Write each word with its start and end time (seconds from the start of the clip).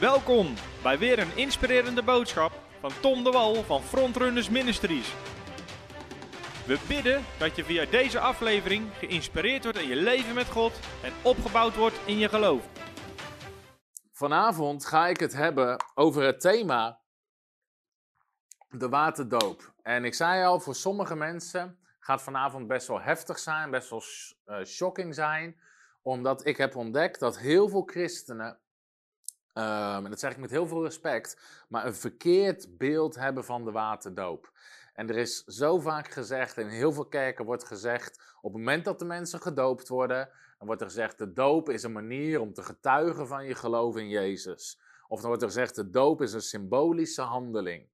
Welkom 0.00 0.54
bij 0.82 0.98
weer 0.98 1.18
een 1.18 1.36
inspirerende 1.36 2.02
boodschap 2.02 2.52
van 2.80 2.90
Tom 3.00 3.24
de 3.24 3.30
Wal 3.30 3.54
van 3.54 3.82
Frontrunners 3.82 4.48
Ministries. 4.48 5.14
We 6.66 6.84
bidden 6.88 7.24
dat 7.38 7.56
je 7.56 7.64
via 7.64 7.84
deze 7.84 8.20
aflevering 8.20 8.92
geïnspireerd 8.92 9.62
wordt 9.62 9.78
in 9.78 9.88
je 9.88 9.96
leven 9.96 10.34
met 10.34 10.46
God 10.46 10.80
en 11.02 11.12
opgebouwd 11.22 11.76
wordt 11.76 12.00
in 12.06 12.18
je 12.18 12.28
geloof. 12.28 12.68
Vanavond 14.12 14.86
ga 14.86 15.06
ik 15.06 15.20
het 15.20 15.32
hebben 15.32 15.84
over 15.94 16.22
het 16.22 16.40
thema 16.40 17.00
de 18.68 18.88
waterdoop. 18.88 19.72
En 19.82 20.04
ik 20.04 20.14
zei 20.14 20.44
al, 20.44 20.60
voor 20.60 20.74
sommige 20.74 21.16
mensen 21.16 21.78
gaat 21.98 22.22
vanavond 22.22 22.66
best 22.66 22.86
wel 22.86 23.00
heftig 23.00 23.38
zijn, 23.38 23.70
best 23.70 23.90
wel 23.90 24.02
uh, 24.46 24.64
shocking 24.64 25.14
zijn, 25.14 25.60
omdat 26.02 26.46
ik 26.46 26.56
heb 26.56 26.76
ontdekt 26.76 27.20
dat 27.20 27.38
heel 27.38 27.68
veel 27.68 27.82
christenen 27.82 28.60
Um, 29.58 30.04
en 30.04 30.10
dat 30.10 30.20
zeg 30.20 30.30
ik 30.30 30.38
met 30.38 30.50
heel 30.50 30.66
veel 30.66 30.82
respect, 30.82 31.36
maar 31.68 31.86
een 31.86 31.94
verkeerd 31.94 32.78
beeld 32.78 33.14
hebben 33.14 33.44
van 33.44 33.64
de 33.64 33.70
waterdoop. 33.70 34.52
En 34.94 35.08
er 35.08 35.16
is 35.16 35.44
zo 35.44 35.78
vaak 35.78 36.10
gezegd, 36.10 36.56
in 36.56 36.68
heel 36.68 36.92
veel 36.92 37.06
kerken 37.06 37.44
wordt 37.44 37.64
gezegd, 37.64 38.36
op 38.40 38.52
het 38.52 38.62
moment 38.62 38.84
dat 38.84 38.98
de 38.98 39.04
mensen 39.04 39.40
gedoopt 39.40 39.88
worden, 39.88 40.28
dan 40.58 40.66
wordt 40.66 40.80
er 40.80 40.86
gezegd, 40.86 41.18
de 41.18 41.32
doop 41.32 41.68
is 41.68 41.82
een 41.82 41.92
manier 41.92 42.40
om 42.40 42.52
te 42.52 42.62
getuigen 42.62 43.26
van 43.26 43.44
je 43.44 43.54
geloof 43.54 43.96
in 43.96 44.08
Jezus. 44.08 44.80
Of 45.08 45.18
dan 45.18 45.28
wordt 45.28 45.42
er 45.42 45.48
gezegd, 45.48 45.74
de 45.74 45.90
doop 45.90 46.22
is 46.22 46.32
een 46.32 46.40
symbolische 46.40 47.22
handeling. 47.22 47.88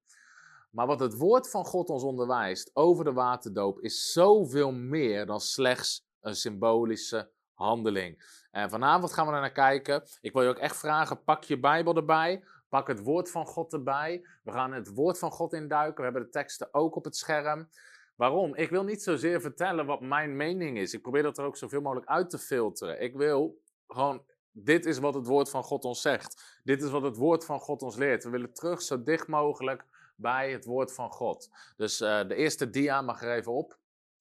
Maar 0.71 0.87
wat 0.87 1.01
het 1.01 1.17
woord 1.17 1.51
van 1.51 1.65
God 1.65 1.89
ons 1.89 2.03
onderwijst 2.03 2.71
over 2.73 3.05
de 3.05 3.13
waterdoop 3.13 3.81
is 3.81 4.13
zoveel 4.13 4.73
meer 4.73 5.27
dan 5.27 5.41
slechts 5.41 6.07
een 6.21 6.37
symbolische 6.37 7.31
handeling. 7.53 8.43
En 8.55 8.71
vanavond 8.71 9.13
gaan 9.13 9.27
we 9.27 9.33
er 9.33 9.41
naar 9.41 9.53
kijken. 9.53 10.03
Ik 10.21 10.33
wil 10.33 10.43
je 10.43 10.49
ook 10.49 10.59
echt 10.59 10.77
vragen, 10.77 11.25
pak 11.25 11.45
je 11.45 11.61
Bijbel 11.61 11.97
erbij. 11.97 12.45
Pak 12.69 12.89
het 12.89 13.03
woord 13.03 13.31
van 13.31 13.47
God 13.47 13.73
erbij. 13.73 14.27
We 14.43 14.53
gaan 14.53 14.73
het 14.73 14.95
woord 14.95 15.19
van 15.19 15.31
God 15.31 15.53
induiken. 15.53 15.97
We 15.97 16.03
hebben 16.03 16.23
de 16.23 16.29
teksten 16.29 16.75
ook 16.75 16.97
op 16.97 17.05
het 17.05 17.17
scherm. 17.17 17.69
Waarom? 18.17 18.55
Ik 18.55 18.71
wil 18.71 18.85
niet 18.85 19.03
zozeer 19.03 19.41
vertellen 19.41 19.87
wat 19.87 20.01
mijn 20.01 20.37
mening 20.37 20.79
is. 20.79 20.95
Ik 20.95 21.03
probeer 21.03 21.23
dat 21.23 21.39
er 21.39 21.45
ook 21.45 21.57
zoveel 21.57 21.81
mogelijk 21.81 22.07
uit 22.07 22.31
te 22.31 22.39
filteren. 22.39 23.01
Ik 23.01 23.17
wil 23.17 23.63
gewoon, 23.87 24.25
dit 24.51 24.87
is 24.87 24.99
wat 24.99 25.15
het 25.15 25.27
woord 25.27 25.51
van 25.51 25.63
God 25.63 25.85
ons 25.85 26.01
zegt. 26.01 26.61
Dit 26.65 26.83
is 26.83 26.91
wat 26.91 27.03
het 27.03 27.17
woord 27.17 27.45
van 27.45 27.61
God 27.61 27.83
ons 27.83 27.97
leert. 27.97 28.25
We 28.25 28.31
willen 28.31 28.53
terug 28.53 28.83
zo 28.83 29.03
dicht 29.03 29.27
mogelijk 29.27 29.85
bij 30.17 30.53
het 30.53 30.65
woord 30.65 30.95
van 30.95 31.11
God. 31.11 31.49
Dus 31.77 32.01
uh, 32.01 32.29
de 32.29 32.35
eerste 32.35 32.71
dia 32.71 33.03
mag 33.03 33.23
er 33.23 33.33
even 33.33 33.53
op. 33.53 33.79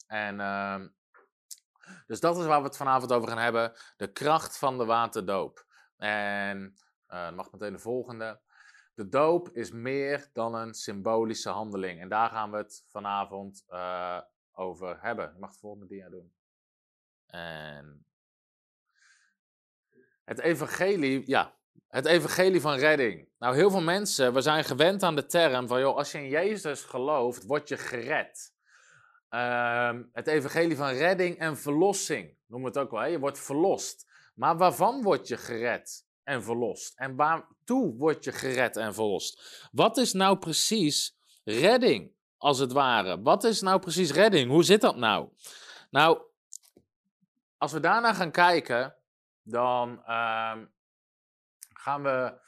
En 0.08 0.40
uh, 0.40 0.82
dus 2.08 2.20
dat 2.20 2.38
is 2.38 2.46
waar 2.46 2.60
we 2.60 2.68
het 2.68 2.78
vanavond 2.78 3.12
over 3.12 3.28
gaan 3.28 3.38
hebben. 3.38 3.74
De 3.98 4.12
kracht 4.12 4.58
van 4.58 4.78
de 4.78 4.86
waterdoop. 4.86 5.66
En 5.98 6.76
uh, 7.10 7.32
mag 7.32 7.52
meteen 7.52 7.74
de 7.74 7.80
volgende. 7.80 8.42
De 8.94 9.10
doop 9.10 9.50
is 9.50 9.72
meer 9.72 10.30
dan 10.34 10.56
een 10.56 10.74
symbolische 10.74 11.50
handeling. 11.50 12.02
En 12.02 12.10
daar 12.10 12.30
gaan 12.30 12.52
we 12.52 12.58
het 12.58 12.86
vanavond 12.88 13.64
uh, 13.70 14.20
over 14.52 15.02
hebben. 15.02 15.32
Je 15.34 15.40
mag 15.40 15.52
de 15.52 15.60
volgende 15.60 15.88
dia 15.88 16.10
doen. 16.10 16.34
En 17.26 18.06
het 20.24 20.40
evangelie, 20.40 21.24
ja, 21.26 21.56
het 21.88 22.06
evangelie 22.06 22.62
van 22.62 22.76
redding. 22.78 23.30
Nou, 23.38 23.56
heel 23.56 23.72
veel 23.72 23.82
mensen, 23.82 24.34
we 24.34 24.42
zijn 24.42 24.64
gewend 24.64 25.04
aan 25.04 25.16
de 25.16 25.26
term 25.26 25.68
van, 25.68 25.80
joh, 25.80 25.96
als 25.96 26.12
je 26.12 26.18
in 26.18 26.30
Jezus 26.30 26.84
gelooft, 26.84 27.46
word 27.46 27.68
je 27.68 27.78
gered. 27.78 28.53
Ehm, 29.34 30.04
het 30.12 30.28
evangelie 30.28 30.76
van 30.76 30.90
redding 30.90 31.38
en 31.38 31.58
verlossing, 31.58 32.38
noemen 32.48 32.72
we 32.72 32.78
het 32.78 32.88
ook 32.88 32.92
wel. 32.94 33.02
Hè? 33.02 33.08
Je 33.08 33.20
wordt 33.20 33.40
verlost. 33.40 34.06
Maar 34.36 34.58
waarvan 34.58 35.02
word 35.02 35.28
je 35.28 35.38
gered 35.38 36.06
en 36.24 36.44
verlost? 36.44 36.94
En 36.96 37.16
waartoe 37.16 37.96
word 37.96 38.24
je 38.24 38.32
gered 38.32 38.78
en 38.78 38.94
verlost? 38.94 39.68
Wat 39.72 39.98
is 39.98 40.14
nou 40.14 40.38
precies 40.38 41.18
redding, 41.44 42.12
als 42.38 42.60
het 42.60 42.72
ware? 42.72 43.22
Wat 43.22 43.44
is 43.44 43.62
nou 43.62 43.80
precies 43.80 44.12
redding? 44.12 44.50
Hoe 44.50 44.64
zit 44.64 44.82
dat 44.82 44.96
nou? 44.96 45.30
Nou, 45.90 46.22
als 47.58 47.72
we 47.72 47.80
daarna 47.80 48.14
gaan 48.14 48.32
kijken, 48.32 48.96
dan 49.42 50.04
uh, 50.08 50.58
gaan 51.74 52.04
we. 52.04 52.42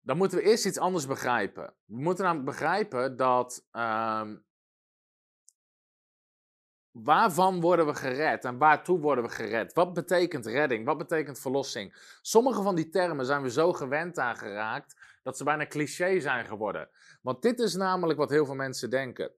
Dan 0.00 0.16
moeten 0.16 0.38
we 0.38 0.44
eerst 0.44 0.66
iets 0.66 0.78
anders 0.78 1.06
begrijpen. 1.06 1.74
We 1.84 2.00
moeten 2.00 2.24
namelijk 2.24 2.48
begrijpen 2.48 3.16
dat 3.16 3.66
uh, 3.72 4.22
Waarvan 7.02 7.60
worden 7.60 7.86
we 7.86 7.94
gered 7.94 8.44
en 8.44 8.58
waartoe 8.58 9.00
worden 9.00 9.24
we 9.24 9.30
gered? 9.30 9.72
Wat 9.72 9.92
betekent 9.92 10.46
redding? 10.46 10.84
Wat 10.84 10.98
betekent 10.98 11.38
verlossing? 11.38 12.16
Sommige 12.22 12.62
van 12.62 12.74
die 12.74 12.88
termen 12.88 13.26
zijn 13.26 13.42
we 13.42 13.50
zo 13.50 13.72
gewend 13.72 14.18
aan 14.18 14.36
geraakt 14.36 14.96
dat 15.22 15.36
ze 15.36 15.44
bijna 15.44 15.66
cliché 15.66 16.20
zijn 16.20 16.46
geworden. 16.46 16.88
Want 17.22 17.42
dit 17.42 17.58
is 17.58 17.74
namelijk 17.74 18.18
wat 18.18 18.30
heel 18.30 18.44
veel 18.44 18.54
mensen 18.54 18.90
denken. 18.90 19.30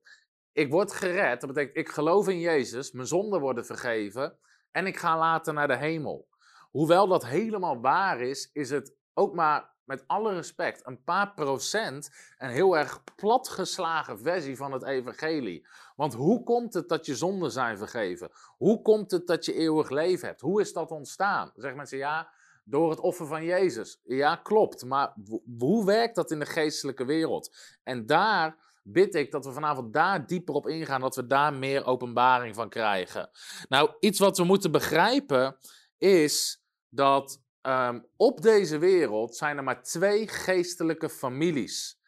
Ik 0.53 0.71
word 0.71 0.93
gered, 0.93 1.41
dat 1.41 1.53
betekent 1.53 1.77
ik 1.77 1.89
geloof 1.89 2.29
in 2.29 2.41
Jezus, 2.41 2.93
mijn 2.93 3.07
zonden 3.07 3.41
worden 3.41 3.67
vergeven 3.67 4.39
en 4.71 4.87
ik 4.87 4.97
ga 4.97 5.19
later 5.19 5.53
naar 5.53 5.69
de 5.69 5.77
hemel. 5.77 6.29
Hoewel 6.71 7.09
dat 7.09 7.27
helemaal 7.27 7.81
waar 7.81 8.21
is, 8.21 8.51
is 8.53 8.71
het 8.71 8.95
ook 9.15 9.35
maar 9.35 9.71
met 9.89 10.05
alle 10.07 10.35
respect, 10.35 10.87
een 10.87 11.03
paar 11.05 11.35
procent 11.35 12.11
een 12.39 12.51
heel 12.51 12.77
erg 12.77 13.05
platgeslagen 13.17 14.19
versie 14.19 14.57
van 14.57 14.73
het 14.73 14.85
evangelie. 14.85 15.67
Want 15.97 16.15
hoe 16.15 16.43
komt 16.43 16.75
het 16.75 16.89
dat 16.89 17.07
je 17.07 17.17
zonden 17.17 17.51
zijn 17.51 17.79
vergeven? 17.79 18.31
Hoe 18.57 18.83
komt 18.83 19.11
het 19.11 19.27
dat 19.27 19.45
je 19.45 19.55
eeuwig 19.55 19.91
leven 19.91 20.29
hebt? 20.29 20.41
Hoe 20.41 20.61
is 20.61 20.73
dat 20.73 20.91
ontstaan? 20.91 21.53
Zeggen 21.55 21.77
mensen, 21.77 21.99
ja, 21.99 22.31
door 22.65 22.91
het 22.91 23.01
offer 23.01 23.27
van 23.27 23.45
Jezus. 23.45 24.01
Ja, 24.05 24.37
klopt, 24.37 24.85
maar 24.85 25.15
hoe 25.59 25.85
werkt 25.85 26.15
dat 26.15 26.31
in 26.31 26.39
de 26.39 26.47
geestelijke 26.47 27.05
wereld? 27.05 27.57
En 27.83 28.07
daar 28.07 28.57
bid 28.83 29.15
ik 29.15 29.31
dat 29.31 29.45
we 29.45 29.53
vanavond 29.53 29.93
daar 29.93 30.27
dieper 30.27 30.55
op 30.55 30.69
ingaan, 30.69 31.01
dat 31.01 31.17
we 31.17 31.27
daar 31.27 31.55
meer 31.55 31.87
openbaring 31.87 32.55
van 32.55 32.69
krijgen. 32.69 33.31
Nou, 33.69 33.91
iets 34.01 34.19
wat 34.19 34.39
we 34.39 34.45
moeten 34.45 34.71
begrijpen 34.71 35.57
is 35.99 36.63
dat 36.89 37.41
Um, 37.63 38.07
op 38.17 38.41
deze 38.41 38.79
wereld 38.79 39.37
zijn 39.37 39.57
er 39.57 39.65
maar 39.65 39.83
twee 39.83 40.29
geestelijke 40.29 41.09
families. 41.09 42.01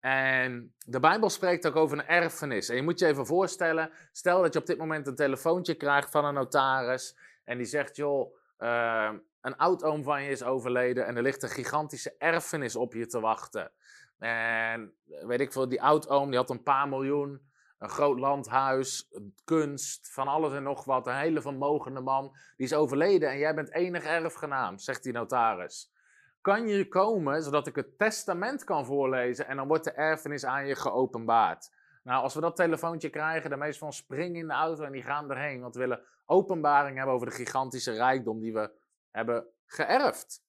En 0.00 0.74
de 0.78 1.00
Bijbel 1.00 1.30
spreekt 1.30 1.66
ook 1.66 1.76
over 1.76 1.98
een 1.98 2.06
erfenis. 2.06 2.68
En 2.68 2.76
je 2.76 2.82
moet 2.82 2.98
je 2.98 3.06
even 3.06 3.26
voorstellen, 3.26 3.90
stel 4.12 4.42
dat 4.42 4.52
je 4.52 4.58
op 4.58 4.66
dit 4.66 4.78
moment 4.78 5.06
een 5.06 5.14
telefoontje 5.14 5.74
krijgt 5.74 6.10
van 6.10 6.24
een 6.24 6.34
notaris. 6.34 7.18
En 7.44 7.56
die 7.56 7.66
zegt, 7.66 7.96
joh, 7.96 8.34
uh, 8.58 9.10
een 9.40 9.56
oud-oom 9.56 10.02
van 10.04 10.22
je 10.22 10.30
is 10.30 10.42
overleden 10.42 11.06
en 11.06 11.16
er 11.16 11.22
ligt 11.22 11.42
een 11.42 11.48
gigantische 11.48 12.14
erfenis 12.18 12.76
op 12.76 12.92
je 12.92 13.06
te 13.06 13.20
wachten. 13.20 13.72
En 14.18 14.94
weet 15.06 15.40
ik 15.40 15.52
veel, 15.52 15.68
die 15.68 15.82
oud-oom 15.82 16.28
die 16.28 16.38
had 16.38 16.50
een 16.50 16.62
paar 16.62 16.88
miljoen 16.88 17.47
een 17.78 17.88
groot 17.88 18.18
landhuis, 18.18 19.10
kunst, 19.44 20.12
van 20.12 20.28
alles 20.28 20.52
en 20.52 20.62
nog 20.62 20.84
wat. 20.84 21.06
Een 21.06 21.16
hele 21.16 21.40
vermogende 21.40 22.00
man. 22.00 22.36
Die 22.56 22.66
is 22.66 22.74
overleden 22.74 23.30
en 23.30 23.38
jij 23.38 23.54
bent 23.54 23.72
enig 23.72 24.04
erfgenaam, 24.04 24.78
zegt 24.78 25.02
die 25.02 25.12
notaris. 25.12 25.92
Kan 26.40 26.68
je 26.68 26.88
komen 26.88 27.42
zodat 27.42 27.66
ik 27.66 27.76
het 27.76 27.98
testament 27.98 28.64
kan 28.64 28.86
voorlezen 28.86 29.46
en 29.46 29.56
dan 29.56 29.68
wordt 29.68 29.84
de 29.84 29.92
erfenis 29.92 30.44
aan 30.44 30.66
je 30.66 30.74
geopenbaard? 30.74 31.70
Nou, 32.02 32.22
als 32.22 32.34
we 32.34 32.40
dat 32.40 32.56
telefoontje 32.56 33.10
krijgen, 33.10 33.50
de 33.50 33.56
meesten 33.56 33.78
van 33.78 33.92
springen 33.92 34.40
in 34.40 34.46
de 34.46 34.52
auto 34.52 34.82
en 34.82 34.92
die 34.92 35.02
gaan 35.02 35.30
erheen. 35.30 35.60
Want 35.60 35.74
we 35.74 35.80
willen 35.80 36.04
openbaring 36.26 36.96
hebben 36.96 37.14
over 37.14 37.26
de 37.26 37.34
gigantische 37.34 37.92
rijkdom 37.92 38.40
die 38.40 38.52
we 38.52 38.70
hebben 39.10 39.46
geërfd. 39.66 40.46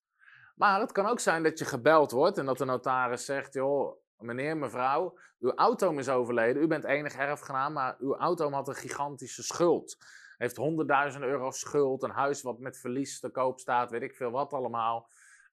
Maar 0.55 0.79
het 0.79 0.91
kan 0.91 1.05
ook 1.05 1.19
zijn 1.19 1.43
dat 1.43 1.59
je 1.59 1.65
gebeld 1.65 2.11
wordt 2.11 2.37
en 2.37 2.45
dat 2.45 2.57
de 2.57 2.65
notaris 2.65 3.25
zegt: 3.25 3.53
joh, 3.53 3.97
meneer, 4.19 4.57
mevrouw, 4.57 5.17
uw 5.39 5.53
auto 5.53 5.97
is 5.97 6.09
overleden. 6.09 6.61
U 6.61 6.67
bent 6.67 6.83
enig 6.83 7.15
erfgenaam, 7.15 7.73
maar 7.73 7.95
uw 7.99 8.17
auto 8.17 8.51
had 8.51 8.67
een 8.67 8.75
gigantische 8.75 9.43
schuld. 9.43 9.97
Heeft 10.37 10.55
honderdduizend 10.55 11.23
euro 11.23 11.51
schuld, 11.51 12.03
een 12.03 12.09
huis 12.09 12.41
wat 12.41 12.59
met 12.59 12.79
verlies 12.79 13.19
te 13.19 13.29
koop 13.29 13.59
staat, 13.59 13.91
weet 13.91 14.01
ik 14.01 14.15
veel 14.15 14.31
wat 14.31 14.53
allemaal. 14.53 15.09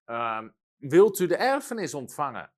Um, 0.06 0.55
wilt 0.76 1.19
u 1.19 1.26
de 1.26 1.37
erfenis 1.37 1.94
ontvangen? 1.94 2.50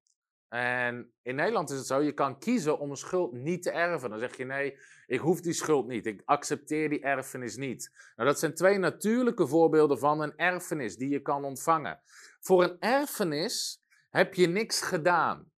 En 0.49 1.13
in 1.23 1.35
Nederland 1.35 1.71
is 1.71 1.77
het 1.77 1.87
zo, 1.87 2.01
je 2.01 2.13
kan 2.13 2.39
kiezen 2.39 2.79
om 2.79 2.91
een 2.91 2.97
schuld 2.97 3.33
niet 3.33 3.63
te 3.63 3.71
erven. 3.71 4.11
Dan 4.11 4.19
zeg 4.19 4.37
je 4.37 4.45
nee, 4.45 4.79
ik 5.07 5.21
hoef 5.21 5.41
die 5.41 5.53
schuld 5.53 5.87
niet. 5.87 6.07
Ik 6.07 6.23
accepteer 6.25 6.89
die 6.89 7.01
erfenis 7.01 7.57
niet. 7.57 8.11
Nou, 8.17 8.29
dat 8.29 8.39
zijn 8.39 8.55
twee 8.55 8.79
natuurlijke 8.79 9.47
voorbeelden 9.47 9.99
van 9.99 10.21
een 10.21 10.37
erfenis 10.37 10.97
die 10.97 11.09
je 11.09 11.23
kan 11.23 11.45
ontvangen. 11.45 12.01
Voor 12.41 12.63
een 12.63 12.77
erfenis 12.79 13.83
heb 14.11 14.35
je 14.35 14.47
niks 14.47 14.83
gedaan 14.83 15.51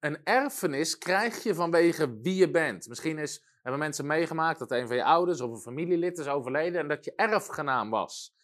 een 0.00 0.24
erfenis 0.24 0.98
krijg 0.98 1.42
je 1.42 1.54
vanwege 1.54 2.20
wie 2.20 2.34
je 2.34 2.50
bent. 2.50 2.88
Misschien 2.88 3.18
is, 3.18 3.44
hebben 3.62 3.80
mensen 3.80 4.06
meegemaakt 4.06 4.58
dat 4.58 4.70
een 4.70 4.86
van 4.86 4.96
je 4.96 5.04
ouders 5.04 5.40
of 5.40 5.50
een 5.50 5.60
familielid 5.60 6.18
is 6.18 6.26
overleden 6.26 6.80
en 6.80 6.88
dat 6.88 7.04
je 7.04 7.12
erfgenaam 7.16 7.90
was. 7.90 8.36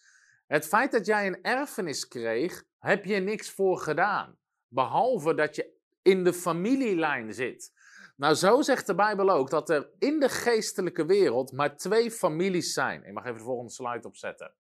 Het 0.47 0.67
feit 0.67 0.93
dat 0.93 1.07
jij 1.07 1.27
een 1.27 1.43
erfenis 1.43 2.09
kreeg, 2.09 2.65
heb 2.79 3.05
je 3.05 3.17
niks 3.17 3.51
voor 3.51 3.79
gedaan. 3.79 4.37
Behalve 4.69 5.35
dat 5.35 5.57
je 5.57 5.73
in 6.03 6.25
de 6.25 6.33
familielijn 6.33 7.35
zit. 7.35 7.73
Nou, 8.17 8.35
zo 8.35 8.63
zegt 8.63 8.87
de 8.87 8.95
Bijbel 8.95 9.31
ook 9.31 9.51
dat 9.51 9.71
er 9.71 9.91
in 9.99 10.21
de 10.21 10.29
geestelijke 10.29 11.07
wereld 11.07 11.53
maar 11.53 11.77
twee 11.77 12.11
families 12.11 12.73
zijn. 12.73 13.05
Ik 13.05 13.13
mag 13.13 13.25
even 13.25 13.39
de 13.39 13.45
volgende 13.45 13.73
slide 13.73 14.07
opzetten. 14.09 14.55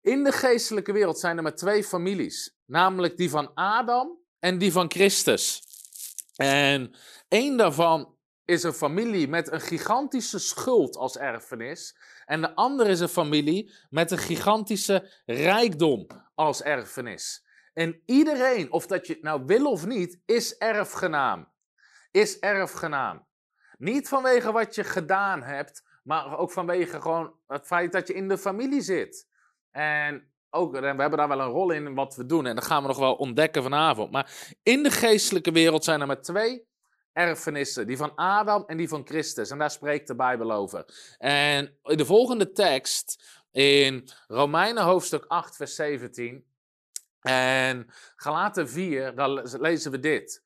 In 0.00 0.24
de 0.24 0.32
geestelijke 0.32 0.92
wereld 0.92 1.18
zijn 1.18 1.36
er 1.36 1.42
maar 1.42 1.54
twee 1.54 1.84
families, 1.84 2.56
namelijk 2.64 3.16
die 3.16 3.30
van 3.30 3.54
Adam 3.54 4.18
en 4.38 4.58
die 4.58 4.72
van 4.72 4.90
Christus. 4.90 5.67
En 6.38 6.94
één 7.28 7.56
daarvan 7.56 8.16
is 8.44 8.62
een 8.62 8.72
familie 8.72 9.28
met 9.28 9.52
een 9.52 9.60
gigantische 9.60 10.38
schuld 10.38 10.96
als 10.96 11.16
erfenis. 11.16 11.96
En 12.24 12.40
de 12.40 12.54
andere 12.54 12.90
is 12.90 13.00
een 13.00 13.08
familie 13.08 13.74
met 13.90 14.10
een 14.10 14.18
gigantische 14.18 15.10
rijkdom 15.26 16.06
als 16.34 16.62
erfenis. 16.62 17.46
En 17.74 18.02
iedereen, 18.06 18.72
of 18.72 18.86
dat 18.86 19.06
je 19.06 19.18
nou 19.20 19.42
wil 19.46 19.70
of 19.70 19.86
niet, 19.86 20.20
is 20.26 20.56
erfgenaam. 20.56 21.48
Is 22.10 22.38
erfgenaam. 22.38 23.26
Niet 23.78 24.08
vanwege 24.08 24.52
wat 24.52 24.74
je 24.74 24.84
gedaan 24.84 25.42
hebt, 25.42 25.82
maar 26.02 26.38
ook 26.38 26.52
vanwege 26.52 27.00
gewoon 27.00 27.34
het 27.46 27.66
feit 27.66 27.92
dat 27.92 28.06
je 28.06 28.14
in 28.14 28.28
de 28.28 28.38
familie 28.38 28.80
zit. 28.80 29.28
En 29.70 30.32
ook, 30.50 30.72
we 30.72 30.86
hebben 30.86 31.10
daar 31.10 31.28
wel 31.28 31.40
een 31.40 31.50
rol 31.50 31.70
in 31.70 31.94
wat 31.94 32.16
we 32.16 32.26
doen. 32.26 32.46
En 32.46 32.54
dat 32.54 32.64
gaan 32.64 32.82
we 32.82 32.88
nog 32.88 32.98
wel 32.98 33.14
ontdekken 33.14 33.62
vanavond. 33.62 34.10
Maar 34.10 34.30
in 34.62 34.82
de 34.82 34.90
geestelijke 34.90 35.52
wereld 35.52 35.84
zijn 35.84 36.00
er 36.00 36.06
maar 36.06 36.22
twee 36.22 36.66
erfenissen. 37.12 37.86
Die 37.86 37.96
van 37.96 38.14
Adam 38.14 38.64
en 38.66 38.76
die 38.76 38.88
van 38.88 39.06
Christus. 39.06 39.50
En 39.50 39.58
daar 39.58 39.70
spreekt 39.70 40.06
de 40.06 40.14
Bijbel 40.14 40.52
over. 40.52 40.84
En 41.18 41.78
in 41.82 41.96
de 41.96 42.04
volgende 42.04 42.52
tekst, 42.52 43.24
in 43.50 44.08
Romeinen 44.26 44.82
hoofdstuk 44.82 45.24
8, 45.28 45.56
vers 45.56 45.74
17. 45.74 46.44
En 47.20 47.86
Galaten 48.16 48.68
4, 48.68 49.14
dan 49.14 49.40
lezen 49.42 49.90
we 49.90 49.98
dit. 49.98 50.42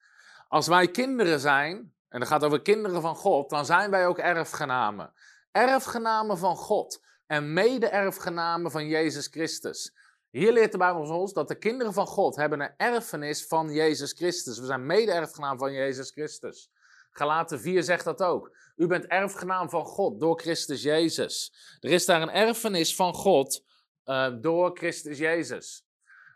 Als 0.49 0.67
wij 0.67 0.89
kinderen 0.89 1.41
zijn, 1.41 1.95
en 2.09 2.21
dat 2.21 2.29
gaat 2.29 2.45
over 2.45 2.63
kinderen 2.63 3.01
van 3.01 3.15
God, 3.15 3.51
dan 3.51 3.67
zijn 3.67 3.91
wij 3.91 4.07
ook 4.07 4.19
erfgenamen. 4.19 5.13
Erfgenamen 5.51 6.39
van 6.39 6.57
God 6.57 7.03
en 7.33 7.53
mede-erfgenamen 7.53 8.71
van 8.71 8.87
Jezus 8.87 9.27
Christus. 9.27 9.95
Hier 10.31 10.53
leert 10.53 10.73
de 10.73 10.79
Bijbel 10.79 11.19
ons 11.21 11.33
dat 11.33 11.49
de 11.49 11.59
kinderen 11.59 11.93
van 11.93 12.07
God 12.07 12.37
hebben 12.37 12.61
een 12.61 12.75
erfenis 12.77 13.47
van 13.47 13.71
Jezus 13.71 14.13
Christus. 14.13 14.59
We 14.59 14.67
zijn 14.67 14.87
mede-erfgenaam 14.87 15.59
van 15.59 15.73
Jezus 15.73 16.11
Christus. 16.11 16.71
Galaten 17.11 17.61
4 17.61 17.83
zegt 17.83 18.05
dat 18.05 18.23
ook. 18.23 18.57
U 18.77 18.87
bent 18.87 19.07
erfgenaam 19.07 19.71
van 19.71 19.85
God 19.85 20.21
door 20.21 20.41
Christus 20.41 20.83
Jezus. 20.83 21.55
Er 21.81 21.91
is 21.91 22.07
daar 22.07 22.23
een 22.23 22.31
erfenis 22.31 22.95
van 22.95 23.15
God 23.15 23.65
uh, 24.05 24.33
door 24.41 24.77
Christus 24.77 25.19
Jezus. 25.19 25.87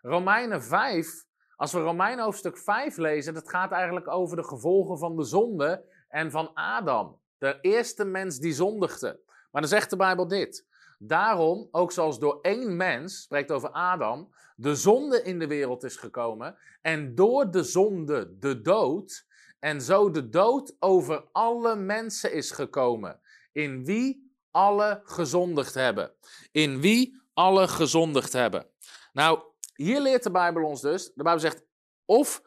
Romeinen 0.02 0.62
5, 0.62 1.24
als 1.56 1.72
we 1.72 1.80
Romeinen 1.80 2.24
hoofdstuk 2.24 2.58
5 2.58 2.96
lezen, 2.96 3.34
dat 3.34 3.48
gaat 3.48 3.72
eigenlijk 3.72 4.08
over 4.08 4.36
de 4.36 4.44
gevolgen 4.44 4.98
van 4.98 5.16
de 5.16 5.24
zonde 5.24 5.84
en 6.08 6.30
van 6.30 6.54
Adam. 6.54 7.20
De 7.38 7.58
eerste 7.60 8.04
mens 8.04 8.38
die 8.38 8.52
zondigde. 8.52 9.20
Maar 9.50 9.60
dan 9.60 9.70
zegt 9.70 9.90
de 9.90 9.96
Bijbel 9.96 10.28
dit. 10.28 10.64
Daarom, 10.98 11.68
ook 11.70 11.92
zoals 11.92 12.18
door 12.18 12.38
één 12.42 12.76
mens, 12.76 13.22
spreekt 13.22 13.52
over 13.52 13.70
Adam, 13.70 14.34
de 14.56 14.74
zonde 14.74 15.22
in 15.22 15.38
de 15.38 15.46
wereld 15.46 15.84
is 15.84 15.96
gekomen. 15.96 16.56
En 16.82 17.14
door 17.14 17.50
de 17.50 17.62
zonde 17.62 18.38
de 18.38 18.60
dood. 18.60 19.26
En 19.58 19.80
zo 19.82 20.10
de 20.10 20.28
dood 20.28 20.76
over 20.78 21.24
alle 21.32 21.76
mensen 21.76 22.32
is 22.32 22.50
gekomen. 22.50 23.20
In 23.52 23.84
wie 23.84 24.34
alle 24.50 25.00
gezondigd 25.04 25.74
hebben. 25.74 26.12
In 26.52 26.80
wie 26.80 27.22
alle 27.34 27.68
gezondigd 27.68 28.32
hebben. 28.32 28.66
Nou, 29.12 29.40
hier 29.74 30.00
leert 30.00 30.22
de 30.22 30.30
Bijbel 30.30 30.64
ons 30.64 30.80
dus. 30.80 31.12
De 31.14 31.22
Bijbel 31.22 31.40
zegt 31.40 31.64
of 32.04 32.42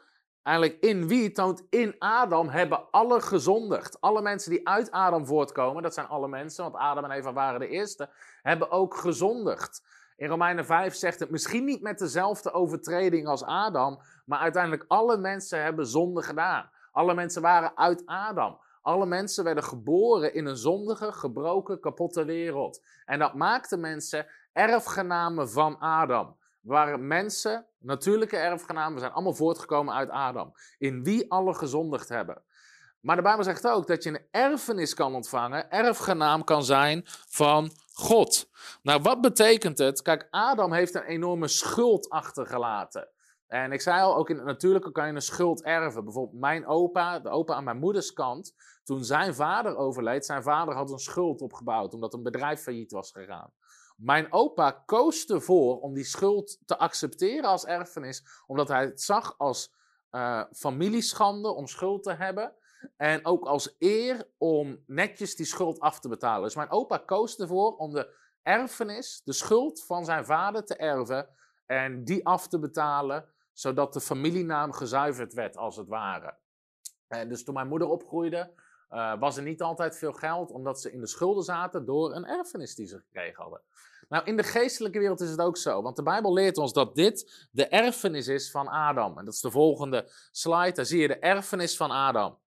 Eigenlijk 0.50 0.82
in 0.82 1.08
wie 1.08 1.32
toont 1.32 1.64
in 1.70 1.96
Adam 2.00 2.50
hebben 2.50 2.92
alle 2.92 3.22
gezondigd. 3.22 4.02
Alle 4.02 4.22
mensen 4.22 4.52
die 4.52 4.68
uit 4.68 4.92
Adam 4.92 5.26
voortkomen, 5.26 5.84
dat 5.84 5.94
zijn 5.94 6.08
alle 6.08 6.28
mensen, 6.28 6.64
want 6.64 6.76
Adam 6.76 7.04
en 7.04 7.12
Eva 7.12 7.34
waren 7.34 7.60
de 7.60 7.68
eerste, 7.68 8.10
hebben 8.42 8.72
ook 8.72 8.96
gezondigd. 8.96 9.84
In 10.16 10.28
Romeinen 10.28 10.66
5 10.66 10.94
zegt 10.94 11.20
het 11.20 11.30
misschien 11.30 11.64
niet 11.64 11.82
met 11.82 12.00
dezelfde 12.00 12.52
overtreding 12.52 13.28
als 13.28 13.44
Adam, 13.44 14.00
maar 14.26 14.40
uiteindelijk 14.40 14.86
alle 14.88 15.18
mensen 15.18 15.64
hebben 15.64 15.88
zonde 15.88 16.22
gedaan. 16.24 16.70
Alle 16.92 17.14
mensen 17.14 17.42
waren 17.42 17.78
uit 17.78 18.04
Adam. 18.06 18.60
Alle 18.82 19.06
mensen 19.06 19.44
werden 19.44 19.64
geboren 19.64 20.34
in 20.34 20.46
een 20.46 20.58
zondige, 20.58 21.12
gebroken, 21.12 21.80
kapotte 21.80 22.26
wereld. 22.26 22.86
En 23.06 23.20
dat 23.20 23.34
maakte 23.34 23.78
mensen 23.78 24.26
erfgenamen 24.54 25.50
van 25.50 25.80
Adam. 25.80 26.38
Waren 26.62 27.08
mensen, 27.08 27.66
natuurlijke 27.80 28.38
erfgenamen, 28.38 29.00
zijn 29.00 29.12
allemaal 29.12 29.34
voortgekomen 29.34 29.94
uit 29.94 30.10
Adam. 30.10 30.54
In 30.78 31.04
wie 31.04 31.32
alle 31.32 31.54
gezondigd 31.54 32.10
hebben. 32.10 32.44
Maar 33.00 33.16
de 33.16 33.22
Bijbel 33.22 33.44
zegt 33.44 33.68
ook 33.68 33.88
dat 33.88 34.04
je 34.04 34.10
een 34.10 34.26
erfenis 34.32 34.94
kan 34.94 35.16
ontvangen, 35.16 35.72
erfgenaam 35.72 36.44
kan 36.44 36.64
zijn 36.64 37.04
van 37.28 37.72
God. 37.94 38.50
Nou, 38.82 39.02
wat 39.02 39.22
betekent 39.22 39.78
het? 39.78 40.02
Kijk, 40.02 40.28
Adam 40.30 40.74
heeft 40.74 40.96
een 40.96 41.04
enorme 41.04 41.48
schuld 41.48 42.10
achtergelaten. 42.10 43.10
En 43.48 43.72
ik 43.72 43.82
zei 43.82 44.02
al, 44.02 44.16
ook 44.16 44.30
in 44.30 44.36
het 44.36 44.46
natuurlijke 44.46 44.92
kan 44.92 45.08
je 45.08 45.14
een 45.14 45.22
schuld 45.22 45.64
erven. 45.64 46.04
Bijvoorbeeld 46.04 46.40
mijn 46.40 46.68
opa, 46.68 47.20
de 47.20 47.30
opa 47.30 47.54
aan 47.54 47.64
mijn 47.64 47.80
moeders 47.80 48.14
kant, 48.14 48.54
toen 48.84 49.04
zijn 49.04 49.36
vader 49.36 49.78
overleed, 49.78 50.26
zijn 50.26 50.44
vader 50.44 50.76
had 50.76 50.92
een 50.92 51.00
schuld 51.00 51.42
opgebouwd 51.42 51.94
omdat 51.94 52.14
een 52.14 52.24
bedrijf 52.24 52.62
failliet 52.62 52.92
was 52.92 53.12
gegaan. 53.12 53.52
Mijn 54.00 54.34
opa 54.34 54.72
koos 54.72 55.26
ervoor 55.26 55.80
om 55.80 55.94
die 55.94 56.04
schuld 56.04 56.58
te 56.66 56.78
accepteren 56.78 57.50
als 57.50 57.66
erfenis, 57.66 58.44
omdat 58.48 58.68
hij 58.68 58.86
het 58.86 59.02
zag 59.02 59.38
als 59.38 59.74
uh, 60.12 60.44
familieschande 60.52 61.50
om 61.50 61.68
schuld 61.68 62.04
te 62.04 62.14
hebben. 62.14 62.54
En 62.98 63.26
ook 63.26 63.46
als 63.46 63.76
eer 63.80 64.28
om 64.38 64.84
netjes 64.86 65.36
die 65.36 65.46
schuld 65.46 65.80
af 65.80 66.00
te 66.00 66.10
betalen. 66.10 66.44
Dus 66.44 66.56
mijn 66.56 66.72
opa 66.72 66.98
koos 66.98 67.38
ervoor 67.38 67.76
om 67.76 67.94
de 67.94 68.16
erfenis, 68.42 69.22
de 69.24 69.34
schuld 69.34 69.84
van 69.84 70.06
zijn 70.06 70.26
vader 70.26 70.66
te 70.66 70.76
erven 70.76 71.30
en 71.66 72.04
die 72.04 72.26
af 72.26 72.48
te 72.48 72.60
betalen, 72.60 73.34
zodat 73.54 73.94
de 73.94 74.02
familienaam 74.02 74.72
gezuiverd 74.72 75.34
werd, 75.34 75.58
als 75.58 75.76
het 75.76 75.88
ware. 75.88 76.38
En 77.08 77.30
dus 77.30 77.44
toen 77.44 77.54
mijn 77.54 77.68
moeder 77.68 77.88
opgroeide, 77.88 78.54
uh, 78.92 79.20
was 79.20 79.38
er 79.38 79.44
niet 79.44 79.62
altijd 79.62 79.98
veel 79.98 80.14
geld, 80.14 80.52
omdat 80.52 80.82
ze 80.82 80.92
in 80.92 81.00
de 81.00 81.08
schulden 81.08 81.44
zaten 81.44 81.86
door 81.86 82.16
een 82.16 82.26
erfenis 82.26 82.76
die 82.76 82.88
ze 82.88 83.00
gekregen 83.00 83.42
hadden. 83.42 83.62
Nou, 84.10 84.26
in 84.26 84.38
de 84.38 84.44
geestelijke 84.44 85.00
wereld 85.00 85.22
is 85.22 85.30
het 85.30 85.40
ook 85.40 85.58
zo, 85.58 85.82
want 85.82 85.96
de 85.96 86.04
Bijbel 86.04 86.34
leert 86.34 86.58
ons 86.58 86.74
dat 86.74 86.96
dit 86.96 87.48
de 87.52 87.68
erfenis 87.68 88.28
is 88.28 88.52
van 88.52 88.68
Adam. 88.68 89.18
En 89.18 89.26
dat 89.26 89.34
is 89.34 89.42
de 89.42 89.52
volgende 89.52 90.12
slide, 90.32 90.72
daar 90.72 90.86
zie 90.86 91.00
je 91.00 91.08
de 91.08 91.20
erfenis 91.20 91.78
van 91.78 91.92
Adam. 91.92 92.38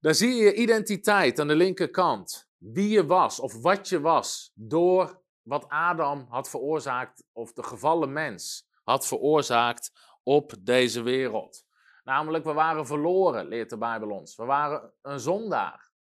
Daar 0.00 0.14
zie 0.14 0.34
je 0.34 0.44
je 0.44 0.54
identiteit 0.54 1.38
aan 1.38 1.48
de 1.48 1.54
linkerkant. 1.54 2.48
Wie 2.58 2.88
je 2.88 3.06
was 3.06 3.40
of 3.40 3.62
wat 3.62 3.88
je 3.88 4.00
was 4.00 4.52
door 4.54 5.22
wat 5.42 5.68
Adam 5.68 6.26
had 6.28 6.50
veroorzaakt 6.50 7.24
of 7.32 7.52
de 7.52 7.62
gevallen 7.62 8.12
mens 8.12 8.68
had 8.82 9.06
veroorzaakt 9.06 9.92
op 10.22 10.54
deze 10.60 11.02
wereld. 11.02 11.64
Namelijk, 12.04 12.44
we 12.44 12.52
waren 12.52 12.86
verloren, 12.86 13.46
leert 13.46 13.70
de 13.70 13.78
Bijbel 13.78 14.10
ons. 14.10 14.36
We 14.36 14.44
waren 14.44 14.92
een 15.02 15.20
zondaar. 15.20 15.92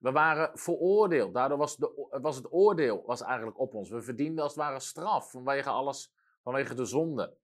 We 0.00 0.12
waren 0.12 0.58
veroordeeld. 0.58 1.34
Daardoor 1.34 1.58
was, 1.58 1.76
de, 1.76 2.18
was 2.22 2.36
het 2.36 2.52
oordeel 2.52 3.02
was 3.06 3.22
eigenlijk 3.22 3.58
op 3.58 3.74
ons. 3.74 3.90
We 3.90 4.02
verdienden 4.02 4.42
als 4.42 4.54
het 4.54 4.62
ware 4.62 4.80
straf 4.80 5.30
vanwege 5.30 5.70
alles, 5.70 6.14
vanwege 6.42 6.74
de 6.74 6.84
zonde. 6.84 7.36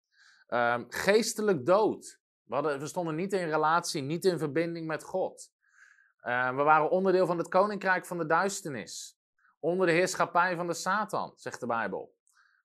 Um, 0.48 0.86
geestelijk 0.88 1.66
dood. 1.66 2.20
We, 2.44 2.54
hadden, 2.54 2.78
we, 2.78 2.86
stonden 2.86 3.14
niet 3.14 3.32
in 3.32 3.48
relatie, 3.48 4.02
niet 4.02 4.24
in 4.24 4.38
verbinding 4.38 4.86
met 4.86 5.02
God. 5.02 5.52
Um, 6.22 6.56
we 6.56 6.62
waren 6.62 6.90
onderdeel 6.90 7.26
van 7.26 7.38
het 7.38 7.48
koninkrijk 7.48 8.06
van 8.06 8.18
de 8.18 8.26
duisternis. 8.26 9.18
Onder 9.60 9.86
de 9.86 9.92
heerschappij 9.92 10.56
van 10.56 10.66
de 10.66 10.74
Satan, 10.74 11.32
zegt 11.34 11.60
de 11.60 11.66
Bijbel. 11.66 12.14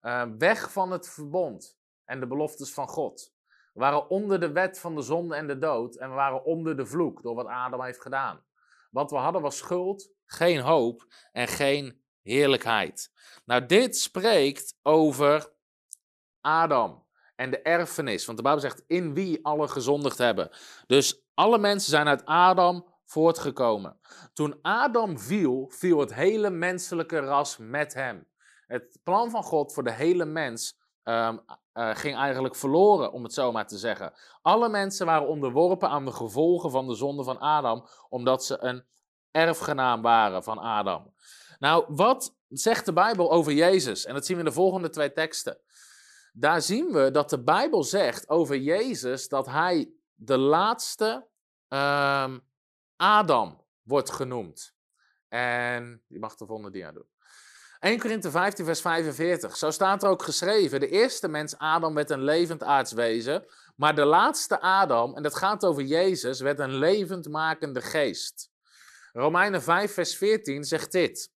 Um, 0.01 0.37
weg 0.37 0.71
van 0.71 0.91
het 0.91 1.09
verbond 1.09 1.77
en 2.05 2.19
de 2.19 2.27
beloftes 2.27 2.73
van 2.73 2.87
God. 2.87 3.32
We 3.73 3.79
waren 3.79 4.09
onder 4.09 4.39
de 4.39 4.51
wet 4.51 4.79
van 4.79 4.95
de 4.95 5.01
zonde 5.01 5.35
en 5.35 5.47
de 5.47 5.57
dood. 5.57 5.95
En 5.95 6.09
we 6.09 6.15
waren 6.15 6.43
onder 6.45 6.77
de 6.77 6.85
vloek 6.85 7.21
door 7.21 7.35
wat 7.35 7.47
Adam 7.47 7.83
heeft 7.83 8.01
gedaan. 8.01 8.43
Wat 8.91 9.11
we 9.11 9.17
hadden 9.17 9.41
was 9.41 9.57
schuld, 9.57 10.09
geen 10.25 10.59
hoop 10.59 11.07
en 11.31 11.47
geen 11.47 12.01
heerlijkheid. 12.21 13.11
Nou, 13.45 13.65
dit 13.65 13.97
spreekt 13.97 14.77
over 14.81 15.53
Adam 16.41 17.05
en 17.35 17.51
de 17.51 17.61
erfenis. 17.61 18.25
Want 18.25 18.37
de 18.37 18.43
Bijbel 18.43 18.61
zegt 18.61 18.83
in 18.87 19.13
wie 19.13 19.45
alle 19.45 19.67
gezondigd 19.67 20.17
hebben. 20.17 20.49
Dus 20.87 21.23
alle 21.33 21.57
mensen 21.57 21.89
zijn 21.89 22.07
uit 22.07 22.25
Adam 22.25 22.87
voortgekomen. 23.05 23.99
Toen 24.33 24.59
Adam 24.61 25.19
viel, 25.19 25.69
viel 25.69 25.99
het 25.99 26.13
hele 26.13 26.49
menselijke 26.49 27.19
ras 27.19 27.57
met 27.57 27.93
hem. 27.93 28.27
Het 28.67 28.99
plan 29.03 29.29
van 29.29 29.43
God 29.43 29.73
voor 29.73 29.83
de 29.83 29.91
hele 29.91 30.25
mens 30.25 30.81
um, 31.03 31.41
uh, 31.73 31.95
ging 31.95 32.15
eigenlijk 32.15 32.55
verloren, 32.55 33.11
om 33.11 33.23
het 33.23 33.33
zo 33.33 33.51
maar 33.51 33.67
te 33.67 33.77
zeggen. 33.77 34.13
Alle 34.41 34.69
mensen 34.69 35.05
waren 35.05 35.27
onderworpen 35.27 35.89
aan 35.89 36.05
de 36.05 36.11
gevolgen 36.11 36.71
van 36.71 36.87
de 36.87 36.95
zonde 36.95 37.23
van 37.23 37.39
Adam, 37.39 37.87
omdat 38.09 38.45
ze 38.45 38.57
een 38.63 38.83
erfgenaam 39.31 40.01
waren 40.01 40.43
van 40.43 40.57
Adam. 40.57 41.13
Nou, 41.59 41.85
wat 41.87 42.35
zegt 42.47 42.85
de 42.85 42.93
Bijbel 42.93 43.31
over 43.31 43.51
Jezus? 43.51 44.05
En 44.05 44.13
dat 44.13 44.25
zien 44.25 44.35
we 44.37 44.43
in 44.43 44.49
de 44.49 44.55
volgende 44.55 44.89
twee 44.89 45.13
teksten. 45.13 45.57
Daar 46.33 46.61
zien 46.61 46.91
we 46.91 47.11
dat 47.11 47.29
de 47.29 47.43
Bijbel 47.43 47.83
zegt 47.83 48.29
over 48.29 48.57
Jezus 48.57 49.27
dat 49.27 49.45
hij 49.45 49.93
de 50.13 50.37
laatste 50.37 51.27
um, 51.67 52.47
Adam 52.95 53.65
wordt 53.81 54.11
genoemd. 54.11 54.75
En 55.27 56.03
je 56.07 56.19
mag 56.19 56.35
de 56.35 56.45
volgende 56.45 56.71
dia 56.71 56.91
doen. 56.91 57.07
1 57.83 57.99
Korinthe 57.99 58.31
15, 58.31 58.65
vers 58.65 58.81
45. 58.81 59.57
Zo 59.57 59.71
staat 59.71 60.03
er 60.03 60.09
ook 60.09 60.23
geschreven: 60.23 60.79
de 60.79 60.89
eerste 60.89 61.27
mens, 61.27 61.57
Adam, 61.57 61.93
werd 61.93 62.09
een 62.09 62.23
levend 62.23 62.63
aardswezen. 62.63 63.45
Maar 63.75 63.95
de 63.95 64.05
laatste 64.05 64.61
Adam, 64.61 65.15
en 65.15 65.23
dat 65.23 65.35
gaat 65.35 65.65
over 65.65 65.83
Jezus, 65.83 66.39
werd 66.39 66.59
een 66.59 66.75
levendmakende 66.75 67.81
geest. 67.81 68.51
Romeinen 69.11 69.61
5, 69.61 69.93
vers 69.93 70.15
14 70.17 70.63
zegt 70.63 70.91
dit. 70.91 71.31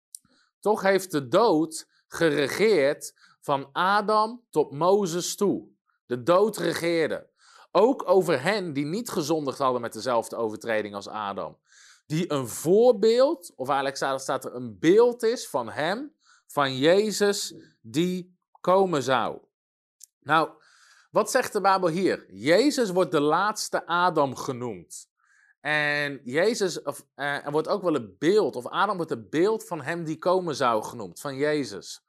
Toch 0.60 0.82
heeft 0.82 1.12
de 1.12 1.28
dood 1.28 1.88
geregeerd 2.08 3.14
van 3.42 3.70
Adam 3.72 4.44
tot 4.50 4.72
Mozes 4.72 5.36
toe. 5.36 5.68
De 6.06 6.24
dood 6.24 6.58
regeerde. 6.58 7.30
Ook 7.72 8.10
over 8.10 8.42
hen 8.42 8.74
die 8.74 8.86
niet 8.86 9.10
gezondigd 9.10 9.58
hadden 9.58 9.82
met 9.82 9.94
dezelfde 9.94 10.36
overtreding 10.36 10.96
als 10.96 11.08
Adam. 11.08 11.60
Die 12.06 12.32
een 12.32 12.48
voorbeeld, 12.48 13.52
of 13.56 13.70
eigenlijk 13.70 14.22
staat 14.22 14.46
er 14.46 14.56
een 14.56 14.80
beeld 14.80 15.24
is 15.24 15.48
van 15.48 15.70
hem, 15.70 16.14
van 16.54 16.78
Jezus, 16.78 17.54
die 17.82 18.38
komen 18.62 19.04
zou. 19.04 19.38
Nou, 20.20 20.50
wat 21.12 21.32
zegt 21.32 21.54
de 21.54 21.62
Bijbel 21.62 21.90
hier? 21.90 22.26
Jezus 22.34 22.90
wordt 22.90 23.12
de 23.12 23.20
laatste 23.20 23.86
Adam 23.86 24.36
genoemd. 24.36 25.10
En 25.62 26.22
Jezus, 26.24 26.82
of, 26.82 27.06
uh, 27.16 27.46
er 27.46 27.52
wordt 27.52 27.68
ook 27.68 27.82
wel 27.82 27.96
een 27.96 28.16
beeld, 28.20 28.56
of 28.56 28.68
Adam 28.68 28.96
wordt 28.96 29.12
een 29.12 29.30
beeld 29.30 29.68
van 29.68 29.82
hem 29.82 30.04
die 30.04 30.18
komen 30.18 30.56
zou 30.56 30.84
genoemd, 30.84 31.20
van 31.20 31.36
Jezus. 31.36 32.06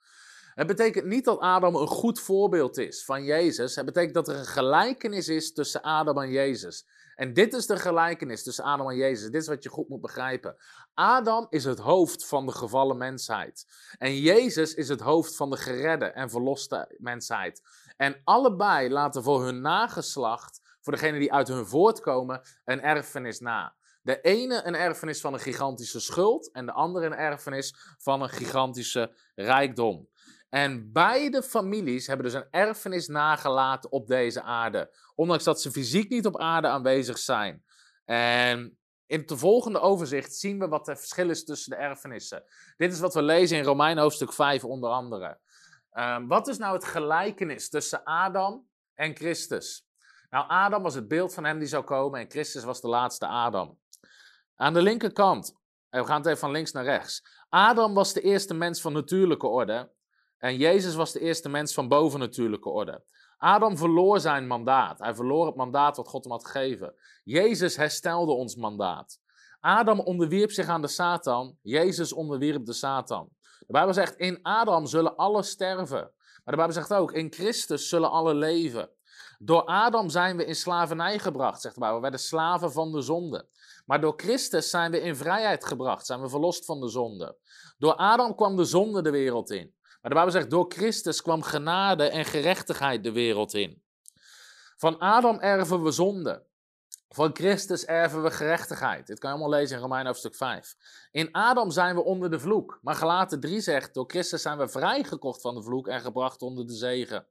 Het 0.55 0.67
betekent 0.67 1.05
niet 1.05 1.25
dat 1.25 1.39
Adam 1.39 1.75
een 1.75 1.87
goed 1.87 2.21
voorbeeld 2.21 2.79
is 2.79 3.05
van 3.05 3.25
Jezus. 3.25 3.77
Het 3.77 3.85
betekent 3.85 4.15
dat 4.15 4.29
er 4.29 4.37
een 4.37 4.47
gelijkenis 4.47 5.29
is 5.29 5.53
tussen 5.53 5.83
Adam 5.83 6.19
en 6.19 6.31
Jezus. 6.31 6.87
En 7.15 7.33
dit 7.33 7.55
is 7.55 7.67
de 7.67 7.77
gelijkenis 7.77 8.43
tussen 8.43 8.65
Adam 8.65 8.91
en 8.91 8.97
Jezus. 8.97 9.31
Dit 9.31 9.43
is 9.43 9.49
wat 9.49 9.63
je 9.63 9.69
goed 9.69 9.89
moet 9.89 10.01
begrijpen. 10.01 10.57
Adam 10.95 11.47
is 11.51 11.65
het 11.65 11.79
hoofd 11.79 12.27
van 12.27 12.47
de 12.47 12.53
gevallen 12.53 12.97
mensheid. 12.97 13.67
En 13.99 14.19
Jezus 14.19 14.75
is 14.75 14.89
het 14.89 15.01
hoofd 15.01 15.37
van 15.37 15.51
de 15.51 15.57
geredde 15.57 16.07
en 16.07 16.31
verloste 16.31 16.95
mensheid. 16.99 17.63
En 17.97 18.21
allebei 18.25 18.91
laten 18.91 19.23
voor 19.23 19.45
hun 19.45 19.61
nageslacht, 19.61 20.61
voor 20.81 20.93
degenen 20.93 21.21
die 21.21 21.33
uit 21.33 21.49
hun 21.49 21.67
voortkomen, 21.67 22.41
een 22.65 22.83
erfenis 22.83 23.41
na. 23.41 23.75
De 24.03 24.21
ene 24.21 24.63
een 24.65 24.75
erfenis 24.75 25.21
van 25.21 25.33
een 25.33 25.41
gigantische 25.41 26.01
schuld 26.01 26.51
en 26.51 26.67
de 26.67 26.73
andere 26.73 27.07
een 27.07 27.15
erfenis 27.15 27.75
van 27.99 28.23
een 28.23 28.29
gigantische 28.29 29.17
rijkdom. 29.35 30.09
En 30.55 30.93
beide 30.93 31.43
families 31.43 32.07
hebben 32.07 32.27
dus 32.27 32.35
een 32.35 32.51
erfenis 32.51 33.09
nagelaten 33.09 33.93
op 33.93 34.07
deze 34.07 34.43
aarde. 34.43 34.97
Ondanks 35.15 35.45
dat 35.45 35.61
ze 35.61 35.71
fysiek 35.71 36.11
niet 36.11 36.27
op 36.27 36.41
aarde 36.41 36.69
aanwezig 36.69 37.19
zijn. 37.19 37.65
En 38.05 38.79
in 39.07 39.21
het 39.21 39.33
volgende 39.35 39.81
overzicht 39.81 40.35
zien 40.35 40.59
we 40.59 40.69
wat 40.69 40.87
het 40.87 40.99
verschil 40.99 41.31
is 41.31 41.45
tussen 41.45 41.71
de 41.71 41.77
erfenissen. 41.77 42.45
Dit 42.77 42.93
is 42.93 43.01
wat 43.01 43.15
we 43.15 43.23
lezen 43.23 43.59
in 43.59 43.65
Romein 43.65 43.99
hoofdstuk 43.99 44.33
5 44.33 44.65
onder 44.65 44.91
andere. 44.91 45.39
Um, 45.93 46.29
wat 46.29 46.49
is 46.49 46.59
nou 46.59 46.75
het 46.75 46.85
gelijkenis 46.85 47.69
tussen 47.69 48.05
Adam 48.05 48.69
en 48.95 49.17
Christus? 49.17 49.87
Nou, 50.31 50.49
Adam 50.49 50.83
was 50.83 50.95
het 50.95 51.09
beeld 51.09 51.35
van 51.35 51.45
hem 51.45 51.59
die 51.59 51.69
zou 51.69 51.85
komen 51.85 52.21
en 52.21 52.31
Christus 52.31 52.65
was 52.65 52.81
de 52.81 52.89
laatste 52.89 53.27
Adam. 53.27 53.79
Aan 54.55 54.75
de 54.75 54.83
linkerkant, 54.83 55.57
en 55.91 56.01
we 56.01 56.07
gaan 56.07 56.17
het 56.17 56.27
even 56.27 56.39
van 56.39 56.51
links 56.51 56.73
naar 56.73 56.85
rechts. 56.85 57.23
Adam 57.49 57.95
was 57.95 58.13
de 58.13 58.21
eerste 58.21 58.55
mens 58.55 58.81
van 58.81 58.93
natuurlijke 58.93 59.47
orde 59.47 59.93
en 60.45 60.57
Jezus 60.57 60.95
was 60.95 61.13
de 61.13 61.21
eerste 61.21 61.49
mens 61.49 61.75
van 61.75 61.89
bovennatuurlijke 61.89 62.69
orde. 62.69 63.05
Adam 63.39 63.77
verloor 63.77 64.21
zijn 64.21 64.47
mandaat. 64.47 64.99
Hij 64.99 65.15
verloor 65.15 65.47
het 65.47 65.55
mandaat 65.57 65.97
wat 65.97 66.09
God 66.09 66.25
hem 66.25 66.33
had 66.33 66.47
gegeven. 66.47 66.95
Jezus 67.23 67.77
herstelde 67.77 68.33
ons 68.33 68.57
mandaat. 68.57 69.19
Adam 69.61 70.01
onderwierp 70.01 70.51
zich 70.51 70.69
aan 70.69 70.81
de 70.81 70.89
Satan. 70.89 71.59
Jezus 71.63 72.13
onderwierp 72.13 72.65
de 72.65 72.73
Satan. 72.73 73.29
De 73.59 73.73
Bijbel 73.73 73.95
zegt: 73.95 74.17
In 74.17 74.39
Adam 74.43 74.87
zullen 74.87 75.17
alle 75.17 75.43
sterven. 75.43 76.11
Maar 76.45 76.55
de 76.55 76.57
Bijbel 76.57 76.73
zegt 76.73 76.95
ook: 76.95 77.13
In 77.13 77.33
Christus 77.33 77.89
zullen 77.89 78.11
alle 78.11 78.35
leven. 78.35 78.91
Door 79.39 79.65
Adam 79.65 80.09
zijn 80.09 80.37
we 80.37 80.45
in 80.45 80.57
slavernij 80.57 81.19
gebracht, 81.19 81.61
zegt 81.61 81.75
de 81.75 81.81
Bijbel. 81.81 81.99
We 81.99 82.03
werden 82.03 82.27
slaven 82.27 82.73
van 82.73 82.93
de 82.93 83.01
zonde. 83.01 83.49
Maar 83.87 84.01
door 84.01 84.15
Christus 84.17 84.71
zijn 84.71 84.91
we 84.91 85.01
in 85.01 85.17
vrijheid 85.17 85.65
gebracht, 85.65 86.07
zijn 86.07 86.21
we 86.21 86.29
verlost 86.29 86.65
van 86.65 86.81
de 86.81 86.89
zonde. 86.89 87.37
Door 87.79 87.95
Adam 87.95 88.35
kwam 88.35 88.57
de 88.57 88.65
zonde 88.65 89.03
de 89.03 89.11
wereld 89.11 89.51
in. 89.51 89.74
Maar 90.05 90.13
de 90.13 90.19
Bijbel 90.19 90.41
zegt, 90.41 90.51
door 90.51 90.67
Christus 90.69 91.23
kwam 91.23 91.43
genade 91.43 92.09
en 92.09 92.25
gerechtigheid 92.25 93.05
de 93.05 93.13
wereld 93.13 93.55
in. 93.55 93.83
Van 94.77 94.99
Adam 94.99 95.39
erven 95.41 95.83
we 95.83 95.91
zonde. 95.91 96.43
Van 97.09 97.31
Christus 97.33 97.85
erven 97.85 98.23
we 98.23 98.31
gerechtigheid. 98.31 99.07
Dit 99.07 99.19
kan 99.19 99.31
je 99.31 99.37
allemaal 99.37 99.59
lezen 99.59 99.77
in 99.77 99.83
Romein 99.83 100.07
hoofdstuk 100.07 100.35
5. 100.35 100.75
In 101.11 101.33
Adam 101.33 101.71
zijn 101.71 101.95
we 101.95 102.05
onder 102.05 102.31
de 102.31 102.41
vloek. 102.41 102.79
Maar 102.83 102.95
gelaten 102.95 103.41
3 103.41 103.61
zegt, 103.61 103.95
door 103.95 104.05
Christus 104.07 104.43
zijn 104.43 104.59
we 104.59 104.69
vrijgekocht 104.69 105.41
van 105.41 105.55
de 105.55 105.63
vloek 105.63 105.89
en 105.89 106.01
gebracht 106.01 106.43
onder 106.43 106.67
de 106.67 106.75
zegen. 106.75 107.27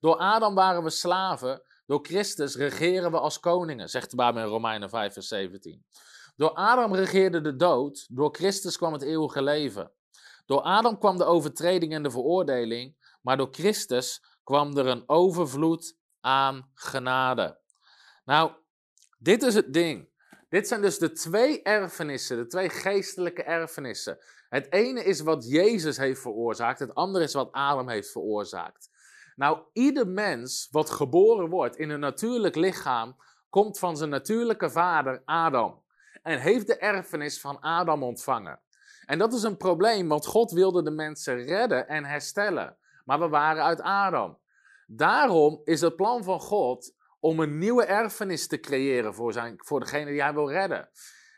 Door 0.00 0.16
Adam 0.16 0.54
waren 0.54 0.82
we 0.82 0.90
slaven. 0.90 1.62
Door 1.86 2.00
Christus 2.02 2.56
regeren 2.56 3.10
we 3.10 3.18
als 3.18 3.40
koningen, 3.40 3.88
zegt 3.88 4.10
de 4.10 4.16
Bijbel 4.16 4.42
in 4.42 4.48
Romeinen 4.48 4.88
5 4.90 5.12
vers 5.12 5.28
17. 5.28 5.84
Door 6.36 6.52
Adam 6.52 6.94
regeerde 6.94 7.40
de 7.40 7.56
dood. 7.56 8.06
Door 8.10 8.34
Christus 8.34 8.76
kwam 8.76 8.92
het 8.92 9.02
eeuwige 9.02 9.42
leven. 9.42 9.92
Door 10.48 10.60
Adam 10.60 10.98
kwam 10.98 11.18
de 11.18 11.24
overtreding 11.24 11.92
en 11.92 12.02
de 12.02 12.10
veroordeling, 12.10 12.96
maar 13.22 13.36
door 13.36 13.48
Christus 13.50 14.24
kwam 14.44 14.76
er 14.76 14.86
een 14.86 15.02
overvloed 15.06 15.96
aan 16.20 16.70
genade. 16.74 17.58
Nou, 18.24 18.52
dit 19.18 19.42
is 19.42 19.54
het 19.54 19.72
ding. 19.72 20.08
Dit 20.48 20.68
zijn 20.68 20.80
dus 20.80 20.98
de 20.98 21.12
twee 21.12 21.62
erfenissen, 21.62 22.36
de 22.36 22.46
twee 22.46 22.68
geestelijke 22.68 23.42
erfenissen. 23.42 24.18
Het 24.48 24.72
ene 24.72 25.04
is 25.04 25.20
wat 25.20 25.48
Jezus 25.48 25.96
heeft 25.96 26.20
veroorzaakt, 26.20 26.78
het 26.78 26.94
andere 26.94 27.24
is 27.24 27.32
wat 27.32 27.52
Adam 27.52 27.88
heeft 27.88 28.10
veroorzaakt. 28.10 28.90
Nou, 29.36 29.60
ieder 29.72 30.08
mens 30.08 30.68
wat 30.70 30.90
geboren 30.90 31.48
wordt 31.48 31.76
in 31.76 31.90
een 31.90 32.00
natuurlijk 32.00 32.54
lichaam, 32.54 33.16
komt 33.50 33.78
van 33.78 33.96
zijn 33.96 34.10
natuurlijke 34.10 34.70
vader 34.70 35.22
Adam 35.24 35.82
en 36.22 36.40
heeft 36.40 36.66
de 36.66 36.76
erfenis 36.76 37.40
van 37.40 37.60
Adam 37.60 38.02
ontvangen. 38.02 38.60
En 39.08 39.18
dat 39.18 39.32
is 39.32 39.42
een 39.42 39.56
probleem, 39.56 40.08
want 40.08 40.26
God 40.26 40.50
wilde 40.50 40.82
de 40.82 40.90
mensen 40.90 41.44
redden 41.44 41.88
en 41.88 42.04
herstellen. 42.04 42.76
Maar 43.04 43.18
we 43.18 43.28
waren 43.28 43.64
uit 43.64 43.80
Adam. 43.80 44.38
Daarom 44.86 45.60
is 45.64 45.80
het 45.80 45.96
plan 45.96 46.24
van 46.24 46.40
God 46.40 46.94
om 47.20 47.40
een 47.40 47.58
nieuwe 47.58 47.84
erfenis 47.84 48.46
te 48.46 48.60
creëren 48.60 49.14
voor, 49.14 49.32
zijn, 49.32 49.54
voor 49.56 49.80
degene 49.80 50.10
die 50.10 50.22
hij 50.22 50.34
wil 50.34 50.50
redden. 50.50 50.88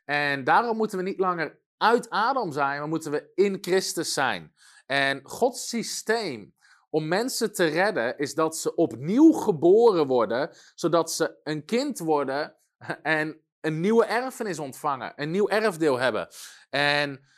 En 0.05 0.45
daarom 0.45 0.77
moeten 0.77 0.99
we 0.99 1.05
niet 1.05 1.19
langer 1.19 1.59
uit 1.77 2.11
Adam 2.11 2.53
zijn, 2.53 2.79
maar 2.79 2.89
moeten 2.89 3.11
we 3.11 3.33
in 3.35 3.59
Christus 3.61 4.13
zijn. 4.13 4.55
En 4.87 5.21
Gods 5.23 5.69
systeem 5.69 6.55
om 6.89 7.09
mensen 7.09 7.53
te 7.53 7.65
redden 7.65 8.19
is 8.19 8.35
dat 8.35 8.57
ze 8.57 8.75
opnieuw 8.75 9.33
geboren 9.33 10.07
worden, 10.07 10.51
zodat 10.75 11.13
ze 11.13 11.41
een 11.45 11.65
kind 11.65 11.99
worden 11.99 12.57
en 13.03 13.41
een 13.61 13.81
nieuwe 13.81 14.05
erfenis 14.05 14.59
ontvangen, 14.59 15.13
een 15.17 15.31
nieuw 15.31 15.49
erfdeel 15.49 15.99
hebben. 15.99 16.29
En 16.71 17.29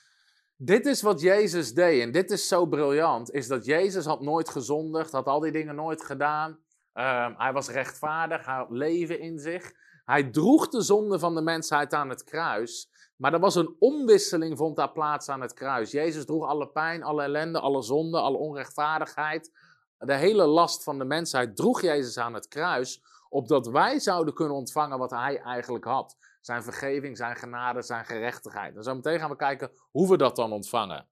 dit 0.65 0.87
is 0.87 1.03
wat 1.03 1.21
Jezus 1.21 1.75
deed 1.75 2.03
en 2.03 2.13
dit 2.13 2.31
is 2.31 2.49
zo 2.49 2.67
briljant, 2.67 3.31
is 3.31 3.49
dat 3.49 3.65
Jezus 3.65 4.05
had 4.05 4.21
nooit 4.21 4.49
gezondigd, 4.49 5.13
had 5.13 5.27
al 5.27 5.41
die 5.41 5.53
dingen 5.53 5.75
nooit 5.75 6.03
gedaan. 6.03 6.51
Um, 6.95 7.35
hij 7.37 7.53
was 7.53 7.69
rechtvaardig, 7.69 8.47
hij 8.47 8.55
had 8.55 8.71
leven 8.71 9.21
in 9.21 9.39
zich. 9.39 9.73
Hij 10.05 10.31
droeg 10.31 10.69
de 10.69 10.81
zonde 10.81 11.19
van 11.19 11.35
de 11.35 11.43
mensheid 11.43 11.93
aan 11.93 12.09
het 12.09 12.25
kruis, 12.25 12.91
maar 13.17 13.33
er 13.33 13.41
was 13.41 13.55
een 13.55 13.77
omwisseling, 13.79 14.57
vond 14.57 14.77
daar 14.77 14.93
plaats 14.93 15.29
aan 15.29 15.41
het 15.41 15.53
kruis. 15.53 15.91
Jezus 15.91 16.25
droeg 16.25 16.47
alle 16.47 16.69
pijn, 16.69 17.03
alle 17.03 17.23
ellende, 17.23 17.61
alle 17.61 17.83
zonde, 17.83 18.21
alle 18.21 18.37
onrechtvaardigheid. 18.37 19.51
De 19.99 20.15
hele 20.17 20.47
last 20.47 20.83
van 20.83 20.99
de 20.99 21.05
mensheid 21.05 21.57
droeg 21.57 21.81
Jezus 21.81 22.19
aan 22.19 22.35
het 22.35 22.49
kruis, 22.49 23.03
opdat 23.29 23.67
wij 23.67 24.01
zouden 24.01 24.35
kunnen 24.35 24.57
ontvangen 24.57 24.99
wat 24.99 25.11
hij 25.11 25.41
eigenlijk 25.41 25.85
had 25.85 26.17
zijn 26.43 26.63
vergeving, 26.63 27.17
zijn 27.17 27.37
genade, 27.37 27.83
zijn 27.83 28.05
gerechtigheid. 28.05 28.77
En 28.77 28.83
zo 28.83 28.95
meteen 28.95 29.19
gaan 29.19 29.31
we 29.31 29.37
kijken 29.37 29.71
hoe 29.91 30.09
we 30.09 30.17
dat 30.17 30.37
dan 30.37 30.53
ontvangen. 30.53 31.09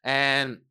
En 0.00 0.70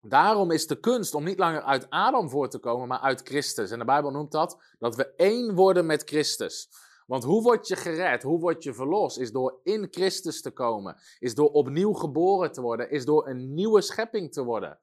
daarom 0.00 0.50
is 0.50 0.66
de 0.66 0.80
kunst 0.80 1.14
om 1.14 1.24
niet 1.24 1.38
langer 1.38 1.62
uit 1.62 1.90
Adam 1.90 2.30
voor 2.30 2.48
te 2.48 2.58
komen, 2.58 2.88
maar 2.88 3.00
uit 3.00 3.20
Christus. 3.22 3.70
En 3.70 3.78
de 3.78 3.84
Bijbel 3.84 4.10
noemt 4.10 4.32
dat 4.32 4.62
dat 4.78 4.96
we 4.96 5.14
één 5.16 5.54
worden 5.54 5.86
met 5.86 6.02
Christus. 6.02 6.68
Want 7.06 7.24
hoe 7.24 7.42
word 7.42 7.68
je 7.68 7.76
gered, 7.76 8.22
hoe 8.22 8.40
word 8.40 8.62
je 8.62 8.74
verlost, 8.74 9.18
is 9.18 9.32
door 9.32 9.60
in 9.62 9.88
Christus 9.90 10.42
te 10.42 10.50
komen, 10.50 10.96
is 11.18 11.34
door 11.34 11.50
opnieuw 11.50 11.92
geboren 11.92 12.52
te 12.52 12.60
worden, 12.60 12.90
is 12.90 13.04
door 13.04 13.28
een 13.28 13.54
nieuwe 13.54 13.80
schepping 13.80 14.32
te 14.32 14.44
worden. 14.44 14.78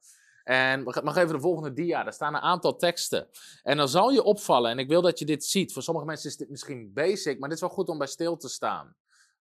En 0.48 0.82
mag 0.82 1.16
even 1.16 1.34
de 1.34 1.40
volgende 1.40 1.72
dia. 1.72 2.02
Daar 2.02 2.12
staan 2.12 2.34
een 2.34 2.40
aantal 2.40 2.76
teksten. 2.76 3.28
En 3.62 3.76
dan 3.76 3.88
zal 3.88 4.10
je 4.10 4.22
opvallen, 4.22 4.70
en 4.70 4.78
ik 4.78 4.88
wil 4.88 5.02
dat 5.02 5.18
je 5.18 5.24
dit 5.24 5.44
ziet. 5.44 5.72
Voor 5.72 5.82
sommige 5.82 6.06
mensen 6.06 6.30
is 6.30 6.36
dit 6.36 6.50
misschien 6.50 6.92
basic, 6.92 7.38
maar 7.38 7.48
dit 7.48 7.58
is 7.58 7.64
wel 7.64 7.74
goed 7.74 7.88
om 7.88 7.98
bij 7.98 8.06
stil 8.06 8.36
te 8.36 8.48
staan. 8.48 8.96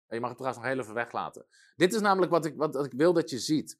Je 0.08 0.20
mag 0.20 0.30
het 0.30 0.38
trouwens 0.38 0.64
nog 0.64 0.74
heel 0.74 0.84
even 0.84 0.94
weglaten. 0.94 1.46
Dit 1.76 1.94
is 1.94 2.02
namelijk 2.02 2.32
wat 2.32 2.46
ik, 2.46 2.54
wat, 2.58 2.86
ik 2.86 2.94
wil 2.96 3.14
dat 3.14 3.30
je 3.30 3.40
ziet. 3.40 3.78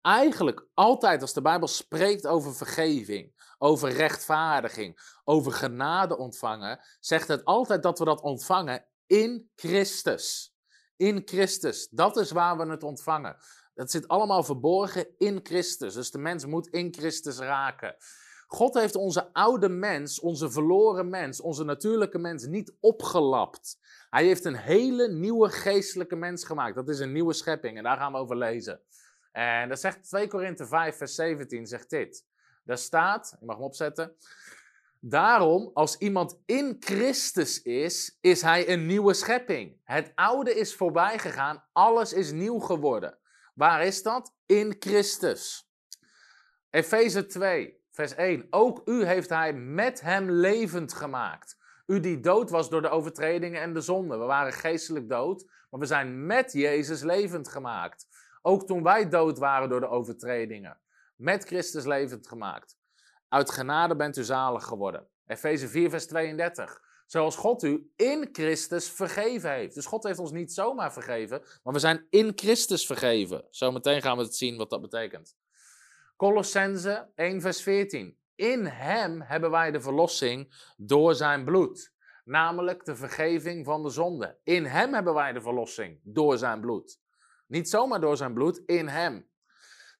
Eigenlijk 0.00 0.66
altijd 0.74 1.20
als 1.20 1.32
de 1.32 1.42
Bijbel 1.42 1.68
spreekt 1.68 2.26
over 2.26 2.54
vergeving, 2.54 3.54
over 3.58 3.92
rechtvaardiging, 3.92 5.20
over 5.24 5.52
genade 5.52 6.16
ontvangen, 6.16 6.80
zegt 6.98 7.28
het 7.28 7.44
altijd 7.44 7.82
dat 7.82 7.98
we 7.98 8.04
dat 8.04 8.20
ontvangen 8.20 8.84
in 9.06 9.50
Christus. 9.54 10.54
In 10.96 11.22
Christus. 11.24 11.88
Dat 11.88 12.16
is 12.16 12.30
waar 12.30 12.56
we 12.56 12.70
het 12.70 12.82
ontvangen. 12.82 13.36
Dat 13.74 13.90
zit 13.90 14.08
allemaal 14.08 14.42
verborgen 14.42 15.06
in 15.18 15.40
Christus. 15.42 15.94
Dus 15.94 16.10
de 16.10 16.18
mens 16.18 16.46
moet 16.46 16.68
in 16.68 16.94
Christus 16.94 17.38
raken. 17.38 17.96
God 18.46 18.74
heeft 18.74 18.94
onze 18.94 19.32
oude 19.32 19.68
mens, 19.68 20.20
onze 20.20 20.50
verloren 20.50 21.08
mens, 21.08 21.40
onze 21.40 21.64
natuurlijke 21.64 22.18
mens 22.18 22.46
niet 22.46 22.72
opgelapt. 22.80 23.78
Hij 24.10 24.24
heeft 24.24 24.44
een 24.44 24.56
hele 24.56 25.08
nieuwe 25.08 25.48
geestelijke 25.48 26.16
mens 26.16 26.44
gemaakt. 26.44 26.74
Dat 26.74 26.88
is 26.88 26.98
een 26.98 27.12
nieuwe 27.12 27.32
schepping 27.32 27.76
en 27.76 27.82
daar 27.82 27.96
gaan 27.96 28.12
we 28.12 28.18
over 28.18 28.36
lezen. 28.36 28.80
En 29.32 29.68
dat 29.68 29.80
zegt 29.80 30.08
2 30.08 30.28
Korinthe 30.28 30.66
5, 30.66 30.96
vers 30.96 31.14
17, 31.14 31.66
zegt 31.66 31.90
dit. 31.90 32.26
Daar 32.64 32.78
staat, 32.78 33.36
ik 33.40 33.46
mag 33.46 33.56
hem 33.56 33.64
opzetten. 33.64 34.16
Daarom, 35.00 35.70
als 35.74 35.96
iemand 35.96 36.40
in 36.46 36.76
Christus 36.80 37.62
is, 37.62 38.18
is 38.20 38.42
hij 38.42 38.68
een 38.68 38.86
nieuwe 38.86 39.14
schepping. 39.14 39.76
Het 39.84 40.12
oude 40.14 40.54
is 40.54 40.74
voorbij 40.74 41.18
gegaan, 41.18 41.64
alles 41.72 42.12
is 42.12 42.32
nieuw 42.32 42.58
geworden. 42.58 43.18
Waar 43.60 43.84
is 43.84 44.02
dat? 44.02 44.34
In 44.46 44.76
Christus. 44.78 45.70
Efeze 46.70 47.26
2, 47.26 47.80
vers 47.90 48.14
1. 48.14 48.46
Ook 48.50 48.82
u 48.84 49.04
heeft 49.04 49.28
hij 49.28 49.52
met 49.52 50.00
hem 50.00 50.30
levend 50.30 50.92
gemaakt. 50.92 51.56
U 51.86 52.00
die 52.00 52.20
dood 52.20 52.50
was 52.50 52.70
door 52.70 52.82
de 52.82 52.88
overtredingen 52.88 53.60
en 53.60 53.72
de 53.72 53.80
zonden. 53.80 54.18
We 54.18 54.24
waren 54.24 54.52
geestelijk 54.52 55.08
dood, 55.08 55.44
maar 55.70 55.80
we 55.80 55.86
zijn 55.86 56.26
met 56.26 56.52
Jezus 56.52 57.02
levend 57.02 57.48
gemaakt. 57.48 58.06
Ook 58.42 58.66
toen 58.66 58.82
wij 58.82 59.08
dood 59.08 59.38
waren 59.38 59.68
door 59.68 59.80
de 59.80 59.88
overtredingen. 59.88 60.80
Met 61.16 61.44
Christus 61.44 61.84
levend 61.84 62.28
gemaakt. 62.28 62.78
Uit 63.28 63.50
genade 63.50 63.96
bent 63.96 64.16
u 64.16 64.22
zalig 64.22 64.64
geworden. 64.64 65.08
Efeze 65.26 65.68
4, 65.68 65.90
vers 65.90 66.06
32. 66.06 66.80
Zoals 67.10 67.36
God 67.36 67.62
u 67.62 67.90
in 67.96 68.28
Christus 68.32 68.90
vergeven 68.90 69.52
heeft. 69.52 69.74
Dus 69.74 69.86
God 69.86 70.04
heeft 70.04 70.18
ons 70.18 70.32
niet 70.32 70.52
zomaar 70.52 70.92
vergeven, 70.92 71.42
maar 71.62 71.72
we 71.72 71.78
zijn 71.78 72.06
in 72.10 72.32
Christus 72.34 72.86
vergeven. 72.86 73.46
Zometeen 73.50 74.02
gaan 74.02 74.16
we 74.16 74.22
het 74.22 74.36
zien 74.36 74.56
wat 74.56 74.70
dat 74.70 74.80
betekent. 74.80 75.36
Colossense 76.16 77.10
1, 77.14 77.40
vers 77.40 77.62
14. 77.62 78.18
In 78.34 78.66
Hem 78.66 79.22
hebben 79.22 79.50
wij 79.50 79.70
de 79.70 79.80
verlossing 79.80 80.54
door 80.76 81.14
Zijn 81.14 81.44
bloed. 81.44 81.92
Namelijk 82.24 82.84
de 82.84 82.96
vergeving 82.96 83.64
van 83.64 83.82
de 83.82 83.90
zonde. 83.90 84.38
In 84.44 84.64
Hem 84.64 84.94
hebben 84.94 85.14
wij 85.14 85.32
de 85.32 85.40
verlossing 85.40 86.00
door 86.02 86.38
Zijn 86.38 86.60
bloed. 86.60 87.00
Niet 87.46 87.68
zomaar 87.68 88.00
door 88.00 88.16
Zijn 88.16 88.34
bloed, 88.34 88.62
in 88.66 88.88
Hem. 88.88 89.29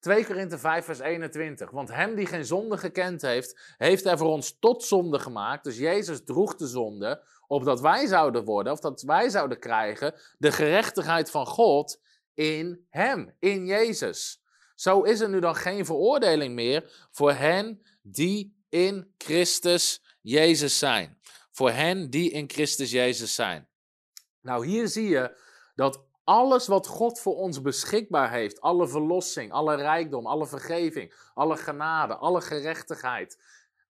2 0.01 0.27
Korinthe 0.27 0.59
5, 0.59 0.85
vers 0.85 0.99
21. 0.99 1.71
Want 1.71 1.89
hem 1.89 2.15
die 2.15 2.27
geen 2.27 2.45
zonde 2.45 2.79
gekend 2.79 3.23
heeft, 3.23 3.75
heeft 3.77 4.05
hij 4.05 4.17
voor 4.17 4.29
ons 4.29 4.59
tot 4.59 4.85
zonde 4.85 5.19
gemaakt. 5.19 5.65
Dus 5.65 5.79
Jezus 5.79 6.25
droeg 6.25 6.55
de 6.55 6.67
zonde, 6.67 7.23
opdat 7.47 7.81
wij 7.81 8.07
zouden 8.07 8.45
worden, 8.45 8.73
of 8.73 8.81
dat 8.81 9.03
wij 9.03 9.29
zouden 9.29 9.59
krijgen, 9.59 10.15
de 10.39 10.53
gerechtigheid 10.53 11.31
van 11.31 11.47
God 11.47 12.01
in 12.35 12.87
hem, 12.89 13.35
in 13.39 13.67
Jezus. 13.67 14.43
Zo 14.75 15.03
is 15.03 15.21
er 15.21 15.29
nu 15.29 15.41
dan 15.41 15.57
geen 15.57 15.85
veroordeling 15.85 16.55
meer 16.55 17.09
voor 17.11 17.33
hen 17.33 17.83
die 18.03 18.65
in 18.69 19.15
Christus 19.19 20.03
Jezus 20.21 20.79
zijn. 20.79 21.19
Voor 21.51 21.71
hen 21.71 22.11
die 22.11 22.31
in 22.31 22.51
Christus 22.51 22.91
Jezus 22.91 23.35
zijn. 23.35 23.69
Nou, 24.41 24.67
hier 24.67 24.89
zie 24.89 25.09
je 25.09 25.39
dat 25.75 26.09
alles 26.25 26.67
wat 26.67 26.87
God 26.87 27.21
voor 27.21 27.37
ons 27.37 27.63
beschikbaar 27.63 28.31
heeft, 28.31 28.61
alle 28.61 28.89
verlossing, 28.89 29.53
alle 29.53 29.75
rijkdom, 29.75 30.27
alle 30.27 30.47
vergeving, 30.47 31.31
alle 31.35 31.57
genade, 31.57 32.17
alle 32.17 32.41
gerechtigheid, 32.41 33.39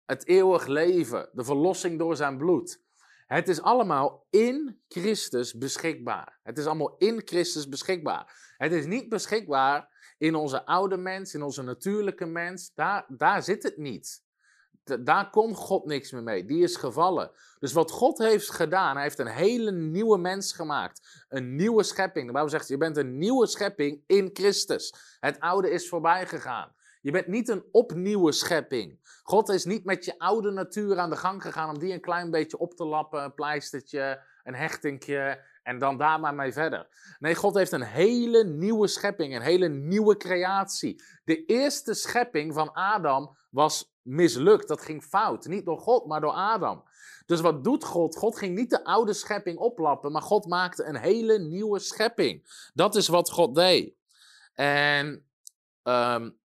het 0.07 0.27
eeuwig 0.27 0.67
leven, 0.67 1.29
de 1.33 1.45
verlossing 1.45 1.99
door 1.99 2.17
zijn 2.17 2.37
bloed. 2.37 2.81
Het 3.27 3.49
is 3.49 3.63
allemaal 3.63 4.27
in 4.31 4.81
Christus 4.89 5.59
beschikbaar. 5.59 6.39
Het 6.43 6.59
is 6.59 6.67
allemaal 6.67 6.95
in 6.99 7.23
Christus 7.25 7.69
beschikbaar. 7.69 8.55
Het 8.57 8.73
is 8.73 8.87
niet 8.87 9.09
beschikbaar 9.09 9.89
in 10.19 10.35
onze 10.35 10.67
oude 10.67 10.97
mens, 10.97 11.35
in 11.35 11.43
onze 11.43 11.63
natuurlijke 11.63 12.27
mens. 12.27 12.75
Daar, 12.75 13.05
daar 13.09 13.43
zit 13.43 13.63
het 13.63 13.77
niet 13.77 14.23
daar 15.01 15.31
kon 15.31 15.55
God 15.55 15.85
niks 15.85 16.11
meer 16.11 16.23
mee. 16.23 16.45
Die 16.45 16.63
is 16.63 16.77
gevallen. 16.77 17.31
Dus 17.59 17.73
wat 17.73 17.91
God 17.91 18.19
heeft 18.19 18.51
gedaan, 18.51 18.95
hij 18.95 19.03
heeft 19.03 19.19
een 19.19 19.27
hele 19.27 19.73
nieuwe 19.73 20.19
mens 20.19 20.53
gemaakt. 20.53 21.25
Een 21.29 21.57
nieuwe 21.57 21.83
schepping. 21.83 22.27
De 22.27 22.33
Bijbel 22.33 22.51
zegt, 22.51 22.69
je 22.69 22.77
bent 22.77 22.97
een 22.97 23.19
nieuwe 23.19 23.47
schepping 23.47 24.03
in 24.07 24.31
Christus. 24.33 24.95
Het 25.21 25.41
oude 25.41 25.71
is 25.71 25.89
voorbij 25.89 26.27
gegaan. 26.27 26.73
Je 27.03 27.11
bent 27.11 27.27
niet 27.27 27.49
een 27.49 27.65
opnieuwe 27.73 28.33
schepping. 28.33 28.99
God 29.23 29.49
is 29.49 29.65
niet 29.65 29.85
met 29.85 30.05
je 30.05 30.19
oude 30.19 30.51
natuur 30.51 30.99
aan 30.99 31.11
de 31.11 31.17
gang 31.17 31.43
gegaan 31.43 31.69
om 31.69 31.79
die 31.79 31.93
een 31.93 32.01
klein 32.01 32.31
beetje 32.31 32.59
op 32.59 32.75
te 32.75 32.85
lappen, 32.85 33.25
een 33.25 33.35
pleistertje, 33.35 34.23
een 34.43 34.55
hechtingje 34.55 35.45
en 35.63 35.79
dan 35.79 35.97
daar 35.97 36.21
maar 36.21 36.35
mee 36.35 36.53
verder. 36.53 36.89
Nee, 37.19 37.35
God 37.35 37.55
heeft 37.55 37.73
een 37.73 37.83
hele 37.83 38.45
nieuwe 38.45 38.87
schepping, 38.87 39.35
een 39.35 39.43
hele 39.43 39.69
nieuwe 39.69 40.17
creatie. 40.17 41.03
De 41.25 41.45
eerste 41.45 41.95
schepping 41.95 42.55
van 42.55 42.73
Adam 42.73 43.37
was 43.51 43.95
mislukt. 44.11 44.69
Dat 44.69 44.83
ging 44.83 45.05
fout. 45.05 45.47
Niet 45.47 45.65
door 45.65 45.79
God, 45.79 46.07
maar 46.07 46.21
door 46.21 46.33
Adam. 46.33 46.85
Dus 47.27 47.41
wat 47.41 47.65
doet 47.65 47.85
God? 47.85 48.17
God 48.17 48.39
ging 48.39 48.57
niet 48.57 48.71
de 48.71 48.85
oude 48.85 49.13
schepping 49.13 49.59
oplappen, 49.59 50.13
maar 50.13 50.23
God 50.23 50.47
maakte 50.47 50.85
een 50.85 50.97
hele 50.97 51.39
nieuwe 51.39 51.79
schepping. 51.79 52.69
Dat 52.75 52.95
is 52.95 53.09
wat 53.09 53.31
God 53.31 53.55
deed. 53.55 53.95
En 54.55 55.27
um, 55.83 56.39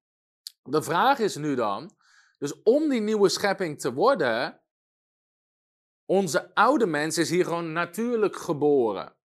de 0.63 0.81
vraag 0.81 1.19
is 1.19 1.35
nu 1.35 1.55
dan, 1.55 1.95
dus 2.37 2.61
om 2.63 2.89
die 2.89 3.01
nieuwe 3.01 3.29
schepping 3.29 3.79
te 3.79 3.93
worden, 3.93 4.61
onze 6.05 6.55
oude 6.55 6.85
mens 6.85 7.17
is 7.17 7.29
hier 7.29 7.43
gewoon 7.43 7.71
natuurlijk 7.71 8.35
geboren. 8.35 9.15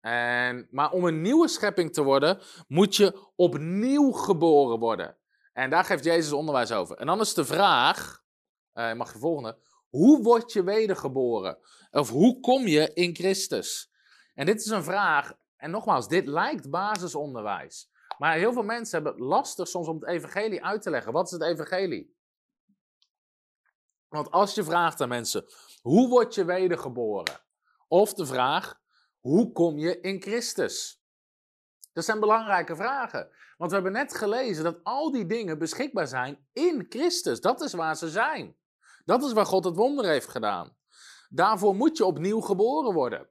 En, 0.00 0.68
maar 0.70 0.90
om 0.90 1.04
een 1.04 1.20
nieuwe 1.20 1.48
schepping 1.48 1.92
te 1.92 2.02
worden, 2.02 2.40
moet 2.68 2.96
je 2.96 3.28
opnieuw 3.36 4.10
geboren 4.10 4.78
worden. 4.78 5.16
En 5.52 5.70
daar 5.70 5.84
geeft 5.84 6.04
Jezus 6.04 6.32
onderwijs 6.32 6.72
over. 6.72 6.96
En 6.96 7.06
dan 7.06 7.20
is 7.20 7.34
de 7.34 7.44
vraag, 7.44 8.24
uh, 8.74 8.92
mag 8.92 9.12
je 9.12 9.18
volgende, 9.18 9.58
hoe 9.88 10.22
word 10.22 10.52
je 10.52 10.62
wedergeboren? 10.62 11.58
Of 11.90 12.10
hoe 12.10 12.40
kom 12.40 12.66
je 12.66 12.92
in 12.92 13.14
Christus? 13.14 13.92
En 14.34 14.46
dit 14.46 14.60
is 14.60 14.66
een 14.66 14.84
vraag, 14.84 15.32
en 15.56 15.70
nogmaals, 15.70 16.08
dit 16.08 16.26
lijkt 16.26 16.70
basisonderwijs. 16.70 17.90
Maar 18.18 18.36
heel 18.36 18.52
veel 18.52 18.62
mensen 18.62 19.02
hebben 19.02 19.24
lastig 19.24 19.68
soms 19.68 19.88
om 19.88 19.94
het 19.94 20.08
evangelie 20.08 20.64
uit 20.64 20.82
te 20.82 20.90
leggen. 20.90 21.12
Wat 21.12 21.26
is 21.26 21.30
het 21.30 21.42
evangelie? 21.42 22.16
Want 24.08 24.30
als 24.30 24.54
je 24.54 24.64
vraagt 24.64 25.00
aan 25.00 25.08
mensen, 25.08 25.44
hoe 25.82 26.08
word 26.08 26.34
je 26.34 26.44
wedergeboren? 26.44 27.40
Of 27.88 28.14
de 28.14 28.26
vraag, 28.26 28.80
hoe 29.20 29.52
kom 29.52 29.78
je 29.78 30.00
in 30.00 30.22
Christus? 30.22 31.02
Dat 31.92 32.04
zijn 32.04 32.20
belangrijke 32.20 32.76
vragen. 32.76 33.30
Want 33.62 33.74
we 33.74 33.80
hebben 33.80 34.00
net 34.00 34.16
gelezen 34.16 34.64
dat 34.64 34.84
al 34.84 35.10
die 35.10 35.26
dingen 35.26 35.58
beschikbaar 35.58 36.06
zijn 36.06 36.46
in 36.52 36.86
Christus. 36.88 37.40
Dat 37.40 37.60
is 37.60 37.72
waar 37.72 37.96
ze 37.96 38.08
zijn. 38.08 38.56
Dat 39.04 39.22
is 39.22 39.32
waar 39.32 39.46
God 39.46 39.64
het 39.64 39.76
wonder 39.76 40.04
heeft 40.04 40.28
gedaan. 40.28 40.76
Daarvoor 41.28 41.74
moet 41.74 41.96
je 41.96 42.04
opnieuw 42.04 42.40
geboren 42.40 42.94
worden. 42.94 43.28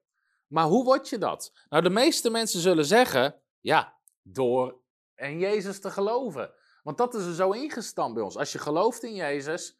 Maar 0.47 0.65
hoe 0.65 0.83
word 0.83 1.09
je 1.09 1.17
dat? 1.17 1.53
Nou, 1.69 1.83
de 1.83 1.89
meeste 1.89 2.29
mensen 2.29 2.59
zullen 2.59 2.85
zeggen, 2.85 3.41
ja, 3.59 3.97
door 4.21 4.81
in 5.15 5.39
Jezus 5.39 5.79
te 5.79 5.91
geloven. 5.91 6.53
Want 6.83 6.97
dat 6.97 7.13
is 7.13 7.25
er 7.25 7.33
zo 7.33 7.51
ingestampt 7.51 8.13
bij 8.13 8.23
ons. 8.23 8.37
Als 8.37 8.51
je 8.51 8.59
gelooft 8.59 9.03
in 9.03 9.15
Jezus. 9.15 9.79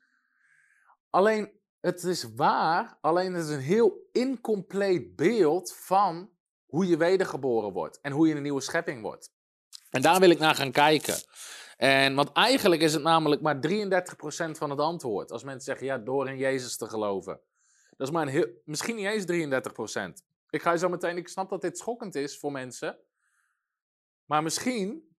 Alleen, 1.09 1.51
het 1.79 2.03
is 2.03 2.33
waar, 2.35 2.97
alleen 3.01 3.33
het 3.33 3.45
is 3.45 3.51
een 3.51 3.59
heel 3.59 4.07
incompleet 4.11 5.15
beeld 5.15 5.73
van 5.73 6.29
hoe 6.65 6.87
je 6.87 6.97
wedergeboren 6.97 7.73
wordt 7.73 7.99
en 8.01 8.11
hoe 8.11 8.27
je 8.27 8.35
een 8.35 8.41
nieuwe 8.41 8.61
schepping 8.61 9.01
wordt. 9.01 9.39
En 9.91 10.01
daar 10.01 10.19
wil 10.19 10.29
ik 10.29 10.39
naar 10.39 10.55
gaan 10.55 10.71
kijken. 10.71 11.15
En 11.77 12.15
want 12.15 12.31
eigenlijk 12.31 12.81
is 12.81 12.93
het 12.93 13.03
namelijk 13.03 13.41
maar 13.41 13.55
33% 13.55 13.59
van 14.51 14.69
het 14.69 14.79
antwoord. 14.79 15.31
Als 15.31 15.43
mensen 15.43 15.63
zeggen, 15.63 15.85
ja, 15.85 15.97
door 15.97 16.29
in 16.29 16.37
Jezus 16.37 16.77
te 16.77 16.89
geloven. 16.89 17.39
Dat 17.97 18.07
is 18.07 18.13
maar 18.13 18.27
een 18.27 18.61
misschien 18.65 18.95
niet 18.95 19.05
eens 19.05 19.25
33%. 20.21 20.25
Ik 20.49 20.61
ga 20.61 20.71
je 20.71 20.77
zo 20.77 20.89
meteen, 20.89 21.17
ik 21.17 21.27
snap 21.27 21.49
dat 21.49 21.61
dit 21.61 21.77
schokkend 21.77 22.15
is 22.15 22.37
voor 22.37 22.51
mensen. 22.51 22.97
Maar 24.25 24.43
misschien 24.43 25.15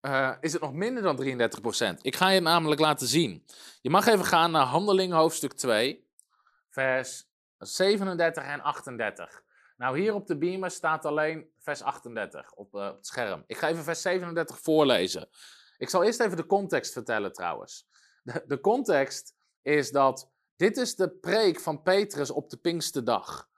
uh, 0.00 0.36
is 0.40 0.52
het 0.52 0.62
nog 0.62 0.72
minder 0.72 1.02
dan 1.02 1.50
33%. 1.96 2.00
Ik 2.00 2.16
ga 2.16 2.28
je 2.28 2.40
namelijk 2.40 2.80
laten 2.80 3.06
zien. 3.06 3.44
Je 3.80 3.90
mag 3.90 4.06
even 4.06 4.24
gaan 4.24 4.50
naar 4.50 4.66
Handeling 4.66 5.12
hoofdstuk 5.12 5.52
2, 5.52 6.08
vers 6.68 7.28
37 7.58 8.44
en 8.44 8.60
38. 8.60 9.42
Nou, 9.76 9.98
hier 9.98 10.14
op 10.14 10.26
de 10.26 10.38
beamer 10.38 10.70
staat 10.70 11.04
alleen 11.04 11.50
vers 11.62 11.82
38 11.82 12.52
op, 12.52 12.74
uh, 12.74 12.88
op 12.88 12.96
het 12.96 13.06
scherm. 13.06 13.44
Ik 13.46 13.58
ga 13.58 13.68
even 13.68 13.84
vers 13.84 14.02
37 14.02 14.60
voorlezen. 14.60 15.28
Ik 15.78 15.88
zal 15.88 16.04
eerst 16.04 16.20
even 16.20 16.36
de 16.36 16.46
context 16.46 16.92
vertellen 16.92 17.32
trouwens. 17.32 17.88
De, 18.22 18.44
de 18.46 18.60
context 18.60 19.34
is 19.62 19.90
dat 19.90 20.30
dit 20.56 20.76
is 20.76 20.94
de 20.96 21.10
preek 21.10 21.60
van 21.60 21.82
Petrus 21.82 22.30
op 22.30 22.50
de 22.50 22.56
Pinksterdag. 22.56 23.48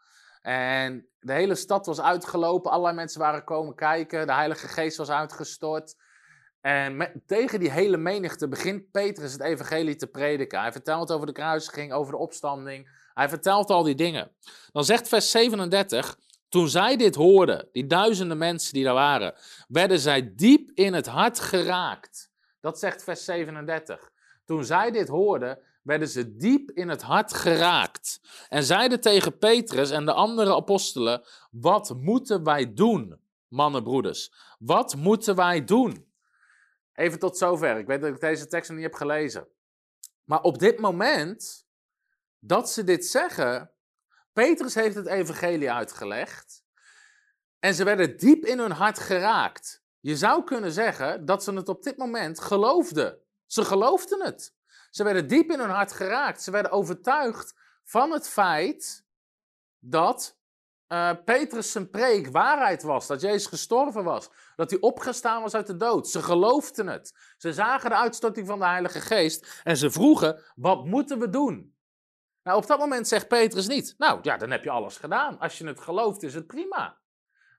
En 0.42 1.08
de 1.20 1.32
hele 1.32 1.54
stad 1.54 1.86
was 1.86 2.00
uitgelopen, 2.00 2.70
allerlei 2.70 2.96
mensen 2.96 3.20
waren 3.20 3.44
komen 3.44 3.74
kijken, 3.74 4.26
de 4.26 4.32
Heilige 4.32 4.68
Geest 4.68 4.96
was 4.96 5.10
uitgestort. 5.10 5.96
En 6.60 7.22
tegen 7.26 7.60
die 7.60 7.70
hele 7.70 7.96
menigte 7.96 8.48
begint 8.48 8.90
Petrus 8.90 9.32
het 9.32 9.40
evangelie 9.40 9.96
te 9.96 10.06
prediken. 10.06 10.60
Hij 10.60 10.72
vertelt 10.72 11.12
over 11.12 11.26
de 11.26 11.32
kruisiging, 11.32 11.92
over 11.92 12.12
de 12.12 12.18
opstanding. 12.18 12.88
Hij 13.14 13.28
vertelt 13.28 13.70
al 13.70 13.82
die 13.82 13.94
dingen. 13.94 14.30
Dan 14.72 14.84
zegt 14.84 15.08
vers 15.08 15.30
37, 15.30 16.18
Toen 16.52 16.68
zij 16.68 16.96
dit 16.96 17.14
hoorden, 17.14 17.68
die 17.72 17.86
duizenden 17.86 18.38
mensen 18.38 18.72
die 18.72 18.84
daar 18.84 18.94
waren, 18.94 19.34
werden 19.68 19.98
zij 19.98 20.34
diep 20.34 20.70
in 20.74 20.92
het 20.94 21.06
hart 21.06 21.40
geraakt. 21.40 22.30
Dat 22.60 22.78
zegt 22.78 23.04
vers 23.04 23.24
37. 23.24 24.10
Toen 24.44 24.64
zij 24.64 24.90
dit 24.90 25.08
hoorden, 25.08 25.58
werden 25.82 26.08
ze 26.08 26.36
diep 26.36 26.70
in 26.70 26.88
het 26.88 27.02
hart 27.02 27.34
geraakt. 27.34 28.20
En 28.48 28.64
zeiden 28.64 29.00
tegen 29.00 29.38
Petrus 29.38 29.90
en 29.90 30.04
de 30.04 30.12
andere 30.12 30.54
apostelen: 30.54 31.24
Wat 31.50 31.94
moeten 31.96 32.44
wij 32.44 32.74
doen, 32.74 33.20
mannenbroeders? 33.48 34.32
Wat 34.58 34.96
moeten 34.96 35.36
wij 35.36 35.64
doen? 35.64 36.12
Even 36.94 37.18
tot 37.18 37.38
zover. 37.38 37.78
Ik 37.78 37.86
weet 37.86 38.00
dat 38.00 38.14
ik 38.14 38.20
deze 38.20 38.46
tekst 38.46 38.68
nog 38.68 38.78
niet 38.78 38.86
heb 38.86 38.96
gelezen. 38.96 39.48
Maar 40.24 40.40
op 40.42 40.58
dit 40.58 40.78
moment 40.78 41.66
dat 42.38 42.70
ze 42.70 42.84
dit 42.84 43.06
zeggen, 43.06 43.70
Petrus 44.32 44.74
heeft 44.74 44.94
het 44.94 45.06
evangelie 45.06 45.72
uitgelegd 45.72 46.64
en 47.58 47.74
ze 47.74 47.84
werden 47.84 48.16
diep 48.16 48.44
in 48.44 48.58
hun 48.58 48.72
hart 48.72 48.98
geraakt. 48.98 49.82
Je 50.00 50.16
zou 50.16 50.44
kunnen 50.44 50.72
zeggen 50.72 51.24
dat 51.24 51.44
ze 51.44 51.52
het 51.52 51.68
op 51.68 51.82
dit 51.82 51.96
moment 51.96 52.40
geloofden. 52.40 53.18
Ze 53.46 53.64
geloofden 53.64 54.24
het. 54.24 54.54
Ze 54.90 55.04
werden 55.04 55.28
diep 55.28 55.50
in 55.50 55.58
hun 55.58 55.70
hart 55.70 55.92
geraakt. 55.92 56.42
Ze 56.42 56.50
werden 56.50 56.72
overtuigd 56.72 57.54
van 57.84 58.10
het 58.10 58.28
feit 58.28 59.04
dat 59.78 60.38
uh, 60.88 61.10
Petrus 61.24 61.72
zijn 61.72 61.90
preek 61.90 62.28
waarheid 62.28 62.82
was. 62.82 63.06
Dat 63.06 63.20
Jezus 63.20 63.46
gestorven 63.46 64.04
was. 64.04 64.30
Dat 64.56 64.70
hij 64.70 64.80
opgestaan 64.80 65.42
was 65.42 65.54
uit 65.54 65.66
de 65.66 65.76
dood. 65.76 66.08
Ze 66.08 66.22
geloofden 66.22 66.86
het. 66.86 67.34
Ze 67.36 67.52
zagen 67.52 67.90
de 67.90 67.96
uitstorting 67.96 68.46
van 68.46 68.58
de 68.58 68.66
Heilige 68.66 69.00
Geest. 69.00 69.60
En 69.62 69.76
ze 69.76 69.90
vroegen: 69.90 70.42
wat 70.54 70.84
moeten 70.84 71.18
we 71.18 71.28
doen? 71.28 71.71
Nou, 72.42 72.58
op 72.58 72.66
dat 72.66 72.78
moment 72.78 73.08
zegt 73.08 73.28
Petrus 73.28 73.66
niet. 73.66 73.94
Nou 73.98 74.18
ja, 74.22 74.36
dan 74.36 74.50
heb 74.50 74.64
je 74.64 74.70
alles 74.70 74.96
gedaan. 74.96 75.38
Als 75.38 75.58
je 75.58 75.66
het 75.66 75.80
gelooft, 75.80 76.22
is 76.22 76.34
het 76.34 76.46
prima. 76.46 76.98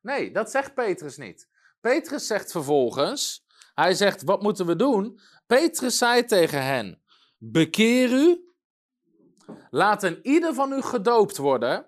Nee, 0.01 0.31
dat 0.31 0.51
zegt 0.51 0.73
Petrus 0.73 1.17
niet. 1.17 1.49
Petrus 1.81 2.27
zegt 2.27 2.51
vervolgens: 2.51 3.45
Hij 3.75 3.93
zegt: 3.93 4.23
Wat 4.23 4.41
moeten 4.41 4.65
we 4.65 4.75
doen? 4.75 5.19
Petrus 5.47 5.97
zei 5.97 6.25
tegen 6.25 6.63
hen: 6.63 7.01
Bekeer 7.37 8.11
u. 8.11 8.47
Laat 9.69 10.03
een 10.03 10.19
ieder 10.21 10.53
van 10.53 10.73
u 10.73 10.81
gedoopt 10.81 11.37
worden 11.37 11.85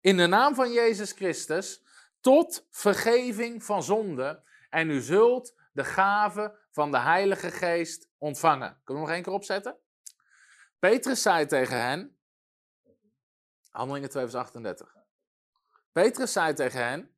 in 0.00 0.16
de 0.16 0.26
naam 0.26 0.54
van 0.54 0.72
Jezus 0.72 1.12
Christus 1.12 1.82
tot 2.20 2.66
vergeving 2.70 3.64
van 3.64 3.82
zonde 3.82 4.42
en 4.70 4.90
u 4.90 5.00
zult 5.00 5.54
de 5.72 5.84
gave 5.84 6.58
van 6.70 6.90
de 6.90 6.98
Heilige 6.98 7.50
Geest 7.50 8.08
ontvangen. 8.18 8.80
Kunnen 8.84 9.02
we 9.02 9.08
nog 9.08 9.16
één 9.16 9.22
keer 9.22 9.32
opzetten? 9.32 9.76
Petrus 10.80 11.22
zei 11.22 11.46
tegen 11.46 11.80
hen, 11.80 12.16
Handelingen 13.70 14.10
2 14.10 14.22
vers 14.22 14.34
38. 14.34 14.96
Petrus 15.92 16.32
zei 16.32 16.54
tegen 16.54 16.86
hen, 16.86 17.14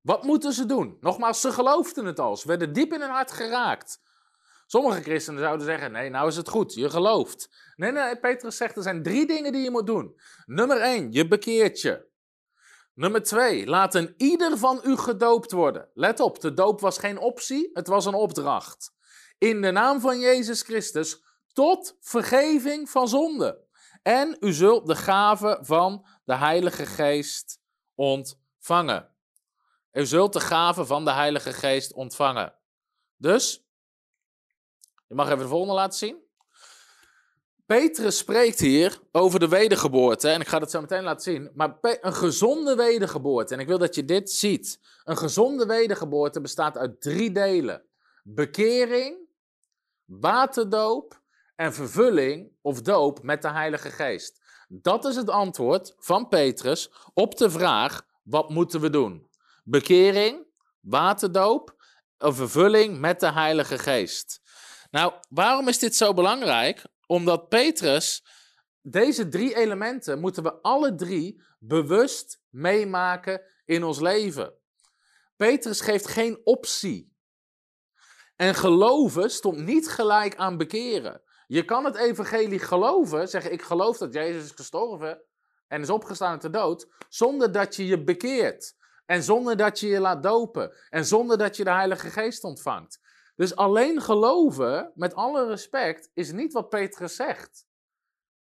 wat 0.00 0.22
moeten 0.22 0.52
ze 0.52 0.66
doen? 0.66 0.96
Nogmaals, 1.00 1.40
ze 1.40 1.52
geloofden 1.52 2.04
het 2.04 2.18
al, 2.18 2.36
ze 2.36 2.48
werden 2.48 2.72
diep 2.72 2.92
in 2.92 3.00
hun 3.00 3.10
hart 3.10 3.30
geraakt. 3.30 4.00
Sommige 4.66 5.02
christenen 5.02 5.40
zouden 5.40 5.66
zeggen: 5.66 5.92
nee, 5.92 6.10
nou 6.10 6.28
is 6.28 6.36
het 6.36 6.48
goed, 6.48 6.74
je 6.74 6.90
gelooft. 6.90 7.50
Nee, 7.76 7.92
nee, 7.92 8.18
Petrus 8.18 8.56
zegt: 8.56 8.76
er 8.76 8.82
zijn 8.82 9.02
drie 9.02 9.26
dingen 9.26 9.52
die 9.52 9.62
je 9.62 9.70
moet 9.70 9.86
doen. 9.86 10.20
Nummer 10.46 10.80
één, 10.80 11.12
je 11.12 11.28
bekeert 11.28 11.80
je. 11.80 12.06
Nummer 12.94 13.22
twee, 13.22 13.66
laat 13.66 13.94
een 13.94 14.14
ieder 14.16 14.58
van 14.58 14.80
u 14.84 14.96
gedoopt 14.96 15.52
worden. 15.52 15.88
Let 15.94 16.20
op, 16.20 16.40
de 16.40 16.54
doop 16.54 16.80
was 16.80 16.98
geen 16.98 17.18
optie, 17.18 17.70
het 17.72 17.86
was 17.86 18.06
een 18.06 18.14
opdracht. 18.14 18.94
In 19.38 19.62
de 19.62 19.70
naam 19.70 20.00
van 20.00 20.18
Jezus 20.18 20.62
Christus, 20.62 21.24
tot 21.58 21.96
vergeving 22.00 22.90
van 22.90 23.08
zonde. 23.08 23.64
En 24.02 24.36
u 24.40 24.52
zult 24.52 24.86
de 24.86 24.96
gave 24.96 25.58
van 25.60 26.06
de 26.24 26.34
Heilige 26.34 26.86
Geest 26.86 27.60
ontvangen. 27.94 29.14
U 29.92 30.06
zult 30.06 30.32
de 30.32 30.40
gave 30.40 30.86
van 30.86 31.04
de 31.04 31.12
Heilige 31.12 31.52
Geest 31.52 31.92
ontvangen. 31.92 32.54
Dus, 33.16 33.66
je 35.06 35.14
mag 35.14 35.26
even 35.26 35.38
de 35.38 35.48
volgende 35.48 35.74
laten 35.74 35.98
zien. 35.98 36.22
Petrus 37.66 38.18
spreekt 38.18 38.58
hier 38.58 39.00
over 39.12 39.40
de 39.40 39.48
wedergeboorte. 39.48 40.28
En 40.28 40.40
ik 40.40 40.48
ga 40.48 40.58
dat 40.58 40.70
zo 40.70 40.80
meteen 40.80 41.02
laten 41.02 41.32
zien. 41.32 41.50
Maar 41.54 41.78
een 41.80 42.14
gezonde 42.14 42.74
wedergeboorte. 42.74 43.54
En 43.54 43.60
ik 43.60 43.66
wil 43.66 43.78
dat 43.78 43.94
je 43.94 44.04
dit 44.04 44.30
ziet. 44.30 44.80
Een 45.04 45.16
gezonde 45.16 45.66
wedergeboorte 45.66 46.40
bestaat 46.40 46.76
uit 46.76 47.00
drie 47.00 47.32
delen: 47.32 47.82
bekering, 48.22 49.18
waterdoop 50.04 51.26
en 51.58 51.74
vervulling 51.74 52.52
of 52.62 52.82
doop 52.82 53.22
met 53.22 53.42
de 53.42 53.50
Heilige 53.50 53.90
Geest. 53.90 54.42
Dat 54.68 55.04
is 55.04 55.16
het 55.16 55.30
antwoord 55.30 55.94
van 55.98 56.28
Petrus 56.28 56.90
op 57.14 57.36
de 57.36 57.50
vraag: 57.50 58.06
wat 58.22 58.50
moeten 58.50 58.80
we 58.80 58.90
doen? 58.90 59.28
Bekering, 59.64 60.46
waterdoop, 60.80 61.82
een 62.18 62.34
vervulling 62.34 62.98
met 62.98 63.20
de 63.20 63.32
Heilige 63.32 63.78
Geest. 63.78 64.40
Nou, 64.90 65.12
waarom 65.28 65.68
is 65.68 65.78
dit 65.78 65.96
zo 65.96 66.14
belangrijk? 66.14 66.84
Omdat 67.06 67.48
Petrus, 67.48 68.24
deze 68.82 69.28
drie 69.28 69.56
elementen 69.56 70.20
moeten 70.20 70.42
we 70.42 70.62
alle 70.62 70.94
drie 70.94 71.42
bewust 71.58 72.40
meemaken 72.48 73.42
in 73.64 73.84
ons 73.84 74.00
leven. 74.00 74.54
Petrus 75.36 75.80
geeft 75.80 76.06
geen 76.06 76.40
optie. 76.44 77.16
En 78.36 78.54
geloven 78.54 79.30
stond 79.30 79.58
niet 79.58 79.88
gelijk 79.88 80.36
aan 80.36 80.56
bekeren. 80.56 81.22
Je 81.48 81.64
kan 81.64 81.84
het 81.84 81.96
evangelie 81.96 82.58
geloven, 82.58 83.28
zeggen 83.28 83.52
ik 83.52 83.62
geloof 83.62 83.98
dat 83.98 84.12
Jezus 84.14 84.44
is 84.44 84.50
gestorven 84.50 85.22
en 85.68 85.80
is 85.80 85.90
opgestaan 85.90 86.30
uit 86.30 86.42
de 86.42 86.50
dood, 86.50 86.88
zonder 87.08 87.52
dat 87.52 87.76
je 87.76 87.86
je 87.86 88.04
bekeert. 88.04 88.76
En 89.06 89.22
zonder 89.22 89.56
dat 89.56 89.80
je 89.80 89.86
je 89.86 90.00
laat 90.00 90.22
dopen. 90.22 90.72
En 90.88 91.04
zonder 91.04 91.38
dat 91.38 91.56
je 91.56 91.64
de 91.64 91.70
Heilige 91.70 92.10
Geest 92.10 92.44
ontvangt. 92.44 93.00
Dus 93.36 93.56
alleen 93.56 94.00
geloven, 94.00 94.92
met 94.94 95.14
alle 95.14 95.46
respect, 95.46 96.10
is 96.14 96.32
niet 96.32 96.52
wat 96.52 96.68
Petrus 96.68 97.16
zegt. 97.16 97.66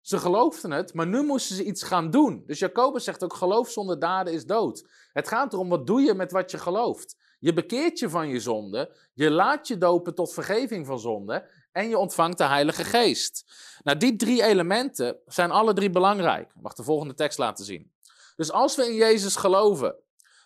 Ze 0.02 0.18
geloofden 0.18 0.72
het, 0.72 0.94
maar 0.94 1.08
nu 1.08 1.24
moesten 1.24 1.56
ze 1.56 1.64
iets 1.64 1.84
gaan 1.84 2.10
doen. 2.10 2.44
Dus 2.46 2.60
Jacobus 2.60 3.04
zegt 3.04 3.24
ook: 3.24 3.34
geloof 3.34 3.70
zonder 3.70 4.00
daden 4.00 4.34
is 4.34 4.46
dood. 4.46 4.90
Het 5.14 5.28
gaat 5.28 5.54
erom 5.54 5.70
wat 5.70 5.88
doe 5.88 6.02
je 6.02 6.14
met 6.14 6.32
wat 6.32 6.52
je 6.52 6.58
gelooft. 6.58 7.16
Je 7.40 7.54
bekeert 7.54 8.00
je 8.00 8.10
van 8.10 8.28
je 8.30 8.40
zonde, 8.40 8.98
je 9.14 9.32
laat 9.32 9.68
je 9.68 9.78
dopen 9.78 10.16
tot 10.16 10.34
vergeving 10.34 10.86
van 10.86 11.00
zonde 11.00 11.50
en 11.76 11.90
je 11.90 11.98
ontvangt 11.98 12.38
de 12.38 12.44
Heilige 12.44 12.84
Geest. 12.84 13.46
Nou, 13.84 13.98
die 13.98 14.16
drie 14.16 14.44
elementen 14.44 15.18
zijn 15.26 15.52
alle 15.52 15.74
drie 15.74 15.90
belangrijk. 15.90 16.52
Ik 16.56 16.62
mag 16.62 16.74
de 16.74 16.84
volgende 16.84 17.14
tekst 17.14 17.38
laten 17.38 17.66
zien. 17.66 17.92
Dus 18.36 18.52
als 18.52 18.76
we 18.76 18.86
in 18.86 18.96
Jezus 18.96 19.36
geloven, 19.36 19.96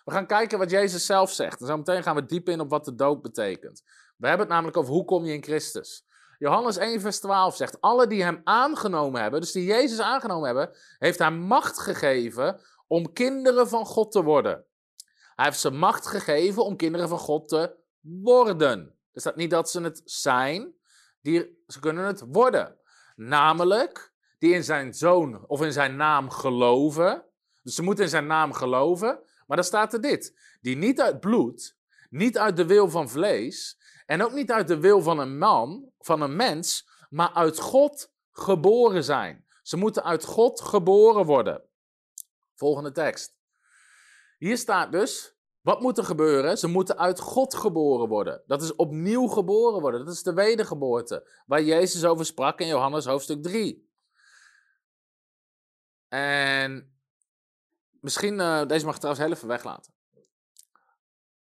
we 0.04 0.12
gaan 0.12 0.26
kijken 0.26 0.58
wat 0.58 0.70
Jezus 0.70 1.06
zelf 1.06 1.32
zegt. 1.32 1.60
En 1.60 1.66
zo 1.66 1.76
meteen 1.76 2.02
gaan 2.02 2.14
we 2.14 2.26
diep 2.26 2.48
in 2.48 2.60
op 2.60 2.70
wat 2.70 2.84
de 2.84 2.94
dood 2.94 3.22
betekent. 3.22 3.82
We 4.16 4.28
hebben 4.28 4.46
het 4.46 4.54
namelijk 4.54 4.76
over 4.76 4.92
hoe 4.92 5.04
kom 5.04 5.24
je 5.24 5.32
in 5.32 5.42
Christus. 5.42 6.04
Johannes 6.38 6.76
1, 6.76 7.00
vers 7.00 7.20
12 7.20 7.56
zegt: 7.56 7.80
Alle 7.80 8.06
die 8.06 8.22
hem 8.22 8.40
aangenomen 8.44 9.20
hebben, 9.20 9.40
dus 9.40 9.52
die 9.52 9.64
Jezus 9.64 10.00
aangenomen 10.00 10.46
hebben, 10.46 10.76
heeft 10.98 11.18
hij 11.18 11.30
macht 11.30 11.78
gegeven 11.78 12.60
om 12.86 13.12
kinderen 13.12 13.68
van 13.68 13.86
God 13.86 14.12
te 14.12 14.22
worden. 14.22 14.64
Hij 15.34 15.44
heeft 15.44 15.60
ze 15.60 15.70
macht 15.70 16.06
gegeven 16.06 16.64
om 16.64 16.76
kinderen 16.76 17.08
van 17.08 17.18
God 17.18 17.48
te 17.48 17.76
worden. 18.00 18.98
Dus 19.12 19.22
dat 19.22 19.36
niet 19.36 19.50
dat 19.50 19.70
ze 19.70 19.80
het 19.80 20.02
zijn, 20.04 20.78
die, 21.22 21.62
ze 21.66 21.80
kunnen 21.80 22.04
het 22.04 22.24
worden. 22.26 22.78
Namelijk, 23.16 24.12
die 24.38 24.54
in 24.54 24.64
zijn 24.64 24.94
zoon 24.94 25.46
of 25.46 25.62
in 25.62 25.72
zijn 25.72 25.96
naam 25.96 26.30
geloven. 26.30 27.24
Dus 27.62 27.74
ze 27.74 27.82
moeten 27.82 28.04
in 28.04 28.10
zijn 28.10 28.26
naam 28.26 28.52
geloven. 28.52 29.20
Maar 29.46 29.56
dan 29.56 29.66
staat 29.66 29.92
er 29.92 30.00
dit: 30.00 30.38
die 30.60 30.76
niet 30.76 31.00
uit 31.00 31.20
bloed, 31.20 31.76
niet 32.10 32.38
uit 32.38 32.56
de 32.56 32.66
wil 32.66 32.90
van 32.90 33.08
vlees, 33.08 33.78
en 34.06 34.22
ook 34.22 34.32
niet 34.32 34.52
uit 34.52 34.68
de 34.68 34.78
wil 34.78 35.02
van 35.02 35.18
een 35.18 35.38
man, 35.38 35.92
van 35.98 36.20
een 36.20 36.36
mens, 36.36 36.88
maar 37.08 37.32
uit 37.32 37.58
God 37.58 38.12
geboren 38.32 39.04
zijn. 39.04 39.46
Ze 39.62 39.76
moeten 39.76 40.04
uit 40.04 40.24
God 40.24 40.60
geboren 40.60 41.24
worden. 41.24 41.62
Volgende 42.54 42.92
tekst. 42.92 43.36
Hier 44.38 44.56
staat 44.56 44.92
dus, 44.92 45.34
wat 45.60 45.80
moet 45.80 45.98
er 45.98 46.04
gebeuren? 46.04 46.58
Ze 46.58 46.66
moeten 46.66 46.98
uit 46.98 47.20
God 47.20 47.54
geboren 47.54 48.08
worden. 48.08 48.42
Dat 48.46 48.62
is 48.62 48.74
opnieuw 48.74 49.26
geboren 49.26 49.80
worden. 49.80 50.04
Dat 50.04 50.14
is 50.14 50.22
de 50.22 50.34
wedergeboorte, 50.34 51.28
waar 51.46 51.62
Jezus 51.62 52.04
over 52.04 52.26
sprak 52.26 52.60
in 52.60 52.66
Johannes 52.66 53.04
hoofdstuk 53.04 53.42
3. 53.42 53.88
En 56.08 56.92
misschien, 58.00 58.38
uh, 58.38 58.66
deze 58.66 58.84
mag 58.84 58.94
ik 58.94 59.00
trouwens 59.00 59.26
heel 59.26 59.34
even 59.36 59.48
weglaten. 59.48 59.92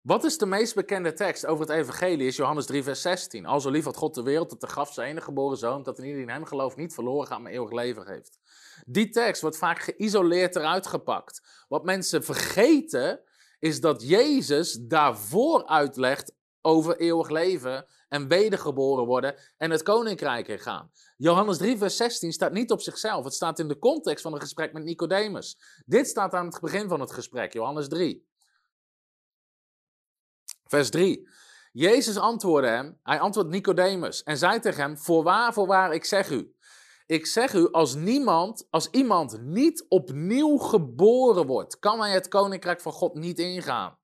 Wat 0.01 0.23
is 0.23 0.37
de 0.37 0.45
meest 0.45 0.75
bekende 0.75 1.13
tekst 1.13 1.45
over 1.45 1.67
het 1.67 1.75
evangelie? 1.75 2.27
Is 2.27 2.35
Johannes 2.35 2.65
3, 2.65 2.83
vers 2.83 3.01
16. 3.01 3.45
Al 3.45 3.61
zo 3.61 3.69
lief 3.69 3.83
had 3.83 3.95
God 3.95 4.15
de 4.15 4.23
wereld 4.23 4.49
dat 4.49 4.61
de 4.61 4.67
gaf 4.67 4.93
zijn 4.93 5.09
enige 5.09 5.25
geboren 5.25 5.57
zoon, 5.57 5.83
dat 5.83 5.99
in 5.99 6.05
ieder 6.05 6.21
in 6.21 6.29
hem 6.29 6.45
gelooft 6.45 6.77
niet 6.77 6.93
verloren 6.93 7.27
gaat, 7.27 7.39
maar 7.39 7.51
eeuwig 7.51 7.71
leven 7.71 8.07
heeft. 8.07 8.39
Die 8.85 9.09
tekst 9.09 9.41
wordt 9.41 9.57
vaak 9.57 9.79
geïsoleerd 9.79 10.55
eruit 10.55 10.87
gepakt. 10.87 11.65
Wat 11.67 11.83
mensen 11.83 12.23
vergeten, 12.23 13.21
is 13.59 13.81
dat 13.81 14.01
Jezus 14.01 14.73
daarvoor 14.73 15.65
uitlegt 15.65 16.33
over 16.61 16.97
eeuwig 16.97 17.29
leven 17.29 17.85
en 18.07 18.27
wedergeboren 18.27 19.05
worden 19.05 19.35
en 19.57 19.71
het 19.71 19.83
koninkrijk 19.83 20.47
ingaan. 20.47 20.91
Johannes 21.17 21.57
3, 21.57 21.77
vers 21.77 21.97
16 21.97 22.31
staat 22.31 22.51
niet 22.51 22.71
op 22.71 22.81
zichzelf. 22.81 23.23
Het 23.23 23.33
staat 23.33 23.59
in 23.59 23.67
de 23.67 23.79
context 23.79 24.21
van 24.23 24.33
een 24.33 24.41
gesprek 24.41 24.73
met 24.73 24.83
Nicodemus. 24.83 25.57
Dit 25.85 26.07
staat 26.07 26.33
aan 26.33 26.45
het 26.45 26.59
begin 26.59 26.87
van 26.87 26.99
het 26.99 27.13
gesprek, 27.13 27.53
Johannes 27.53 27.87
3. 27.87 28.27
Vers 30.63 30.89
3. 30.89 31.29
Jezus 31.71 32.17
antwoordde 32.17 32.69
hem, 32.69 32.99
hij 33.03 33.19
antwoordt 33.19 33.49
Nicodemus 33.49 34.23
en 34.23 34.37
zei 34.37 34.59
tegen 34.59 34.81
hem: 34.81 34.97
Voorwaar, 34.97 35.53
voorwaar, 35.53 35.93
ik 35.93 36.05
zeg 36.05 36.29
u. 36.29 36.55
Ik 37.09 37.25
zeg 37.25 37.53
u, 37.53 37.71
als 37.71 37.95
niemand, 37.95 38.67
als 38.69 38.89
iemand 38.89 39.41
niet 39.41 39.85
opnieuw 39.87 40.57
geboren 40.57 41.45
wordt, 41.45 41.79
kan 41.79 41.99
hij 41.99 42.11
het 42.11 42.27
koninkrijk 42.27 42.81
van 42.81 42.91
God 42.91 43.13
niet 43.13 43.39
ingaan. 43.39 43.97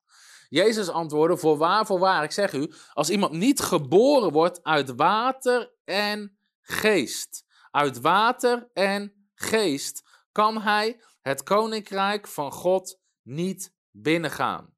Jezus 0.49 0.89
antwoordde: 0.89 1.37
Voorwaar, 1.37 1.85
voorwaar, 1.85 2.23
ik 2.23 2.31
zeg 2.31 2.53
u, 2.53 2.73
als 2.93 3.09
iemand 3.09 3.31
niet 3.31 3.59
geboren 3.59 4.31
wordt 4.31 4.63
uit 4.63 4.95
water 4.95 5.73
en 5.83 6.37
geest, 6.61 7.45
uit 7.71 8.01
water 8.01 8.69
en 8.73 9.29
geest, 9.33 10.03
kan 10.31 10.61
hij 10.61 11.01
het 11.21 11.43
koninkrijk 11.43 12.27
van 12.27 12.51
God 12.51 12.99
niet 13.21 13.73
binnengaan. 13.91 14.75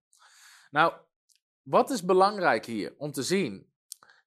Nou, 0.70 0.94
wat 1.62 1.90
is 1.90 2.06
belangrijk 2.06 2.66
hier 2.66 2.94
om 2.98 3.12
te 3.12 3.24
zien? 3.24 3.67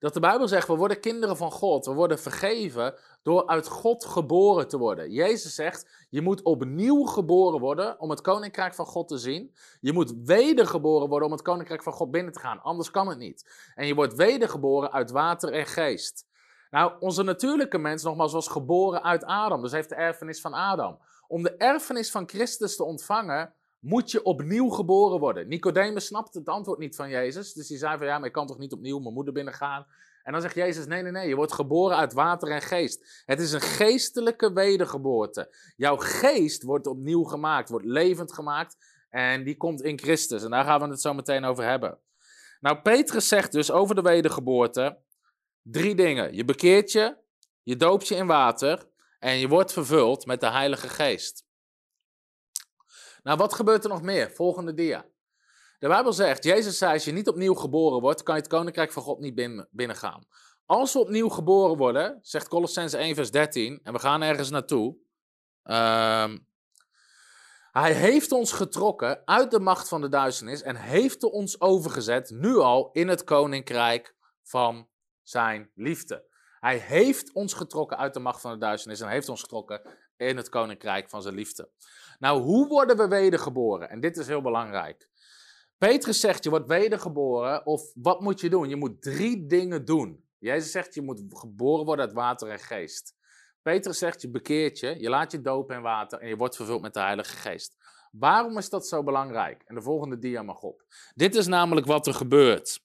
Dat 0.00 0.14
de 0.14 0.20
Bijbel 0.20 0.48
zegt, 0.48 0.68
we 0.68 0.74
worden 0.74 1.00
kinderen 1.00 1.36
van 1.36 1.50
God, 1.50 1.86
we 1.86 1.92
worden 1.92 2.18
vergeven 2.18 2.94
door 3.22 3.46
uit 3.46 3.66
God 3.66 4.04
geboren 4.04 4.68
te 4.68 4.78
worden. 4.78 5.10
Jezus 5.10 5.54
zegt, 5.54 6.06
je 6.08 6.20
moet 6.20 6.42
opnieuw 6.42 7.04
geboren 7.04 7.60
worden 7.60 8.00
om 8.00 8.10
het 8.10 8.20
koninkrijk 8.20 8.74
van 8.74 8.86
God 8.86 9.08
te 9.08 9.18
zien. 9.18 9.54
Je 9.80 9.92
moet 9.92 10.14
wedergeboren 10.24 11.08
worden 11.08 11.26
om 11.26 11.34
het 11.34 11.42
koninkrijk 11.42 11.82
van 11.82 11.92
God 11.92 12.10
binnen 12.10 12.32
te 12.32 12.40
gaan, 12.40 12.62
anders 12.62 12.90
kan 12.90 13.08
het 13.08 13.18
niet. 13.18 13.70
En 13.74 13.86
je 13.86 13.94
wordt 13.94 14.14
wedergeboren 14.14 14.92
uit 14.92 15.10
water 15.10 15.52
en 15.52 15.66
geest. 15.66 16.26
Nou, 16.70 16.92
onze 17.00 17.22
natuurlijke 17.22 17.78
mens 17.78 18.02
nogmaals 18.02 18.32
was 18.32 18.48
geboren 18.48 19.02
uit 19.02 19.24
Adam, 19.24 19.62
dus 19.62 19.72
heeft 19.72 19.88
de 19.88 19.94
erfenis 19.94 20.40
van 20.40 20.54
Adam. 20.54 20.98
Om 21.26 21.42
de 21.42 21.56
erfenis 21.56 22.10
van 22.10 22.28
Christus 22.28 22.76
te 22.76 22.84
ontvangen, 22.84 23.54
moet 23.80 24.10
je 24.10 24.22
opnieuw 24.22 24.68
geboren 24.68 25.20
worden. 25.20 25.48
Nicodemus 25.48 26.06
snapte 26.06 26.38
het 26.38 26.48
antwoord 26.48 26.78
niet 26.78 26.96
van 26.96 27.08
Jezus. 27.08 27.52
Dus 27.52 27.68
hij 27.68 27.78
zei 27.78 27.98
van 27.98 28.06
ja, 28.06 28.18
maar 28.18 28.26
ik 28.26 28.32
kan 28.32 28.46
toch 28.46 28.58
niet 28.58 28.72
opnieuw 28.72 28.98
mijn 28.98 29.14
moeder 29.14 29.32
binnengaan. 29.32 29.86
En 30.22 30.32
dan 30.32 30.40
zegt 30.40 30.54
Jezus, 30.54 30.86
nee, 30.86 31.02
nee, 31.02 31.12
nee, 31.12 31.28
je 31.28 31.34
wordt 31.34 31.52
geboren 31.52 31.96
uit 31.96 32.12
water 32.12 32.50
en 32.50 32.62
geest. 32.62 33.22
Het 33.26 33.40
is 33.40 33.52
een 33.52 33.60
geestelijke 33.60 34.52
wedergeboorte. 34.52 35.54
Jouw 35.76 35.96
geest 35.96 36.62
wordt 36.62 36.86
opnieuw 36.86 37.22
gemaakt, 37.22 37.68
wordt 37.68 37.86
levend 37.86 38.32
gemaakt. 38.32 38.76
En 39.10 39.44
die 39.44 39.56
komt 39.56 39.82
in 39.82 39.98
Christus. 39.98 40.42
En 40.42 40.50
daar 40.50 40.64
gaan 40.64 40.80
we 40.80 40.88
het 40.88 41.00
zo 41.00 41.14
meteen 41.14 41.44
over 41.44 41.64
hebben. 41.64 41.98
Nou, 42.60 42.78
Petrus 42.78 43.28
zegt 43.28 43.52
dus 43.52 43.70
over 43.70 43.94
de 43.94 44.02
wedergeboorte 44.02 44.98
drie 45.62 45.94
dingen. 45.94 46.34
Je 46.34 46.44
bekeert 46.44 46.92
je, 46.92 47.16
je 47.62 47.76
doopt 47.76 48.08
je 48.08 48.14
in 48.14 48.26
water 48.26 48.88
en 49.18 49.38
je 49.38 49.48
wordt 49.48 49.72
vervuld 49.72 50.26
met 50.26 50.40
de 50.40 50.50
Heilige 50.50 50.88
Geest. 50.88 51.44
Nou, 53.22 53.38
wat 53.38 53.54
gebeurt 53.54 53.84
er 53.84 53.90
nog 53.90 54.02
meer? 54.02 54.30
Volgende 54.30 54.74
dia. 54.74 55.04
De 55.78 55.88
Bijbel 55.88 56.12
zegt, 56.12 56.44
Jezus 56.44 56.78
zei, 56.78 56.92
als 56.92 57.04
je 57.04 57.12
niet 57.12 57.28
opnieuw 57.28 57.54
geboren 57.54 58.00
wordt, 58.00 58.22
kan 58.22 58.34
je 58.34 58.40
het 58.40 58.50
koninkrijk 58.50 58.92
van 58.92 59.02
God 59.02 59.18
niet 59.18 59.34
binnen, 59.34 59.68
binnengaan. 59.70 60.26
Als 60.66 60.92
we 60.92 60.98
opnieuw 60.98 61.28
geboren 61.28 61.76
worden, 61.76 62.18
zegt 62.22 62.48
Colossense 62.48 62.96
1 62.96 63.14
vers 63.14 63.30
13, 63.30 63.80
en 63.82 63.92
we 63.92 63.98
gaan 63.98 64.22
ergens 64.22 64.50
naartoe. 64.50 64.96
Ehm, 65.62 66.38
hij 67.72 67.92
heeft 67.92 68.32
ons 68.32 68.52
getrokken 68.52 69.22
uit 69.24 69.50
de 69.50 69.60
macht 69.60 69.88
van 69.88 70.00
de 70.00 70.08
duisternis 70.08 70.62
en 70.62 70.76
heeft 70.76 71.22
ons 71.22 71.60
overgezet, 71.60 72.30
nu 72.30 72.56
al, 72.56 72.90
in 72.92 73.08
het 73.08 73.24
koninkrijk 73.24 74.14
van 74.42 74.88
zijn 75.22 75.70
liefde. 75.74 76.28
Hij 76.60 76.76
heeft 76.76 77.32
ons 77.32 77.54
getrokken 77.54 77.98
uit 77.98 78.14
de 78.14 78.20
macht 78.20 78.40
van 78.40 78.52
de 78.52 78.58
duisternis 78.58 79.00
en 79.00 79.08
heeft 79.08 79.28
ons 79.28 79.40
getrokken 79.40 79.82
in 80.20 80.36
het 80.36 80.48
koninkrijk 80.48 81.08
van 81.08 81.22
zijn 81.22 81.34
liefde. 81.34 81.70
Nou, 82.18 82.40
hoe 82.40 82.68
worden 82.68 82.96
we 82.96 83.08
wedergeboren? 83.08 83.90
En 83.90 84.00
dit 84.00 84.16
is 84.16 84.26
heel 84.26 84.42
belangrijk. 84.42 85.08
Petrus 85.78 86.20
zegt, 86.20 86.44
je 86.44 86.50
wordt 86.50 86.68
wedergeboren, 86.68 87.66
of 87.66 87.92
wat 87.94 88.20
moet 88.20 88.40
je 88.40 88.50
doen? 88.50 88.68
Je 88.68 88.76
moet 88.76 89.02
drie 89.02 89.46
dingen 89.46 89.84
doen. 89.84 90.24
Jezus 90.38 90.70
zegt, 90.70 90.94
je 90.94 91.02
moet 91.02 91.22
geboren 91.28 91.84
worden 91.84 92.04
uit 92.04 92.14
water 92.14 92.48
en 92.48 92.58
geest. 92.58 93.14
Petrus 93.62 93.98
zegt, 93.98 94.22
je 94.22 94.30
bekeert 94.30 94.78
je, 94.78 95.00
je 95.00 95.08
laat 95.08 95.32
je 95.32 95.40
dopen 95.40 95.76
in 95.76 95.82
water 95.82 96.20
en 96.20 96.28
je 96.28 96.36
wordt 96.36 96.56
vervuld 96.56 96.82
met 96.82 96.94
de 96.94 97.00
Heilige 97.00 97.36
Geest. 97.36 97.76
Waarom 98.10 98.58
is 98.58 98.68
dat 98.68 98.86
zo 98.86 99.02
belangrijk? 99.02 99.62
En 99.66 99.74
de 99.74 99.82
volgende 99.82 100.18
dia 100.18 100.42
mag 100.42 100.62
op. 100.62 100.84
Dit 101.14 101.34
is 101.34 101.46
namelijk 101.46 101.86
wat 101.86 102.06
er 102.06 102.14
gebeurt. 102.14 102.84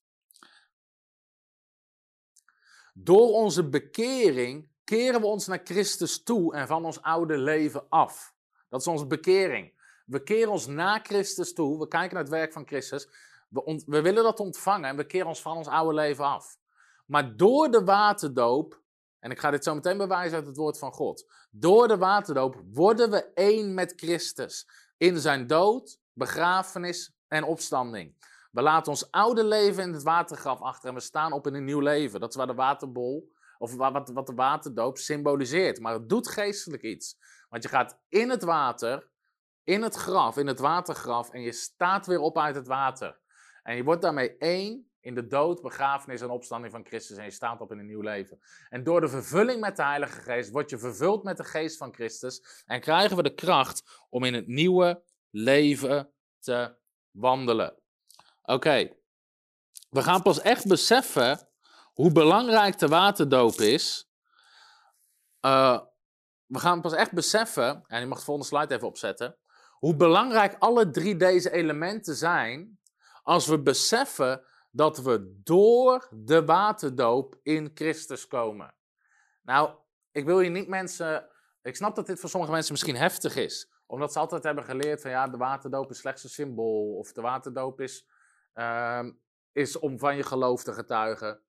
Door 2.94 3.32
onze 3.32 3.70
bekering 3.70 4.70
keren 4.86 5.22
we 5.22 5.28
ons 5.28 5.48
naar 5.48 5.62
Christus 5.64 6.24
toe 6.24 6.56
en 6.56 6.68
van 6.68 6.86
ons 6.86 7.02
oude 7.02 7.38
leven 7.38 7.90
af. 7.90 8.34
Dat 8.70 8.80
is 8.80 8.88
onze 8.88 9.08
bekering. 9.08 9.74
We 10.06 10.24
keren 10.24 10.52
ons 10.52 10.68
naar 10.68 11.00
Christus 11.04 11.54
toe. 11.54 11.80
We 11.80 11.88
kijken 11.88 12.14
naar 12.14 12.24
het 12.24 12.34
werk 12.34 12.54
van 12.54 12.68
Christus. 12.68 13.08
We, 13.50 13.84
we 13.86 14.02
willen 14.02 14.24
dat 14.24 14.40
ontvangen 14.40 14.90
en 14.90 14.96
we 14.96 15.06
keren 15.06 15.28
ons 15.28 15.42
van 15.42 15.58
ons 15.58 15.68
oude 15.68 15.94
leven 15.94 16.26
af. 16.26 16.58
Maar 17.06 17.38
door 17.38 17.72
de 17.72 17.84
waterdoop, 17.84 18.82
en 19.20 19.32
ik 19.32 19.40
ga 19.40 19.52
dit 19.52 19.64
zo 19.64 19.74
meteen 19.74 19.98
bewijzen 19.98 20.38
uit 20.38 20.48
het 20.48 20.58
woord 20.58 20.78
van 20.78 20.92
God. 20.92 21.26
Door 21.52 21.88
de 21.88 21.98
waterdoop 21.98 22.62
worden 22.74 23.10
we 23.12 23.34
één 23.34 23.74
met 23.74 23.94
Christus. 23.96 24.68
In 24.98 25.20
zijn 25.20 25.48
dood, 25.48 26.00
begrafenis 26.14 27.14
en 27.28 27.44
opstanding. 27.44 28.16
We 28.52 28.62
laten 28.62 28.92
ons 28.92 29.12
oude 29.12 29.44
leven 29.44 29.84
in 29.84 29.94
het 29.94 30.04
watergraf 30.04 30.62
achter 30.62 30.90
en 30.90 30.96
we 30.96 31.02
staan 31.02 31.32
op 31.32 31.48
in 31.48 31.54
een 31.54 31.64
nieuw 31.64 31.80
leven. 31.80 32.20
Dat 32.20 32.30
is 32.30 32.36
waar 32.36 32.48
de 32.48 32.54
waterbol, 32.54 33.32
of 33.58 33.76
wat, 33.76 34.10
wat 34.10 34.28
de 34.28 34.34
waterdoop 34.34 34.98
symboliseert. 34.98 35.80
Maar 35.80 35.94
het 35.94 36.10
doet 36.10 36.28
geestelijk 36.28 36.84
iets. 36.84 37.18
Want 37.50 37.64
je 37.64 37.70
gaat 37.70 38.00
in 38.10 38.30
het 38.30 38.44
water, 38.44 39.10
in 39.64 39.82
het 39.82 39.96
graf, 39.96 40.38
in 40.38 40.48
het 40.48 40.60
watergraf, 40.60 41.30
en 41.30 41.42
je 41.42 41.52
staat 41.52 42.06
weer 42.08 42.20
op 42.20 42.38
uit 42.38 42.56
het 42.56 42.68
water. 42.68 43.20
En 43.64 43.76
je 43.76 43.84
wordt 43.84 44.02
daarmee 44.02 44.38
één 44.38 44.90
in 45.06 45.16
de 45.16 45.28
dood, 45.28 45.62
begrafenis 45.62 46.22
en 46.22 46.30
opstanding 46.30 46.74
van 46.74 46.86
Christus. 46.86 47.18
En 47.18 47.24
je 47.24 47.32
staat 47.32 47.62
op 47.62 47.72
in 47.72 47.80
een 47.80 47.86
nieuw 47.86 48.02
leven. 48.02 48.40
En 48.70 48.84
door 48.84 49.02
de 49.02 49.10
vervulling 49.10 49.60
met 49.60 49.76
de 49.76 49.84
Heilige 49.84 50.22
Geest 50.22 50.52
word 50.52 50.70
je 50.70 50.78
vervuld 50.78 51.24
met 51.24 51.38
de 51.38 51.44
Geest 51.44 51.78
van 51.78 51.94
Christus. 51.94 52.64
En 52.66 52.82
krijgen 52.82 53.18
we 53.18 53.24
de 53.24 53.34
kracht 53.34 54.06
om 54.10 54.24
in 54.24 54.34
het 54.34 54.48
nieuwe 54.48 55.04
leven 55.30 56.14
te 56.40 56.76
wandelen. 57.12 57.80
Oké, 58.42 58.96
we 59.90 60.02
gaan 60.02 60.22
pas 60.22 60.42
echt 60.42 60.68
beseffen 60.68 61.50
hoe 61.96 62.12
belangrijk 62.12 62.78
de 62.80 62.88
waterdoop 62.88 63.54
is. 63.54 64.10
Uh, 65.46 65.80
we 66.46 66.60
gaan 66.60 66.82
pas 66.82 66.94
echt 66.94 67.12
beseffen, 67.12 67.84
en 67.88 68.00
je 68.00 68.06
mag 68.06 68.18
de 68.18 68.26
volgende 68.26 68.50
slide 68.50 68.76
even 68.76 68.88
opzetten, 68.88 69.38
hoe 69.72 69.96
belangrijk 69.96 70.56
alle 70.60 70.90
drie 70.90 71.16
deze 71.16 71.52
elementen 71.52 72.16
zijn 72.16 72.80
als 73.24 73.48
we 73.48 73.62
beseffen 73.62 74.46
dat 74.72 74.98
we 74.98 75.40
door 75.44 76.08
de 76.12 76.46
waterdoop 76.46 77.40
in 77.44 77.72
Christus 77.74 78.28
komen. 78.28 78.76
Nou, 79.42 79.78
ik 80.12 80.26
wil 80.26 80.40
hier 80.40 80.50
niet 80.50 80.68
mensen. 80.68 81.30
Ik 81.62 81.76
snap 81.76 81.96
dat 81.96 82.06
dit 82.06 82.20
voor 82.20 82.30
sommige 82.30 82.52
mensen 82.52 82.72
misschien 82.72 82.96
heftig 82.96 83.36
is, 83.36 83.72
omdat 83.86 84.14
ze 84.14 84.20
altijd 84.20 84.44
hebben 84.44 84.64
geleerd 84.64 85.02
van 85.02 85.12
ja, 85.12 85.28
de 85.28 85.38
waterdoop 85.38 85.90
is 85.90 85.98
slechts 85.98 86.24
een 86.24 86.30
symbool, 86.30 86.96
of 86.98 87.12
de 87.12 87.22
waterdoop 87.22 87.82
is, 87.82 88.08
uh, 88.54 89.04
is 89.52 89.80
om 89.80 90.00
van 90.00 90.16
je 90.16 90.24
geloof 90.24 90.64
te 90.64 90.74
getuigen. 90.74 91.45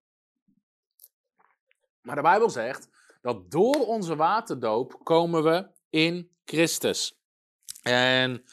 Maar 2.06 2.16
de 2.16 2.22
Bijbel 2.22 2.50
zegt 2.50 2.88
dat 3.20 3.50
door 3.50 3.86
onze 3.86 4.16
waterdoop 4.16 5.00
komen 5.02 5.42
we 5.42 5.68
in 5.90 6.30
Christus. 6.44 7.18
En 7.82 8.44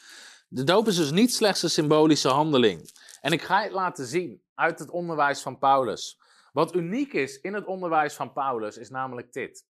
de 0.48 0.64
doop 0.64 0.86
is 0.86 0.96
dus 0.96 1.10
niet 1.10 1.34
slechts 1.34 1.62
een 1.62 1.70
symbolische 1.70 2.28
handeling. 2.28 2.90
En 3.20 3.32
ik 3.32 3.42
ga 3.42 3.62
het 3.62 3.72
laten 3.72 4.06
zien 4.06 4.42
uit 4.54 4.78
het 4.78 4.90
onderwijs 4.90 5.42
van 5.42 5.58
Paulus. 5.58 6.20
Wat 6.52 6.74
uniek 6.74 7.12
is 7.12 7.40
in 7.40 7.54
het 7.54 7.66
onderwijs 7.66 8.14
van 8.14 8.32
Paulus 8.32 8.76
is 8.76 8.90
namelijk 8.90 9.32
dit. 9.32 9.66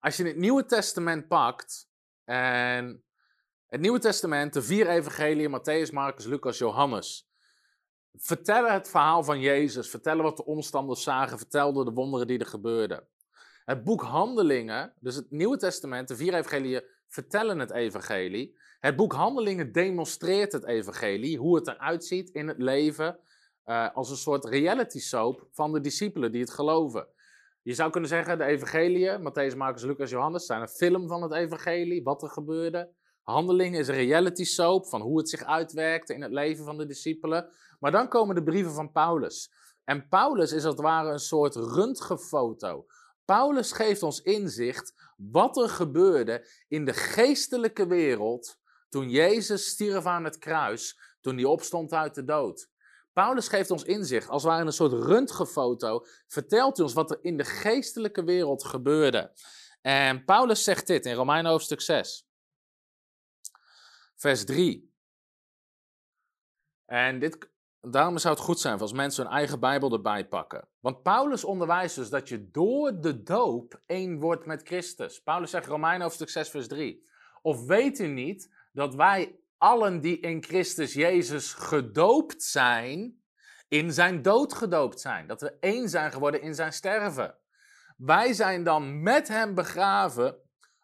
Als 0.00 0.16
je 0.16 0.24
het 0.24 0.36
Nieuwe 0.36 0.64
Testament 0.64 1.28
pakt 1.28 1.88
en 2.24 3.04
het 3.66 3.80
Nieuwe 3.80 3.98
Testament, 3.98 4.52
de 4.52 4.62
vier 4.62 4.88
evangeliën, 4.88 5.60
Matthäus, 5.60 5.92
Marcus, 5.92 6.24
Lucas, 6.24 6.58
Johannes, 6.58 7.27
vertellen 8.20 8.72
het 8.72 8.88
verhaal 8.88 9.24
van 9.24 9.40
Jezus, 9.40 9.90
vertellen 9.90 10.22
wat 10.22 10.36
de 10.36 10.44
omstanders 10.44 11.02
zagen, 11.02 11.38
vertelden 11.38 11.84
de 11.84 11.92
wonderen 11.92 12.26
die 12.26 12.38
er 12.38 12.46
gebeurden. 12.46 13.08
Het 13.64 13.84
boek 13.84 14.02
Handelingen, 14.02 14.92
dus 15.00 15.14
het 15.14 15.30
Nieuwe 15.30 15.56
Testament, 15.56 16.08
de 16.08 16.16
vier 16.16 16.34
evangeliën 16.34 16.82
vertellen 17.08 17.58
het 17.58 17.70
evangelie. 17.70 18.58
Het 18.80 18.96
boek 18.96 19.12
Handelingen 19.12 19.72
demonstreert 19.72 20.52
het 20.52 20.64
evangelie, 20.64 21.38
hoe 21.38 21.56
het 21.56 21.66
eruit 21.66 22.04
ziet 22.04 22.30
in 22.30 22.48
het 22.48 22.58
leven, 22.58 23.18
uh, 23.66 23.94
als 23.94 24.10
een 24.10 24.16
soort 24.16 24.44
reality 24.44 24.98
soap 24.98 25.48
van 25.50 25.72
de 25.72 25.80
discipelen 25.80 26.32
die 26.32 26.40
het 26.40 26.50
geloven. 26.50 27.08
Je 27.62 27.74
zou 27.74 27.90
kunnen 27.90 28.10
zeggen, 28.10 28.38
de 28.38 28.44
evangeliën, 28.44 29.20
Matthäus, 29.20 29.56
Marcus, 29.56 29.82
Lucas, 29.82 30.10
Johannes, 30.10 30.46
zijn 30.46 30.60
een 30.60 30.68
film 30.68 31.08
van 31.08 31.22
het 31.22 31.32
evangelie, 31.32 32.02
wat 32.02 32.22
er 32.22 32.28
gebeurde. 32.28 32.90
Handelingen 33.32 33.80
is 33.80 33.88
een 33.88 33.94
reality 33.94 34.44
soap 34.44 34.86
van 34.86 35.00
hoe 35.00 35.18
het 35.18 35.28
zich 35.28 35.44
uitwerkte 35.44 36.14
in 36.14 36.22
het 36.22 36.32
leven 36.32 36.64
van 36.64 36.78
de 36.78 36.86
discipelen. 36.86 37.48
Maar 37.80 37.90
dan 37.90 38.08
komen 38.08 38.34
de 38.34 38.42
brieven 38.42 38.72
van 38.72 38.92
Paulus. 38.92 39.52
En 39.84 40.08
Paulus 40.08 40.52
is 40.52 40.64
als 40.64 40.74
het 40.74 40.82
ware 40.82 41.10
een 41.10 41.18
soort 41.18 41.54
röntgenfoto. 41.54 42.86
Paulus 43.24 43.72
geeft 43.72 44.02
ons 44.02 44.20
inzicht 44.20 45.12
wat 45.16 45.56
er 45.56 45.68
gebeurde 45.68 46.46
in 46.68 46.84
de 46.84 46.92
geestelijke 46.92 47.86
wereld 47.86 48.58
toen 48.88 49.10
Jezus 49.10 49.66
stierf 49.66 50.06
aan 50.06 50.24
het 50.24 50.38
kruis, 50.38 50.98
toen 51.20 51.36
hij 51.36 51.44
opstond 51.44 51.92
uit 51.92 52.14
de 52.14 52.24
dood. 52.24 52.68
Paulus 53.12 53.48
geeft 53.48 53.70
ons 53.70 53.82
inzicht, 53.82 54.28
als 54.28 54.42
het 54.42 54.52
ware 54.52 54.64
een 54.64 54.72
soort 54.72 54.92
röntgenfoto, 54.92 56.04
vertelt 56.26 56.76
hij 56.76 56.86
ons 56.86 56.94
wat 56.94 57.10
er 57.10 57.18
in 57.20 57.36
de 57.36 57.44
geestelijke 57.44 58.24
wereld 58.24 58.64
gebeurde. 58.64 59.32
En 59.80 60.24
Paulus 60.24 60.64
zegt 60.64 60.86
dit 60.86 61.06
in 61.06 61.14
Romeinen 61.14 61.50
hoofdstuk 61.50 61.80
6, 61.80 62.27
vers 64.18 64.44
3. 64.44 64.92
En 66.84 67.18
dit, 67.18 67.50
daarom 67.80 68.18
zou 68.18 68.34
het 68.34 68.44
goed 68.44 68.60
zijn 68.60 68.78
als 68.78 68.92
mensen 68.92 69.24
hun 69.24 69.32
eigen 69.32 69.60
Bijbel 69.60 69.92
erbij 69.92 70.28
pakken. 70.28 70.68
Want 70.80 71.02
Paulus 71.02 71.44
onderwijst 71.44 71.96
dus 71.96 72.08
dat 72.08 72.28
je 72.28 72.50
door 72.50 73.00
de 73.00 73.22
doop 73.22 73.80
één 73.86 74.20
wordt 74.20 74.46
met 74.46 74.62
Christus. 74.62 75.20
Paulus 75.22 75.50
zegt 75.50 75.66
Romeinen 75.66 76.02
hoofdstuk 76.02 76.28
6, 76.28 76.50
vers 76.50 76.68
3. 76.68 77.06
Of 77.42 77.66
weet 77.66 77.98
u 77.98 78.06
niet 78.06 78.54
dat 78.72 78.94
wij 78.94 79.38
allen 79.56 80.00
die 80.00 80.20
in 80.20 80.42
Christus 80.42 80.92
Jezus 80.92 81.52
gedoopt 81.52 82.42
zijn, 82.42 83.22
in 83.68 83.92
zijn 83.92 84.22
dood 84.22 84.52
gedoopt 84.52 85.00
zijn? 85.00 85.26
Dat 85.26 85.40
we 85.40 85.56
één 85.60 85.88
zijn 85.88 86.12
geworden 86.12 86.42
in 86.42 86.54
zijn 86.54 86.72
sterven. 86.72 87.38
Wij 87.96 88.32
zijn 88.32 88.64
dan 88.64 89.02
met 89.02 89.28
hem 89.28 89.54
begraven 89.54 90.36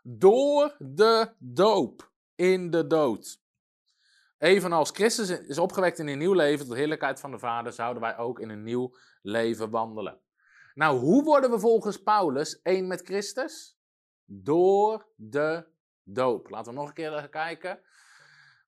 door 0.03 0.77
de 0.79 1.35
doop 1.39 2.13
in 2.35 2.71
de 2.71 2.87
dood. 2.87 3.43
Evenals 4.39 4.91
Christus 4.91 5.29
is 5.29 5.59
opgewekt 5.59 5.99
in 5.99 6.09
een 6.09 6.19
nieuw 6.19 6.33
leven, 6.33 6.67
tot 6.67 6.77
heerlijkheid 6.77 7.21
van 7.21 7.31
de 7.31 7.39
Vader, 7.39 7.73
zouden 7.73 8.03
wij 8.03 8.17
ook 8.17 8.41
in 8.41 8.49
een 8.49 8.63
nieuw 8.63 8.95
leven 9.23 9.71
wandelen. 9.71 10.21
Nou, 10.75 10.99
hoe 10.99 11.25
worden 11.25 11.51
we 11.51 11.59
volgens 11.59 12.03
Paulus 12.03 12.63
één 12.63 12.87
met 12.87 13.03
Christus? 13.03 13.77
Door 14.25 15.07
de 15.17 15.67
doop. 16.03 16.51
Laten 16.51 16.73
we 16.73 16.79
nog 16.79 16.89
een 16.89 16.95
keer 16.95 17.29
kijken. 17.29 17.81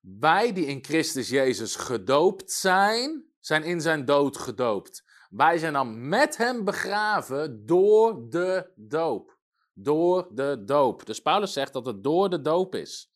Wij 0.01 0.53
die 0.53 0.65
in 0.65 0.83
Christus 0.83 1.29
Jezus 1.29 1.75
gedoopt 1.75 2.51
zijn, 2.51 3.25
zijn 3.39 3.63
in 3.63 3.81
zijn 3.81 4.05
dood 4.05 4.37
gedoopt. 4.37 5.03
Wij 5.29 5.57
zijn 5.57 5.73
dan 5.73 6.07
met 6.07 6.37
hem 6.37 6.63
begraven 6.63 7.65
door 7.65 8.29
de 8.29 8.71
doop. 8.75 9.37
Door 9.73 10.27
de 10.31 10.63
doop. 10.65 11.05
Dus 11.05 11.21
Paulus 11.21 11.53
zegt 11.53 11.73
dat 11.73 11.85
het 11.85 12.03
door 12.03 12.29
de 12.29 12.41
doop 12.41 12.75
is. 12.75 13.11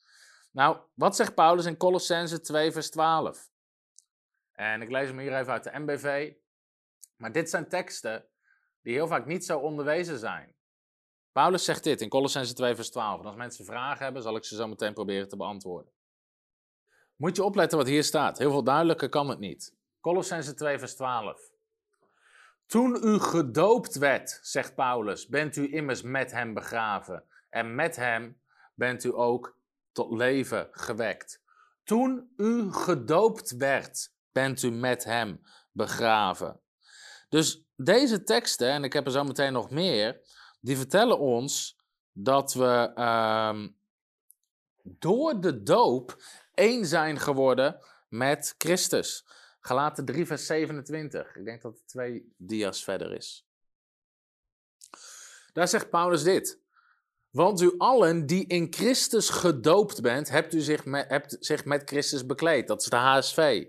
Nou, 0.52 0.78
wat 0.94 1.16
zegt 1.16 1.36
Paulus 1.36 1.66
in 1.66 1.78
Colossense 1.78 2.42
2, 2.42 2.72
vers 2.72 2.90
12? 2.90 3.50
En 4.52 4.82
ik 4.82 4.90
lees 4.92 5.08
hem 5.08 5.20
hier 5.20 5.38
even 5.38 5.54
uit 5.54 5.64
de 5.64 5.80
MBV. 5.80 6.34
Maar 7.16 7.32
dit 7.32 7.50
zijn 7.50 7.70
teksten 7.70 8.26
die 8.82 8.94
heel 8.94 9.08
vaak 9.08 9.26
niet 9.26 9.46
zo 9.46 9.60
onderwezen 9.60 10.18
zijn. 10.18 10.56
Paulus 11.32 11.66
zegt 11.66 11.84
dit 11.84 12.02
in 12.02 12.10
Colossense 12.10 12.54
2, 12.54 12.76
vers 12.76 12.92
12. 12.92 13.20
En 13.20 13.26
als 13.26 13.36
mensen 13.36 13.66
vragen 13.66 14.04
hebben, 14.04 14.22
zal 14.22 14.36
ik 14.36 14.44
ze 14.44 14.56
zo 14.56 14.68
meteen 14.68 14.94
proberen 14.94 15.30
te 15.30 15.38
beantwoorden. 15.38 15.92
Moet 17.16 17.36
je 17.36 17.44
opletten 17.44 17.78
wat 17.78 17.88
hier 17.88 18.04
staat. 18.04 18.38
Heel 18.38 18.52
veel 18.52 18.64
duidelijker 18.64 19.10
kan 19.10 19.30
het 19.30 19.40
niet. 19.40 19.76
Colossense 20.00 20.54
2, 20.54 20.80
vers 20.80 20.96
12. 20.96 21.52
Toen 22.66 23.00
u 23.04 23.20
gedoopt 23.20 23.96
werd, 23.96 24.40
zegt 24.42 24.76
Paulus, 24.76 25.28
bent 25.28 25.56
u 25.56 25.74
immers 25.74 26.02
met 26.02 26.32
hem 26.32 26.54
begraven. 26.54 27.24
En 27.50 27.76
met 27.76 27.96
hem 27.96 28.42
bent 28.74 29.04
u 29.04 29.14
ook 29.14 29.58
tot 29.92 30.12
leven 30.12 30.68
gewekt. 30.72 31.42
Toen 31.84 32.34
u 32.38 32.72
gedoopt 32.72 33.52
werd, 33.52 34.14
bent 34.32 34.64
u 34.64 34.72
met 34.72 35.04
hem 35.04 35.42
begraven. 35.72 36.62
Dus 37.30 37.64
deze 37.76 38.24
teksten, 38.24 38.70
en 38.70 38.84
ik 38.84 38.94
heb 38.94 39.06
er 39.06 39.12
zo 39.12 39.24
meteen 39.24 39.54
nog 39.54 39.70
meer, 39.70 40.22
die 40.60 40.78
vertellen 40.78 41.20
ons 41.20 41.80
dat 42.12 42.54
we 42.54 42.92
uh, 42.96 43.66
door 44.84 45.42
de 45.42 45.64
doop 45.64 46.24
één 46.54 46.86
zijn 46.86 47.20
geworden 47.20 47.80
met 48.10 48.56
Christus. 48.58 49.26
Galaten 49.60 50.06
3, 50.06 50.26
vers 50.26 50.46
27. 50.46 51.36
Ik 51.36 51.46
denk 51.46 51.62
dat 51.62 51.74
het 51.74 51.88
twee 51.88 52.34
dia's 52.38 52.84
verder 52.84 53.14
is. 53.14 53.48
Daar 55.54 55.68
zegt 55.68 55.90
Paulus 55.90 56.24
dit. 56.24 56.61
Want 57.32 57.62
u 57.62 57.74
allen 57.78 58.26
die 58.26 58.48
in 58.48 58.68
Christus 58.70 59.30
gedoopt 59.30 60.02
bent, 60.02 60.30
hebt 60.30 60.54
u 60.54 60.60
zich 60.60 60.86
met, 60.86 61.06
hebt 61.10 61.66
met 61.66 61.82
Christus 61.86 62.26
bekleed. 62.26 62.68
Dat 62.68 62.82
is 62.82 62.88
de 62.88 62.96
HSV. 62.96 63.66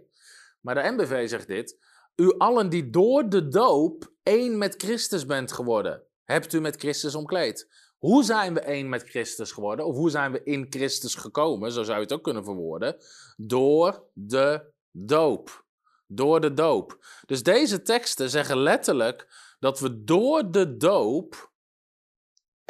Maar 0.61 0.75
de 0.75 0.91
MBV 0.91 1.29
zegt 1.29 1.47
dit. 1.47 1.79
U 2.17 2.35
allen 2.39 2.69
die 2.69 2.91
door 2.91 3.29
de 3.29 3.49
doop 3.49 4.13
één 4.23 4.59
met 4.59 4.75
Christus 4.77 5.27
bent 5.27 5.53
geworden, 5.53 6.03
hebt 6.25 6.53
u 6.53 6.61
met 6.61 6.77
Christus 6.77 7.15
omkleed. 7.15 7.69
Hoe 7.99 8.25
zijn 8.25 8.55
we 8.55 8.61
één 8.61 8.89
met 8.89 9.03
Christus 9.03 9.53
geworden? 9.53 9.87
Of 9.87 9.97
hoe 9.97 10.11
zijn 10.11 10.33
we 10.33 10.43
in 10.45 10.67
Christus 10.71 11.15
gekomen? 11.15 11.73
Zo 11.73 11.83
zou 11.83 11.97
je 11.97 12.03
het 12.03 12.13
ook 12.13 12.23
kunnen 12.23 12.45
verwoorden. 12.45 12.97
Door 13.37 14.05
de 14.13 14.73
doop. 14.91 15.65
Door 16.07 16.41
de 16.41 16.55
doop. 16.55 17.05
Dus 17.27 17.43
deze 17.43 17.83
teksten 17.83 18.31
zeggen 18.31 18.59
letterlijk 18.59 19.27
dat 19.59 19.81
we 19.81 20.05
door 20.05 20.51
de 20.51 20.77
doop 20.77 21.52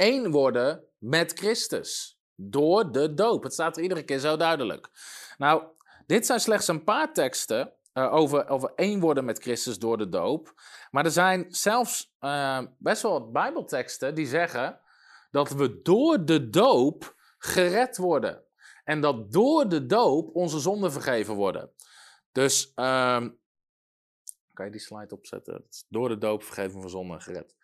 één 0.03 0.31
worden 0.31 0.85
met 0.99 1.33
Christus. 1.33 2.21
Door 2.35 2.93
de 2.93 3.15
doop. 3.15 3.43
Het 3.43 3.53
staat 3.53 3.77
er 3.77 3.83
iedere 3.83 4.03
keer 4.03 4.19
zo 4.19 4.37
duidelijk. 4.37 4.89
Nou, 5.39 5.63
dit 6.07 6.27
zijn 6.27 6.41
slechts 6.41 6.69
een 6.69 6.85
paar 6.85 7.13
teksten 7.13 7.73
uh, 7.95 8.15
over, 8.15 8.49
over 8.49 8.73
één 8.75 9.01
worden 9.01 9.25
met 9.25 9.43
Christus 9.43 9.79
door 9.79 9.99
de 9.99 10.09
doop. 10.09 10.55
Maar 10.91 11.05
er 11.05 11.11
zijn 11.11 11.47
zelfs 11.49 12.15
uh, 12.21 12.61
best 12.79 13.03
wel 13.03 13.13
wat 13.13 13.33
Bijbelteksten 13.33 14.15
die 14.15 14.27
zeggen 14.27 14.81
dat 15.31 15.51
we 15.51 15.83
door 15.83 16.25
de 16.25 16.51
doop 16.51 17.15
gered 17.39 17.97
worden. 17.97 18.43
En 18.85 19.01
dat 19.01 19.33
door 19.33 19.69
de 19.69 19.87
doop 19.87 20.35
onze 20.35 20.59
zonden 20.59 20.93
vergeven 20.93 21.35
worden. 21.35 21.71
Dus, 22.33 22.67
um, 22.67 23.39
kan 24.53 24.65
je 24.65 24.71
die 24.71 24.81
slide 24.81 25.15
opzetten? 25.15 25.65
Door 25.89 26.09
de 26.09 26.19
doop 26.19 26.43
vergeven 26.43 26.81
van 26.81 26.91
zonden 26.91 27.21
gered. 27.21 27.55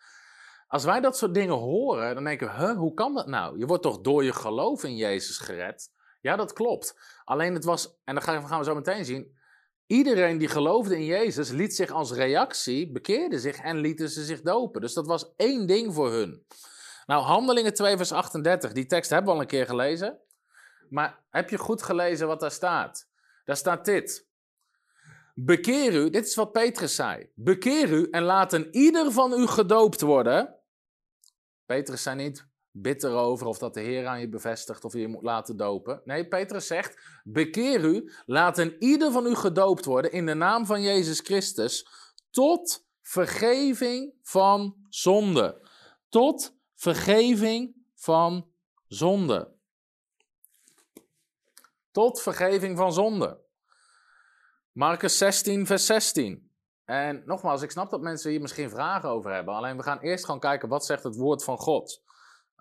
Als 0.69 0.85
wij 0.85 1.01
dat 1.01 1.17
soort 1.17 1.35
dingen 1.35 1.55
horen, 1.55 2.15
dan 2.15 2.25
denken 2.25 2.47
we, 2.47 2.55
huh, 2.55 2.77
hoe 2.77 2.95
kan 2.95 3.15
dat 3.15 3.27
nou? 3.27 3.59
Je 3.59 3.67
wordt 3.67 3.83
toch 3.83 4.01
door 4.01 4.25
je 4.25 4.33
geloof 4.33 4.85
in 4.85 4.97
Jezus 4.97 5.39
gered? 5.39 5.91
Ja, 6.21 6.37
dat 6.37 6.53
klopt. 6.53 6.99
Alleen 7.25 7.55
het 7.55 7.65
was, 7.65 8.01
en 8.05 8.15
dat 8.15 8.25
gaan 8.25 8.59
we 8.59 8.65
zo 8.65 8.75
meteen 8.75 9.05
zien, 9.05 9.37
iedereen 9.87 10.39
die 10.39 10.49
geloofde 10.49 10.97
in 10.97 11.05
Jezus 11.05 11.51
liet 11.51 11.75
zich 11.75 11.91
als 11.91 12.13
reactie, 12.13 12.93
bekeerde 12.93 13.39
zich 13.39 13.59
en 13.59 13.77
lieten 13.77 14.09
ze 14.09 14.25
zich 14.25 14.41
dopen. 14.41 14.81
Dus 14.81 14.95
dat 14.95 15.07
was 15.07 15.35
één 15.37 15.67
ding 15.67 15.95
voor 15.95 16.13
hun. 16.13 16.47
Nou, 17.07 17.23
Handelingen 17.23 17.75
2 17.75 17.97
vers 17.97 18.13
38, 18.13 18.73
die 18.73 18.87
tekst 18.87 19.11
hebben 19.11 19.29
we 19.29 19.35
al 19.35 19.41
een 19.41 19.49
keer 19.49 19.67
gelezen. 19.67 20.19
Maar 20.89 21.25
heb 21.31 21.51
je 21.51 21.59
goed 21.59 21.83
gelezen 21.83 22.27
wat 22.27 22.41
daar 22.41 22.51
staat? 22.51 23.09
Daar 23.45 23.57
staat 23.57 23.85
dit. 23.85 24.27
Bekeer 25.35 25.95
u, 25.95 26.11
dit 26.11 26.27
is 26.27 26.35
wat 26.35 26.53
Petrus 26.53 26.95
zei. 26.95 27.31
Bekeer 27.35 27.91
u 27.91 28.09
en 28.11 28.23
laten 28.23 28.69
ieder 28.71 29.13
van 29.13 29.33
u 29.33 29.47
gedoopt 29.47 30.01
worden 30.01 30.58
Petrus 31.69 32.03
zei 32.03 32.17
niet, 32.17 32.47
bid 32.71 33.05
erover 33.05 33.47
of 33.47 33.59
dat 33.59 33.75
de 33.75 33.81
Heer 33.81 34.07
aan 34.07 34.21
je 34.21 34.29
bevestigt 34.29 34.85
of 34.85 34.93
je 34.93 35.09
moet 35.09 35.23
laten 35.23 35.57
dopen. 35.57 36.01
Nee, 36.05 36.29
Petrus 36.29 36.67
zegt, 36.67 37.21
bekeer 37.25 37.85
u, 37.85 38.13
laat 38.27 38.59
ieder 38.79 39.13
van 39.13 39.27
u 39.27 39.35
gedoopt 39.35 39.85
worden 39.85 40.13
in 40.13 40.27
de 40.27 40.35
naam 40.35 40.67
van 40.67 40.83
Jezus 40.83 41.21
Christus 41.21 41.89
tot 42.31 42.85
vergeving 43.03 44.15
van 44.23 44.77
zonde. 44.89 45.69
Tot 46.09 46.55
vergeving 46.75 47.75
van 47.95 48.51
zonde. 48.87 49.53
Tot 51.91 52.23
vergeving 52.23 52.77
van 52.77 52.93
zonde. 52.93 53.41
Marcus 54.73 55.19
16, 55.19 55.67
vers 55.67 55.87
16. 55.87 56.48
En 56.89 57.23
nogmaals, 57.25 57.63
ik 57.63 57.71
snap 57.71 57.91
dat 57.91 58.01
mensen 58.01 58.31
hier 58.31 58.41
misschien 58.41 58.71
vragen 58.71 59.09
over 59.09 59.33
hebben. 59.33 59.55
Alleen 59.55 59.77
we 59.77 59.83
gaan 59.83 60.01
eerst 60.01 60.25
gewoon 60.25 60.41
kijken 60.41 60.69
wat 60.69 60.87
zegt 60.87 61.03
het 61.03 61.17
woord 61.17 61.45
van 61.45 61.59
God. 61.59 62.03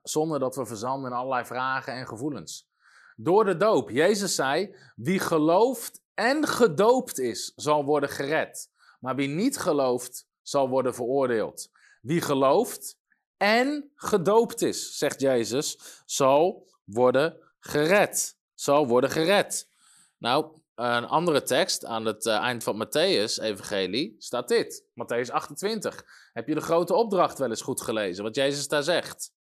Zonder 0.04 0.40
dat 0.40 0.56
we 0.56 0.66
verzanden 0.66 1.12
in 1.12 1.18
allerlei 1.18 1.46
vragen 1.46 1.94
en 1.94 2.08
gevoelens. 2.08 2.70
Door 3.16 3.46
de 3.46 3.58
doop. 3.58 3.90
Jezus 3.90 4.36
zei: 4.36 4.76
Wie 4.96 5.20
gelooft 5.20 6.02
en 6.14 6.48
gedoopt 6.48 7.20
is, 7.20 7.54
zal 7.56 7.86
worden 7.86 8.10
gered. 8.10 8.72
Maar 9.00 9.16
wie 9.16 9.28
niet 9.28 9.58
gelooft, 9.58 10.28
zal 10.42 10.70
worden 10.70 10.94
veroordeeld. 10.94 11.70
Wie 12.02 12.22
gelooft 12.22 12.98
en 13.38 13.92
gedoopt 13.96 14.62
is, 14.62 14.98
zegt 14.98 15.22
Jezus, 15.22 16.02
zal 16.06 16.68
worden 16.84 17.38
gered. 17.60 18.38
Zal 18.54 18.88
worden 18.88 19.10
gered. 19.10 19.70
Nou, 20.18 20.62
een 20.78 21.08
andere 21.08 21.44
tekst 21.44 21.86
aan 21.86 22.06
het 22.06 22.26
uh, 22.26 22.36
eind 22.36 22.64
van 22.64 22.86
Matthäus-evangelie 22.86 24.16
staat 24.18 24.48
dit. 24.48 24.84
Matthäus 24.90 25.32
28. 25.32 26.06
Heb 26.34 26.48
je 26.48 26.56
de 26.56 26.62
grote 26.62 26.94
opdracht 26.94 27.38
wel 27.38 27.50
eens 27.50 27.62
goed 27.62 27.82
gelezen, 27.82 28.24
wat 28.24 28.36
Jezus 28.36 28.68
daar 28.68 28.84
zegt? 28.84 29.32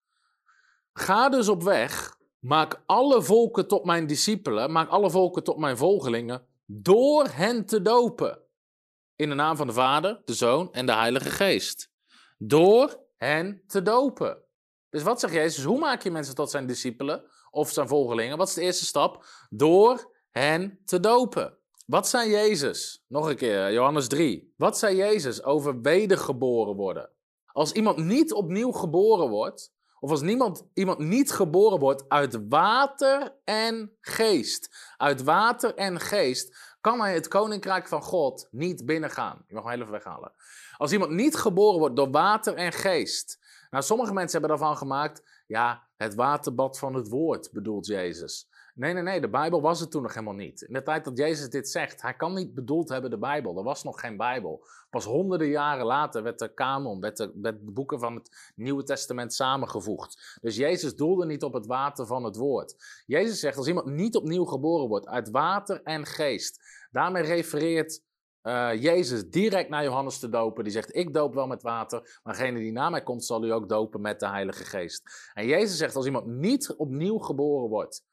Ga 0.92 1.28
dus 1.28 1.48
op 1.48 1.62
weg, 1.62 2.16
maak 2.38 2.82
alle 2.86 3.22
volken 3.22 3.68
tot 3.68 3.84
mijn 3.84 4.06
discipelen, 4.06 4.72
maak 4.72 4.88
alle 4.88 5.10
volken 5.10 5.44
tot 5.44 5.58
mijn 5.58 5.76
volgelingen, 5.76 6.46
door 6.66 7.26
hen 7.28 7.66
te 7.66 7.82
dopen. 7.82 8.40
In 9.16 9.28
de 9.28 9.34
naam 9.34 9.56
van 9.56 9.66
de 9.66 9.72
Vader, 9.72 10.22
de 10.24 10.34
Zoon 10.34 10.72
en 10.72 10.86
de 10.86 10.94
Heilige 10.94 11.30
Geest. 11.30 11.90
Door 12.38 13.00
hen 13.16 13.62
te 13.66 13.82
dopen. 13.82 14.42
Dus 14.90 15.02
wat 15.02 15.20
zegt 15.20 15.32
Jezus? 15.32 15.64
Hoe 15.64 15.78
maak 15.78 16.02
je 16.02 16.10
mensen 16.10 16.34
tot 16.34 16.50
zijn 16.50 16.66
discipelen 16.66 17.24
of 17.50 17.70
zijn 17.70 17.88
volgelingen? 17.88 18.36
Wat 18.36 18.48
is 18.48 18.54
de 18.54 18.60
eerste 18.60 18.84
stap? 18.84 19.24
Door 19.50 20.14
hen 20.38 20.78
te 20.84 21.00
dopen. 21.00 21.58
Wat 21.86 22.08
zei 22.08 22.30
Jezus? 22.30 23.04
Nog 23.08 23.28
een 23.28 23.36
keer, 23.36 23.72
Johannes 23.72 24.08
3. 24.08 24.54
Wat 24.56 24.78
zei 24.78 24.96
Jezus 24.96 25.42
over 25.42 25.80
wedergeboren 25.80 26.76
worden? 26.76 27.10
Als 27.46 27.72
iemand 27.72 27.96
niet 27.96 28.32
opnieuw 28.32 28.72
geboren 28.72 29.28
wordt, 29.28 29.74
of 30.00 30.10
als 30.10 30.20
niemand, 30.20 30.66
iemand 30.74 30.98
niet 30.98 31.32
geboren 31.32 31.78
wordt 31.78 32.04
uit 32.08 32.48
water 32.48 33.36
en 33.44 33.96
geest, 34.00 34.92
uit 34.96 35.22
water 35.22 35.74
en 35.74 36.00
geest, 36.00 36.76
kan 36.80 37.00
hij 37.00 37.14
het 37.14 37.28
koninkrijk 37.28 37.88
van 37.88 38.02
God 38.02 38.48
niet 38.50 38.86
binnengaan. 38.86 39.44
Je 39.46 39.54
mag 39.54 39.64
hem 39.64 39.80
even 39.80 39.92
weghalen. 39.92 40.32
Als 40.76 40.92
iemand 40.92 41.10
niet 41.10 41.36
geboren 41.36 41.78
wordt 41.78 41.96
door 41.96 42.10
water 42.10 42.54
en 42.54 42.72
geest. 42.72 43.38
Nou, 43.70 43.84
sommige 43.84 44.12
mensen 44.12 44.40
hebben 44.40 44.58
daarvan 44.58 44.76
gemaakt, 44.76 45.42
ja, 45.46 45.88
het 45.96 46.14
waterbad 46.14 46.78
van 46.78 46.94
het 46.94 47.08
woord 47.08 47.50
bedoelt 47.52 47.86
Jezus. 47.86 48.48
Nee, 48.76 48.92
nee, 48.92 49.02
nee, 49.02 49.20
de 49.20 49.28
Bijbel 49.28 49.60
was 49.60 49.80
het 49.80 49.90
toen 49.90 50.02
nog 50.02 50.14
helemaal 50.14 50.34
niet. 50.34 50.62
In 50.62 50.72
de 50.72 50.82
tijd 50.82 51.04
dat 51.04 51.18
Jezus 51.18 51.50
dit 51.50 51.68
zegt, 51.68 52.02
hij 52.02 52.14
kan 52.14 52.34
niet 52.34 52.54
bedoeld 52.54 52.88
hebben 52.88 53.10
de 53.10 53.18
Bijbel. 53.18 53.58
Er 53.58 53.64
was 53.64 53.82
nog 53.82 54.00
geen 54.00 54.16
Bijbel. 54.16 54.66
Pas 54.90 55.04
honderden 55.04 55.48
jaren 55.48 55.86
later 55.86 56.22
werd 56.22 56.38
de 56.38 56.54
kanon, 56.54 57.00
werd 57.00 57.16
de, 57.16 57.32
werd 57.34 57.66
de 57.66 57.70
boeken 57.70 57.98
van 57.98 58.14
het 58.14 58.52
Nieuwe 58.54 58.82
Testament 58.82 59.34
samengevoegd. 59.34 60.38
Dus 60.40 60.56
Jezus 60.56 60.96
doelde 60.96 61.26
niet 61.26 61.42
op 61.42 61.52
het 61.52 61.66
water 61.66 62.06
van 62.06 62.24
het 62.24 62.36
woord. 62.36 62.74
Jezus 63.06 63.40
zegt, 63.40 63.56
als 63.56 63.66
iemand 63.66 63.86
niet 63.86 64.16
opnieuw 64.16 64.44
geboren 64.44 64.88
wordt 64.88 65.06
uit 65.06 65.30
water 65.30 65.82
en 65.82 66.06
geest, 66.06 66.60
daarmee 66.90 67.22
refereert 67.22 68.02
uh, 68.42 68.82
Jezus 68.82 69.28
direct 69.30 69.68
naar 69.68 69.84
Johannes 69.84 70.18
te 70.18 70.28
dopen. 70.28 70.64
Die 70.64 70.72
zegt: 70.72 70.96
Ik 70.96 71.14
doop 71.14 71.34
wel 71.34 71.46
met 71.46 71.62
water, 71.62 72.20
maar 72.22 72.34
degene 72.34 72.58
die 72.58 72.72
na 72.72 72.90
mij 72.90 73.02
komt, 73.02 73.24
zal 73.24 73.44
u 73.44 73.52
ook 73.52 73.68
dopen 73.68 74.00
met 74.00 74.20
de 74.20 74.28
Heilige 74.28 74.64
Geest. 74.64 75.30
En 75.34 75.46
Jezus 75.46 75.76
zegt: 75.76 75.96
Als 75.96 76.06
iemand 76.06 76.26
niet 76.26 76.74
opnieuw 76.76 77.18
geboren 77.18 77.68
wordt, 77.68 78.04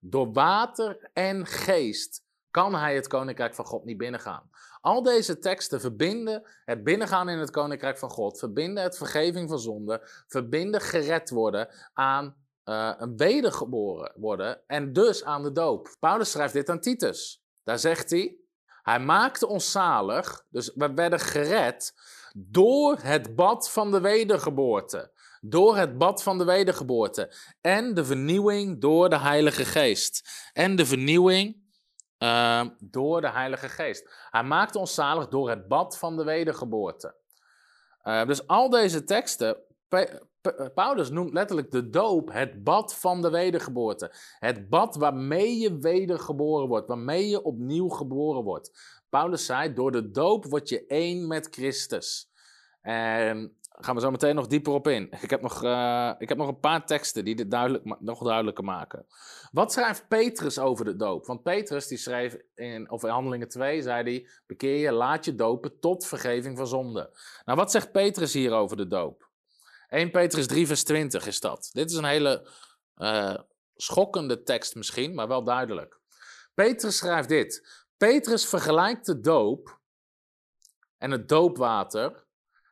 door 0.00 0.32
water 0.32 1.10
en 1.12 1.46
geest 1.46 2.24
kan 2.50 2.74
hij 2.74 2.94
het 2.94 3.06
koninkrijk 3.06 3.54
van 3.54 3.64
God 3.64 3.84
niet 3.84 3.96
binnengaan. 3.96 4.50
Al 4.80 5.02
deze 5.02 5.38
teksten 5.38 5.80
verbinden 5.80 6.42
het 6.64 6.84
binnengaan 6.84 7.28
in 7.28 7.38
het 7.38 7.50
koninkrijk 7.50 7.98
van 7.98 8.10
God, 8.10 8.38
verbinden 8.38 8.82
het 8.82 8.96
vergeving 8.96 9.48
van 9.48 9.58
zonde, 9.58 10.00
verbinden 10.26 10.80
gered 10.80 11.30
worden 11.30 11.68
aan 11.92 12.36
uh, 12.64 12.92
een 12.98 13.16
wedergeboren 13.16 14.12
worden 14.16 14.60
en 14.66 14.92
dus 14.92 15.24
aan 15.24 15.42
de 15.42 15.52
doop. 15.52 15.96
Paulus 15.98 16.30
schrijft 16.30 16.52
dit 16.52 16.68
aan 16.68 16.80
Titus. 16.80 17.44
Daar 17.64 17.78
zegt 17.78 18.10
hij: 18.10 18.36
Hij 18.82 19.00
maakte 19.00 19.46
ons 19.46 19.70
zalig, 19.70 20.46
dus 20.48 20.72
we 20.74 20.92
werden 20.94 21.20
gered 21.20 21.94
door 22.36 22.96
het 23.00 23.36
bad 23.36 23.70
van 23.70 23.90
de 23.90 24.00
wedergeboorte 24.00 25.12
door 25.40 25.76
het 25.76 25.98
bad 25.98 26.22
van 26.22 26.38
de 26.38 26.44
wedergeboorte 26.44 27.34
en 27.60 27.94
de 27.94 28.04
vernieuwing 28.04 28.80
door 28.80 29.08
de 29.08 29.18
Heilige 29.18 29.64
Geest. 29.64 30.30
En 30.52 30.76
de 30.76 30.86
vernieuwing 30.86 31.56
uh, 32.18 32.64
door 32.78 33.20
de 33.20 33.30
Heilige 33.30 33.68
Geest. 33.68 34.26
Hij 34.30 34.42
maakte 34.42 34.78
ons 34.78 34.94
zalig 34.94 35.28
door 35.28 35.50
het 35.50 35.68
bad 35.68 35.98
van 35.98 36.16
de 36.16 36.24
wedergeboorte. 36.24 37.14
Uh, 38.04 38.26
dus 38.26 38.46
al 38.46 38.70
deze 38.70 39.04
teksten, 39.04 39.56
Paulus 40.74 41.10
noemt 41.10 41.32
letterlijk 41.32 41.70
de 41.70 41.90
doop 41.90 42.32
het 42.32 42.64
bad 42.64 42.94
van 42.94 43.22
de 43.22 43.30
wedergeboorte. 43.30 44.12
Het 44.38 44.68
bad 44.68 44.96
waarmee 44.96 45.58
je 45.58 45.78
wedergeboren 45.78 46.68
wordt, 46.68 46.88
waarmee 46.88 47.28
je 47.28 47.42
opnieuw 47.42 47.88
geboren 47.88 48.42
wordt. 48.42 48.70
Paulus 49.08 49.46
zei, 49.46 49.72
door 49.72 49.92
de 49.92 50.10
doop 50.10 50.44
word 50.44 50.68
je 50.68 50.86
één 50.86 51.26
met 51.26 51.48
Christus. 51.50 52.30
En 52.80 53.59
gaan 53.80 53.94
we 53.94 54.00
zo 54.00 54.10
meteen 54.10 54.34
nog 54.34 54.46
dieper 54.46 54.72
op 54.72 54.88
in. 54.88 55.08
Ik 55.20 55.30
heb 55.30 55.40
nog, 55.40 55.64
uh, 55.64 56.12
ik 56.18 56.28
heb 56.28 56.38
nog 56.38 56.48
een 56.48 56.60
paar 56.60 56.86
teksten 56.86 57.24
die 57.24 57.34
dit 57.34 57.50
duidelijk, 57.50 58.00
nog 58.00 58.22
duidelijker 58.22 58.64
maken. 58.64 59.06
Wat 59.52 59.72
schrijft 59.72 60.08
Petrus 60.08 60.58
over 60.58 60.84
de 60.84 60.96
doop? 60.96 61.26
Want 61.26 61.42
Petrus 61.42 61.86
die 61.86 61.98
schreef 61.98 62.36
in, 62.54 62.90
of 62.90 63.02
in 63.02 63.10
Handelingen 63.10 63.48
2, 63.48 63.82
zei 63.82 64.02
hij, 64.02 64.28
bekeer 64.46 64.76
je, 64.76 64.92
laat 64.92 65.24
je 65.24 65.34
dopen 65.34 65.78
tot 65.78 66.06
vergeving 66.06 66.56
van 66.56 66.66
zonde. 66.66 67.18
Nou, 67.44 67.58
wat 67.58 67.70
zegt 67.70 67.92
Petrus 67.92 68.32
hier 68.32 68.52
over 68.52 68.76
de 68.76 68.86
doop? 68.86 69.28
1 69.88 70.10
Petrus 70.10 70.46
3 70.46 70.66
vers 70.66 70.84
20 70.84 71.26
is 71.26 71.40
dat. 71.40 71.70
Dit 71.72 71.90
is 71.90 71.96
een 71.96 72.04
hele 72.04 72.48
uh, 72.96 73.36
schokkende 73.76 74.42
tekst 74.42 74.74
misschien, 74.74 75.14
maar 75.14 75.28
wel 75.28 75.44
duidelijk. 75.44 76.00
Petrus 76.54 76.96
schrijft 76.96 77.28
dit. 77.28 77.84
Petrus 77.96 78.46
vergelijkt 78.46 79.06
de 79.06 79.20
doop 79.20 79.78
en 80.98 81.10
het 81.10 81.28
doopwater 81.28 82.28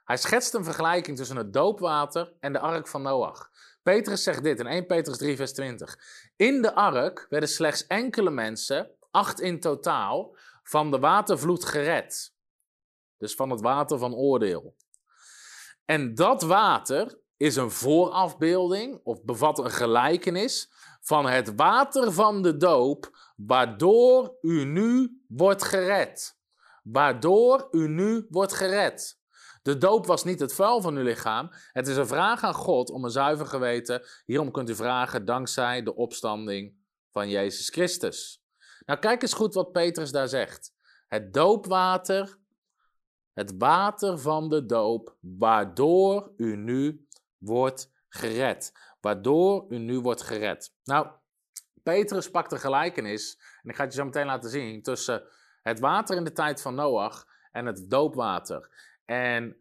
hij 0.08 0.16
schetst 0.16 0.54
een 0.54 0.64
vergelijking 0.64 1.16
tussen 1.16 1.36
het 1.36 1.52
doopwater 1.52 2.32
en 2.40 2.52
de 2.52 2.58
ark 2.58 2.86
van 2.86 3.02
Noach. 3.02 3.50
Petrus 3.82 4.22
zegt 4.22 4.42
dit 4.42 4.58
in 4.58 4.66
1 4.66 4.86
Petrus 4.86 5.18
3, 5.18 5.36
vers 5.36 5.52
20. 5.52 5.98
In 6.36 6.62
de 6.62 6.74
ark 6.74 7.26
werden 7.28 7.48
slechts 7.48 7.86
enkele 7.86 8.30
mensen, 8.30 8.90
acht 9.10 9.40
in 9.40 9.60
totaal, 9.60 10.36
van 10.62 10.90
de 10.90 10.98
watervloed 10.98 11.64
gered. 11.64 12.34
Dus 13.16 13.34
van 13.34 13.50
het 13.50 13.60
water 13.60 13.98
van 13.98 14.14
oordeel. 14.14 14.76
En 15.84 16.14
dat 16.14 16.42
water 16.42 17.18
is 17.36 17.56
een 17.56 17.70
voorafbeelding 17.70 19.00
of 19.02 19.24
bevat 19.24 19.58
een 19.58 19.70
gelijkenis 19.70 20.72
van 21.00 21.26
het 21.26 21.54
water 21.56 22.12
van 22.12 22.42
de 22.42 22.56
doop, 22.56 23.32
waardoor 23.36 24.36
u 24.40 24.64
nu 24.64 25.22
wordt 25.28 25.62
gered. 25.62 26.38
Waardoor 26.82 27.68
u 27.70 27.88
nu 27.88 28.26
wordt 28.28 28.52
gered. 28.52 29.17
De 29.68 29.78
doop 29.78 30.06
was 30.06 30.24
niet 30.24 30.40
het 30.40 30.54
vuil 30.54 30.80
van 30.80 30.96
uw 30.96 31.02
lichaam. 31.02 31.50
Het 31.72 31.86
is 31.86 31.96
een 31.96 32.06
vraag 32.06 32.42
aan 32.42 32.54
God 32.54 32.90
om 32.90 33.04
een 33.04 33.10
zuiver 33.10 33.46
geweten. 33.46 34.02
Hierom 34.24 34.50
kunt 34.50 34.68
u 34.68 34.74
vragen 34.74 35.24
dankzij 35.24 35.82
de 35.82 35.94
opstanding 35.94 36.76
van 37.10 37.28
Jezus 37.28 37.68
Christus. 37.68 38.44
Nou, 38.86 38.98
kijk 38.98 39.22
eens 39.22 39.32
goed 39.32 39.54
wat 39.54 39.72
Petrus 39.72 40.10
daar 40.10 40.28
zegt. 40.28 40.72
Het 41.08 41.34
doopwater, 41.34 42.38
het 43.32 43.54
water 43.58 44.18
van 44.18 44.48
de 44.48 44.66
doop, 44.66 45.16
waardoor 45.20 46.32
u 46.36 46.56
nu 46.56 47.06
wordt 47.38 47.92
gered. 48.08 48.72
Waardoor 49.00 49.66
u 49.68 49.78
nu 49.78 50.00
wordt 50.00 50.22
gered. 50.22 50.74
Nou, 50.84 51.08
Petrus 51.82 52.30
pakt 52.30 52.50
de 52.50 52.58
gelijkenis, 52.58 53.38
en 53.62 53.70
ik 53.70 53.76
ga 53.76 53.82
het 53.82 53.92
je 53.92 53.98
zo 53.98 54.04
meteen 54.04 54.26
laten 54.26 54.50
zien, 54.50 54.82
tussen 54.82 55.22
het 55.62 55.80
water 55.80 56.16
in 56.16 56.24
de 56.24 56.32
tijd 56.32 56.62
van 56.62 56.74
Noach 56.74 57.26
en 57.52 57.66
het 57.66 57.90
doopwater. 57.90 58.87
En 59.10 59.56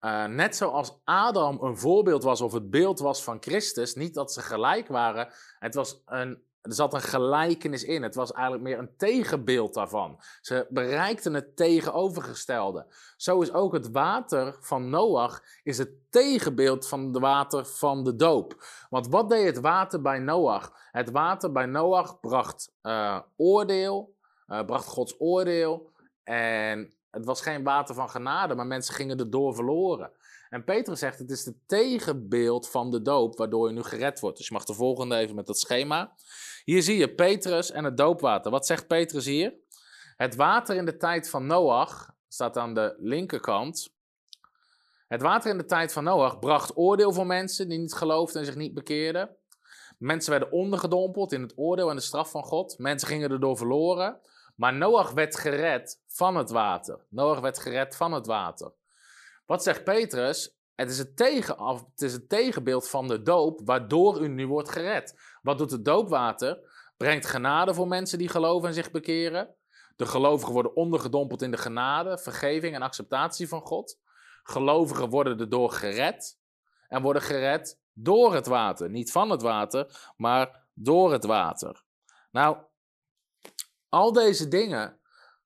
uh, 0.00 0.24
net 0.24 0.56
zoals 0.56 1.00
Adam 1.04 1.62
een 1.62 1.76
voorbeeld 1.76 2.22
was 2.22 2.40
of 2.40 2.52
het 2.52 2.70
beeld 2.70 2.98
was 2.98 3.22
van 3.22 3.36
Christus, 3.40 3.94
niet 3.94 4.14
dat 4.14 4.32
ze 4.32 4.40
gelijk 4.40 4.88
waren, 4.88 5.28
het 5.58 5.74
was 5.74 6.02
een, 6.06 6.42
er 6.60 6.74
zat 6.74 6.94
een 6.94 7.00
gelijkenis 7.00 7.84
in. 7.84 8.02
Het 8.02 8.14
was 8.14 8.32
eigenlijk 8.32 8.64
meer 8.64 8.78
een 8.78 8.96
tegenbeeld 8.96 9.74
daarvan. 9.74 10.20
Ze 10.40 10.66
bereikten 10.68 11.34
het 11.34 11.56
tegenovergestelde. 11.56 12.86
Zo 13.16 13.40
is 13.40 13.52
ook 13.52 13.72
het 13.72 13.90
water 13.90 14.56
van 14.60 14.90
Noach 14.90 15.42
is 15.62 15.78
het 15.78 15.90
tegenbeeld 16.10 16.88
van 16.88 17.04
het 17.04 17.18
water 17.18 17.66
van 17.66 18.04
de 18.04 18.16
doop. 18.16 18.64
Want 18.90 19.08
wat 19.08 19.28
deed 19.28 19.46
het 19.46 19.60
water 19.60 20.02
bij 20.02 20.18
Noach? 20.18 20.72
Het 20.90 21.10
water 21.10 21.52
bij 21.52 21.66
Noach 21.66 22.20
bracht 22.20 22.72
uh, 22.82 23.20
oordeel, 23.36 24.16
uh, 24.46 24.64
bracht 24.64 24.86
Gods 24.86 25.14
oordeel 25.18 25.90
en 26.22 26.97
het 27.10 27.24
was 27.24 27.40
geen 27.40 27.62
water 27.62 27.94
van 27.94 28.10
genade, 28.10 28.54
maar 28.54 28.66
mensen 28.66 28.94
gingen 28.94 29.18
erdoor 29.18 29.54
verloren. 29.54 30.12
En 30.48 30.64
Petrus 30.64 30.98
zegt, 30.98 31.18
het 31.18 31.30
is 31.30 31.44
het 31.44 31.56
tegenbeeld 31.66 32.70
van 32.70 32.90
de 32.90 33.02
doop, 33.02 33.36
waardoor 33.36 33.68
je 33.68 33.74
nu 33.74 33.82
gered 33.82 34.20
wordt. 34.20 34.36
Dus 34.36 34.46
je 34.46 34.52
mag 34.52 34.64
de 34.64 34.74
volgende 34.74 35.16
even 35.16 35.34
met 35.34 35.46
dat 35.46 35.58
schema. 35.58 36.12
Hier 36.64 36.82
zie 36.82 36.98
je 36.98 37.14
Petrus 37.14 37.70
en 37.70 37.84
het 37.84 37.96
doopwater. 37.96 38.50
Wat 38.50 38.66
zegt 38.66 38.86
Petrus 38.86 39.24
hier? 39.24 39.54
Het 40.16 40.36
water 40.36 40.76
in 40.76 40.84
de 40.84 40.96
tijd 40.96 41.30
van 41.30 41.46
Noach, 41.46 42.14
staat 42.28 42.56
aan 42.56 42.74
de 42.74 42.96
linkerkant. 42.98 43.94
Het 45.08 45.22
water 45.22 45.50
in 45.50 45.58
de 45.58 45.64
tijd 45.64 45.92
van 45.92 46.04
Noach 46.04 46.38
bracht 46.38 46.76
oordeel 46.76 47.12
voor 47.12 47.26
mensen 47.26 47.68
die 47.68 47.78
niet 47.78 47.94
geloofden 47.94 48.40
en 48.40 48.46
zich 48.46 48.56
niet 48.56 48.74
bekeerden. 48.74 49.36
Mensen 49.98 50.30
werden 50.30 50.52
ondergedompeld 50.52 51.32
in 51.32 51.42
het 51.42 51.52
oordeel 51.56 51.90
en 51.90 51.96
de 51.96 52.02
straf 52.02 52.30
van 52.30 52.42
God. 52.42 52.78
Mensen 52.78 53.08
gingen 53.08 53.30
erdoor 53.30 53.56
verloren. 53.56 54.20
Maar 54.58 54.74
Noach 54.74 55.10
werd 55.10 55.36
gered 55.36 56.02
van 56.06 56.36
het 56.36 56.50
water. 56.50 57.06
Noach 57.08 57.40
werd 57.40 57.58
gered 57.58 57.96
van 57.96 58.12
het 58.12 58.26
water. 58.26 58.72
Wat 59.46 59.62
zegt 59.62 59.84
Petrus? 59.84 60.56
Het 60.74 60.90
is 60.90 60.98
het, 60.98 61.16
tegen, 61.16 61.64
het 61.64 62.02
is 62.02 62.12
het 62.12 62.28
tegenbeeld 62.28 62.88
van 62.88 63.08
de 63.08 63.22
doop, 63.22 63.60
waardoor 63.64 64.20
u 64.20 64.28
nu 64.28 64.46
wordt 64.46 64.68
gered. 64.68 65.20
Wat 65.42 65.58
doet 65.58 65.70
het 65.70 65.84
doopwater? 65.84 66.60
Brengt 66.96 67.26
genade 67.26 67.74
voor 67.74 67.88
mensen 67.88 68.18
die 68.18 68.28
geloven 68.28 68.68
en 68.68 68.74
zich 68.74 68.90
bekeren. 68.90 69.54
De 69.96 70.06
gelovigen 70.06 70.52
worden 70.52 70.76
ondergedompeld 70.76 71.42
in 71.42 71.50
de 71.50 71.56
genade, 71.56 72.18
vergeving 72.18 72.74
en 72.74 72.82
acceptatie 72.82 73.48
van 73.48 73.60
God. 73.60 73.98
Gelovigen 74.42 75.08
worden 75.08 75.40
erdoor 75.40 75.70
gered. 75.70 76.38
En 76.88 77.02
worden 77.02 77.22
gered 77.22 77.80
door 77.92 78.34
het 78.34 78.46
water. 78.46 78.90
Niet 78.90 79.12
van 79.12 79.30
het 79.30 79.42
water, 79.42 80.12
maar 80.16 80.66
door 80.74 81.12
het 81.12 81.24
water. 81.24 81.82
Nou, 82.30 82.56
al 83.88 84.12
deze 84.12 84.48
dingen 84.48 84.98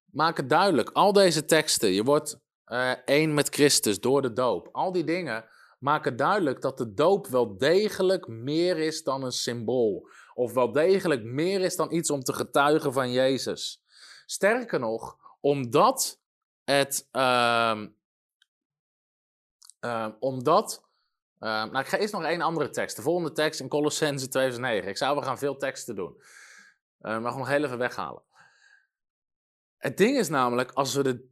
maken 0.05 0.49
duidelijk, 0.49 0.91
al 0.91 1.13
deze 1.13 1.45
teksten, 1.45 1.93
je 1.93 2.03
wordt 2.03 2.41
uh, 2.67 2.91
één 3.05 3.35
met 3.35 3.49
Christus 3.49 4.01
door 4.01 4.23
de 4.23 4.33
doop. 4.33 4.69
Al 4.73 4.93
die 4.93 5.05
dingen 5.05 5.45
maken 5.79 6.17
duidelijk 6.17 6.61
dat 6.61 6.79
de 6.79 6.95
doop 6.95 7.27
wel 7.27 7.59
degelijk 7.59 8.27
meer 8.27 8.79
is 8.79 9.03
dan 9.03 9.23
een 9.23 9.33
symbool. 9.33 10.09
Of 10.35 10.53
wel 10.53 10.73
degelijk 10.73 11.23
meer 11.23 11.61
is 11.61 11.77
dan 11.77 11.93
iets 11.93 12.11
om 12.11 12.21
te 12.21 12.33
getuigen 12.33 12.93
van 12.93 13.13
Jezus. 13.13 13.83
Sterker 14.27 14.81
nog, 14.81 15.17
omdat 15.41 16.21
het. 16.65 17.09
Uh, 17.13 17.83
uh, 19.81 20.09
omdat. 20.19 20.85
Uh, 21.39 21.49
nou, 21.49 21.79
ik 21.79 21.87
ga 21.87 21.99
eerst 21.99 22.13
nog 22.13 22.25
één 22.25 22.41
andere 22.41 22.71
tekst. 22.71 22.97
De 22.97 23.03
volgende 23.03 23.33
tekst 23.33 23.61
in 23.61 23.69
Colossense 23.69 24.29
2009. 24.29 24.89
Ik 24.89 24.97
zou 24.97 25.19
we 25.19 25.25
gaan 25.25 25.39
veel 25.39 25.57
teksten 25.57 25.95
doen. 25.95 26.17
Uh, 26.17 27.21
maar 27.21 27.37
nog 27.37 27.49
heel 27.49 27.65
even 27.65 27.79
weghalen. 27.79 28.23
Het 29.83 29.97
ding 29.97 30.19
is 30.19 30.29
namelijk, 30.29 30.71
als 30.73 30.95
we 30.95 31.03
de 31.03 31.29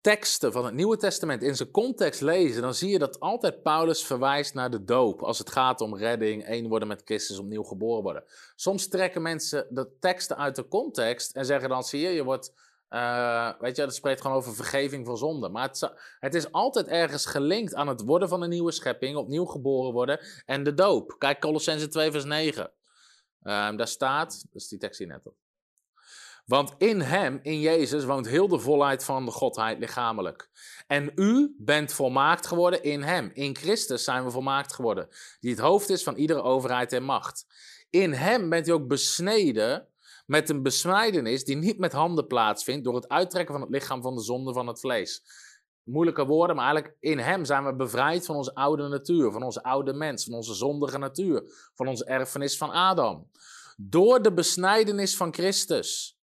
teksten 0.00 0.52
van 0.52 0.64
het 0.64 0.74
Nieuwe 0.74 0.96
Testament 0.96 1.42
in 1.42 1.56
zijn 1.56 1.70
context 1.70 2.20
lezen, 2.20 2.62
dan 2.62 2.74
zie 2.74 2.90
je 2.90 2.98
dat 2.98 3.20
altijd 3.20 3.62
Paulus 3.62 4.04
verwijst 4.04 4.54
naar 4.54 4.70
de 4.70 4.84
doop. 4.84 5.22
Als 5.22 5.38
het 5.38 5.50
gaat 5.50 5.80
om 5.80 5.96
redding, 5.96 6.44
één 6.44 6.68
worden 6.68 6.88
met 6.88 7.02
Christus, 7.04 7.38
opnieuw 7.38 7.62
geboren 7.62 8.02
worden. 8.02 8.24
Soms 8.54 8.88
trekken 8.88 9.22
mensen 9.22 9.66
de 9.70 9.96
teksten 10.00 10.36
uit 10.36 10.56
de 10.56 10.68
context 10.68 11.36
en 11.36 11.44
zeggen 11.44 11.68
dan, 11.68 11.84
zie 11.84 12.00
je, 12.00 12.08
je 12.08 12.24
wordt, 12.24 12.52
uh, 12.90 13.52
weet 13.60 13.76
je, 13.76 13.82
dat 13.82 13.94
spreekt 13.94 14.20
gewoon 14.20 14.36
over 14.36 14.54
vergeving 14.54 15.06
van 15.06 15.16
zonde. 15.16 15.48
Maar 15.48 15.70
het, 16.18 16.34
is 16.34 16.52
altijd 16.52 16.86
ergens 16.86 17.26
gelinkt 17.26 17.74
aan 17.74 17.88
het 17.88 18.02
worden 18.02 18.28
van 18.28 18.42
een 18.42 18.50
nieuwe 18.50 18.72
schepping, 18.72 19.16
opnieuw 19.16 19.44
geboren 19.44 19.92
worden 19.92 20.20
en 20.46 20.62
de 20.62 20.74
doop. 20.74 21.14
Kijk 21.18 21.40
Colossense 21.40 21.88
2 21.88 22.10
vers 22.10 22.24
9. 22.24 22.70
Uh, 23.42 23.76
daar 23.76 23.88
staat, 23.88 24.44
is 24.52 24.68
die 24.68 24.78
tekst 24.78 24.98
hier 24.98 25.08
net 25.08 25.26
op. 25.26 25.45
Want 26.46 26.74
in 26.78 27.00
hem, 27.00 27.38
in 27.42 27.60
Jezus, 27.60 28.04
woont 28.04 28.28
heel 28.28 28.48
de 28.48 28.58
volheid 28.58 29.04
van 29.04 29.24
de 29.24 29.30
Godheid 29.30 29.78
lichamelijk. 29.78 30.50
En 30.86 31.12
u 31.14 31.54
bent 31.58 31.92
volmaakt 31.92 32.46
geworden 32.46 32.82
in 32.82 33.02
hem. 33.02 33.30
In 33.32 33.56
Christus 33.56 34.04
zijn 34.04 34.24
we 34.24 34.30
volmaakt 34.30 34.72
geworden. 34.72 35.08
Die 35.40 35.50
het 35.50 35.60
hoofd 35.60 35.88
is 35.88 36.02
van 36.02 36.14
iedere 36.14 36.42
overheid 36.42 36.92
en 36.92 37.02
macht. 37.02 37.46
In 37.90 38.12
hem 38.12 38.48
bent 38.48 38.68
u 38.68 38.70
ook 38.70 38.88
besneden 38.88 39.88
met 40.26 40.48
een 40.48 40.62
besnijdenis 40.62 41.44
die 41.44 41.56
niet 41.56 41.78
met 41.78 41.92
handen 41.92 42.26
plaatsvindt 42.26 42.84
door 42.84 42.94
het 42.94 43.08
uittrekken 43.08 43.54
van 43.54 43.62
het 43.62 43.72
lichaam 43.72 44.02
van 44.02 44.14
de 44.14 44.22
zonde 44.22 44.52
van 44.52 44.66
het 44.66 44.80
vlees. 44.80 45.22
Moeilijke 45.82 46.26
woorden, 46.26 46.56
maar 46.56 46.64
eigenlijk 46.64 46.96
in 47.00 47.18
hem 47.18 47.44
zijn 47.44 47.64
we 47.64 47.74
bevrijd 47.74 48.26
van 48.26 48.36
onze 48.36 48.54
oude 48.54 48.88
natuur, 48.88 49.32
van 49.32 49.42
onze 49.42 49.62
oude 49.62 49.92
mens, 49.92 50.24
van 50.24 50.34
onze 50.34 50.54
zondige 50.54 50.98
natuur, 50.98 51.42
van 51.74 51.86
onze 51.86 52.04
erfenis 52.04 52.56
van 52.56 52.70
Adam. 52.70 53.30
Door 53.76 54.22
de 54.22 54.32
besnijdenis 54.32 55.16
van 55.16 55.34
Christus. 55.34 56.15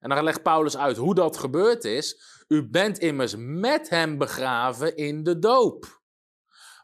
En 0.00 0.08
dan 0.08 0.24
legt 0.24 0.42
Paulus 0.42 0.76
uit 0.76 0.96
hoe 0.96 1.14
dat 1.14 1.36
gebeurd 1.36 1.84
is. 1.84 2.20
U 2.48 2.68
bent 2.68 2.98
immers 2.98 3.34
met 3.38 3.88
hem 3.88 4.18
begraven 4.18 4.96
in 4.96 5.22
de 5.22 5.38
doop. 5.38 6.00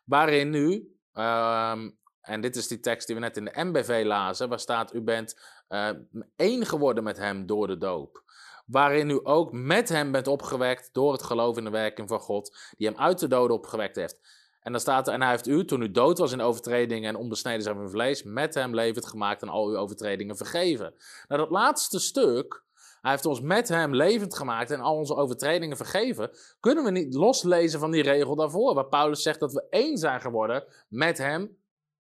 Waarin 0.05 0.55
u, 0.55 0.97
uh, 1.15 1.79
en 2.21 2.41
dit 2.41 2.57
is 2.57 2.69
die 2.69 2.81
tekst 2.81 3.07
die 3.07 3.17
we 3.17 3.23
net 3.23 3.37
in 3.37 3.45
de 3.45 3.65
MBV 3.65 4.03
lazen, 4.07 4.49
waar 4.49 4.59
staat: 4.59 4.95
U 4.95 5.01
bent 5.01 5.41
uh, 5.69 5.89
één 6.37 6.67
geworden 6.67 7.05
met 7.05 7.17
hem 7.17 7.47
door 7.47 7.67
de 7.67 7.79
doop. 7.79 8.23
Waarin 8.67 9.11
u 9.11 9.21
ook 9.23 9.53
met 9.53 9.89
hem 9.89 10.13
bent 10.13 10.27
opgewekt 10.27 10.89
door 10.93 11.13
het 11.13 11.23
geloof 11.23 11.57
in 11.57 11.65
de 11.65 11.71
werking 11.71 12.09
van 12.09 12.21
God, 12.21 12.57
die 12.77 12.87
hem 12.87 12.99
uit 12.99 13.19
de 13.19 13.29
doden 13.29 13.57
opgewekt 13.57 13.97
heeft. 13.97 14.21
En 14.61 14.73
dan 14.73 14.81
staat 14.81 15.07
er, 15.07 15.15
en 15.15 15.21
hij 15.21 15.31
heeft 15.31 15.47
u, 15.47 15.65
toen 15.65 15.83
u 15.83 15.91
dood 15.91 16.19
was 16.19 16.33
in 16.33 16.41
overtredingen 16.41 17.09
en 17.09 17.17
onbesneden 17.17 17.63
zijn 17.63 17.77
van 17.77 17.91
vlees, 17.91 18.23
met 18.23 18.55
hem 18.55 18.75
levend 18.75 19.07
gemaakt 19.07 19.43
en 19.43 19.49
al 19.49 19.69
uw 19.69 19.77
overtredingen 19.77 20.37
vergeven. 20.37 20.95
Nou, 21.29 21.41
dat 21.41 21.51
laatste 21.51 21.99
stuk, 21.99 22.64
hij 23.05 23.13
heeft 23.13 23.27
ons 23.27 23.41
met 23.41 23.69
hem 23.69 23.95
levend 23.95 24.37
gemaakt 24.37 24.71
en 24.71 24.81
al 24.81 24.97
onze 24.97 25.15
overtredingen 25.15 25.77
vergeven. 25.77 26.31
Kunnen 26.61 26.85
we 26.85 26.91
niet 26.91 27.15
loslezen 27.15 27.81
van 27.81 27.91
die 27.91 28.03
regel 28.03 28.37
daarvoor, 28.37 28.75
waar 28.75 28.89
Paulus 28.89 29.23
zegt 29.23 29.41
dat 29.41 29.53
we 29.53 29.67
één 29.71 29.99
zijn 29.99 30.21
geworden 30.21 30.65
met 30.89 31.19
hem 31.19 31.59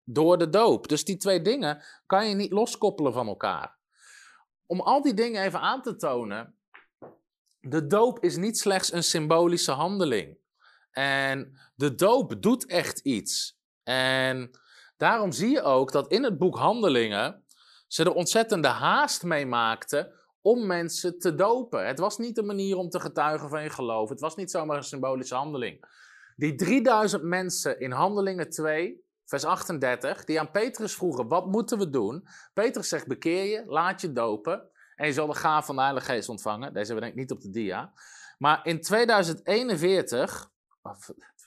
door 0.04 0.38
de 0.38 0.50
doop. 0.50 0.88
Dus 0.88 1.06
die 1.06 1.18
twee 1.18 1.42
dingen 1.42 1.84
kan 2.06 2.30
je 2.30 2.36
niet 2.36 2.52
loskoppelen 2.52 3.14
van 3.14 3.28
elkaar. 3.28 3.78
Om 4.66 4.80
al 4.80 5.02
die 5.02 5.14
dingen 5.14 5.44
even 5.44 5.60
aan 5.60 5.82
te 5.82 5.96
tonen, 5.96 6.56
de 7.60 7.88
doop 7.88 8.24
is 8.24 8.36
niet 8.36 8.58
slechts 8.58 8.94
een 8.94 9.04
symbolische 9.04 9.72
handeling. 9.72 10.38
En 10.92 11.58
de 11.76 11.96
doop 11.96 12.42
doet 12.42 12.66
echt 12.66 13.00
iets. 13.00 13.60
En 13.84 14.60
daarom 14.96 15.32
zie 15.32 15.50
je 15.50 15.62
ook 15.62 15.92
dat 15.92 16.12
in 16.12 16.24
het 16.24 16.38
boek 16.38 16.58
Handelingen 16.58 17.46
ze 17.88 18.04
er 18.04 18.14
ontzettende 18.14 18.68
haast 18.68 19.24
mee 19.24 19.46
maakten 19.46 20.17
om 20.48 20.66
mensen 20.66 21.20
te 21.20 21.36
dopen. 21.36 21.88
Het 21.88 22.00
was 22.00 22.18
niet 22.18 22.38
een 22.38 22.46
manier 22.46 22.78
om 22.78 22.90
te 22.90 23.00
getuigen 23.00 23.50
van 23.50 23.64
je 23.64 23.70
geloof. 23.70 24.10
Het 24.10 24.20
was 24.20 24.36
niet 24.36 24.52
zomaar 24.52 24.78
een 24.78 24.84
symbolische 24.84 25.36
handeling. 25.36 25.86
Die 26.36 26.56
3000 26.56 27.24
mensen 27.24 27.80
in 27.80 27.92
Handelingen 27.92 28.50
2, 28.50 29.06
vers 29.26 29.46
38, 29.46 30.26
die 30.26 30.40
aan 30.40 30.52
Petrus 30.52 30.96
vroegen: 30.96 31.28
Wat 31.28 31.46
moeten 31.46 31.78
we 31.78 31.90
doen? 31.90 32.28
Petrus 32.54 32.90
zegt: 32.90 33.08
Bekeer 33.08 33.44
je, 33.44 33.64
laat 33.66 34.02
je 34.02 34.12
dopen. 34.12 34.70
En 34.96 35.08
je 35.08 35.14
zal 35.14 35.28
de 35.28 35.34
gaaf 35.34 35.66
van 35.66 35.76
de 35.76 35.82
Heilige 35.82 36.06
Geest 36.06 36.30
ontvangen. 36.30 36.74
Deze 36.74 36.86
hebben 36.86 36.96
we 36.96 37.02
denk 37.02 37.14
ik 37.14 37.20
niet 37.20 37.32
op 37.32 37.42
de 37.42 37.50
dia. 37.50 37.94
Maar 38.38 38.60
in 38.66 38.82
2041, 38.82 40.52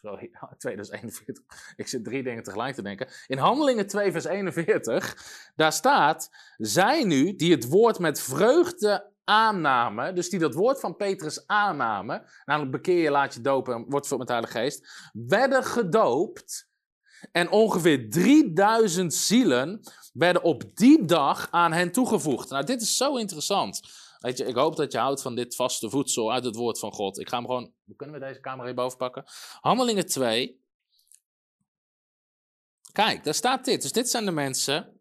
sorry, 0.03 0.31
2041, 0.59 1.45
ik 1.77 1.89
zit 1.89 2.05
drie 2.05 2.23
dingen 2.23 2.43
tegelijk 2.43 2.75
te 2.75 2.83
denken. 2.83 3.09
In 3.27 3.39
Handelingen 3.39 3.87
2, 3.87 4.13
vers 4.13 4.25
41, 4.25 5.17
daar 5.57 5.73
staat, 5.73 6.31
zij 6.57 7.05
nu 7.05 7.37
die 7.37 7.53
het 7.53 7.69
woord 7.69 7.99
met 7.99 8.21
vreugde 8.21 9.13
aannamen, 9.25 10.15
dus 10.15 10.31
die 10.31 10.39
dat 10.39 10.55
woord 10.55 10.81
van 10.81 10.97
Petrus 10.97 11.47
aannamen, 11.47 12.25
namelijk 12.45 12.73
bekeer 12.73 13.03
je, 13.03 13.11
laat 13.11 13.35
je 13.35 13.41
dopen 13.41 13.75
en 13.75 13.85
wordt 13.89 14.07
vult 14.07 14.19
met 14.19 14.29
de 14.29 14.35
Heilige 14.35 14.59
Geest, 14.59 15.11
werden 15.13 15.65
gedoopt. 15.65 16.69
En 17.33 17.51
ongeveer 17.51 18.11
3000 18.11 19.15
zielen 19.15 19.81
werden 20.13 20.43
op 20.43 20.77
die 20.77 21.05
dag 21.05 21.49
aan 21.51 21.73
hen 21.73 21.93
toegevoegd. 21.93 22.51
Nou, 22.51 22.65
dit 22.65 22.83
is 22.83 22.97
zo 22.97 23.17
interessant. 23.17 23.81
Weet 24.21 24.39
je, 24.39 24.45
ik 24.45 24.55
hoop 24.55 24.77
dat 24.77 24.93
je 24.93 24.99
houdt 24.99 25.23
van 25.23 25.35
dit 25.35 25.57
vaste 25.57 25.91
voedsel 25.91 26.33
uit 26.33 26.45
het 26.45 26.57
woord 26.57 26.79
van 26.79 26.93
God. 26.93 27.19
Ik 27.19 27.29
ga 27.29 27.37
hem 27.37 27.47
gewoon. 27.47 27.73
Kunnen 27.97 28.21
we 28.21 28.27
deze 28.27 28.41
camera 28.41 28.65
hierboven 28.65 28.99
pakken? 28.99 29.25
Handelingen 29.61 30.07
2. 30.07 30.65
Kijk, 32.93 33.25
daar 33.25 33.35
staat 33.35 33.65
dit. 33.65 33.83
Dus 33.83 33.93
dit 33.93 34.11
zijn 34.11 34.25
de 34.25 34.31
mensen 34.31 35.01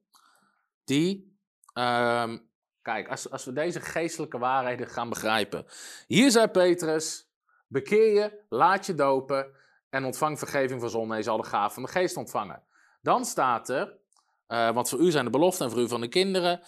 die. 0.83 1.37
Uh, 1.73 2.33
kijk, 2.81 3.09
als, 3.09 3.29
als 3.29 3.45
we 3.45 3.53
deze 3.53 3.81
geestelijke 3.81 4.37
waarheden 4.37 4.87
gaan 4.87 5.09
begrijpen. 5.09 5.65
Hier 6.07 6.31
zei 6.31 6.47
Petrus: 6.47 7.29
bekeer 7.67 8.13
je, 8.13 8.45
laat 8.49 8.85
je 8.85 8.95
dopen 8.95 9.55
en 9.89 10.05
ontvang 10.05 10.39
vergeving 10.39 10.79
van 10.79 10.89
zonde 10.89 11.11
en 11.11 11.17
je 11.17 11.23
zal 11.23 11.37
de 11.37 11.47
gaaf 11.47 11.73
van 11.73 11.83
de 11.83 11.89
geest 11.89 12.17
ontvangen. 12.17 12.63
Dan 13.01 13.25
staat 13.25 13.69
er, 13.69 13.97
uh, 14.47 14.71
want 14.71 14.89
voor 14.89 14.99
u 14.99 15.11
zijn 15.11 15.25
de 15.25 15.31
beloften 15.31 15.65
en 15.65 15.71
voor 15.71 15.81
u 15.81 15.87
van 15.87 16.01
de 16.01 16.07
kinderen. 16.07 16.61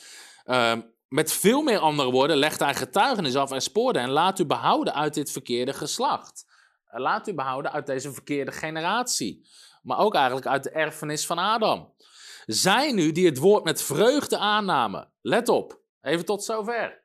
Uh, 0.45 0.78
met 1.12 1.32
veel 1.32 1.62
meer 1.62 1.80
andere 1.80 2.12
woorden 2.12 2.38
legt 2.38 2.59
hij 2.59 2.76
getuigenis 2.76 3.36
af 3.36 3.51
en 3.51 3.62
spoorde 3.62 3.99
en 3.99 4.09
laat 4.09 4.39
u 4.39 4.45
behouden 4.45 4.93
uit 4.93 5.14
dit 5.14 5.32
verkeerde 5.32 5.74
geslacht. 5.74 6.45
Eh, 6.86 6.99
laat 6.99 7.28
u 7.28 7.34
behouden 7.34 7.72
uit 7.72 7.86
deze 7.86 8.14
verkeerde 8.14 8.51
generatie. 8.51 9.47
Maar 9.84 9.97
ook 9.97 10.16
eigenlijk 10.16 10.45
uit 10.45 10.64
de 10.64 10.70
erfenis 10.70 11.26
van 11.26 11.38
Adam. 11.38 11.93
Zij 12.45 12.91
nu 12.91 13.12
die 13.12 13.26
het 13.26 13.38
woord 13.38 13.64
met 13.64 13.82
vreugde 13.82 14.38
aannamen. 14.38 15.12
Let 15.22 15.49
op, 15.49 15.82
even 16.01 16.26
tot 16.26 16.43
zover. 16.43 17.03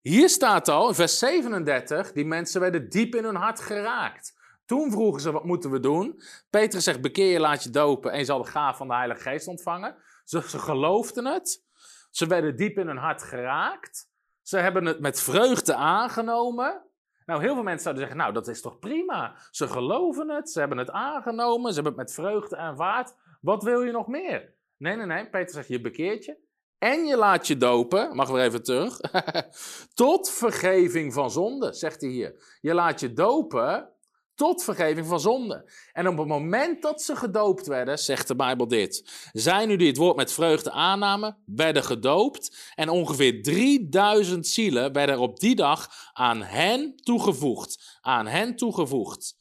Hier 0.00 0.28
staat 0.28 0.68
al 0.68 0.88
in 0.88 0.94
vers 0.94 1.18
37, 1.18 2.12
die 2.12 2.24
mensen 2.24 2.60
werden 2.60 2.88
diep 2.88 3.14
in 3.14 3.24
hun 3.24 3.36
hart 3.36 3.60
geraakt. 3.60 4.40
Toen 4.64 4.90
vroegen 4.90 5.20
ze, 5.20 5.32
wat 5.32 5.44
moeten 5.44 5.70
we 5.70 5.80
doen? 5.80 6.22
Petrus 6.50 6.84
zegt, 6.84 7.00
bekeer 7.00 7.32
je, 7.32 7.40
laat 7.40 7.62
je 7.62 7.70
dopen 7.70 8.12
en 8.12 8.18
je 8.18 8.24
zal 8.24 8.42
de 8.42 8.50
gaaf 8.50 8.76
van 8.76 8.88
de 8.88 8.94
Heilige 8.94 9.20
Geest 9.20 9.46
ontvangen. 9.46 9.96
Ze, 10.24 10.42
ze 10.48 10.58
geloofden 10.58 11.26
het. 11.26 11.70
Ze 12.12 12.26
werden 12.26 12.56
diep 12.56 12.78
in 12.78 12.86
hun 12.86 12.96
hart 12.96 13.22
geraakt. 13.22 14.10
Ze 14.42 14.58
hebben 14.58 14.84
het 14.84 15.00
met 15.00 15.20
vreugde 15.20 15.74
aangenomen. 15.74 16.82
Nou, 17.26 17.40
heel 17.40 17.54
veel 17.54 17.62
mensen 17.62 17.82
zouden 17.82 18.02
zeggen, 18.02 18.20
nou, 18.20 18.32
dat 18.32 18.48
is 18.48 18.60
toch 18.60 18.78
prima. 18.78 19.36
Ze 19.50 19.68
geloven 19.68 20.30
het, 20.30 20.50
ze 20.50 20.58
hebben 20.58 20.78
het 20.78 20.90
aangenomen, 20.90 21.72
ze 21.72 21.80
hebben 21.80 21.98
het 21.98 22.02
met 22.02 22.12
vreugde 22.12 22.56
aanvaard. 22.56 23.14
Wat 23.40 23.62
wil 23.62 23.82
je 23.82 23.92
nog 23.92 24.06
meer? 24.06 24.54
Nee, 24.76 24.96
nee, 24.96 25.06
nee. 25.06 25.28
Peter 25.28 25.54
zegt, 25.54 25.68
je 25.68 25.80
bekeert 25.80 26.24
je. 26.24 26.36
En 26.78 27.06
je 27.06 27.16
laat 27.16 27.46
je 27.46 27.56
dopen, 27.56 28.16
mag 28.16 28.30
weer 28.30 28.42
even 28.42 28.62
terug, 28.62 29.00
tot 29.94 30.30
vergeving 30.30 31.12
van 31.12 31.30
zonde, 31.30 31.72
zegt 31.72 32.00
hij 32.00 32.10
hier. 32.10 32.56
Je 32.60 32.74
laat 32.74 33.00
je 33.00 33.12
dopen 33.12 33.91
tot 34.34 34.64
vergeving 34.64 35.06
van 35.06 35.20
zonde. 35.20 35.70
En 35.92 36.08
op 36.08 36.18
het 36.18 36.26
moment 36.26 36.82
dat 36.82 37.02
ze 37.02 37.16
gedoopt 37.16 37.66
werden, 37.66 37.98
zegt 37.98 38.28
de 38.28 38.36
Bijbel 38.36 38.68
dit. 38.68 39.28
Zij 39.32 39.66
nu 39.66 39.76
die 39.76 39.88
het 39.88 39.96
woord 39.96 40.16
met 40.16 40.32
vreugde 40.32 40.70
aannamen, 40.70 41.38
werden 41.46 41.84
gedoopt. 41.84 42.72
En 42.74 42.88
ongeveer 42.88 43.42
3000 43.42 44.46
zielen 44.46 44.92
werden 44.92 45.18
op 45.18 45.40
die 45.40 45.54
dag 45.54 46.10
aan 46.12 46.42
hen 46.42 46.96
toegevoegd. 46.96 47.98
Aan 48.00 48.26
hen 48.26 48.56
toegevoegd. 48.56 49.34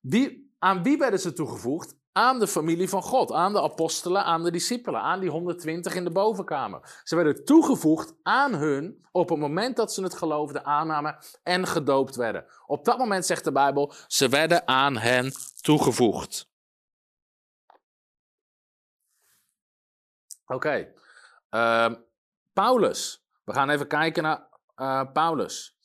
Wie, 0.00 0.52
aan 0.58 0.82
wie 0.82 0.96
werden 0.96 1.20
ze 1.20 1.32
toegevoegd? 1.32 1.96
Aan 2.18 2.38
de 2.38 2.46
familie 2.46 2.88
van 2.88 3.02
God, 3.02 3.32
aan 3.32 3.52
de 3.52 3.62
apostelen, 3.62 4.24
aan 4.24 4.42
de 4.42 4.50
discipelen, 4.50 5.00
aan 5.00 5.20
die 5.20 5.30
120 5.30 5.94
in 5.94 6.04
de 6.04 6.10
bovenkamer. 6.10 7.00
Ze 7.04 7.16
werden 7.16 7.44
toegevoegd 7.44 8.14
aan 8.22 8.54
hun 8.54 9.06
op 9.12 9.28
het 9.28 9.38
moment 9.38 9.76
dat 9.76 9.92
ze 9.92 10.02
het 10.02 10.14
geloofden, 10.14 10.64
aannamen 10.64 11.18
en 11.42 11.66
gedoopt 11.66 12.16
werden. 12.16 12.46
Op 12.66 12.84
dat 12.84 12.98
moment 12.98 13.26
zegt 13.26 13.44
de 13.44 13.52
Bijbel, 13.52 13.92
ze 14.06 14.28
werden 14.28 14.68
aan 14.68 14.96
hen 14.96 15.32
toegevoegd. 15.60 16.50
Oké, 20.46 20.92
ehm, 21.50 21.94
Paulus. 22.52 23.26
We 23.44 23.52
gaan 23.52 23.70
even 23.70 23.86
kijken 23.86 24.22
naar 24.22 24.48
uh, 24.76 25.12
Paulus. 25.12 25.76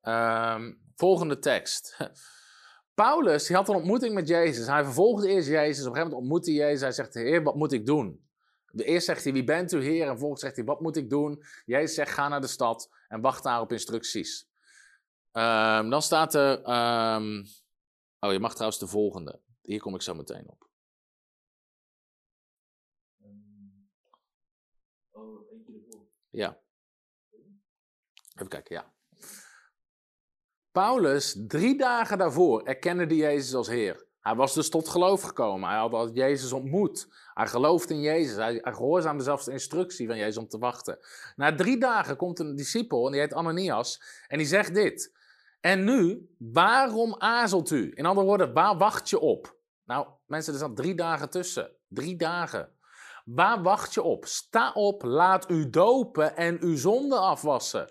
Ehm, 0.00 0.72
volgende 0.94 1.38
tekst. 1.38 1.96
Paulus 3.00 3.46
die 3.46 3.56
had 3.56 3.68
een 3.68 3.74
ontmoeting 3.74 4.14
met 4.14 4.28
Jezus. 4.28 4.66
Hij 4.66 4.84
vervolgde 4.84 5.28
eerst 5.28 5.48
Jezus. 5.48 5.86
Op 5.86 5.90
een 5.90 5.96
gegeven 5.96 6.02
moment 6.02 6.22
ontmoette 6.22 6.52
Jezus. 6.52 6.80
Hij 6.80 6.92
zegt, 6.92 7.14
Heer, 7.14 7.42
wat 7.42 7.54
moet 7.54 7.72
ik 7.72 7.86
doen? 7.86 8.28
Eerst 8.76 9.06
zegt 9.06 9.24
hij, 9.24 9.32
wie 9.32 9.44
bent 9.44 9.72
u 9.72 9.82
Heer? 9.82 10.02
En 10.02 10.08
vervolgens 10.08 10.40
zegt 10.40 10.56
hij, 10.56 10.64
wat 10.64 10.80
moet 10.80 10.96
ik 10.96 11.10
doen? 11.10 11.44
Jezus 11.64 11.94
zegt, 11.94 12.12
ga 12.12 12.28
naar 12.28 12.40
de 12.40 12.46
stad 12.46 12.90
en 13.08 13.20
wacht 13.20 13.42
daar 13.42 13.60
op 13.60 13.72
instructies. 13.72 14.48
Um, 15.32 15.90
dan 15.90 16.02
staat 16.02 16.34
er, 16.34 16.58
um, 16.58 17.44
oh 18.18 18.32
je 18.32 18.38
mag 18.38 18.52
trouwens 18.52 18.80
de 18.80 18.86
volgende. 18.86 19.40
Hier 19.62 19.80
kom 19.80 19.94
ik 19.94 20.02
zo 20.02 20.14
meteen 20.14 20.48
op. 20.48 20.68
Ja. 26.30 26.60
Even 28.34 28.48
kijken, 28.48 28.74
ja. 28.74 28.94
Paulus, 30.72 31.36
drie 31.46 31.78
dagen 31.78 32.18
daarvoor, 32.18 32.62
erkende 32.62 33.16
Jezus 33.16 33.54
als 33.54 33.68
Heer. 33.68 34.08
Hij 34.20 34.34
was 34.34 34.54
dus 34.54 34.70
tot 34.70 34.88
geloof 34.88 35.22
gekomen. 35.22 35.68
Hij 35.68 35.78
had 35.78 36.10
Jezus 36.14 36.52
ontmoet. 36.52 37.08
Hij 37.34 37.46
geloofde 37.46 37.94
in 37.94 38.00
Jezus. 38.00 38.36
Hij, 38.36 38.60
gehoorzaamde 38.62 39.22
zelfs 39.22 39.44
de 39.44 39.52
instructie 39.52 40.06
van 40.06 40.16
Jezus 40.16 40.36
om 40.36 40.48
te 40.48 40.58
wachten. 40.58 40.98
Na 41.36 41.54
drie 41.54 41.78
dagen 41.78 42.16
komt 42.16 42.38
een 42.38 42.56
discipel, 42.56 43.06
en 43.06 43.12
die 43.12 43.20
heet 43.20 43.34
Ananias, 43.34 44.02
en 44.28 44.38
die 44.38 44.46
zegt 44.46 44.74
dit. 44.74 45.12
En 45.60 45.84
nu, 45.84 46.28
waarom 46.38 47.14
aarzelt 47.18 47.70
u? 47.70 47.92
In 47.94 48.06
andere 48.06 48.26
woorden, 48.26 48.52
waar 48.52 48.76
wacht 48.76 49.10
je 49.10 49.18
op? 49.18 49.56
Nou, 49.84 50.06
mensen, 50.26 50.52
er 50.52 50.58
staan 50.58 50.74
drie 50.74 50.94
dagen 50.94 51.30
tussen. 51.30 51.70
Drie 51.88 52.16
dagen. 52.16 52.68
Waar 53.24 53.62
wacht 53.62 53.94
je 53.94 54.02
op? 54.02 54.26
Sta 54.26 54.72
op, 54.72 55.02
laat 55.02 55.50
u 55.50 55.70
dopen 55.70 56.36
en 56.36 56.62
uw 56.62 56.76
zonde 56.76 57.16
afwassen. 57.16 57.90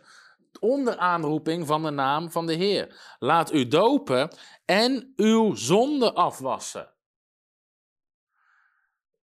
Onder 0.59 0.97
aanroeping 0.97 1.67
van 1.67 1.83
de 1.83 1.89
naam 1.89 2.31
van 2.31 2.45
de 2.45 2.53
Heer. 2.53 3.15
Laat 3.19 3.53
u 3.53 3.67
dopen 3.67 4.29
en 4.65 5.13
uw 5.15 5.55
zonde 5.55 6.13
afwassen. 6.13 6.93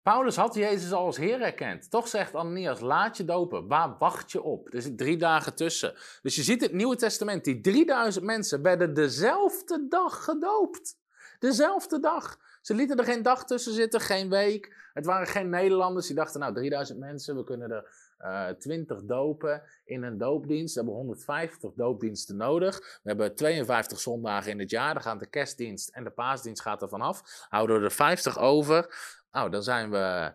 Paulus 0.04 0.36
had 0.36 0.54
Jezus 0.54 0.92
al 0.92 1.04
als 1.04 1.16
Heer 1.16 1.40
erkend. 1.40 1.90
Toch 1.90 2.08
zegt 2.08 2.34
Ananias, 2.34 2.80
laat 2.80 3.16
je 3.16 3.24
dopen. 3.24 3.68
Waar 3.68 3.96
wacht 3.98 4.32
je 4.32 4.42
op? 4.42 4.74
Er 4.74 4.82
zit 4.82 4.98
drie 4.98 5.16
dagen 5.16 5.54
tussen. 5.54 5.94
Dus 6.22 6.34
je 6.34 6.42
ziet 6.42 6.60
het 6.60 6.72
Nieuwe 6.72 6.96
Testament, 6.96 7.44
die 7.44 7.60
3000 7.60 8.24
mensen 8.24 8.62
werden 8.62 8.94
dezelfde 8.94 9.86
dag 9.88 10.24
gedoopt. 10.24 10.96
Dezelfde 11.38 12.00
dag. 12.00 12.38
Ze 12.62 12.74
lieten 12.74 12.96
er 12.98 13.04
geen 13.04 13.22
dag 13.22 13.44
tussen 13.44 13.72
zitten, 13.72 14.00
geen 14.00 14.30
week. 14.30 14.90
Het 14.92 15.06
waren 15.06 15.26
geen 15.26 15.48
Nederlanders 15.48 16.06
die 16.06 16.16
dachten, 16.16 16.40
nou 16.40 16.54
3000 16.54 16.98
mensen, 16.98 17.36
we 17.36 17.44
kunnen 17.44 17.70
er 17.70 18.03
uh, 18.20 18.48
eh, 18.48 18.56
20 18.56 19.04
dopen 19.04 19.62
in 19.84 20.02
een 20.02 20.18
doopdienst. 20.18 20.74
We 20.74 20.80
hebben 20.80 20.98
150 20.98 21.72
doopdiensten 21.72 22.36
nodig. 22.36 22.78
We 22.78 23.08
hebben 23.08 23.34
52 23.34 24.00
zondagen 24.00 24.50
in 24.50 24.58
het 24.58 24.70
jaar. 24.70 24.94
Dan 24.94 25.02
gaat 25.02 25.20
de 25.20 25.26
kerstdienst 25.26 25.88
en 25.88 26.04
de 26.04 26.10
paasdienst 26.10 26.62
gaat 26.62 26.82
er 26.82 26.88
vanaf. 26.88 27.46
Houden 27.48 27.78
we 27.78 27.84
er 27.84 27.92
50 27.92 28.38
over. 28.38 28.96
Nou, 29.32 29.50
dan 29.50 29.62
zijn 29.62 29.90
we, 29.90 30.34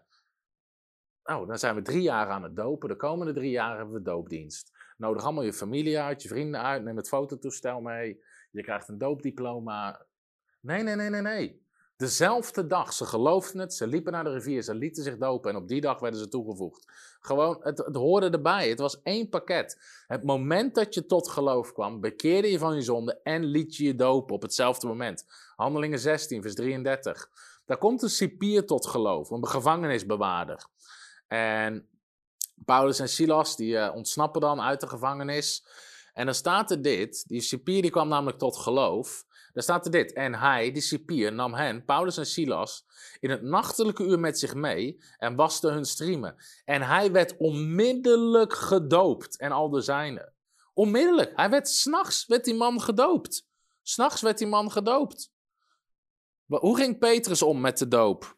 nou, 1.23 1.47
dan 1.47 1.57
zijn 1.57 1.75
we 1.75 1.81
drie 1.81 2.01
jaar 2.01 2.29
aan 2.29 2.43
het 2.43 2.55
dopen. 2.55 2.89
De 2.89 2.95
komende 2.95 3.33
drie 3.33 3.51
jaar 3.51 3.77
hebben 3.77 3.95
we 3.95 4.01
doopdienst. 4.01 4.71
Nodig 4.97 5.23
allemaal 5.23 5.43
je 5.43 5.53
familie 5.53 5.99
uit, 5.99 6.21
je 6.21 6.27
vrienden 6.27 6.61
uit. 6.61 6.83
Neem 6.83 6.97
het 6.97 7.07
fototoestel 7.07 7.81
mee. 7.81 8.23
Je 8.51 8.61
krijgt 8.61 8.87
een 8.87 8.97
doopdiploma. 8.97 10.05
Nee, 10.59 10.83
nee, 10.83 10.95
nee, 10.95 11.09
nee, 11.09 11.21
nee. 11.21 11.67
Dezelfde 11.99 12.67
dag, 12.67 12.93
ze 12.93 13.05
geloofden 13.05 13.61
het, 13.61 13.73
ze 13.73 13.87
liepen 13.87 14.11
naar 14.11 14.23
de 14.23 14.31
rivier, 14.31 14.61
ze 14.61 14.75
lieten 14.75 15.03
zich 15.03 15.17
dopen 15.17 15.51
en 15.51 15.57
op 15.57 15.67
die 15.67 15.81
dag 15.81 15.99
werden 15.99 16.19
ze 16.19 16.27
toegevoegd. 16.27 16.85
Gewoon, 17.19 17.57
het, 17.61 17.77
het 17.77 17.95
hoorde 17.95 18.29
erbij, 18.29 18.69
het 18.69 18.79
was 18.79 19.01
één 19.01 19.29
pakket. 19.29 19.77
Het 20.07 20.23
moment 20.23 20.75
dat 20.75 20.93
je 20.93 21.05
tot 21.05 21.29
geloof 21.29 21.73
kwam, 21.73 22.01
bekeerde 22.01 22.51
je 22.51 22.59
van 22.59 22.75
je 22.75 22.81
zonde 22.81 23.19
en 23.23 23.43
liet 23.43 23.75
je 23.75 23.83
je 23.83 23.95
dopen 23.95 24.35
op 24.35 24.41
hetzelfde 24.41 24.87
moment. 24.87 25.25
Handelingen 25.55 25.99
16, 25.99 26.41
vers 26.41 26.55
33. 26.55 27.29
Daar 27.65 27.77
komt 27.77 28.01
een 28.01 28.09
cipier 28.09 28.65
tot 28.65 28.85
geloof, 28.85 29.29
een 29.29 29.47
gevangenisbewaarder. 29.47 30.67
En 31.27 31.87
Paulus 32.65 32.99
en 32.99 33.09
Silas, 33.09 33.55
die 33.55 33.73
uh, 33.73 33.91
ontsnappen 33.95 34.41
dan 34.41 34.61
uit 34.61 34.81
de 34.81 34.87
gevangenis. 34.87 35.65
En 36.13 36.25
dan 36.25 36.35
staat 36.35 36.71
er 36.71 36.81
dit, 36.81 37.27
die 37.27 37.41
cipier 37.41 37.81
die 37.81 37.91
kwam 37.91 38.07
namelijk 38.07 38.37
tot 38.37 38.57
geloof. 38.57 39.25
Daar 39.59 39.67
staat 39.67 39.85
er 39.85 39.91
dit. 39.91 40.13
En 40.13 40.35
hij, 40.35 40.71
die 40.71 40.81
cipier, 40.81 41.33
nam 41.33 41.53
hen, 41.53 41.85
Paulus 41.85 42.17
en 42.17 42.25
Silas, 42.25 42.85
in 43.19 43.29
het 43.29 43.41
nachtelijke 43.41 44.03
uur 44.03 44.19
met 44.19 44.39
zich 44.39 44.53
mee 44.53 45.03
en 45.17 45.35
waste 45.35 45.67
hun 45.67 45.85
striemen. 45.85 46.35
En 46.65 46.81
hij 46.81 47.11
werd 47.11 47.37
onmiddellijk 47.37 48.53
gedoopt 48.53 49.37
en 49.37 49.51
al 49.51 49.69
de 49.69 49.81
zijnen. 49.81 50.33
Onmiddellijk. 50.73 51.31
Hij 51.35 51.49
werd 51.49 51.69
s'nachts, 51.69 52.25
werd 52.25 52.45
die 52.45 52.53
man 52.53 52.81
gedoopt. 52.81 53.47
S'nachts 53.81 54.21
werd 54.21 54.37
die 54.37 54.47
man 54.47 54.71
gedoopt. 54.71 55.31
Maar 56.45 56.59
hoe 56.59 56.77
ging 56.77 56.99
Petrus 56.99 57.41
om 57.41 57.61
met 57.61 57.77
de 57.77 57.87
doop? 57.87 58.37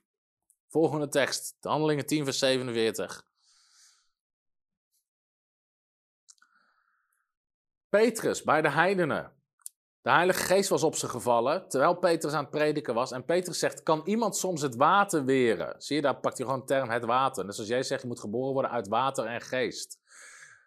Volgende 0.68 1.08
tekst, 1.08 1.58
de 1.60 1.70
Handelingen 1.70 2.06
10, 2.06 2.24
vers 2.24 2.40
47. 2.40 3.26
Petrus 7.90 8.44
bij 8.44 8.62
de 8.62 8.70
heidenen. 8.70 9.41
De 10.02 10.12
Heilige 10.12 10.44
Geest 10.44 10.70
was 10.70 10.84
op 10.84 10.96
ze 10.96 11.08
gevallen 11.08 11.68
terwijl 11.68 11.96
Petrus 11.96 12.34
aan 12.34 12.42
het 12.42 12.50
prediken 12.50 12.94
was. 12.94 13.12
En 13.12 13.26
Petrus 13.26 13.60
zegt: 13.60 13.84
Kan 13.84 14.02
iemand 14.06 14.38
soms 14.38 14.62
het 14.62 14.76
water 14.76 15.26
weren? 15.26 15.76
Zie 15.78 15.96
je, 15.96 16.02
daar 16.02 16.20
pakt 16.20 16.38
hij 16.38 16.46
gewoon 16.46 16.62
de 16.62 16.66
term 16.66 16.90
het 16.90 17.06
water. 17.06 17.46
Dus 17.46 17.60
als 17.60 17.68
jij 17.68 17.84
zegt: 17.84 18.02
Je 18.02 18.08
moet 18.08 18.20
geboren 18.20 18.54
worden 18.54 18.72
uit 18.72 18.88
water 18.88 19.26
en 19.26 19.42
geest. 19.42 20.00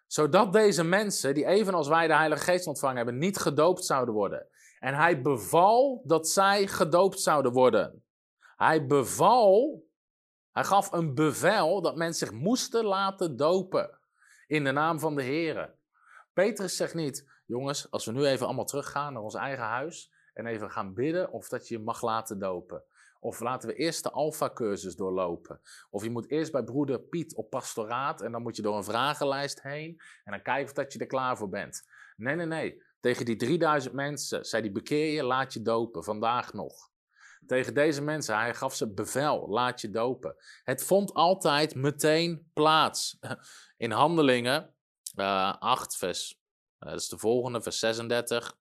Zodat 0.07 0.53
deze 0.53 0.83
mensen, 0.83 1.33
die 1.33 1.45
evenals 1.45 1.87
wij 1.87 2.07
de 2.07 2.15
Heilige 2.15 2.43
Geest 2.43 2.67
ontvangen 2.67 2.95
hebben, 2.95 3.17
niet 3.17 3.37
gedoopt 3.37 3.85
zouden 3.85 4.13
worden. 4.13 4.47
En 4.79 4.93
hij 4.93 5.21
beval 5.21 6.01
dat 6.05 6.27
zij 6.27 6.67
gedoopt 6.67 7.19
zouden 7.19 7.51
worden. 7.51 8.03
Hij 8.55 8.85
beval, 8.85 9.83
hij 10.51 10.63
gaf 10.63 10.91
een 10.91 11.13
bevel 11.13 11.81
dat 11.81 11.95
mensen 11.95 12.27
zich 12.27 12.37
moesten 12.37 12.85
laten 12.85 13.37
dopen. 13.37 13.99
In 14.47 14.63
de 14.63 14.71
naam 14.71 14.99
van 14.99 15.15
de 15.15 15.23
Heer. 15.23 15.75
Petrus 16.33 16.75
zegt 16.75 16.93
niet, 16.93 17.34
jongens, 17.45 17.91
als 17.91 18.05
we 18.05 18.11
nu 18.11 18.25
even 18.25 18.45
allemaal 18.45 18.65
teruggaan 18.65 19.13
naar 19.13 19.21
ons 19.21 19.35
eigen 19.35 19.63
huis 19.63 20.11
en 20.33 20.45
even 20.45 20.71
gaan 20.71 20.93
bidden 20.93 21.31
of 21.31 21.49
dat 21.49 21.67
je 21.67 21.77
je 21.77 21.83
mag 21.83 22.01
laten 22.01 22.39
dopen. 22.39 22.83
Of 23.19 23.39
laten 23.39 23.69
we 23.69 23.75
eerst 23.75 24.03
de 24.03 24.11
Alpha-cursus 24.11 24.95
doorlopen. 24.95 25.61
Of 25.89 26.03
je 26.03 26.09
moet 26.09 26.29
eerst 26.29 26.51
bij 26.51 26.63
broeder 26.63 26.99
Piet 26.99 27.35
op 27.35 27.49
pastoraat 27.49 28.21
en 28.21 28.31
dan 28.31 28.41
moet 28.41 28.55
je 28.55 28.61
door 28.61 28.77
een 28.77 28.83
vragenlijst 28.83 29.61
heen 29.61 30.01
en 30.23 30.31
dan 30.31 30.41
kijken 30.41 30.65
of 30.65 30.73
dat 30.73 30.93
je 30.93 30.99
er 30.99 31.05
klaar 31.05 31.37
voor 31.37 31.49
bent. 31.49 31.87
Nee, 32.15 32.35
nee, 32.35 32.45
nee. 32.45 32.83
Tegen 32.99 33.25
die 33.25 33.35
3000 33.35 33.93
mensen 33.93 34.45
zei 34.45 34.61
hij, 34.61 34.71
bekeer 34.71 35.13
je, 35.13 35.23
laat 35.23 35.53
je 35.53 35.61
dopen, 35.61 36.03
vandaag 36.03 36.53
nog. 36.53 36.89
Tegen 37.45 37.73
deze 37.73 38.01
mensen, 38.01 38.37
hij 38.37 38.53
gaf 38.53 38.75
ze 38.75 38.93
bevel, 38.93 39.49
laat 39.49 39.81
je 39.81 39.89
dopen. 39.89 40.35
Het 40.63 40.83
vond 40.83 41.13
altijd 41.13 41.75
meteen 41.75 42.49
plaats. 42.53 43.19
In 43.77 43.91
handelingen 43.91 44.73
uh, 45.15 45.25
eh, 45.25 45.55
8, 45.59 45.97
vers, 45.97 46.41
dat 46.91 47.01
is 47.01 47.09
de 47.09 47.17
volgende, 47.17 47.61
vers 47.61 47.79
36. 47.79 48.57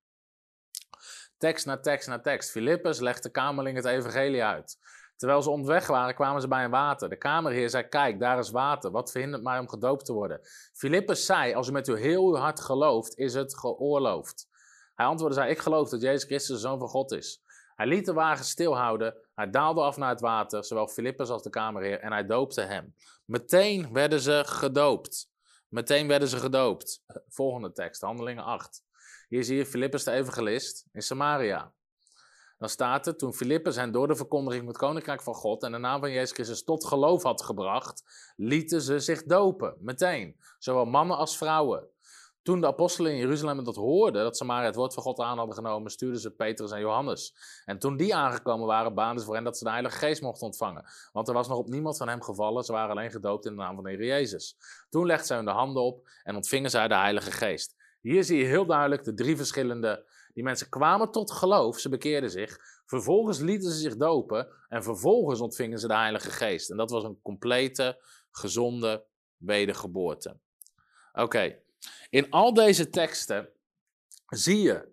Tekst 1.38 1.66
na 1.66 1.80
tekst 1.80 2.08
na 2.08 2.20
tekst. 2.20 2.50
Filippus 2.50 3.00
legt 3.00 3.22
de 3.22 3.30
kamerling 3.30 3.76
het 3.76 3.84
evangelie 3.84 4.44
uit. 4.44 4.78
Terwijl 5.16 5.42
ze 5.42 5.50
onderweg 5.50 5.86
waren, 5.86 6.14
kwamen 6.14 6.40
ze 6.40 6.48
bij 6.48 6.64
een 6.64 6.70
water. 6.70 7.08
De 7.08 7.16
kamerheer 7.16 7.70
zei, 7.70 7.88
kijk, 7.88 8.20
daar 8.20 8.38
is 8.38 8.50
water. 8.50 8.90
Wat 8.90 9.10
verhindert 9.10 9.42
mij 9.42 9.58
om 9.58 9.68
gedoopt 9.68 10.04
te 10.04 10.12
worden? 10.12 10.40
Filippus 10.72 11.26
zei, 11.26 11.54
als 11.54 11.68
u 11.68 11.72
met 11.72 11.88
uw 11.88 11.94
heel 11.94 12.26
uw 12.26 12.36
hart 12.36 12.60
gelooft, 12.60 13.16
is 13.18 13.34
het 13.34 13.58
geoorloofd. 13.58 14.48
Hij 14.94 15.06
antwoordde, 15.06 15.38
zei, 15.38 15.50
ik 15.50 15.58
geloof 15.58 15.88
dat 15.88 16.00
Jezus 16.00 16.24
Christus 16.24 16.54
de 16.54 16.68
Zoon 16.68 16.78
van 16.78 16.88
God 16.88 17.12
is. 17.12 17.42
Hij 17.74 17.86
liet 17.86 18.06
de 18.06 18.12
wagen 18.12 18.44
stilhouden. 18.44 19.14
Hij 19.34 19.50
daalde 19.50 19.80
af 19.80 19.96
naar 19.96 20.08
het 20.08 20.20
water, 20.20 20.64
zowel 20.64 20.88
Filippus 20.88 21.28
als 21.28 21.42
de 21.42 21.50
kamerheer, 21.50 22.00
en 22.00 22.12
hij 22.12 22.26
doopte 22.26 22.60
hem. 22.60 22.94
Meteen 23.24 23.92
werden 23.92 24.20
ze 24.20 24.42
gedoopt. 24.46 25.32
Meteen 25.74 26.08
werden 26.08 26.28
ze 26.28 26.36
gedoopt. 26.36 27.04
Volgende 27.28 27.72
tekst, 27.72 28.00
Handelingen 28.00 28.44
8. 28.44 28.84
Hier 29.28 29.44
zie 29.44 29.56
je 29.56 29.66
Filippus 29.66 30.04
de 30.04 30.10
evangelist 30.10 30.86
in 30.92 31.02
Samaria. 31.02 31.72
Dan 32.58 32.68
staat 32.68 33.06
er, 33.06 33.16
toen 33.16 33.34
Filippus 33.34 33.76
hen 33.76 33.92
door 33.92 34.08
de 34.08 34.16
verkondiging 34.16 34.64
van 34.64 34.72
het 34.72 34.82
koninkrijk 34.82 35.22
van 35.22 35.34
God 35.34 35.62
en 35.62 35.72
de 35.72 35.78
naam 35.78 36.00
van 36.00 36.10
Jezus 36.10 36.32
Christus 36.32 36.64
tot 36.64 36.84
geloof 36.84 37.22
had 37.22 37.42
gebracht, 37.42 38.02
lieten 38.36 38.80
ze 38.80 39.00
zich 39.00 39.22
dopen, 39.22 39.76
meteen. 39.80 40.36
Zowel 40.58 40.84
mannen 40.84 41.16
als 41.16 41.36
vrouwen. 41.36 41.88
Toen 42.44 42.60
de 42.60 42.66
apostelen 42.66 43.12
in 43.12 43.18
Jeruzalem 43.18 43.64
dat 43.64 43.76
hoorden, 43.76 44.22
dat 44.22 44.36
ze 44.36 44.44
maar 44.44 44.64
het 44.64 44.74
woord 44.74 44.94
van 44.94 45.02
God 45.02 45.18
aan 45.18 45.36
hadden 45.36 45.54
genomen, 45.54 45.90
stuurden 45.90 46.20
ze 46.20 46.30
Petrus 46.30 46.70
en 46.70 46.80
Johannes. 46.80 47.34
En 47.64 47.78
toen 47.78 47.96
die 47.96 48.14
aangekomen 48.14 48.66
waren, 48.66 48.94
baanden 48.94 49.18
ze 49.18 49.24
voor 49.24 49.34
hen 49.34 49.44
dat 49.44 49.58
ze 49.58 49.64
de 49.64 49.70
Heilige 49.70 49.96
Geest 49.96 50.22
mochten 50.22 50.46
ontvangen. 50.46 50.84
Want 51.12 51.28
er 51.28 51.34
was 51.34 51.48
nog 51.48 51.58
op 51.58 51.68
niemand 51.68 51.96
van 51.96 52.08
hem 52.08 52.22
gevallen, 52.22 52.64
ze 52.64 52.72
waren 52.72 52.90
alleen 52.90 53.10
gedoopt 53.10 53.46
in 53.46 53.52
de 53.52 53.58
naam 53.58 53.74
van 53.74 53.84
de 53.84 53.90
Heer 53.90 54.04
Jezus. 54.04 54.56
Toen 54.88 55.06
legden 55.06 55.26
zij 55.26 55.36
hun 55.36 55.44
de 55.44 55.50
handen 55.50 55.82
op 55.82 56.08
en 56.22 56.36
ontvingen 56.36 56.70
zij 56.70 56.88
de 56.88 56.94
Heilige 56.94 57.30
Geest. 57.30 57.74
Hier 58.00 58.24
zie 58.24 58.38
je 58.38 58.44
heel 58.44 58.66
duidelijk 58.66 59.04
de 59.04 59.14
drie 59.14 59.36
verschillende. 59.36 60.12
Die 60.34 60.44
mensen 60.44 60.68
kwamen 60.68 61.10
tot 61.10 61.30
geloof, 61.30 61.78
ze 61.78 61.88
bekeerden 61.88 62.30
zich. 62.30 62.58
Vervolgens 62.86 63.38
lieten 63.38 63.70
ze 63.70 63.78
zich 63.78 63.96
dopen 63.96 64.48
en 64.68 64.82
vervolgens 64.82 65.40
ontvingen 65.40 65.78
ze 65.78 65.86
de 65.86 65.96
Heilige 65.96 66.30
Geest. 66.30 66.70
En 66.70 66.76
dat 66.76 66.90
was 66.90 67.04
een 67.04 67.20
complete, 67.22 68.02
gezonde 68.30 69.04
wedergeboorte. 69.36 70.38
Oké, 71.12 71.62
in 72.10 72.30
al 72.30 72.54
deze 72.54 72.90
teksten 72.90 73.48
zie 74.26 74.62
je 74.62 74.92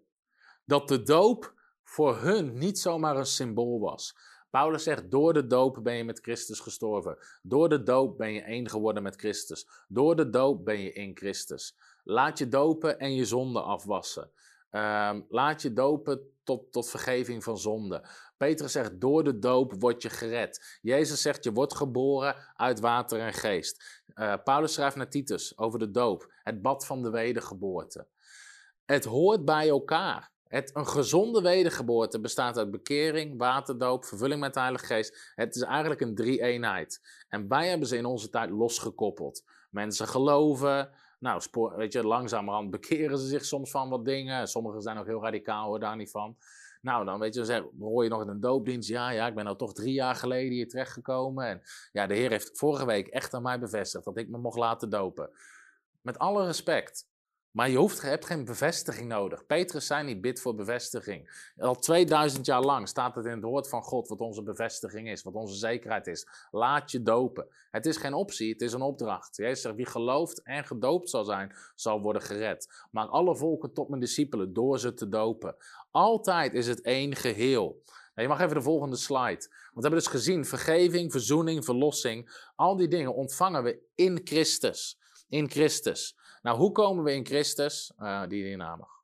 dat 0.65 0.87
de 0.87 1.03
doop 1.03 1.53
voor 1.83 2.17
hun 2.17 2.57
niet 2.57 2.79
zomaar 2.79 3.17
een 3.17 3.25
symbool 3.25 3.79
was. 3.79 4.15
Paulus 4.49 4.83
zegt, 4.83 5.11
door 5.11 5.33
de 5.33 5.47
doop 5.47 5.79
ben 5.83 5.95
je 5.95 6.03
met 6.03 6.19
Christus 6.19 6.59
gestorven. 6.59 7.17
Door 7.41 7.69
de 7.69 7.83
doop 7.83 8.17
ben 8.17 8.33
je 8.33 8.41
één 8.41 8.69
geworden 8.69 9.03
met 9.03 9.15
Christus. 9.15 9.67
Door 9.87 10.15
de 10.15 10.29
doop 10.29 10.65
ben 10.65 10.79
je 10.79 10.93
in 10.93 11.17
Christus. 11.17 11.77
Laat 12.03 12.37
je 12.37 12.47
dopen 12.47 12.99
en 12.99 13.15
je 13.15 13.25
zonde 13.25 13.61
afwassen. 13.61 14.31
Ehm, 14.71 15.21
laat 15.29 15.61
je 15.61 15.73
dopen 15.73 16.31
tot, 16.43 16.71
tot 16.71 16.89
vergeving 16.89 17.43
van 17.43 17.57
zonde. 17.57 18.07
Petrus 18.37 18.71
zegt, 18.71 19.01
door 19.01 19.23
de 19.23 19.39
doop 19.39 19.73
word 19.79 20.01
je 20.01 20.09
gered. 20.09 20.79
Jezus 20.81 21.21
zegt, 21.21 21.43
je 21.43 21.51
wordt 21.51 21.75
geboren 21.75 22.35
uit 22.55 22.79
water 22.79 23.19
en 23.19 23.33
geest. 23.33 24.01
Uh, 24.15 24.33
Paulus 24.43 24.73
schrijft 24.73 24.95
naar 24.95 25.09
Titus 25.09 25.57
over 25.57 25.79
de 25.79 25.91
doop, 25.91 26.33
het 26.43 26.61
bad 26.61 26.85
van 26.85 27.01
de 27.03 27.09
wedergeboorte. 27.09 28.07
Het 28.85 29.05
hoort 29.05 29.45
bij 29.45 29.69
elkaar. 29.69 30.31
Het, 30.47 30.75
een 30.75 30.87
gezonde 30.87 31.41
wedergeboorte 31.41 32.19
bestaat 32.19 32.57
uit 32.57 32.71
bekering, 32.71 33.37
waterdoop, 33.37 34.05
vervulling 34.05 34.41
met 34.41 34.53
de 34.53 34.59
Heilige 34.59 34.85
Geest. 34.85 35.31
Het 35.35 35.55
is 35.55 35.61
eigenlijk 35.61 36.01
een 36.01 36.15
drie-eenheid. 36.15 37.01
En 37.29 37.47
wij 37.47 37.69
hebben 37.69 37.87
ze 37.87 37.97
in 37.97 38.05
onze 38.05 38.29
tijd 38.29 38.49
losgekoppeld. 38.49 39.43
Mensen 39.69 40.07
geloven, 40.07 40.89
nou, 41.21 41.41
weet 41.75 41.93
je, 41.93 42.03
langzamerhand 42.03 42.69
bekeren 42.69 43.17
ze 43.17 43.27
zich 43.27 43.45
soms 43.45 43.71
van 43.71 43.89
wat 43.89 44.05
dingen. 44.05 44.47
Sommigen 44.47 44.81
zijn 44.81 44.97
ook 44.97 45.05
heel 45.05 45.21
radicaal, 45.21 45.67
hoor 45.67 45.79
daar 45.79 45.95
niet 45.95 46.11
van. 46.11 46.37
Nou, 46.81 47.05
dan 47.05 47.19
weet 47.19 47.33
je, 47.33 47.69
hoor 47.79 48.03
je 48.03 48.09
nog 48.09 48.21
in 48.21 48.27
een 48.27 48.39
doopdienst. 48.39 48.89
Ja, 48.89 49.09
ja, 49.09 49.27
ik 49.27 49.35
ben 49.35 49.43
nou 49.43 49.57
toch 49.57 49.73
drie 49.73 49.93
jaar 49.93 50.15
geleden 50.15 50.51
hier 50.51 50.67
terechtgekomen. 50.67 51.45
En 51.45 51.61
ja, 51.91 52.07
de 52.07 52.13
Heer 52.13 52.29
heeft 52.29 52.57
vorige 52.57 52.85
week 52.85 53.07
echt 53.07 53.33
aan 53.33 53.41
mij 53.41 53.59
bevestigd 53.59 54.05
dat 54.05 54.17
ik 54.17 54.29
me 54.29 54.37
mocht 54.37 54.57
laten 54.57 54.89
dopen. 54.89 55.29
Met 56.01 56.17
alle 56.19 56.45
respect. 56.45 57.09
Maar 57.51 57.69
je, 57.69 57.77
hoeft, 57.77 58.01
hebt 58.01 58.25
geen 58.25 58.45
bevestiging 58.45 59.07
nodig. 59.07 59.45
Petrus 59.45 59.85
zei 59.85 60.03
niet 60.03 60.21
bid 60.21 60.41
voor 60.41 60.55
bevestiging. 60.55 61.51
Al 61.57 61.75
2000 61.75 62.45
jaar 62.45 62.61
lang 62.61 62.87
staat 62.87 63.15
het 63.15 63.25
in 63.25 63.31
het 63.31 63.43
woord 63.43 63.69
van 63.69 63.83
God 63.83 64.07
wat 64.07 64.19
onze 64.19 64.43
bevestiging 64.43 65.09
is, 65.09 65.23
wat 65.23 65.33
onze 65.33 65.55
zekerheid 65.55 66.07
is. 66.07 66.27
Laat 66.51 66.91
je 66.91 67.01
dopen. 67.01 67.47
Het 67.71 67.85
is 67.85 67.97
geen 67.97 68.13
optie, 68.13 68.51
het 68.51 68.61
is 68.61 68.73
een 68.73 68.81
opdracht. 68.81 69.35
Jezus 69.35 69.61
zegt, 69.61 69.75
wie 69.75 69.85
gelooft 69.85 70.41
en 70.41 70.65
gedoopt 70.65 71.09
zal 71.09 71.23
zijn, 71.23 71.55
zal 71.75 72.01
worden 72.01 72.21
gered. 72.21 72.87
Maak 72.91 73.09
alle 73.09 73.35
volken 73.35 73.73
tot 73.73 73.89
mijn 73.89 74.01
discipelen 74.01 74.53
door 74.53 74.79
ze 74.79 74.93
te 74.93 75.09
dopen. 75.09 75.55
Altijd 75.91 76.53
is 76.53 76.67
het 76.67 76.81
één 76.81 77.15
geheel. 77.15 77.81
Nou, 78.15 78.27
je 78.27 78.27
mag 78.27 78.39
even 78.39 78.55
de 78.55 78.61
volgende 78.61 78.95
slide. 78.95 79.47
Want 79.47 79.73
we 79.73 79.81
hebben 79.81 79.99
dus 79.99 80.07
gezien, 80.07 80.45
vergeving, 80.45 81.11
verzoening, 81.11 81.65
verlossing, 81.65 82.49
al 82.55 82.75
die 82.75 82.87
dingen 82.87 83.15
ontvangen 83.15 83.63
we 83.63 83.79
in 83.95 84.21
Christus. 84.23 84.99
In 85.29 85.49
Christus. 85.49 86.19
Nou, 86.41 86.57
hoe 86.57 86.71
komen 86.71 87.03
we 87.03 87.13
in 87.13 87.25
Christus? 87.25 87.91
Uh, 87.99 88.27
die 88.27 88.57
mag. 88.57 88.99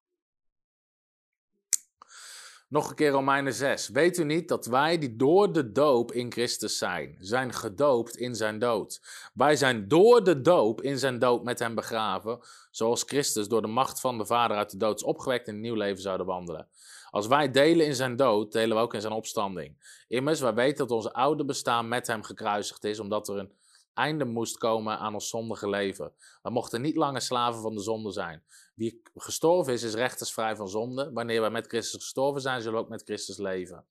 Nog 2.69 2.89
een 2.89 2.95
keer 2.95 3.09
Romeinen 3.09 3.53
6. 3.53 3.87
Weet 3.87 4.17
u 4.17 4.23
niet 4.23 4.47
dat 4.47 4.65
wij 4.65 4.97
die 4.97 5.15
door 5.15 5.53
de 5.53 5.71
doop 5.71 6.11
in 6.11 6.31
Christus 6.31 6.77
zijn, 6.77 7.17
zijn 7.19 7.53
gedoopt 7.53 8.17
in 8.17 8.35
zijn 8.35 8.59
dood? 8.59 9.01
Wij 9.33 9.55
zijn 9.55 9.87
door 9.87 10.23
de 10.23 10.41
doop 10.41 10.81
in 10.81 10.99
zijn 10.99 11.19
dood 11.19 11.43
met 11.43 11.59
hem 11.59 11.75
begraven, 11.75 12.39
zoals 12.71 13.03
Christus 13.03 13.47
door 13.47 13.61
de 13.61 13.67
macht 13.67 13.99
van 13.99 14.17
de 14.17 14.25
Vader 14.25 14.57
uit 14.57 14.71
de 14.71 14.77
dood 14.77 14.95
is 14.95 15.03
opgewekt 15.03 15.47
in 15.47 15.53
een 15.53 15.61
nieuw 15.61 15.75
leven 15.75 16.01
zouden 16.01 16.25
wandelen. 16.25 16.67
Als 17.09 17.27
wij 17.27 17.51
delen 17.51 17.85
in 17.85 17.95
zijn 17.95 18.15
dood, 18.15 18.51
delen 18.51 18.77
we 18.77 18.83
ook 18.83 18.93
in 18.93 19.01
zijn 19.01 19.13
opstanding. 19.13 20.03
Immers, 20.07 20.39
wij 20.39 20.53
weten 20.53 20.77
dat 20.77 20.91
onze 20.91 21.13
oude 21.13 21.45
bestaan 21.45 21.87
met 21.87 22.07
hem 22.07 22.23
gekruisigd 22.23 22.83
is, 22.83 22.99
omdat 22.99 23.27
er 23.27 23.37
een 23.37 23.51
einde 23.97 24.25
moest 24.25 24.57
komen 24.57 24.97
aan 24.97 25.13
ons 25.13 25.29
zondige 25.29 25.69
leven. 25.69 26.13
We 26.41 26.49
mochten 26.49 26.81
niet 26.81 26.95
langer 26.95 27.21
slaven 27.21 27.61
van 27.61 27.75
de 27.75 27.81
zonde 27.81 28.11
zijn. 28.11 28.43
Wie 28.75 29.01
gestorven 29.15 29.73
is, 29.73 29.83
is 29.83 29.93
rechtersvrij 29.93 30.55
van 30.55 30.67
zonde. 30.67 31.11
Wanneer 31.13 31.41
wij 31.41 31.49
met 31.49 31.67
Christus 31.67 32.01
gestorven 32.01 32.41
zijn, 32.41 32.61
zullen 32.61 32.77
we 32.77 32.83
ook 32.83 32.89
met 32.89 33.03
Christus 33.03 33.37
leven. 33.37 33.85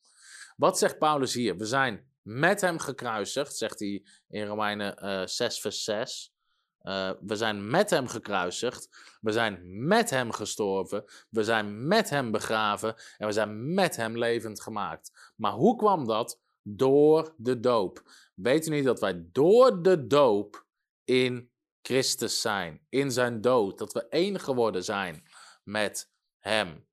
Wat 0.56 0.78
zegt 0.78 0.98
Paulus 0.98 1.34
hier? 1.34 1.56
We 1.56 1.64
zijn 1.64 2.10
met 2.22 2.60
hem 2.60 2.78
gekruisigd, 2.78 3.56
zegt 3.56 3.78
hij 3.78 4.04
in 4.28 4.46
Romeinen 4.46 5.04
uh, 5.04 5.22
eh, 5.22 5.28
6, 5.28 5.60
vers 5.60 5.84
6. 5.84 6.34
Uh, 6.82 7.08
eh, 7.08 7.16
we 7.20 7.36
zijn 7.36 7.70
met 7.70 7.90
hem 7.90 8.08
gekruisigd. 8.08 8.88
We 9.20 9.32
zijn 9.32 9.86
met 9.86 10.10
hem 10.10 10.32
gestorven. 10.32 11.04
We 11.30 11.44
zijn 11.44 11.86
met 11.86 12.10
hem 12.10 12.30
begraven. 12.30 12.94
En 13.18 13.26
we 13.26 13.32
zijn 13.32 13.74
met 13.74 13.96
hem 13.96 14.18
levend 14.18 14.62
gemaakt. 14.62 15.32
Maar 15.36 15.52
hoe 15.52 15.76
kwam 15.76 16.06
dat? 16.06 16.40
Door 16.62 17.34
de 17.36 17.60
doop. 17.60 18.02
Weet 18.36 18.66
u 18.66 18.70
niet 18.70 18.84
dat 18.84 19.00
wij 19.00 19.28
door 19.32 19.82
de 19.82 20.06
doop 20.06 20.66
in 21.04 21.50
Christus 21.82 22.40
zijn, 22.40 22.86
in 22.88 23.10
zijn 23.10 23.40
dood, 23.40 23.78
dat 23.78 23.92
we 23.92 24.08
één 24.08 24.40
geworden 24.40 24.84
zijn 24.84 25.24
met 25.62 26.10
Hem. 26.38 26.86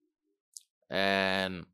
En 0.88 1.74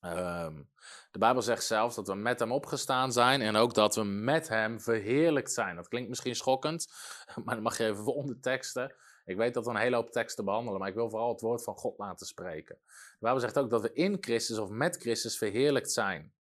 um, 0.00 0.70
de 1.10 1.18
Bijbel 1.18 1.42
zegt 1.42 1.64
zelfs 1.64 1.94
dat 1.94 2.06
we 2.06 2.14
met 2.14 2.38
Hem 2.38 2.52
opgestaan 2.52 3.12
zijn 3.12 3.40
en 3.40 3.56
ook 3.56 3.74
dat 3.74 3.94
we 3.94 4.04
met 4.04 4.48
Hem 4.48 4.80
verheerlijkt 4.80 5.52
zijn. 5.52 5.76
Dat 5.76 5.88
klinkt 5.88 6.08
misschien 6.08 6.36
schokkend, 6.36 6.92
maar 7.44 7.54
dan 7.54 7.62
mag 7.62 7.78
je 7.78 7.84
even 7.84 8.04
voor 8.04 8.14
onderteksten. 8.14 8.94
Ik 9.24 9.36
weet 9.36 9.54
dat 9.54 9.64
we 9.64 9.70
een 9.70 9.76
hele 9.76 9.96
hoop 9.96 10.10
teksten 10.10 10.44
behandelen, 10.44 10.80
maar 10.80 10.88
ik 10.88 10.94
wil 10.94 11.10
vooral 11.10 11.32
het 11.32 11.40
woord 11.40 11.64
van 11.64 11.76
God 11.76 11.98
laten 11.98 12.26
spreken. 12.26 12.78
De 12.86 13.16
Bijbel 13.20 13.40
zegt 13.40 13.58
ook 13.58 13.70
dat 13.70 13.82
we 13.82 13.92
in 13.92 14.16
Christus 14.20 14.58
of 14.58 14.68
met 14.68 14.96
Christus 14.96 15.38
verheerlijkt 15.38 15.92
zijn. 15.92 16.32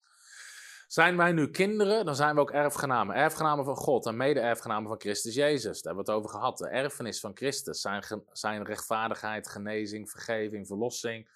Zijn 0.91 1.17
wij 1.17 1.31
nu 1.31 1.49
kinderen, 1.49 2.05
dan 2.05 2.15
zijn 2.15 2.35
we 2.35 2.41
ook 2.41 2.51
erfgenamen. 2.51 3.15
Erfgenamen 3.15 3.65
van 3.65 3.75
God 3.75 4.05
en 4.05 4.17
mede-erfgenamen 4.17 4.89
van 4.89 4.99
Christus 4.99 5.35
Jezus. 5.35 5.81
Daar 5.81 5.93
hebben 5.93 6.05
we 6.05 6.11
het 6.11 6.19
over 6.19 6.39
gehad. 6.39 6.57
De 6.57 6.67
erfenis 6.67 7.19
van 7.19 7.31
Christus. 7.33 7.81
Zijn, 7.81 8.03
zijn 8.31 8.63
rechtvaardigheid, 8.63 9.49
genezing, 9.49 10.09
vergeving, 10.09 10.67
verlossing. 10.67 11.29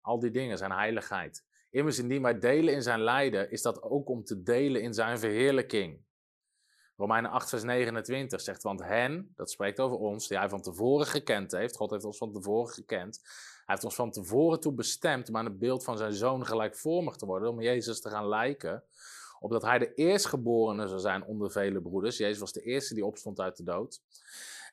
Al 0.00 0.18
die 0.18 0.30
dingen, 0.30 0.58
zijn 0.58 0.72
heiligheid. 0.72 1.44
Immers 1.70 1.98
indien 1.98 2.22
wij 2.22 2.38
delen 2.38 2.74
in 2.74 2.82
zijn 2.82 3.00
lijden, 3.00 3.50
is 3.50 3.62
dat 3.62 3.82
ook 3.82 4.08
om 4.08 4.24
te 4.24 4.42
delen 4.42 4.82
in 4.82 4.94
zijn 4.94 5.18
verheerlijking. 5.18 6.04
Romeinen 6.96 7.30
8, 7.30 7.48
vers 7.48 7.62
29 7.62 8.40
zegt, 8.40 8.62
want 8.62 8.82
hen, 8.82 9.32
dat 9.34 9.50
spreekt 9.50 9.80
over 9.80 9.96
ons, 9.96 10.28
die 10.28 10.38
hij 10.38 10.48
van 10.48 10.62
tevoren 10.62 11.06
gekend 11.06 11.52
heeft, 11.52 11.76
God 11.76 11.90
heeft 11.90 12.04
ons 12.04 12.18
van 12.18 12.32
tevoren 12.32 12.72
gekend, 12.72 13.22
heeft 13.66 13.84
ons 13.84 13.94
van 13.94 14.10
tevoren 14.10 14.60
toe 14.60 14.72
bestemd 14.72 15.28
om 15.28 15.36
aan 15.36 15.44
het 15.44 15.58
beeld 15.58 15.84
van 15.84 15.96
zijn 15.96 16.12
zoon 16.12 16.46
gelijkvormig 16.46 17.16
te 17.16 17.26
worden, 17.26 17.50
om 17.50 17.60
Jezus 17.60 18.00
te 18.00 18.10
gaan 18.10 18.28
lijken, 18.28 18.84
opdat 19.40 19.62
hij 19.62 19.78
de 19.78 19.94
eerstgeborene 19.94 20.88
zou 20.88 21.00
zijn 21.00 21.24
onder 21.24 21.50
vele 21.50 21.80
broeders. 21.80 22.16
Jezus 22.16 22.38
was 22.38 22.52
de 22.52 22.62
eerste 22.62 22.94
die 22.94 23.04
opstond 23.04 23.40
uit 23.40 23.56
de 23.56 23.62
dood. 23.62 24.00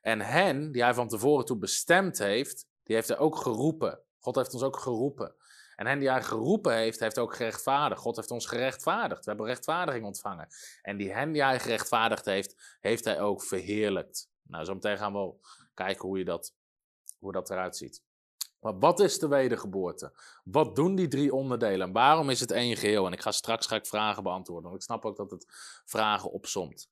En 0.01 0.21
hen, 0.21 0.71
die 0.71 0.83
hij 0.83 0.93
van 0.93 1.07
tevoren 1.07 1.45
toe 1.45 1.57
bestemd 1.57 2.17
heeft, 2.17 2.67
die 2.83 2.95
heeft 2.95 3.07
hij 3.07 3.17
ook 3.17 3.35
geroepen. 3.35 3.99
God 4.19 4.35
heeft 4.35 4.53
ons 4.53 4.63
ook 4.63 4.77
geroepen. 4.77 5.35
En 5.75 5.87
hen 5.87 5.99
die 5.99 6.09
hij 6.09 6.23
geroepen 6.23 6.75
heeft, 6.75 6.99
heeft 6.99 7.19
ook 7.19 7.35
gerechtvaardigd. 7.35 8.01
God 8.01 8.15
heeft 8.15 8.31
ons 8.31 8.45
gerechtvaardigd. 8.45 9.23
We 9.23 9.29
hebben 9.29 9.47
rechtvaardiging 9.47 10.05
ontvangen. 10.05 10.47
En 10.81 10.97
die 10.97 11.13
hen 11.13 11.31
die 11.31 11.43
hij 11.43 11.59
gerechtvaardigd 11.59 12.25
heeft, 12.25 12.77
heeft 12.79 13.05
hij 13.05 13.21
ook 13.21 13.43
verheerlijkt. 13.43 14.29
Nou, 14.43 14.65
zo 14.65 14.73
meteen 14.73 14.97
gaan 14.97 15.13
we 15.13 15.33
kijken 15.73 16.07
hoe, 16.07 16.17
je 16.17 16.25
dat, 16.25 16.53
hoe 17.19 17.31
dat 17.31 17.49
eruit 17.49 17.77
ziet. 17.77 18.03
Maar 18.61 18.79
wat 18.79 18.99
is 18.99 19.19
de 19.19 19.27
wedergeboorte? 19.27 20.11
Wat 20.43 20.75
doen 20.75 20.95
die 20.95 21.07
drie 21.07 21.33
onderdelen? 21.33 21.87
En 21.87 21.93
waarom 21.93 22.29
is 22.29 22.39
het 22.39 22.51
één 22.51 22.77
geheel? 22.77 23.05
En 23.05 23.13
ik 23.13 23.21
ga 23.21 23.31
straks 23.31 23.67
ga 23.67 23.75
ik 23.75 23.85
vragen 23.85 24.23
beantwoorden, 24.23 24.69
want 24.69 24.75
ik 24.75 24.87
snap 24.87 25.05
ook 25.05 25.17
dat 25.17 25.31
het 25.31 25.45
vragen 25.85 26.31
opsomt. 26.31 26.89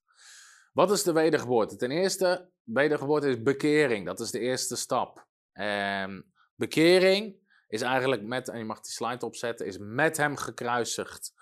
Wat 0.72 0.90
is 0.90 1.02
de 1.02 1.12
wedergeboorte? 1.12 1.76
Ten 1.76 1.90
eerste, 1.90 2.48
wedergeboorte 2.62 3.28
is 3.28 3.42
bekering. 3.42 4.06
Dat 4.06 4.20
is 4.20 4.30
de 4.30 4.38
eerste 4.38 4.76
stap. 4.76 5.26
En 5.52 6.32
bekering 6.54 7.36
is 7.68 7.82
eigenlijk 7.82 8.22
met, 8.22 8.48
en 8.48 8.58
je 8.58 8.64
mag 8.64 8.80
die 8.80 8.92
slide 8.92 9.26
opzetten, 9.26 9.66
is 9.66 9.76
met 9.80 10.16
hem 10.16 10.36
gekruisigd. 10.36 11.32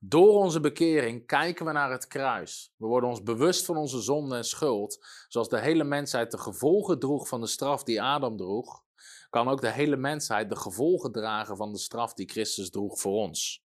Door 0.00 0.34
onze 0.34 0.60
bekering 0.60 1.26
kijken 1.26 1.66
we 1.66 1.72
naar 1.72 1.90
het 1.90 2.06
kruis. 2.06 2.72
We 2.76 2.86
worden 2.86 3.08
ons 3.08 3.22
bewust 3.22 3.64
van 3.64 3.76
onze 3.76 4.00
zonde 4.00 4.36
en 4.36 4.44
schuld, 4.44 5.06
zoals 5.28 5.48
de 5.48 5.60
hele 5.60 5.84
mensheid 5.84 6.30
de 6.30 6.38
gevolgen 6.38 6.98
droeg 6.98 7.28
van 7.28 7.40
de 7.40 7.46
straf 7.46 7.84
die 7.84 8.02
Adam 8.02 8.36
droeg 8.36 8.82
kan 9.32 9.48
ook 9.48 9.60
de 9.60 9.70
hele 9.70 9.96
mensheid 9.96 10.48
de 10.48 10.56
gevolgen 10.56 11.12
dragen 11.12 11.56
van 11.56 11.72
de 11.72 11.78
straf 11.78 12.14
die 12.14 12.28
Christus 12.28 12.70
droeg 12.70 13.00
voor 13.00 13.12
ons. 13.12 13.64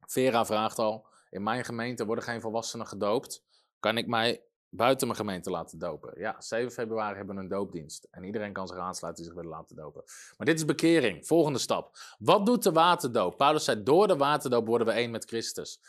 Vera 0.00 0.44
vraagt 0.44 0.78
al: 0.78 1.06
in 1.30 1.42
mijn 1.42 1.64
gemeente 1.64 2.06
worden 2.06 2.24
geen 2.24 2.40
volwassenen 2.40 2.86
gedoopt. 2.86 3.44
Kan 3.80 3.98
ik 3.98 4.06
mij 4.06 4.42
buiten 4.68 5.06
mijn 5.06 5.18
gemeente 5.18 5.50
laten 5.50 5.78
dopen? 5.78 6.20
Ja, 6.20 6.40
7 6.40 6.72
februari 6.72 7.16
hebben 7.16 7.34
we 7.34 7.42
een 7.42 7.48
doopdienst. 7.48 8.08
En 8.10 8.24
iedereen 8.24 8.52
kan 8.52 8.66
zich 8.66 8.76
aansluiten 8.76 9.24
die 9.24 9.32
zich 9.32 9.42
willen 9.42 9.58
laten 9.58 9.76
dopen. 9.76 10.02
Maar 10.36 10.46
dit 10.46 10.58
is 10.58 10.64
bekering. 10.64 11.26
Volgende 11.26 11.58
stap. 11.58 11.98
Wat 12.18 12.46
doet 12.46 12.62
de 12.62 12.72
waterdoop? 12.72 13.36
Paulus 13.36 13.64
zei, 13.64 13.82
door 13.82 14.06
de 14.06 14.16
waterdoop 14.16 14.66
worden 14.66 14.86
we 14.86 14.92
één 14.92 15.10
met 15.10 15.24
Christus. 15.24 15.80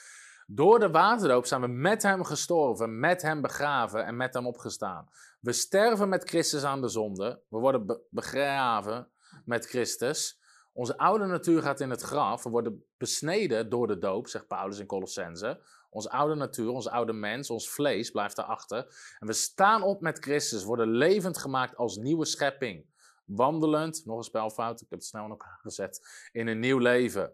Door 0.50 0.80
de 0.80 0.90
waterdoop 0.90 1.46
zijn 1.46 1.62
we 1.62 1.68
met 1.68 2.04
hem 2.04 2.24
gestorven, 2.24 3.00
met 3.00 3.22
hem 3.22 3.42
begraven 3.42 4.06
en 4.06 4.18
met 4.18 4.34
hem 4.34 4.48
opgestaan. 4.48 5.10
We 5.40 5.54
sterven 5.54 6.10
met 6.10 6.30
Christus 6.30 6.64
aan 6.64 6.82
de 6.82 6.88
zonde. 6.88 7.42
We 7.50 7.58
worden 7.58 8.02
begraven 8.10 9.08
met 9.46 9.66
Christus. 9.66 10.40
Onze 10.74 10.98
oude 10.98 11.26
natuur 11.26 11.62
gaat 11.62 11.80
in 11.80 11.90
het 11.90 12.02
graf. 12.02 12.44
We 12.44 12.50
worden 12.50 12.86
besneden 12.98 13.70
door 13.70 13.88
de 13.88 13.98
doop, 13.98 14.28
zegt 14.28 14.48
Paulus 14.48 14.80
in 14.80 14.86
Colossense. 14.86 15.62
Onze 15.90 16.10
oude 16.10 16.36
natuur, 16.36 16.70
ons 16.70 16.88
oude 16.88 17.14
mens, 17.14 17.50
ons 17.50 17.70
vlees 17.70 18.12
blijft 18.12 18.36
daarachter. 18.36 18.78
En 19.20 19.28
we 19.28 19.34
staan 19.34 19.84
op 19.84 20.02
met 20.02 20.20
Christus, 20.20 20.64
worden 20.64 20.88
levend 20.88 21.38
gemaakt 21.38 21.76
als 21.76 21.98
nieuwe 21.98 22.26
schepping. 22.26 22.86
Wandelend, 23.26 24.06
nog 24.06 24.18
een 24.18 24.24
spelfout, 24.24 24.82
ik 24.82 24.90
heb 24.90 25.00
het 25.00 25.08
snel 25.08 25.30
elkaar 25.30 25.60
gezet, 25.62 26.28
in 26.32 26.48
een 26.48 26.60
nieuw 26.60 26.78
leven. 26.78 27.34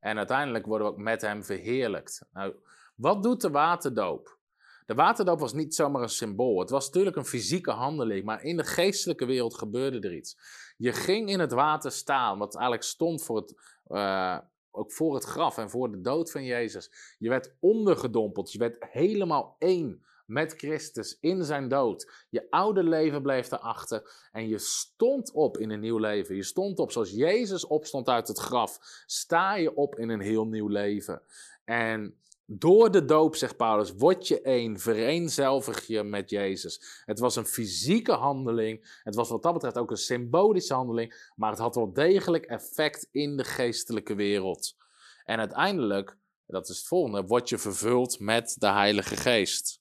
En 0.00 0.16
uiteindelijk 0.16 0.66
worden 0.66 0.86
we 0.86 0.92
ook 0.92 0.98
met 0.98 1.20
hem 1.20 1.44
verheerlijkt. 1.44 2.26
Nou, 2.32 2.54
wat 2.94 3.22
doet 3.22 3.40
de 3.40 3.50
waterdoop? 3.50 4.38
De 4.86 4.94
waterdoop 4.94 5.40
was 5.40 5.52
niet 5.52 5.74
zomaar 5.74 6.02
een 6.02 6.08
symbool. 6.08 6.60
Het 6.60 6.70
was 6.70 6.86
natuurlijk 6.86 7.16
een 7.16 7.24
fysieke 7.24 7.70
handeling, 7.70 8.24
maar 8.24 8.42
in 8.42 8.56
de 8.56 8.64
geestelijke 8.64 9.24
wereld 9.24 9.54
gebeurde 9.54 10.08
er 10.08 10.14
iets. 10.14 10.38
Je 10.76 10.92
ging 10.92 11.28
in 11.28 11.40
het 11.40 11.52
water 11.52 11.92
staan, 11.92 12.38
wat 12.38 12.54
eigenlijk 12.54 12.84
stond 12.84 13.24
voor 13.24 13.36
het, 13.36 13.54
uh, 13.88 14.38
ook 14.70 14.92
voor 14.92 15.14
het 15.14 15.24
graf 15.24 15.58
en 15.58 15.70
voor 15.70 15.90
de 15.90 16.00
dood 16.00 16.30
van 16.30 16.44
Jezus. 16.44 17.16
Je 17.18 17.28
werd 17.28 17.54
ondergedompeld, 17.60 18.52
je 18.52 18.58
werd 18.58 18.76
helemaal 18.80 19.56
één 19.58 20.04
met 20.26 20.54
Christus 20.56 21.18
in 21.20 21.44
zijn 21.44 21.68
dood. 21.68 22.26
Je 22.28 22.46
oude 22.50 22.82
leven 22.82 23.22
bleef 23.22 23.52
erachter 23.52 24.28
en 24.32 24.48
je 24.48 24.58
stond 24.58 25.32
op 25.32 25.58
in 25.58 25.70
een 25.70 25.80
nieuw 25.80 25.98
leven. 25.98 26.36
Je 26.36 26.42
stond 26.42 26.78
op 26.78 26.92
zoals 26.92 27.10
Jezus 27.10 27.66
opstond 27.66 28.08
uit 28.08 28.28
het 28.28 28.38
graf. 28.38 28.78
Sta 29.06 29.54
je 29.54 29.74
op 29.74 29.98
in 29.98 30.08
een 30.08 30.20
heel 30.20 30.46
nieuw 30.46 30.68
leven. 30.68 31.22
En 31.64 32.20
door 32.48 32.90
de 32.90 33.04
doop, 33.04 33.36
zegt 33.36 33.56
Paulus, 33.56 33.92
word 33.92 34.28
je 34.28 34.40
één, 34.40 34.78
vereenzelvig 34.78 35.86
je 35.86 36.02
met 36.02 36.30
Jezus. 36.30 37.02
Het 37.04 37.18
was 37.18 37.36
een 37.36 37.46
fysieke 37.46 38.12
handeling, 38.12 39.00
het 39.02 39.14
was 39.14 39.28
wat 39.28 39.42
dat 39.42 39.52
betreft 39.52 39.78
ook 39.78 39.90
een 39.90 39.96
symbolische 39.96 40.74
handeling, 40.74 41.30
maar 41.36 41.50
het 41.50 41.58
had 41.58 41.74
wel 41.74 41.92
degelijk 41.92 42.44
effect 42.44 43.08
in 43.10 43.36
de 43.36 43.44
geestelijke 43.44 44.14
wereld. 44.14 44.76
En 45.24 45.38
uiteindelijk, 45.38 46.16
dat 46.46 46.68
is 46.68 46.76
het 46.76 46.86
volgende, 46.86 47.26
word 47.26 47.48
je 47.48 47.58
vervuld 47.58 48.20
met 48.20 48.56
de 48.58 48.68
Heilige 48.68 49.16
Geest. 49.16 49.80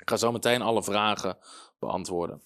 Ik 0.00 0.08
ga 0.08 0.16
zo 0.16 0.32
meteen 0.32 0.62
alle 0.62 0.82
vragen 0.82 1.38
beantwoorden. 1.78 2.42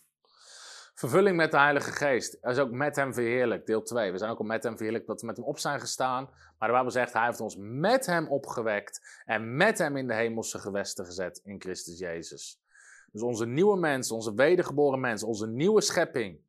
Vervulling 0.95 1.37
met 1.37 1.51
de 1.51 1.59
Heilige 1.59 1.93
Geest. 1.93 2.39
Hij 2.41 2.53
is 2.53 2.59
ook 2.59 2.71
met 2.71 2.97
hem 2.97 3.15
verheerlijk. 3.15 3.67
Deel 3.67 3.83
2. 3.83 4.13
We 4.13 4.19
zijn 4.19 4.31
ook 4.31 4.39
al 4.39 4.45
met 4.45 4.63
hem 4.63 4.77
verheerlijk 4.77 5.07
dat 5.07 5.21
we 5.21 5.27
met 5.27 5.37
hem 5.37 5.47
op 5.47 5.59
zijn 5.59 5.81
gestaan. 5.81 6.25
Maar 6.59 6.69
de 6.69 6.75
Bijbel 6.75 6.91
zegt, 6.91 7.13
hij 7.13 7.27
heeft 7.27 7.41
ons 7.41 7.57
met 7.59 8.07
hem 8.07 8.29
opgewekt. 8.29 9.23
En 9.25 9.57
met 9.57 9.79
hem 9.79 9.97
in 9.97 10.07
de 10.07 10.15
hemelse 10.15 10.59
gewesten 10.59 11.05
gezet 11.05 11.41
in 11.45 11.61
Christus 11.61 11.99
Jezus. 11.99 12.61
Dus 13.13 13.23
onze 13.23 13.47
nieuwe 13.47 13.77
mens, 13.77 14.11
onze 14.11 14.35
wedergeboren 14.35 15.01
mens, 15.01 15.23
onze 15.23 15.47
nieuwe 15.47 15.81
schepping 15.81 16.41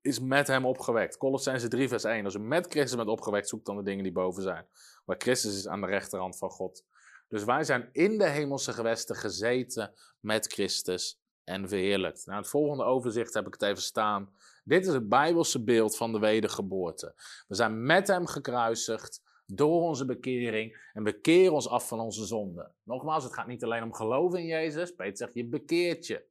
is 0.00 0.20
met 0.20 0.46
hem 0.46 0.66
opgewekt. 0.66 1.16
Colossense 1.16 1.68
3 1.68 1.88
vers 1.88 2.04
1. 2.04 2.24
Als 2.24 2.34
u 2.34 2.38
met 2.38 2.66
Christus 2.66 2.96
bent 2.96 3.08
opgewekt, 3.08 3.48
zoek 3.48 3.64
dan 3.64 3.76
de 3.76 3.82
dingen 3.82 4.02
die 4.02 4.12
boven 4.12 4.42
zijn. 4.42 4.66
Waar 5.04 5.16
Christus 5.18 5.56
is 5.56 5.68
aan 5.68 5.80
de 5.80 5.86
rechterhand 5.86 6.38
van 6.38 6.50
God. 6.50 6.84
Dus 7.28 7.44
wij 7.44 7.64
zijn 7.64 7.88
in 7.92 8.18
de 8.18 8.28
hemelse 8.28 8.72
gewesten 8.72 9.16
gezeten 9.16 9.94
met 10.20 10.52
Christus 10.52 11.20
en 11.44 11.68
verheerlijkt. 11.68 12.26
Nou, 12.26 12.38
het 12.38 12.48
volgende 12.48 12.84
overzicht 12.84 13.34
heb 13.34 13.46
ik 13.46 13.52
het 13.52 13.62
even 13.62 13.82
staan. 13.82 14.32
Dit 14.64 14.86
is 14.86 14.92
het 14.92 15.08
Bijbelse 15.08 15.64
beeld 15.64 15.96
van 15.96 16.12
de 16.12 16.18
wedergeboorte. 16.18 17.14
We 17.46 17.54
zijn 17.54 17.86
met 17.86 18.08
hem 18.08 18.26
gekruisigd 18.26 19.22
door 19.46 19.82
onze 19.82 20.04
bekering 20.04 20.90
en 20.92 21.04
we 21.04 21.20
keren 21.20 21.52
ons 21.52 21.68
af 21.68 21.88
van 21.88 22.00
onze 22.00 22.26
zonden. 22.26 22.74
Nogmaals, 22.82 23.24
het 23.24 23.34
gaat 23.34 23.46
niet 23.46 23.64
alleen 23.64 23.82
om 23.82 23.94
geloven 23.94 24.38
in 24.38 24.46
Jezus. 24.46 24.94
Peter 24.94 25.16
zegt, 25.16 25.34
je 25.34 25.48
bekeert 25.48 26.06
je. 26.06 26.24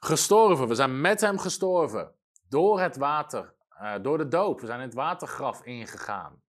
Gestorven, 0.00 0.68
we 0.68 0.74
zijn 0.74 1.00
met 1.00 1.20
hem 1.20 1.38
gestorven 1.38 2.14
door 2.48 2.80
het 2.80 2.96
water, 2.96 3.54
uh, 3.82 3.94
door 4.02 4.18
de 4.18 4.28
doop. 4.28 4.60
We 4.60 4.66
zijn 4.66 4.80
in 4.80 4.86
het 4.86 4.94
watergraf 4.94 5.64
ingegaan 5.64 6.42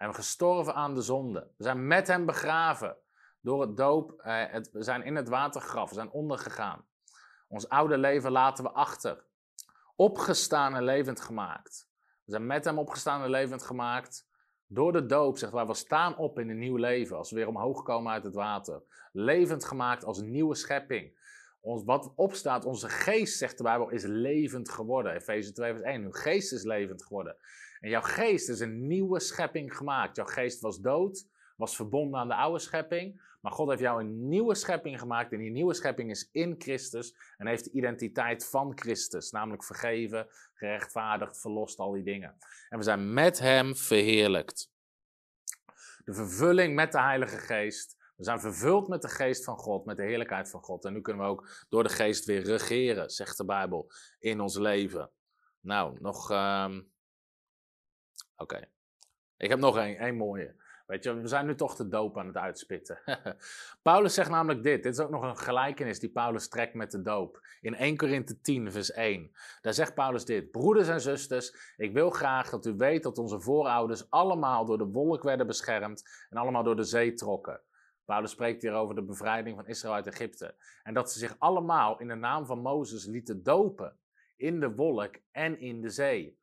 en 0.00 0.14
gestorven 0.14 0.74
aan 0.74 0.94
de 0.94 1.02
zonde. 1.02 1.50
We 1.56 1.64
zijn 1.64 1.86
met 1.86 2.06
hem 2.06 2.26
begraven 2.26 2.96
door 3.40 3.60
het 3.60 3.76
doop. 3.76 4.20
Het, 4.22 4.70
we 4.72 4.82
zijn 4.82 5.02
in 5.02 5.16
het 5.16 5.28
watergraf, 5.28 5.88
we 5.88 5.94
zijn 5.94 6.10
ondergegaan. 6.10 6.86
Ons 7.48 7.68
oude 7.68 7.98
leven 7.98 8.30
laten 8.30 8.64
we 8.64 8.70
achter. 8.70 9.24
Opgestaan 9.96 10.74
en 10.74 10.84
levend 10.84 11.20
gemaakt. 11.20 11.88
We 12.24 12.30
zijn 12.32 12.46
met 12.46 12.64
hem 12.64 12.78
opgestaan 12.78 13.22
en 13.22 13.30
levend 13.30 13.62
gemaakt. 13.62 14.28
Door 14.66 14.92
de 14.92 15.06
doop, 15.06 15.38
zegt 15.38 15.52
waar 15.52 15.66
we 15.66 15.74
staan 15.74 16.16
op 16.16 16.38
in 16.38 16.48
een 16.48 16.58
nieuw 16.58 16.76
leven. 16.76 17.16
Als 17.16 17.30
we 17.30 17.36
weer 17.36 17.48
omhoog 17.48 17.82
komen 17.82 18.12
uit 18.12 18.24
het 18.24 18.34
water. 18.34 18.82
Levend 19.12 19.64
gemaakt 19.64 20.04
als 20.04 20.18
een 20.18 20.30
nieuwe 20.30 20.54
schepping. 20.54 21.18
Ons, 21.60 21.84
wat 21.84 22.12
opstaat, 22.16 22.64
onze 22.64 22.88
geest, 22.88 23.38
zegt 23.38 23.56
de 23.56 23.62
Bijbel, 23.62 23.90
is 23.90 24.04
levend 24.04 24.70
geworden. 24.70 25.14
Efeze 25.14 25.52
2 25.52 25.72
vers 25.72 25.84
1. 25.84 26.02
Uw 26.02 26.12
geest 26.12 26.52
is 26.52 26.62
levend 26.62 27.02
geworden. 27.02 27.36
En 27.80 27.90
jouw 27.90 28.00
geest 28.00 28.48
is 28.48 28.60
een 28.60 28.86
nieuwe 28.86 29.20
schepping 29.20 29.76
gemaakt. 29.76 30.16
Jouw 30.16 30.26
geest 30.26 30.60
was 30.60 30.80
dood, 30.80 31.26
was 31.56 31.76
verbonden 31.76 32.20
aan 32.20 32.28
de 32.28 32.34
oude 32.34 32.58
schepping. 32.58 33.28
Maar 33.40 33.52
God 33.52 33.68
heeft 33.68 33.80
jou 33.80 34.00
een 34.00 34.28
nieuwe 34.28 34.54
schepping 34.54 34.98
gemaakt. 34.98 35.32
En 35.32 35.38
die 35.38 35.50
nieuwe 35.50 35.74
schepping 35.74 36.10
is 36.10 36.28
in 36.32 36.54
Christus. 36.58 37.14
En 37.36 37.46
heeft 37.46 37.64
de 37.64 37.70
identiteit 37.70 38.48
van 38.48 38.72
Christus. 38.78 39.30
Namelijk 39.30 39.64
vergeven, 39.64 40.28
gerechtvaardigd, 40.54 41.40
verlost, 41.40 41.78
al 41.78 41.92
die 41.92 42.02
dingen. 42.02 42.36
En 42.68 42.78
we 42.78 42.84
zijn 42.84 43.12
met 43.12 43.38
Hem 43.38 43.76
verheerlijkt. 43.76 44.72
De 46.04 46.14
vervulling 46.14 46.74
met 46.74 46.92
de 46.92 47.00
Heilige 47.00 47.38
Geest. 47.38 47.98
We 48.16 48.24
zijn 48.26 48.40
vervuld 48.40 48.88
met 48.88 49.02
de 49.02 49.08
geest 49.08 49.44
van 49.44 49.56
God, 49.56 49.84
met 49.84 49.96
de 49.96 50.02
heerlijkheid 50.02 50.50
van 50.50 50.62
God. 50.62 50.84
En 50.84 50.92
nu 50.92 51.00
kunnen 51.00 51.22
we 51.22 51.30
ook 51.30 51.66
door 51.68 51.82
de 51.82 51.88
geest 51.88 52.24
weer 52.24 52.42
regeren, 52.42 53.10
zegt 53.10 53.36
de 53.36 53.44
Bijbel, 53.44 53.90
in 54.18 54.40
ons 54.40 54.58
leven. 54.58 55.10
Nou, 55.60 55.98
nog. 56.00 56.30
Um... 56.30 56.90
Oké. 58.40 58.68
Ik 59.36 59.48
heb 59.48 59.58
nog 59.58 59.76
één, 59.76 59.98
één 59.98 60.16
mooie. 60.16 60.54
Weet 60.86 61.04
je, 61.04 61.14
we 61.14 61.28
zijn 61.28 61.46
nu 61.46 61.54
toch 61.54 61.76
de 61.76 61.88
doop 61.88 62.18
aan 62.18 62.26
het 62.26 62.36
uitspitten. 62.36 62.98
Paulus 63.82 64.14
zegt 64.14 64.30
namelijk 64.30 64.62
dit. 64.62 64.82
Dit 64.82 64.92
is 64.92 65.00
ook 65.00 65.10
nog 65.10 65.22
een 65.22 65.36
gelijkenis 65.36 66.00
die 66.00 66.10
Paulus 66.10 66.48
trekt 66.48 66.74
met 66.74 66.90
de 66.90 67.02
doop. 67.02 67.40
In 67.60 67.74
1 67.74 67.96
Korinthe 67.96 68.40
10, 68.40 68.72
vers 68.72 68.92
1. 68.92 69.30
Daar 69.60 69.74
zegt 69.74 69.94
Paulus 69.94 70.24
dit. 70.24 70.50
Broeders 70.50 70.88
en 70.88 71.00
zusters, 71.00 71.74
ik 71.76 71.92
wil 71.92 72.10
graag 72.10 72.50
dat 72.50 72.66
u 72.66 72.74
weet 72.76 73.02
dat 73.02 73.18
onze 73.18 73.40
voorouders 73.40 74.10
allemaal 74.10 74.64
door 74.64 74.78
de 74.78 74.90
wolk 74.90 75.22
werden 75.22 75.46
beschermd 75.46 76.26
en 76.28 76.36
allemaal 76.36 76.62
door 76.62 76.76
de 76.76 76.84
zee 76.84 77.14
trokken. 77.14 77.60
Paulus 78.04 78.30
spreekt 78.30 78.62
hier 78.62 78.72
over 78.72 78.94
de 78.94 79.04
bevrijding 79.04 79.56
van 79.56 79.66
Israël 79.66 79.94
uit 79.94 80.06
Egypte. 80.06 80.54
En 80.82 80.94
dat 80.94 81.12
ze 81.12 81.18
zich 81.18 81.36
allemaal 81.38 81.98
in 81.98 82.08
de 82.08 82.14
naam 82.14 82.46
van 82.46 82.58
Mozes 82.58 83.06
lieten 83.06 83.42
dopen. 83.42 83.98
In 84.36 84.60
de 84.60 84.74
wolk 84.74 85.14
en 85.30 85.60
in 85.60 85.80
de 85.80 85.90
zee. 85.90 86.39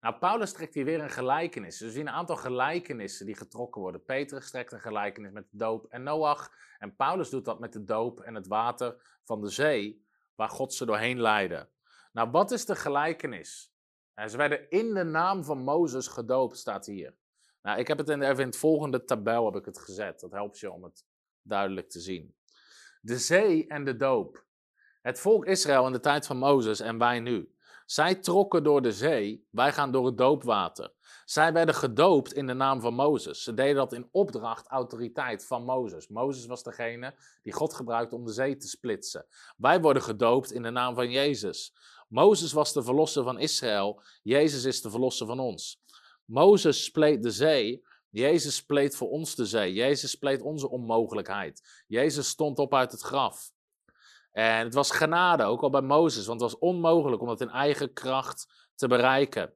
Nou, 0.00 0.14
Paulus 0.14 0.52
trekt 0.52 0.74
hier 0.74 0.84
weer 0.84 1.00
een 1.00 1.10
gelijkenis. 1.10 1.78
Dus 1.78 1.86
we 1.86 1.92
zien 1.94 2.06
een 2.06 2.12
aantal 2.12 2.36
gelijkenissen 2.36 3.26
die 3.26 3.34
getrokken 3.34 3.80
worden. 3.80 4.04
Petrus 4.04 4.50
trekt 4.50 4.72
een 4.72 4.80
gelijkenis 4.80 5.32
met 5.32 5.50
de 5.50 5.56
doop 5.56 5.86
en 5.86 6.02
Noach. 6.02 6.52
En 6.78 6.96
Paulus 6.96 7.30
doet 7.30 7.44
dat 7.44 7.60
met 7.60 7.72
de 7.72 7.84
doop 7.84 8.20
en 8.20 8.34
het 8.34 8.46
water 8.46 9.18
van 9.24 9.40
de 9.40 9.48
zee, 9.48 10.06
waar 10.34 10.48
God 10.48 10.74
ze 10.74 10.84
doorheen 10.84 11.20
leidde. 11.20 11.68
Nou, 12.12 12.30
wat 12.30 12.50
is 12.50 12.64
de 12.64 12.76
gelijkenis? 12.76 13.68
ze 14.26 14.36
werden 14.36 14.70
in 14.70 14.94
de 14.94 15.04
naam 15.04 15.44
van 15.44 15.58
Mozes 15.58 16.06
gedoopt, 16.06 16.56
staat 16.56 16.86
hier. 16.86 17.14
Nou, 17.62 17.78
ik 17.78 17.88
heb 17.88 17.98
het 17.98 18.08
in, 18.08 18.22
even 18.22 18.38
in 18.38 18.46
het 18.46 18.56
volgende 18.56 19.04
tabel 19.04 19.44
heb 19.44 19.56
ik 19.56 19.64
het 19.64 19.78
gezet. 19.78 20.20
Dat 20.20 20.32
helpt 20.32 20.58
je 20.58 20.70
om 20.70 20.84
het 20.84 21.04
duidelijk 21.42 21.90
te 21.90 22.00
zien. 22.00 22.34
De 23.00 23.18
zee 23.18 23.66
en 23.66 23.84
de 23.84 23.96
doop. 23.96 24.44
Het 25.02 25.20
volk 25.20 25.46
Israël 25.46 25.86
in 25.86 25.92
de 25.92 26.00
tijd 26.00 26.26
van 26.26 26.36
Mozes 26.36 26.80
en 26.80 26.98
wij 26.98 27.20
nu. 27.20 27.54
Zij 27.90 28.14
trokken 28.14 28.62
door 28.62 28.82
de 28.82 28.92
zee, 28.92 29.46
wij 29.50 29.72
gaan 29.72 29.92
door 29.92 30.06
het 30.06 30.18
doopwater. 30.18 30.92
Zij 31.24 31.52
werden 31.52 31.74
gedoopt 31.74 32.32
in 32.32 32.46
de 32.46 32.52
naam 32.52 32.80
van 32.80 32.94
Mozes. 32.94 33.42
Ze 33.42 33.54
deden 33.54 33.74
dat 33.74 33.92
in 33.92 34.08
opdracht, 34.10 34.66
autoriteit 34.66 35.46
van 35.46 35.64
Mozes. 35.64 36.08
Mozes 36.08 36.46
was 36.46 36.62
degene 36.62 37.14
die 37.42 37.52
God 37.52 37.74
gebruikte 37.74 38.14
om 38.14 38.24
de 38.24 38.32
zee 38.32 38.56
te 38.56 38.68
splitsen. 38.68 39.26
Wij 39.56 39.80
worden 39.80 40.02
gedoopt 40.02 40.52
in 40.52 40.62
de 40.62 40.70
naam 40.70 40.94
van 40.94 41.10
Jezus. 41.10 41.72
Mozes 42.08 42.52
was 42.52 42.72
de 42.72 42.82
verlosser 42.82 43.24
van 43.24 43.38
Israël. 43.38 44.02
Jezus 44.22 44.64
is 44.64 44.82
de 44.82 44.90
verlosser 44.90 45.26
van 45.26 45.40
ons. 45.40 45.82
Mozes 46.24 46.84
spleet 46.84 47.22
de 47.22 47.30
zee. 47.30 47.82
Jezus 48.10 48.56
spleet 48.56 48.96
voor 48.96 49.08
ons 49.08 49.34
de 49.34 49.46
zee. 49.46 49.72
Jezus 49.72 50.10
spleet 50.10 50.42
onze 50.42 50.68
onmogelijkheid. 50.68 51.84
Jezus 51.86 52.28
stond 52.28 52.58
op 52.58 52.74
uit 52.74 52.92
het 52.92 53.00
graf. 53.00 53.52
En 54.32 54.64
het 54.64 54.74
was 54.74 54.90
genade, 54.90 55.44
ook 55.44 55.62
al 55.62 55.70
bij 55.70 55.80
Mozes, 55.80 56.26
want 56.26 56.40
het 56.40 56.50
was 56.50 56.60
onmogelijk 56.60 57.22
om 57.22 57.28
dat 57.28 57.40
in 57.40 57.50
eigen 57.50 57.92
kracht 57.92 58.70
te 58.74 58.88
bereiken. 58.88 59.54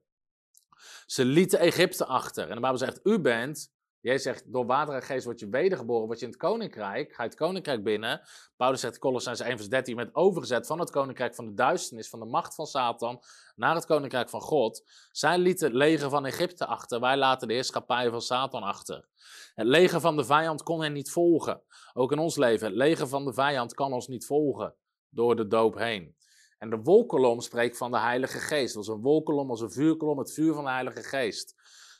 Ze 1.05 1.25
lieten 1.25 1.59
Egypte 1.59 2.05
achter. 2.05 2.49
En 2.49 2.55
de 2.55 2.61
Bijbel 2.61 2.79
zegt, 2.79 2.99
u 3.03 3.19
bent 3.19 3.73
Jij 4.05 4.17
zegt, 4.17 4.53
door 4.53 4.65
water 4.65 4.93
en 4.93 5.01
geest 5.01 5.25
word 5.25 5.39
je 5.39 5.49
wedergeboren, 5.49 6.05
word 6.05 6.19
je 6.19 6.25
in 6.25 6.31
het 6.31 6.41
koninkrijk, 6.41 7.13
ga 7.13 7.23
je 7.23 7.29
het 7.29 7.37
koninkrijk 7.37 7.83
binnen. 7.83 8.21
Paulus 8.55 8.79
zegt, 8.79 8.99
Colossens 8.99 9.39
1 9.39 9.57
vers 9.57 9.69
13, 9.69 9.95
je 9.95 10.03
bent 10.03 10.15
overgezet 10.15 10.67
van 10.67 10.79
het 10.79 10.89
koninkrijk 10.89 11.35
van 11.35 11.45
de 11.45 11.53
duisternis, 11.53 12.09
van 12.09 12.19
de 12.19 12.25
macht 12.25 12.55
van 12.55 12.65
Satan, 12.65 13.21
naar 13.55 13.75
het 13.75 13.85
koninkrijk 13.85 14.29
van 14.29 14.41
God. 14.41 14.89
Zij 15.11 15.37
lieten 15.37 15.67
het 15.67 15.75
leger 15.75 16.09
van 16.09 16.25
Egypte 16.25 16.65
achter, 16.65 16.99
wij 16.99 17.17
laten 17.17 17.47
de 17.47 17.53
heerschappij 17.53 18.09
van 18.09 18.21
Satan 18.21 18.63
achter. 18.63 19.07
Het 19.53 19.67
leger 19.67 19.99
van 19.99 20.15
de 20.15 20.25
vijand 20.25 20.63
kon 20.63 20.81
hen 20.81 20.93
niet 20.93 21.11
volgen. 21.11 21.61
Ook 21.93 22.11
in 22.11 22.19
ons 22.19 22.35
leven, 22.35 22.67
het 22.67 22.75
leger 22.75 23.07
van 23.07 23.25
de 23.25 23.33
vijand 23.33 23.73
kan 23.73 23.93
ons 23.93 24.07
niet 24.07 24.25
volgen 24.25 24.75
door 25.09 25.35
de 25.35 25.47
doop 25.47 25.75
heen. 25.77 26.15
En 26.57 26.69
de 26.69 26.77
wolkolom 26.77 27.39
spreekt 27.41 27.77
van 27.77 27.91
de 27.91 27.99
Heilige 27.99 28.39
Geest. 28.39 28.75
Als 28.75 28.87
een 28.87 29.01
wolkolom, 29.01 29.49
als 29.49 29.61
een 29.61 29.71
vuurkolom, 29.71 30.17
het 30.17 30.33
vuur 30.33 30.53
van 30.53 30.63
de 30.63 30.69
Heilige 30.69 31.03
Geest. 31.03 31.55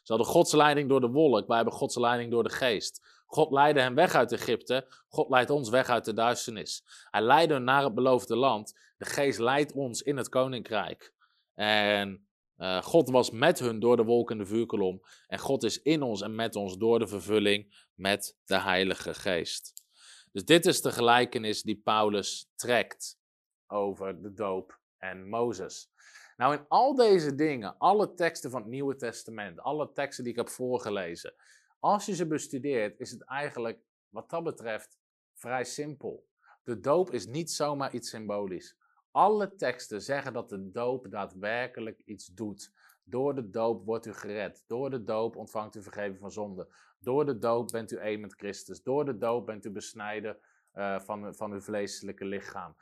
Ze 0.05 0.13
hadden 0.13 0.31
Gods 0.31 0.51
leiding 0.51 0.89
door 0.89 1.01
de 1.01 1.09
wolk, 1.09 1.47
wij 1.47 1.55
hebben 1.55 1.73
Gods 1.73 1.95
leiding 1.95 2.31
door 2.31 2.43
de 2.43 2.49
geest. 2.49 3.23
God 3.25 3.51
leidde 3.51 3.81
hen 3.81 3.95
weg 3.95 4.13
uit 4.13 4.31
Egypte, 4.31 4.87
God 5.07 5.29
leidt 5.29 5.49
ons 5.49 5.69
weg 5.69 5.89
uit 5.89 6.05
de 6.05 6.13
duisternis. 6.13 6.83
Hij 7.11 7.21
leidde 7.21 7.53
hen 7.53 7.63
naar 7.63 7.83
het 7.83 7.93
beloofde 7.93 8.35
land, 8.35 8.77
de 8.97 9.05
geest 9.05 9.39
leidt 9.39 9.71
ons 9.71 10.01
in 10.01 10.17
het 10.17 10.29
koninkrijk. 10.29 11.13
En 11.53 12.27
uh, 12.57 12.81
God 12.81 13.09
was 13.09 13.31
met 13.31 13.59
hun 13.59 13.79
door 13.79 13.97
de 13.97 14.03
wolk 14.03 14.31
en 14.31 14.37
de 14.37 14.45
vuurkolom. 14.45 15.01
En 15.27 15.39
God 15.39 15.63
is 15.63 15.81
in 15.81 16.01
ons 16.01 16.21
en 16.21 16.35
met 16.35 16.55
ons 16.55 16.77
door 16.77 16.99
de 16.99 17.07
vervulling 17.07 17.87
met 17.93 18.37
de 18.45 18.59
Heilige 18.59 19.13
Geest. 19.13 19.83
Dus 20.31 20.45
dit 20.45 20.65
is 20.65 20.81
de 20.81 20.91
gelijkenis 20.91 21.61
die 21.61 21.81
Paulus 21.83 22.51
trekt 22.55 23.19
over 23.67 24.21
de 24.21 24.33
doop 24.33 24.79
en 24.97 25.29
Mozes. 25.29 25.89
Nou, 26.35 26.53
in 26.53 26.65
al 26.67 26.95
deze 26.95 27.35
dingen, 27.35 27.77
alle 27.77 28.13
teksten 28.13 28.51
van 28.51 28.61
het 28.61 28.69
Nieuwe 28.69 28.95
Testament, 28.95 29.59
alle 29.59 29.91
teksten 29.91 30.23
die 30.23 30.33
ik 30.33 30.39
heb 30.39 30.49
voorgelezen, 30.49 31.33
als 31.79 32.05
je 32.05 32.15
ze 32.15 32.27
bestudeert, 32.27 32.99
is 32.99 33.11
het 33.11 33.23
eigenlijk 33.23 33.79
wat 34.09 34.29
dat 34.29 34.43
betreft 34.43 34.99
vrij 35.33 35.63
simpel. 35.63 36.27
De 36.63 36.79
doop 36.79 37.11
is 37.11 37.27
niet 37.27 37.51
zomaar 37.51 37.93
iets 37.93 38.09
symbolisch. 38.09 38.77
Alle 39.11 39.55
teksten 39.55 40.01
zeggen 40.01 40.33
dat 40.33 40.49
de 40.49 40.71
doop 40.71 41.09
daadwerkelijk 41.09 42.01
iets 42.05 42.25
doet. 42.25 42.71
Door 43.03 43.35
de 43.35 43.49
doop 43.49 43.85
wordt 43.85 44.05
u 44.05 44.13
gered. 44.13 44.63
Door 44.67 44.89
de 44.89 45.03
doop 45.03 45.35
ontvangt 45.35 45.75
u 45.75 45.83
vergeving 45.83 46.19
van 46.19 46.31
zonde. 46.31 46.67
Door 46.99 47.25
de 47.25 47.37
doop 47.37 47.71
bent 47.71 47.91
u 47.91 47.97
één 47.97 48.19
met 48.19 48.33
Christus. 48.33 48.83
Door 48.83 49.05
de 49.05 49.17
doop 49.17 49.45
bent 49.45 49.65
u 49.65 49.71
besnijden 49.71 50.37
uh, 50.73 50.99
van, 50.99 51.35
van 51.35 51.51
uw 51.51 51.61
vleeselijke 51.61 52.25
lichaam. 52.25 52.75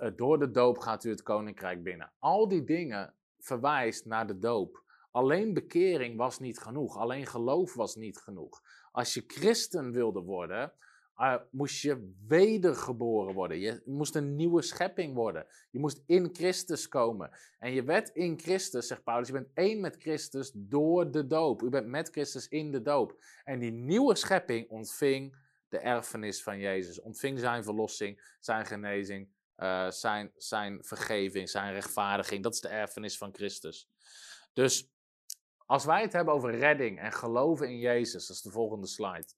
Uh, 0.00 0.10
door 0.16 0.38
de 0.38 0.50
doop 0.50 0.78
gaat 0.78 1.04
u 1.04 1.10
het 1.10 1.22
koninkrijk 1.22 1.82
binnen. 1.82 2.12
Al 2.18 2.48
die 2.48 2.64
dingen 2.64 3.14
verwijst 3.38 4.04
naar 4.04 4.26
de 4.26 4.38
doop. 4.38 4.82
Alleen 5.10 5.54
bekering 5.54 6.16
was 6.16 6.38
niet 6.38 6.58
genoeg. 6.58 6.96
Alleen 6.96 7.26
geloof 7.26 7.74
was 7.74 7.96
niet 7.96 8.18
genoeg. 8.18 8.62
Als 8.92 9.14
je 9.14 9.24
christen 9.26 9.92
wilde 9.92 10.20
worden, 10.20 10.72
uh, 11.20 11.36
moest 11.50 11.82
je 11.82 12.14
wedergeboren 12.26 13.34
worden. 13.34 13.58
Je 13.58 13.82
moest 13.84 14.14
een 14.14 14.36
nieuwe 14.36 14.62
schepping 14.62 15.14
worden. 15.14 15.46
Je 15.70 15.78
moest 15.78 16.02
in 16.06 16.28
Christus 16.32 16.88
komen. 16.88 17.30
En 17.58 17.72
je 17.72 17.82
werd 17.82 18.08
in 18.08 18.38
Christus, 18.38 18.86
zegt 18.86 19.04
Paulus, 19.04 19.26
je 19.26 19.32
bent 19.32 19.50
één 19.54 19.80
met 19.80 19.96
Christus 19.98 20.52
door 20.54 21.10
de 21.10 21.26
doop. 21.26 21.62
U 21.62 21.68
bent 21.68 21.86
met 21.86 22.08
Christus 22.08 22.48
in 22.48 22.70
de 22.70 22.82
doop. 22.82 23.24
En 23.44 23.58
die 23.58 23.72
nieuwe 23.72 24.14
schepping 24.14 24.68
ontving 24.68 25.36
de 25.68 25.78
erfenis 25.78 26.42
van 26.42 26.58
Jezus. 26.58 27.00
Ontving 27.00 27.38
zijn 27.38 27.64
verlossing, 27.64 28.36
zijn 28.40 28.66
genezing, 28.66 29.28
uh, 29.60 29.90
zijn, 29.90 30.32
zijn 30.36 30.84
vergeving, 30.84 31.48
zijn 31.48 31.72
rechtvaardiging. 31.72 32.42
Dat 32.42 32.54
is 32.54 32.60
de 32.60 32.68
erfenis 32.68 33.18
van 33.18 33.34
Christus. 33.34 33.88
Dus 34.52 34.90
als 35.66 35.84
wij 35.84 36.02
het 36.02 36.12
hebben 36.12 36.34
over 36.34 36.58
redding 36.58 37.00
en 37.00 37.12
geloven 37.12 37.68
in 37.68 37.78
Jezus, 37.78 38.26
dat 38.26 38.36
is 38.36 38.42
de 38.42 38.50
volgende 38.50 38.86
slide. 38.86 39.28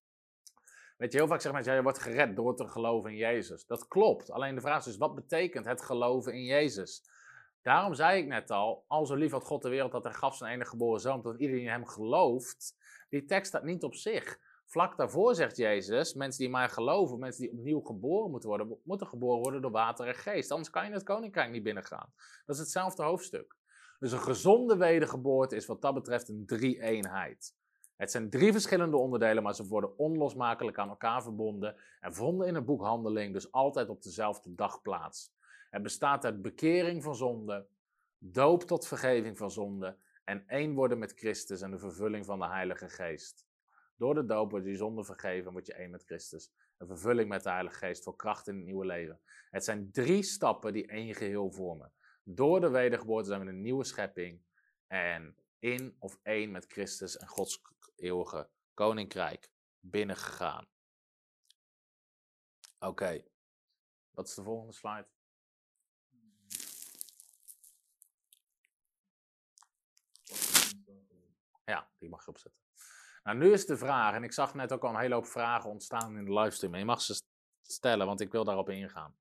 Weet 0.97 1.13
je, 1.13 1.19
heel 1.19 1.27
vaak 1.27 1.41
zeggen 1.41 1.53
mensen, 1.53 1.73
ja, 1.73 1.79
je 1.79 1.85
wordt 1.85 1.99
gered 1.99 2.37
door 2.37 2.57
te 2.57 2.69
geloven 2.69 3.11
in 3.11 3.17
Jezus. 3.17 3.67
Dat 3.67 3.89
klopt. 3.89 4.31
Alleen 4.31 4.55
de 4.55 4.61
vraag 4.61 4.79
is 4.79 4.85
dus, 4.85 4.97
wat 4.97 5.15
betekent 5.15 5.65
het 5.65 5.83
geloven 5.83 6.33
in 6.33 6.45
Jezus? 6.45 7.03
Daarom 7.63 7.95
zei 7.95 8.21
ik 8.21 8.27
net 8.27 8.51
al, 8.51 8.85
al 8.87 9.07
zo 9.07 9.15
lief 9.15 9.31
had 9.31 9.45
God 9.45 9.63
de 9.63 9.69
wereld 9.69 9.93
dat 9.93 10.05
hij 10.05 10.13
gaf 10.13 10.37
zijn 10.37 10.53
enige 10.53 10.71
geboren 10.71 11.01
zoon, 11.01 11.23
dat 11.23 11.41
iedereen 11.41 11.63
in 11.63 11.69
hem 11.69 11.87
gelooft. 11.87 12.77
Die 13.09 13.25
tekst 13.25 13.49
staat 13.49 13.65
niet 13.65 13.83
op 13.83 13.95
zich. 13.95 14.39
Vlak 14.73 14.97
daarvoor 14.97 15.35
zegt 15.35 15.57
Jezus, 15.57 16.15
mensen 16.15 16.41
die 16.41 16.51
maar 16.51 16.69
geloven, 16.69 17.19
mensen 17.19 17.43
die 17.43 17.53
opnieuw 17.53 17.81
geboren 17.81 18.31
moeten 18.31 18.49
worden, 18.49 18.79
moeten 18.85 19.07
geboren 19.07 19.43
worden 19.43 19.63
door 19.63 19.71
water 19.71 20.07
en 20.07 20.15
geest. 20.15 20.51
Anders 20.51 20.71
kan 20.71 20.87
je 20.87 20.93
het 20.93 21.03
koninkrijk 21.03 21.51
niet 21.51 21.63
binnengaan. 21.63 22.13
Dat 22.47 22.55
is 22.57 22.61
hetzelfde 22.61 23.03
hoofdstuk. 23.03 23.57
Dus 23.99 24.13
een 24.13 24.21
gezonde 24.21 24.77
wedergeboorte 24.77 25.57
is 25.57 25.67
wat 25.67 25.83
dat 25.83 25.95
betreft 25.95 26.29
een 26.29 26.47
drie-eenheid. 26.47 27.55
Het 27.97 28.11
zijn 28.11 28.31
drie 28.31 28.53
verschillende 28.53 28.97
onderdelen, 28.97 29.43
maar 29.43 29.55
ze 29.55 29.67
worden 29.67 29.99
onlosmakelijk 29.99 30.79
aan 30.79 30.89
elkaar 30.89 31.23
verbonden 31.23 31.77
en 32.01 32.15
vonden 32.15 32.47
in 32.47 32.55
het 32.55 32.65
boek 32.65 32.83
Handeling 32.83 33.33
dus 33.33 33.53
altijd 33.53 33.89
op 33.89 34.03
dezelfde 34.03 34.55
dag 34.55 34.83
plaats. 34.83 35.33
Het 35.71 35.83
bestaat 35.83 36.25
uit 36.25 36.43
bekering 36.43 37.03
van 37.03 37.15
zonde, 37.15 37.67
doop 38.19 38.63
tot 38.63 38.87
vergeving 38.87 39.39
van 39.39 39.51
zonde 39.51 39.97
en 40.25 40.45
één 40.47 40.75
worden 40.75 40.99
met 40.99 41.13
Christus 41.13 41.61
en 41.61 41.71
de 41.71 41.79
vervulling 41.79 42.25
van 42.25 42.39
de 42.39 42.47
Heilige 42.47 42.89
Geest. 42.89 43.51
Door 43.97 44.15
de 44.15 44.25
doop 44.25 44.51
wordt 44.51 44.67
je 44.67 44.77
zonde 44.77 45.05
vergeven, 45.05 45.53
word 45.53 45.67
je 45.67 45.75
één 45.75 45.91
met 45.91 46.05
Christus. 46.05 46.53
Een 46.77 46.87
vervulling 46.87 47.29
met 47.29 47.43
de 47.43 47.51
Heilige 47.51 47.77
Geest 47.77 48.03
voor 48.03 48.17
kracht 48.17 48.49
in 48.49 48.57
het 48.57 48.65
nieuwe 48.65 48.87
leven. 48.87 49.21
Het 49.51 49.65
zijn 49.65 49.93
drie 49.93 50.23
stappen 50.23 50.73
die 50.73 50.87
één 50.87 51.15
geheel 51.15 51.51
vormen. 51.51 51.93
Door 52.25 52.61
de 52.61 52.71
wedergeboorte 52.71 53.29
zijn 53.29 53.41
we 53.41 53.49
een 53.49 53.61
nieuwe 53.61 53.85
schepping. 53.85 54.43
En 54.87 55.37
in 55.59 55.97
of 55.99 56.19
één 56.23 56.51
met 56.51 56.67
Christus 56.67 57.17
en 57.17 57.29
Gods 57.29 57.63
eeuwige 57.97 58.51
koninkrijk 58.75 59.51
binnengegaan. 59.81 60.69
Oké, 62.79 63.25
wat 64.11 64.29
is 64.29 64.35
de 64.35 64.43
volgende 64.43 64.73
slide? 64.73 65.09
Ja, 71.65 71.91
die 71.99 72.09
mag 72.09 72.25
je 72.25 72.31
opzetten. 72.31 72.62
Nou, 73.23 73.39
nu 73.39 73.53
is 73.53 73.67
de 73.67 73.77
vraag, 73.77 74.15
en 74.15 74.23
ik 74.23 74.33
zag 74.33 74.55
net 74.55 74.73
ook 74.73 74.85
al 74.85 74.91
een 74.91 75.01
hele 75.01 75.15
hoop 75.15 75.27
vragen 75.27 75.71
ontstaan 75.71 76.17
in 76.17 76.25
de 76.25 76.33
livestream. 76.33 76.75
Je 76.75 76.85
mag 76.85 77.01
ze 77.01 77.23
stellen, 77.63 78.07
want 78.07 78.21
ik 78.21 78.33
wil 78.33 78.45
daarop 78.45 78.69
ingaan. 78.69 79.17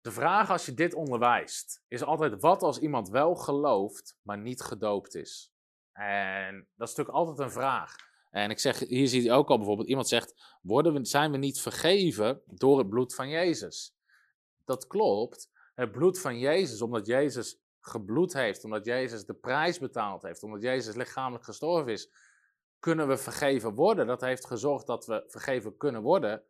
De 0.00 0.10
vraag 0.10 0.50
als 0.50 0.66
je 0.66 0.74
dit 0.74 0.94
onderwijst 0.94 1.82
is 1.88 2.02
altijd: 2.02 2.40
wat 2.40 2.62
als 2.62 2.78
iemand 2.78 3.08
wel 3.08 3.34
gelooft, 3.34 4.16
maar 4.22 4.38
niet 4.38 4.60
gedoopt 4.60 5.14
is? 5.14 5.52
En 5.92 6.68
dat 6.76 6.88
is 6.88 6.94
natuurlijk 6.94 7.16
altijd 7.16 7.38
een 7.38 7.52
vraag. 7.52 7.96
En 8.30 8.50
ik 8.50 8.58
zeg, 8.58 8.78
hier 8.78 9.08
zie 9.08 9.22
je 9.22 9.32
ook 9.32 9.48
al 9.48 9.56
bijvoorbeeld, 9.56 9.88
iemand 9.88 10.08
zegt, 10.08 10.58
worden 10.62 10.92
we, 10.92 11.04
zijn 11.04 11.30
we 11.30 11.36
niet 11.36 11.60
vergeven 11.60 12.42
door 12.46 12.78
het 12.78 12.88
bloed 12.88 13.14
van 13.14 13.28
Jezus? 13.28 13.94
Dat 14.64 14.86
klopt. 14.86 15.50
Het 15.74 15.92
bloed 15.92 16.20
van 16.20 16.38
Jezus, 16.38 16.82
omdat 16.82 17.06
Jezus 17.06 17.60
gebloed 17.80 18.32
heeft, 18.32 18.64
omdat 18.64 18.84
Jezus 18.84 19.24
de 19.24 19.34
prijs 19.34 19.78
betaald 19.78 20.22
heeft, 20.22 20.42
omdat 20.42 20.62
Jezus 20.62 20.94
lichamelijk 20.94 21.44
gestorven 21.44 21.92
is, 21.92 22.10
kunnen 22.78 23.08
we 23.08 23.16
vergeven 23.16 23.74
worden. 23.74 24.06
Dat 24.06 24.20
heeft 24.20 24.46
gezorgd 24.46 24.86
dat 24.86 25.06
we 25.06 25.24
vergeven 25.26 25.76
kunnen 25.76 26.02
worden. 26.02 26.42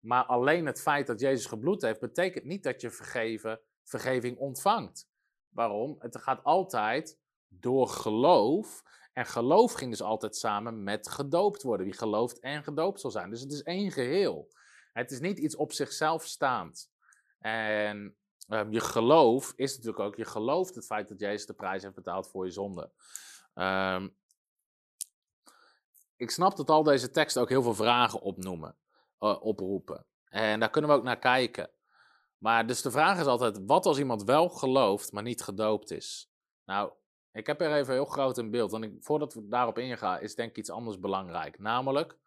Maar 0.00 0.24
alleen 0.24 0.66
het 0.66 0.80
feit 0.80 1.06
dat 1.06 1.20
Jezus 1.20 1.46
gebloed 1.46 1.82
heeft, 1.82 2.00
betekent 2.00 2.44
niet 2.44 2.62
dat 2.62 2.80
je 2.80 2.90
vergeven, 2.90 3.60
vergeving 3.84 4.38
ontvangt. 4.38 5.08
Waarom? 5.48 5.96
Het 5.98 6.18
gaat 6.18 6.44
altijd 6.44 7.18
door 7.48 7.88
geloof. 7.88 8.82
En 9.12 9.26
geloof 9.26 9.72
ging 9.72 9.90
dus 9.90 10.02
altijd 10.02 10.36
samen 10.36 10.82
met 10.82 11.08
gedoopt 11.08 11.62
worden. 11.62 11.86
Wie 11.86 11.94
gelooft 11.94 12.38
en 12.38 12.64
gedoopt 12.64 13.00
zal 13.00 13.10
zijn. 13.10 13.30
Dus 13.30 13.40
het 13.40 13.52
is 13.52 13.62
één 13.62 13.90
geheel. 13.90 14.48
Het 14.92 15.10
is 15.10 15.20
niet 15.20 15.38
iets 15.38 15.56
op 15.56 15.72
zichzelf 15.72 16.24
staand. 16.24 16.90
En 17.38 18.16
um, 18.48 18.72
je 18.72 18.80
geloof 18.80 19.52
is 19.56 19.76
natuurlijk 19.76 20.02
ook, 20.02 20.16
je 20.16 20.24
gelooft 20.24 20.74
het 20.74 20.86
feit 20.86 21.08
dat 21.08 21.20
Jezus 21.20 21.46
de 21.46 21.54
prijs 21.54 21.82
heeft 21.82 21.94
betaald 21.94 22.28
voor 22.28 22.44
je 22.44 22.50
zonde. 22.50 22.90
Um, 23.54 24.16
ik 26.16 26.30
snap 26.30 26.56
dat 26.56 26.70
al 26.70 26.82
deze 26.82 27.10
teksten 27.10 27.42
ook 27.42 27.48
heel 27.48 27.62
veel 27.62 27.74
vragen 27.74 28.20
opnoemen, 28.20 28.76
uh, 29.20 29.44
oproepen. 29.44 30.06
En 30.24 30.60
daar 30.60 30.70
kunnen 30.70 30.90
we 30.90 30.96
ook 30.96 31.02
naar 31.02 31.18
kijken. 31.18 31.70
Maar 32.38 32.66
dus 32.66 32.82
de 32.82 32.90
vraag 32.90 33.20
is 33.20 33.26
altijd, 33.26 33.60
wat 33.66 33.86
als 33.86 33.98
iemand 33.98 34.24
wel 34.24 34.48
gelooft, 34.48 35.12
maar 35.12 35.22
niet 35.22 35.42
gedoopt 35.42 35.90
is? 35.90 36.32
Nou, 36.64 36.92
ik 37.32 37.46
heb 37.46 37.60
er 37.60 37.72
even 37.72 37.94
heel 37.94 38.04
groot 38.04 38.38
in 38.38 38.50
beeld. 38.50 38.72
En 38.72 38.96
voordat 39.00 39.34
we 39.34 39.48
daarop 39.48 39.78
ingaan, 39.78 40.20
is 40.20 40.34
denk 40.34 40.50
ik 40.50 40.56
iets 40.56 40.70
anders 40.70 40.98
belangrijk. 40.98 41.58
Namelijk, 41.58 42.18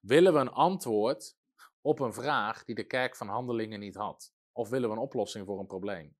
willen 0.00 0.32
we 0.32 0.38
een 0.38 0.52
antwoord 0.52 1.36
op 1.80 2.00
een 2.00 2.14
vraag 2.14 2.64
die 2.64 2.74
de 2.74 2.84
kerk 2.84 3.16
van 3.16 3.28
handelingen 3.28 3.80
niet 3.80 3.96
had? 3.96 4.34
Of 4.52 4.68
willen 4.68 4.88
we 4.88 4.94
een 4.94 5.02
oplossing 5.02 5.46
voor 5.46 5.58
een 5.58 5.66
probleem? 5.66 6.16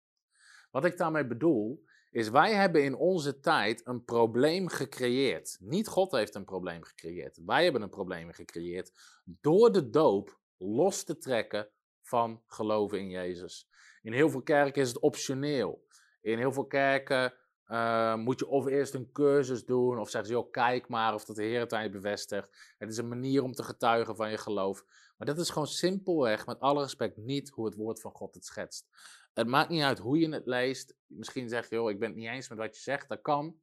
Wat 0.70 0.84
ik 0.84 0.96
daarmee 0.96 1.26
bedoel, 1.26 1.84
is 2.16 2.28
wij 2.28 2.54
hebben 2.54 2.84
in 2.84 2.94
onze 2.94 3.40
tijd 3.40 3.86
een 3.86 4.04
probleem 4.04 4.68
gecreëerd. 4.68 5.56
Niet 5.60 5.88
God 5.88 6.12
heeft 6.12 6.34
een 6.34 6.44
probleem 6.44 6.82
gecreëerd. 6.82 7.40
Wij 7.46 7.62
hebben 7.62 7.82
een 7.82 7.90
probleem 7.90 8.32
gecreëerd 8.32 8.92
door 9.24 9.72
de 9.72 9.90
doop 9.90 10.38
los 10.56 11.04
te 11.04 11.18
trekken 11.18 11.68
van 12.02 12.42
geloven 12.46 12.98
in 12.98 13.10
Jezus. 13.10 13.68
In 14.02 14.12
heel 14.12 14.30
veel 14.30 14.42
kerken 14.42 14.82
is 14.82 14.88
het 14.88 14.98
optioneel. 14.98 15.86
In 16.20 16.38
heel 16.38 16.52
veel 16.52 16.66
kerken 16.66 17.34
eh, 17.64 18.14
moet 18.14 18.38
je 18.38 18.46
of 18.46 18.66
eerst 18.66 18.94
een 18.94 19.12
cursus 19.12 19.64
doen, 19.64 19.98
of 19.98 20.10
zeggen 20.10 20.30
ze, 20.30 20.36
joh, 20.36 20.50
kijk 20.50 20.88
maar 20.88 21.14
of 21.14 21.24
dat 21.24 21.36
de 21.36 21.42
Heer 21.42 21.60
het 21.60 21.72
aan 21.72 21.82
je 21.82 21.90
bevestigt. 21.90 22.74
Het 22.78 22.90
is 22.90 22.96
een 22.96 23.08
manier 23.08 23.42
om 23.42 23.52
te 23.52 23.62
getuigen 23.62 24.16
van 24.16 24.30
je 24.30 24.38
geloof. 24.38 24.84
Maar 25.16 25.26
dat 25.26 25.38
is 25.38 25.50
gewoon 25.50 25.68
simpelweg, 25.68 26.46
met 26.46 26.60
alle 26.60 26.82
respect, 26.82 27.16
niet 27.16 27.48
hoe 27.48 27.64
het 27.64 27.74
woord 27.74 28.00
van 28.00 28.12
God 28.12 28.34
het 28.34 28.44
schetst. 28.44 28.88
Het 29.37 29.47
maakt 29.47 29.68
niet 29.68 29.82
uit 29.82 29.99
hoe 29.99 30.18
je 30.18 30.28
het 30.28 30.47
leest. 30.47 30.95
Misschien 31.07 31.49
zeg 31.49 31.68
je, 31.68 31.74
joh, 31.74 31.91
ik 31.91 31.99
ben 31.99 32.09
het 32.09 32.18
niet 32.18 32.28
eens 32.28 32.49
met 32.49 32.59
wat 32.59 32.76
je 32.76 32.82
zegt, 32.82 33.09
dat 33.09 33.20
kan. 33.20 33.57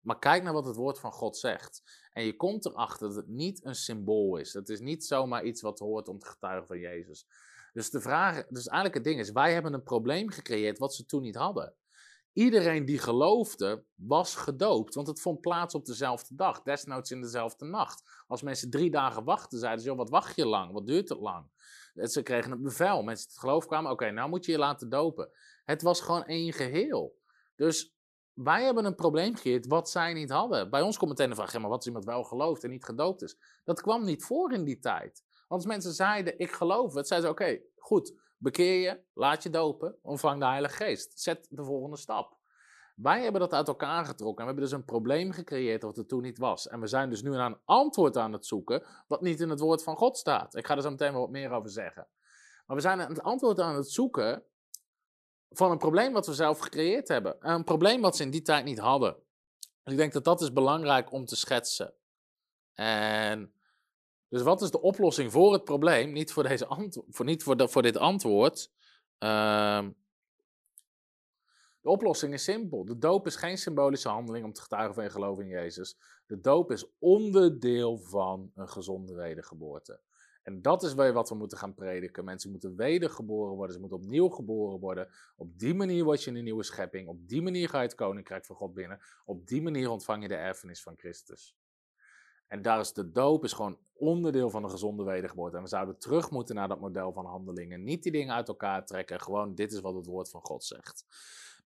Maar 0.00 0.18
kijk 0.18 0.42
naar 0.42 0.52
wat 0.52 0.66
het 0.66 0.76
woord 0.76 0.98
van 0.98 1.12
God 1.12 1.36
zegt. 1.36 1.82
En 2.12 2.24
je 2.24 2.36
komt 2.36 2.66
erachter 2.66 3.06
dat 3.06 3.16
het 3.16 3.28
niet 3.28 3.64
een 3.64 3.74
symbool 3.74 4.36
is. 4.36 4.52
Het 4.52 4.68
is 4.68 4.80
niet 4.80 5.04
zomaar 5.04 5.44
iets 5.44 5.60
wat 5.60 5.78
hoort 5.78 6.08
om 6.08 6.18
te 6.18 6.26
getuigen 6.26 6.66
van 6.66 6.78
Jezus. 6.78 7.26
Dus 7.72 7.90
de 7.90 8.00
vraag, 8.00 8.46
dus 8.46 8.66
eigenlijk 8.66 8.94
het 8.94 9.04
ding 9.04 9.20
is, 9.20 9.30
wij 9.30 9.52
hebben 9.52 9.72
een 9.72 9.82
probleem 9.82 10.30
gecreëerd 10.30 10.78
wat 10.78 10.94
ze 10.94 11.04
toen 11.04 11.22
niet 11.22 11.36
hadden. 11.36 11.74
Iedereen 12.32 12.84
die 12.84 12.98
geloofde 12.98 13.84
was 13.94 14.34
gedoopt, 14.34 14.94
want 14.94 15.06
het 15.06 15.20
vond 15.20 15.40
plaats 15.40 15.74
op 15.74 15.84
dezelfde 15.84 16.34
dag, 16.34 16.62
desnoods 16.62 17.10
in 17.10 17.20
dezelfde 17.20 17.64
nacht. 17.64 18.24
Als 18.26 18.42
mensen 18.42 18.70
drie 18.70 18.90
dagen 18.90 19.24
wachten, 19.24 19.58
zeiden 19.58 19.80
ze, 19.80 19.88
joh, 19.88 19.96
wat 19.96 20.10
wacht 20.10 20.36
je 20.36 20.46
lang, 20.46 20.72
wat 20.72 20.86
duurt 20.86 21.08
het 21.08 21.20
lang? 21.20 21.50
Ze 22.02 22.22
kregen 22.22 22.50
het 22.50 22.62
bevel, 22.62 23.02
mensen 23.02 23.26
die 23.26 23.34
het 23.34 23.44
geloof 23.44 23.66
kwamen, 23.66 23.90
oké, 23.90 24.10
nou 24.10 24.28
moet 24.28 24.44
je 24.44 24.52
je 24.52 24.58
laten 24.58 24.88
dopen. 24.88 25.30
Het 25.64 25.82
was 25.82 26.00
gewoon 26.00 26.24
één 26.24 26.52
geheel. 26.52 27.18
Dus 27.56 27.94
wij 28.32 28.64
hebben 28.64 28.84
een 28.84 28.94
probleem 28.94 29.34
gecreëerd 29.34 29.66
wat 29.66 29.90
zij 29.90 30.12
niet 30.12 30.30
hadden. 30.30 30.70
Bij 30.70 30.82
ons 30.82 30.96
komt 30.96 31.10
meteen 31.10 31.28
de 31.28 31.34
vraag, 31.34 31.52
maar 31.52 31.62
wat 31.62 31.76
als 31.76 31.86
iemand 31.86 32.04
wel 32.04 32.24
gelooft 32.24 32.64
en 32.64 32.70
niet 32.70 32.84
gedoopt 32.84 33.22
is? 33.22 33.36
Dat 33.64 33.80
kwam 33.80 34.04
niet 34.04 34.24
voor 34.24 34.52
in 34.52 34.64
die 34.64 34.78
tijd. 34.78 35.24
Want 35.48 35.62
als 35.62 35.66
mensen 35.66 35.92
zeiden, 35.92 36.38
ik 36.38 36.52
geloof 36.52 36.94
het, 36.94 37.08
zeiden 37.08 37.28
ze, 37.28 37.34
oké, 37.34 37.60
goed, 37.76 38.14
bekeer 38.36 38.80
je, 38.80 39.00
laat 39.14 39.42
je 39.42 39.50
dopen, 39.50 39.98
ontvang 40.02 40.40
de 40.40 40.46
Heilige 40.46 40.74
Geest. 40.74 41.20
Zet 41.20 41.46
de 41.50 41.64
volgende 41.64 41.96
stap. 41.96 42.38
Wij 43.02 43.22
hebben 43.22 43.40
dat 43.40 43.52
uit 43.52 43.68
elkaar 43.68 44.04
getrokken 44.04 44.38
en 44.38 44.50
we 44.50 44.52
hebben 44.52 44.64
dus 44.64 44.72
een 44.72 44.84
probleem 44.84 45.32
gecreëerd 45.32 45.82
wat 45.82 45.98
er 45.98 46.06
toen 46.06 46.22
niet 46.22 46.38
was. 46.38 46.68
En 46.68 46.80
we 46.80 46.86
zijn 46.86 47.10
dus 47.10 47.22
nu 47.22 47.30
naar 47.30 47.46
een 47.46 47.60
antwoord 47.64 48.16
aan 48.16 48.32
het 48.32 48.46
zoeken 48.46 48.82
wat 49.06 49.20
niet 49.20 49.40
in 49.40 49.48
het 49.48 49.60
woord 49.60 49.82
van 49.82 49.96
God 49.96 50.16
staat. 50.16 50.56
Ik 50.56 50.66
ga 50.66 50.76
er 50.76 50.82
zo 50.82 50.90
meteen 50.90 51.12
wat 51.12 51.30
meer 51.30 51.50
over 51.50 51.70
zeggen. 51.70 52.08
Maar 52.66 52.76
we 52.76 52.82
zijn 52.82 52.98
het 52.98 53.22
antwoord 53.22 53.60
aan 53.60 53.74
het 53.74 53.90
zoeken 53.90 54.42
van 55.50 55.70
een 55.70 55.78
probleem 55.78 56.12
wat 56.12 56.26
we 56.26 56.34
zelf 56.34 56.58
gecreëerd 56.58 57.08
hebben. 57.08 57.36
Een 57.38 57.64
probleem 57.64 58.00
wat 58.00 58.16
ze 58.16 58.22
in 58.22 58.30
die 58.30 58.42
tijd 58.42 58.64
niet 58.64 58.78
hadden. 58.78 59.16
ik 59.84 59.96
denk 59.96 60.12
dat 60.12 60.24
dat 60.24 60.40
is 60.40 60.52
belangrijk 60.52 61.12
om 61.12 61.24
te 61.24 61.36
schetsen. 61.36 61.94
En 62.74 63.52
dus 64.28 64.42
wat 64.42 64.62
is 64.62 64.70
de 64.70 64.80
oplossing 64.80 65.32
voor 65.32 65.52
het 65.52 65.64
probleem? 65.64 66.12
Niet 66.12 66.32
voor, 66.32 66.42
deze 66.42 66.66
antwo 66.66 67.04
voor, 67.08 67.24
niet 67.24 67.42
voor, 67.42 67.68
voor 67.68 67.82
dit 67.82 67.96
antwoord. 67.96 68.70
Ehm, 69.18 69.90
de 71.80 71.88
oplossing 71.88 72.32
is 72.32 72.44
simpel. 72.44 72.84
De 72.84 72.98
doop 72.98 73.26
is 73.26 73.36
geen 73.36 73.58
symbolische 73.58 74.08
handeling 74.08 74.44
om 74.44 74.52
te 74.52 74.62
getuigen 74.62 74.94
van 74.94 75.04
je 75.04 75.10
geloof 75.10 75.40
in 75.40 75.48
Jezus. 75.48 75.96
De 76.26 76.40
doop 76.40 76.70
is 76.70 76.86
onderdeel 76.98 77.98
van 77.98 78.52
een 78.54 78.68
gezonde 78.68 79.14
wedergeboorte. 79.14 80.00
En 80.42 80.62
dat 80.62 80.82
is 80.82 80.94
weer 80.94 81.12
wat 81.12 81.28
we 81.28 81.34
moeten 81.34 81.58
gaan 81.58 81.74
prediken. 81.74 82.24
Mensen 82.24 82.50
moeten 82.50 82.76
wedergeboren 82.76 83.54
worden, 83.54 83.74
ze 83.74 83.80
moeten 83.80 83.98
opnieuw 83.98 84.28
geboren 84.28 84.80
worden. 84.80 85.08
Op 85.36 85.58
die 85.58 85.74
manier 85.74 86.04
word 86.04 86.22
je 86.22 86.30
een 86.30 86.44
nieuwe 86.44 86.62
schepping. 86.62 87.08
Op 87.08 87.28
die 87.28 87.42
manier 87.42 87.68
ga 87.68 87.76
je 87.80 87.86
het 87.86 87.94
koninkrijk 87.94 88.44
van 88.44 88.56
God 88.56 88.74
binnen. 88.74 89.00
Op 89.24 89.46
die 89.46 89.62
manier 89.62 89.90
ontvang 89.90 90.22
je 90.22 90.28
de 90.28 90.34
erfenis 90.34 90.82
van 90.82 90.94
Christus. 90.96 91.56
En 92.46 92.62
daar 92.62 92.80
is 92.80 92.92
de 92.92 93.10
doop 93.10 93.44
is 93.44 93.52
gewoon 93.52 93.78
onderdeel 93.92 94.50
van 94.50 94.64
een 94.64 94.70
gezonde 94.70 95.04
wedergeboorte. 95.04 95.56
En 95.56 95.62
we 95.62 95.68
zouden 95.68 95.98
terug 95.98 96.30
moeten 96.30 96.54
naar 96.54 96.68
dat 96.68 96.80
model 96.80 97.12
van 97.12 97.26
handelingen. 97.26 97.84
Niet 97.84 98.02
die 98.02 98.12
dingen 98.12 98.34
uit 98.34 98.48
elkaar 98.48 98.86
trekken. 98.86 99.20
Gewoon, 99.20 99.54
dit 99.54 99.72
is 99.72 99.80
wat 99.80 99.94
het 99.94 100.06
woord 100.06 100.30
van 100.30 100.40
God 100.40 100.64
zegt. 100.64 101.04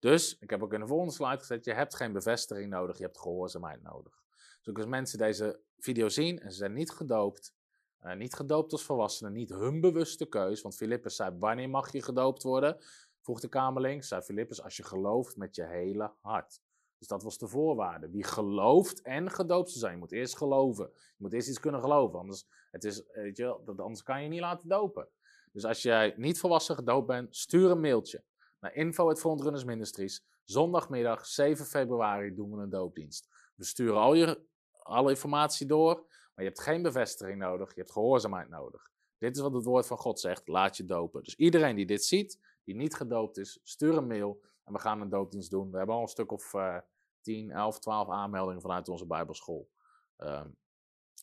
Dus, 0.04 0.38
ik 0.38 0.50
heb 0.50 0.62
ook 0.62 0.72
in 0.72 0.80
de 0.80 0.86
volgende 0.86 1.12
slide 1.12 1.38
gezet, 1.38 1.64
je 1.64 1.72
hebt 1.72 1.94
geen 1.94 2.12
bevestiging 2.12 2.70
nodig, 2.70 2.96
je 2.96 3.04
hebt 3.04 3.18
gehoorzaamheid 3.18 3.82
nodig. 3.82 4.22
Dus 4.62 4.76
als 4.76 4.86
mensen 4.86 5.18
deze 5.18 5.60
video 5.78 6.08
zien 6.08 6.40
en 6.40 6.50
ze 6.50 6.56
zijn 6.56 6.72
niet 6.72 6.90
gedoopt, 6.90 7.54
uh, 8.02 8.14
niet 8.14 8.34
gedoopt 8.34 8.72
als 8.72 8.84
volwassenen, 8.84 9.32
niet 9.32 9.50
hun 9.50 9.80
bewuste 9.80 10.26
keus, 10.26 10.62
want 10.62 10.76
Filippus 10.76 11.16
zei, 11.16 11.36
wanneer 11.38 11.70
mag 11.70 11.92
je 11.92 12.02
gedoopt 12.02 12.42
worden? 12.42 12.76
Vroeg 13.20 13.40
de 13.40 13.48
Kamerling, 13.48 14.04
zei 14.04 14.22
Filippus, 14.22 14.62
als 14.62 14.76
je 14.76 14.82
gelooft 14.82 15.36
met 15.36 15.54
je 15.56 15.66
hele 15.66 16.12
hart. 16.20 16.60
Dus 16.98 17.08
dat 17.08 17.22
was 17.22 17.38
de 17.38 17.48
voorwaarde. 17.48 18.10
Wie 18.10 18.24
gelooft 18.24 19.02
en 19.02 19.30
gedoopt 19.30 19.72
te 19.72 19.78
zijn. 19.78 19.92
Je 19.92 19.98
moet 19.98 20.12
eerst 20.12 20.36
geloven. 20.36 20.90
Je 20.94 21.14
moet 21.16 21.32
eerst 21.32 21.48
iets 21.48 21.60
kunnen 21.60 21.80
geloven. 21.80 22.18
Anders, 22.18 22.46
het 22.70 22.84
is, 22.84 23.02
weet 23.12 23.36
je, 23.36 23.46
anders 23.76 24.02
kan 24.02 24.22
je 24.22 24.28
niet 24.28 24.40
laten 24.40 24.68
dopen. 24.68 25.08
Dus 25.52 25.64
als 25.64 25.82
jij 25.82 26.14
niet 26.16 26.38
volwassen 26.38 26.74
gedoopt 26.74 27.06
bent, 27.06 27.36
stuur 27.36 27.70
een 27.70 27.80
mailtje 27.80 28.24
naar 28.64 28.74
info.frontrunners 28.74 29.64
Ministries. 29.64 30.24
Zondagmiddag 30.44 31.26
7 31.26 31.66
februari 31.66 32.34
doen 32.34 32.56
we 32.56 32.62
een 32.62 32.70
doopdienst. 32.70 33.28
We 33.54 33.64
sturen 33.64 33.96
al 33.96 34.14
je, 34.14 34.46
alle 34.82 35.10
informatie 35.10 35.66
door, 35.66 35.94
maar 36.34 36.44
je 36.44 36.50
hebt 36.50 36.60
geen 36.60 36.82
bevestiging 36.82 37.38
nodig. 37.38 37.74
Je 37.74 37.80
hebt 37.80 37.92
gehoorzaamheid 37.92 38.48
nodig. 38.48 38.90
Dit 39.18 39.36
is 39.36 39.42
wat 39.42 39.52
het 39.52 39.64
woord 39.64 39.86
van 39.86 39.98
God 39.98 40.20
zegt. 40.20 40.48
Laat 40.48 40.76
je 40.76 40.84
dopen. 40.84 41.22
Dus 41.22 41.36
iedereen 41.36 41.76
die 41.76 41.86
dit 41.86 42.04
ziet, 42.04 42.40
die 42.64 42.74
niet 42.74 42.94
gedoopt 42.94 43.36
is, 43.36 43.60
stuur 43.62 43.96
een 43.96 44.06
mail 44.06 44.42
en 44.64 44.72
we 44.72 44.78
gaan 44.78 45.00
een 45.00 45.08
doopdienst 45.08 45.50
doen. 45.50 45.70
We 45.70 45.76
hebben 45.76 45.94
al 45.94 46.02
een 46.02 46.08
stuk 46.08 46.32
of 46.32 46.54
uh, 46.54 46.78
10, 47.20 47.50
11, 47.50 47.78
12 47.78 48.08
aanmeldingen 48.08 48.60
vanuit 48.60 48.88
onze 48.88 49.06
Bijbelschool. 49.06 49.70
Um, 50.18 50.56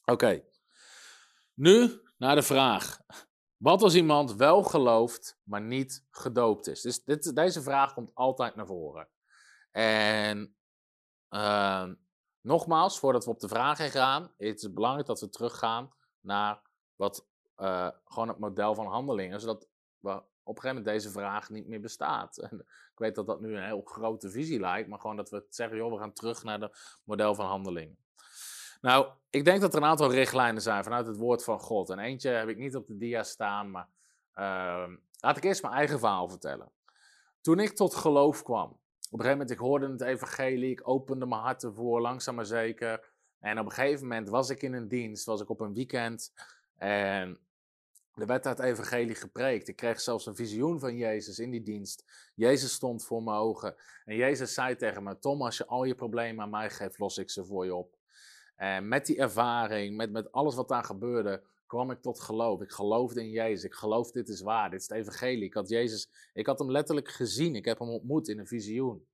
Oké. 0.05 0.43
Nu 1.53 2.01
naar 2.17 2.35
de 2.35 2.43
vraag. 2.43 2.99
Wat 3.61 3.81
als 3.81 3.95
iemand 3.95 4.35
wel 4.35 4.63
gelooft, 4.63 5.39
maar 5.43 5.61
niet 5.61 6.05
gedoopt 6.09 6.67
is? 6.67 6.81
Dus 6.81 7.03
dit, 7.03 7.35
deze 7.35 7.61
vraag 7.61 7.93
komt 7.93 8.11
altijd 8.13 8.55
naar 8.55 8.65
voren. 8.65 9.07
En 9.71 10.55
uh, 11.29 11.89
nogmaals, 12.41 12.99
voordat 12.99 13.25
we 13.25 13.31
op 13.31 13.39
de 13.39 13.47
vraag 13.47 13.91
gaan, 13.91 14.33
is 14.37 14.61
het 14.61 14.73
belangrijk 14.73 15.07
dat 15.07 15.19
we 15.19 15.29
teruggaan 15.29 15.93
naar 16.19 16.61
wat, 16.95 17.27
uh, 17.57 17.89
gewoon 18.05 18.27
het 18.27 18.39
model 18.39 18.75
van 18.75 18.87
handelingen, 18.87 19.39
zodat 19.39 19.67
we 19.99 20.11
op 20.43 20.55
een 20.55 20.61
gegeven 20.61 20.75
moment 20.75 20.85
deze 20.85 21.11
vraag 21.11 21.49
niet 21.49 21.67
meer 21.67 21.81
bestaat. 21.81 22.37
En 22.37 22.59
ik 22.91 22.97
weet 22.97 23.15
dat 23.15 23.27
dat 23.27 23.41
nu 23.41 23.55
een 23.55 23.65
heel 23.65 23.81
grote 23.85 24.29
visie 24.29 24.59
lijkt, 24.59 24.89
maar 24.89 24.99
gewoon 24.99 25.15
dat 25.15 25.29
we 25.29 25.45
zeggen, 25.49 25.77
joh, 25.77 25.91
we 25.91 25.99
gaan 25.99 26.13
terug 26.13 26.43
naar 26.43 26.61
het 26.61 26.99
model 27.03 27.35
van 27.35 27.45
handelingen. 27.45 27.97
Nou, 28.81 29.07
ik 29.29 29.45
denk 29.45 29.61
dat 29.61 29.73
er 29.73 29.81
een 29.81 29.87
aantal 29.87 30.11
richtlijnen 30.11 30.61
zijn 30.61 30.83
vanuit 30.83 31.07
het 31.07 31.17
woord 31.17 31.43
van 31.43 31.59
God. 31.59 31.89
En 31.89 31.99
eentje 31.99 32.29
heb 32.29 32.47
ik 32.47 32.57
niet 32.57 32.75
op 32.75 32.87
de 32.87 32.97
dia 32.97 33.23
staan, 33.23 33.71
maar 33.71 33.87
uh, 34.35 34.95
laat 35.19 35.37
ik 35.37 35.43
eerst 35.43 35.61
mijn 35.61 35.73
eigen 35.73 35.99
verhaal 35.99 36.29
vertellen. 36.29 36.71
Toen 37.41 37.59
ik 37.59 37.75
tot 37.75 37.95
geloof 37.95 38.43
kwam, 38.43 38.69
op 39.11 39.19
een 39.19 39.25
gegeven 39.25 39.31
moment, 39.31 39.51
ik 39.51 39.57
hoorde 39.57 39.91
het 39.91 40.01
evangelie, 40.01 40.71
ik 40.71 40.87
opende 40.87 41.25
mijn 41.25 41.41
hart 41.41 41.63
ervoor, 41.63 42.01
langzaam 42.01 42.35
maar 42.35 42.45
zeker. 42.45 43.09
En 43.39 43.59
op 43.59 43.65
een 43.65 43.71
gegeven 43.71 44.07
moment 44.07 44.29
was 44.29 44.49
ik 44.49 44.61
in 44.61 44.73
een 44.73 44.87
dienst, 44.87 45.25
was 45.25 45.41
ik 45.41 45.49
op 45.49 45.59
een 45.59 45.73
weekend 45.73 46.33
en 46.77 47.39
er 48.13 48.25
werd 48.25 48.43
het 48.43 48.59
evangelie 48.59 49.15
gepreekt. 49.15 49.67
Ik 49.67 49.75
kreeg 49.75 50.01
zelfs 50.01 50.25
een 50.25 50.35
visioen 50.35 50.79
van 50.79 50.95
Jezus 50.95 51.39
in 51.39 51.51
die 51.51 51.63
dienst. 51.63 52.03
Jezus 52.35 52.73
stond 52.73 53.05
voor 53.05 53.23
mijn 53.23 53.37
ogen 53.37 53.75
en 54.05 54.15
Jezus 54.15 54.53
zei 54.53 54.75
tegen 54.75 55.03
me, 55.03 55.19
Tom, 55.19 55.41
als 55.41 55.57
je 55.57 55.65
al 55.65 55.83
je 55.83 55.95
problemen 55.95 56.43
aan 56.43 56.49
mij 56.49 56.69
geeft, 56.69 56.99
los 56.99 57.17
ik 57.17 57.29
ze 57.29 57.45
voor 57.45 57.65
je 57.65 57.75
op. 57.75 57.99
En 58.61 58.87
met 58.87 59.05
die 59.05 59.17
ervaring, 59.17 59.95
met, 59.95 60.11
met 60.11 60.31
alles 60.31 60.55
wat 60.55 60.67
daar 60.67 60.83
gebeurde, 60.83 61.43
kwam 61.67 61.91
ik 61.91 62.01
tot 62.01 62.19
geloof. 62.19 62.61
Ik 62.61 62.71
geloofde 62.71 63.21
in 63.21 63.29
Jezus. 63.29 63.63
Ik 63.63 63.73
geloof 63.73 64.11
dit 64.11 64.29
is 64.29 64.41
waar. 64.41 64.69
Dit 64.69 64.79
is 64.79 64.87
het 64.87 64.97
evangelie. 64.97 65.43
Ik 65.43 65.53
had 65.53 65.69
Jezus, 65.69 66.09
ik 66.33 66.45
had 66.45 66.59
hem 66.59 66.71
letterlijk 66.71 67.07
gezien. 67.07 67.55
Ik 67.55 67.65
heb 67.65 67.79
hem 67.79 67.89
ontmoet 67.89 68.27
in 68.27 68.39
een 68.39 68.47
visioen. 68.47 69.07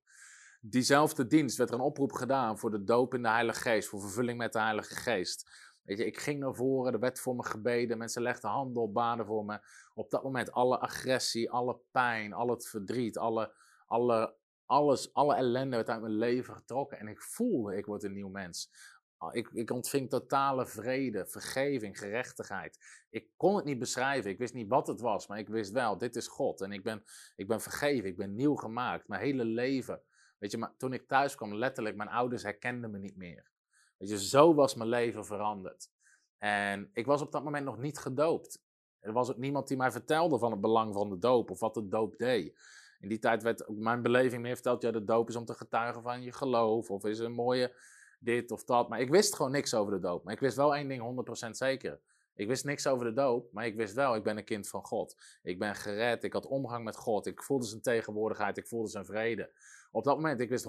Diezelfde 0.60 1.26
dienst 1.26 1.56
werd 1.56 1.70
er 1.70 1.76
een 1.76 1.82
oproep 1.82 2.12
gedaan 2.12 2.58
voor 2.58 2.70
de 2.70 2.84
doop 2.84 3.14
in 3.14 3.22
de 3.22 3.28
Heilige 3.28 3.60
Geest, 3.60 3.88
voor 3.88 4.00
vervulling 4.00 4.38
met 4.38 4.52
de 4.52 4.58
Heilige 4.58 4.94
Geest. 4.94 5.50
Weet 5.82 5.98
je, 5.98 6.06
ik 6.06 6.18
ging 6.18 6.40
naar 6.40 6.54
voren, 6.54 6.92
er 6.92 7.00
werd 7.00 7.20
voor 7.20 7.36
me 7.36 7.44
gebeden, 7.44 7.98
mensen 7.98 8.22
legden 8.22 8.50
handen 8.50 8.82
op, 8.82 8.94
baden 8.94 9.26
voor 9.26 9.44
me. 9.44 9.60
Op 9.94 10.10
dat 10.10 10.22
moment 10.22 10.52
alle 10.52 10.78
agressie, 10.78 11.50
alle 11.50 11.78
pijn, 11.90 12.32
al 12.32 12.48
het 12.48 12.68
verdriet, 12.68 13.18
alle, 13.18 13.52
alle, 13.86 14.34
alles, 14.66 15.12
alle 15.14 15.34
ellende 15.34 15.76
werd 15.76 15.88
uit 15.88 16.00
mijn 16.00 16.18
leven 16.18 16.54
getrokken. 16.54 16.98
En 16.98 17.08
ik 17.08 17.22
voelde, 17.22 17.76
ik 17.76 17.86
word 17.86 18.02
een 18.02 18.12
nieuw 18.12 18.28
mens. 18.28 18.70
Ah, 19.18 19.34
ik, 19.34 19.48
ik 19.52 19.70
ontving 19.70 20.10
totale 20.10 20.66
vrede, 20.66 21.26
vergeving, 21.26 21.98
gerechtigheid. 21.98 22.78
Ik 23.10 23.28
kon 23.36 23.56
het 23.56 23.64
niet 23.64 23.78
beschrijven. 23.78 24.30
Ik 24.30 24.38
wist 24.38 24.54
niet 24.54 24.68
wat 24.68 24.86
het 24.86 25.00
was, 25.00 25.26
maar 25.26 25.38
ik 25.38 25.48
wist 25.48 25.72
wel, 25.72 25.98
dit 25.98 26.16
is 26.16 26.28
God. 26.28 26.60
En 26.60 26.72
ik 26.72 26.82
ben, 26.82 27.04
ik 27.36 27.48
ben 27.48 27.60
vergeven, 27.60 28.08
ik 28.08 28.16
ben 28.16 28.34
nieuw 28.34 28.54
gemaakt. 28.54 29.08
Mijn 29.08 29.22
hele 29.22 29.44
leven. 29.44 30.02
Weet 30.38 30.50
je, 30.50 30.58
maar 30.58 30.76
toen 30.76 30.92
ik 30.92 31.08
thuis 31.08 31.34
kwam, 31.34 31.54
letterlijk, 31.54 31.96
mijn 31.96 32.08
ouders 32.08 32.42
herkenden 32.42 32.90
me 32.90 32.98
niet 32.98 33.16
meer. 33.16 33.50
Weet 33.96 34.08
je, 34.08 34.18
zo 34.18 34.54
was 34.54 34.74
mijn 34.74 34.88
leven 34.88 35.24
veranderd. 35.24 35.90
En 36.38 36.90
ik 36.92 37.06
was 37.06 37.22
op 37.22 37.32
dat 37.32 37.44
moment 37.44 37.64
nog 37.64 37.78
niet 37.78 37.98
gedoopt. 37.98 38.62
Er 39.00 39.12
was 39.12 39.30
ook 39.30 39.36
niemand 39.36 39.68
die 39.68 39.76
mij 39.76 39.90
vertelde 39.90 40.38
van 40.38 40.50
het 40.50 40.60
belang 40.60 40.94
van 40.94 41.08
de 41.08 41.18
doop 41.18 41.50
of 41.50 41.60
wat 41.60 41.74
de 41.74 41.88
doop 41.88 42.16
deed. 42.16 42.58
In 43.00 43.08
die 43.08 43.18
tijd 43.18 43.42
werd 43.42 43.68
mijn 43.68 44.02
beleving 44.02 44.42
meer 44.42 44.54
verteld, 44.54 44.82
ja, 44.82 44.90
de 44.90 45.04
doop 45.04 45.28
is 45.28 45.36
om 45.36 45.44
te 45.44 45.54
getuigen 45.54 46.02
van 46.02 46.22
je 46.22 46.32
geloof. 46.32 46.90
Of 46.90 47.04
is 47.04 47.18
een 47.18 47.32
mooie 47.32 47.74
dit 48.18 48.50
of 48.50 48.64
dat. 48.64 48.88
Maar 48.88 49.00
ik 49.00 49.10
wist 49.10 49.34
gewoon 49.34 49.50
niks 49.50 49.74
over 49.74 49.92
de 49.92 49.98
doop. 49.98 50.24
Maar 50.24 50.34
ik 50.34 50.40
wist 50.40 50.56
wel 50.56 50.74
één 50.74 50.88
ding 50.88 51.26
100% 51.46 51.50
zeker. 51.50 52.00
Ik 52.38 52.46
wist 52.46 52.64
niks 52.64 52.86
over 52.86 53.06
de 53.06 53.12
doop, 53.12 53.52
maar 53.52 53.66
ik 53.66 53.76
wist 53.76 53.94
wel, 53.94 54.14
ik 54.14 54.22
ben 54.22 54.36
een 54.36 54.44
kind 54.44 54.68
van 54.68 54.84
God. 54.84 55.16
Ik 55.42 55.58
ben 55.58 55.74
gered, 55.74 56.24
ik 56.24 56.32
had 56.32 56.46
omgang 56.46 56.84
met 56.84 56.96
God, 56.96 57.26
ik 57.26 57.42
voelde 57.42 57.66
zijn 57.66 57.82
tegenwoordigheid, 57.82 58.56
ik 58.56 58.66
voelde 58.66 58.88
zijn 58.88 59.04
vrede. 59.04 59.50
Op 59.90 60.04
dat 60.04 60.16
moment, 60.16 60.40
ik 60.40 60.48
wist 60.48 60.64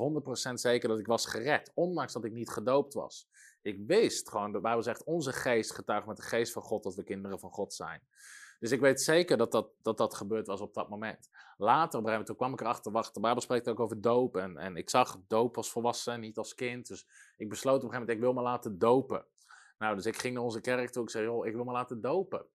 100% 0.50 0.54
zeker 0.54 0.90
dat 0.90 1.00
ik 1.00 1.08
was 1.08 1.26
gered, 1.26 1.72
ondanks 1.74 2.14
dat 2.14 2.26
ik 2.26 2.32
niet 2.32 2.50
gedoopt 2.50 2.94
was. 2.94 3.28
Ik 3.62 3.80
wist 3.88 4.30
gewoon, 4.30 4.52
de 4.52 4.60
Bijbel 4.60 4.84
zegt, 4.84 5.04
onze 5.04 5.32
geest 5.32 5.74
getuigt 5.74 6.08
met 6.08 6.18
de 6.18 6.24
geest 6.24 6.52
van 6.52 6.62
God 6.62 6.84
dat 6.84 6.96
we 6.96 7.04
kinderen 7.04 7.40
van 7.40 7.52
God 7.52 7.74
zijn. 7.74 8.02
Dus 8.60 8.72
ik 8.72 8.80
weet 8.80 9.02
zeker 9.02 9.38
dat 9.38 9.52
dat, 9.52 9.69
dat, 9.81 9.98
dat 9.98 10.14
gebeurd 10.14 10.48
was 10.48 10.61
op 10.61 10.73
dat 10.73 10.90
moment. 10.90 11.30
Later, 11.57 11.99
op 11.99 12.06
een 12.06 12.36
kwam 12.36 12.53
ik 12.53 12.61
erachter, 12.61 12.91
wacht, 12.91 13.14
de 13.14 13.19
Bijbel 13.19 13.41
spreekt 13.41 13.69
ook 13.69 13.80
over 13.80 14.02
doop. 14.02 14.38
En, 14.38 14.57
en 14.57 14.76
ik 14.76 14.90
zag 14.90 15.18
doop 15.27 15.57
als 15.57 15.72
volwassen, 15.72 16.19
niet 16.19 16.38
als 16.38 16.56
kind. 16.56 16.88
Dus 16.88 17.07
ik 17.38 17.49
besloot 17.49 17.84
op 17.84 17.84
een 17.84 17.90
gegeven 17.90 17.99
moment, 17.99 18.18
ik 18.18 18.23
wil 18.23 18.34
me 18.34 18.49
laten 18.49 18.80
dopen. 18.80 19.26
Nou, 19.77 19.95
dus 19.95 20.06
ik 20.06 20.18
ging 20.18 20.34
naar 20.34 20.44
onze 20.44 20.61
kerk 20.61 20.90
toe. 20.90 21.03
Ik 21.03 21.10
zei, 21.10 21.23
joh, 21.23 21.45
ik 21.45 21.53
wil 21.53 21.64
me 21.64 21.72
laten 21.72 22.02
dopen. 22.02 22.45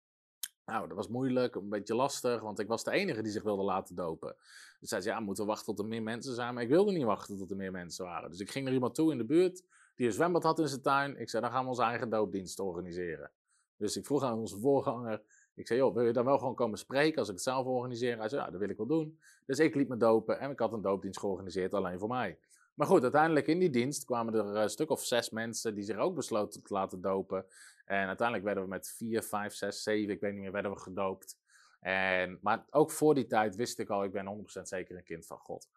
Nou, 0.65 0.89
dat 0.89 0.97
was 0.97 1.09
moeilijk, 1.09 1.55
een 1.55 1.69
beetje 1.69 1.95
lastig, 1.95 2.41
want 2.41 2.59
ik 2.59 2.69
was 2.69 2.85
de 2.85 2.91
enige 2.91 3.23
die 3.23 3.33
zich 3.33 3.43
wilde 3.43 3.63
laten 3.63 3.95
dopen. 3.95 4.37
Dus 4.81 4.89
zei 4.89 5.01
ze, 5.03 5.09
ja, 5.09 5.21
moeten 5.21 5.45
we 5.45 5.51
wachten 5.51 5.75
tot 5.75 5.79
er 5.79 5.91
meer 5.91 6.03
mensen 6.03 6.35
zijn. 6.35 6.55
Maar 6.55 6.63
ik 6.63 6.69
wilde 6.69 6.93
niet 6.93 7.05
wachten 7.05 7.39
tot 7.39 7.51
er 7.51 7.57
meer 7.57 7.73
mensen 7.73 8.05
waren. 8.05 8.31
Dus 8.31 8.41
ik 8.41 8.51
ging 8.51 8.65
naar 8.65 8.75
iemand 8.75 8.95
toe 8.95 9.13
in 9.13 9.19
de 9.19 9.25
buurt, 9.25 9.63
die 9.95 10.07
een 10.07 10.13
zwembad 10.13 10.43
had 10.43 10.59
in 10.59 10.69
zijn 10.69 10.83
tuin. 10.83 11.17
Ik 11.21 11.31
zei, 11.31 11.43
dan 11.43 11.53
gaan 11.53 11.63
we 11.63 11.69
onze 11.69 11.83
eigen 11.83 12.11
doopdienst 12.11 12.59
organiseren. 12.59 13.31
Dus 13.77 13.97
ik 13.97 14.07
vroeg 14.07 14.23
aan 14.23 14.39
onze 14.39 14.59
voorganger, 14.59 15.23
ik 15.55 15.67
zei, 15.67 15.79
joh, 15.79 15.95
wil 15.95 16.05
je 16.05 16.13
dan 16.13 16.25
wel 16.25 16.39
gewoon 16.39 16.55
komen 16.55 16.79
spreken 16.79 17.19
als 17.19 17.29
ik 17.29 17.35
het 17.35 17.43
zelf 17.43 17.67
organiseer? 17.67 18.19
Hij 18.19 18.29
zei, 18.29 18.43
ja, 18.43 18.51
dat 18.51 18.61
wil 18.61 18.69
ik 18.69 18.77
wel 18.77 18.87
doen. 18.87 19.19
Dus 19.47 19.59
ik 19.59 19.75
liet 19.75 19.89
me 19.89 19.97
dopen 19.97 20.41
en 20.41 20.51
ik 20.51 20.59
had 20.59 20.73
een 20.73 20.83
doopdienst 20.83 21.21
georganiseerd 21.21 21.75
alleen 21.75 21.99
voor 21.99 22.09
mij. 22.09 22.39
Maar 22.75 22.87
goed, 22.87 23.03
uiteindelijk 23.03 23.47
in 23.47 23.59
die 23.59 23.71
dienst 23.71 24.05
kwamen 24.05 24.35
er 24.35 24.57
een 24.57 24.71
stuk 24.71 24.91
of 24.91 25.05
zes 25.05 25.31
mensen 25.31 25.75
die 25.75 25.85
zich 25.85 25.97
ook 25.97 26.15
besloten 26.15 26.63
te 26.63 26.73
laten 26.73 27.01
dopen. 27.01 27.47
En 27.85 28.07
uiteindelijk 28.07 28.47
werden 28.47 28.65
we 28.65 28.69
met 28.69 28.95
vier, 28.97 29.23
vijf, 29.23 29.55
zes, 29.55 29.83
zeven, 29.83 30.15
ik 30.15 30.21
weet 30.21 30.33
niet 30.33 30.43
meer, 30.43 30.53
werden 30.53 30.71
we 30.71 30.79
gedoopt. 30.79 31.39
En, 31.81 32.39
maar 32.43 32.65
ook 32.71 32.91
voor 32.91 33.15
die 33.15 33.27
tijd 33.27 33.57
wist 33.57 33.79
ik 33.79 33.89
al, 33.89 34.05
ik 34.05 34.13
ben 34.13 34.47
100% 34.59 34.63
zeker 34.63 34.97
een 34.97 35.05
kind 35.05 35.27
van 35.27 35.39
God. 35.39 35.69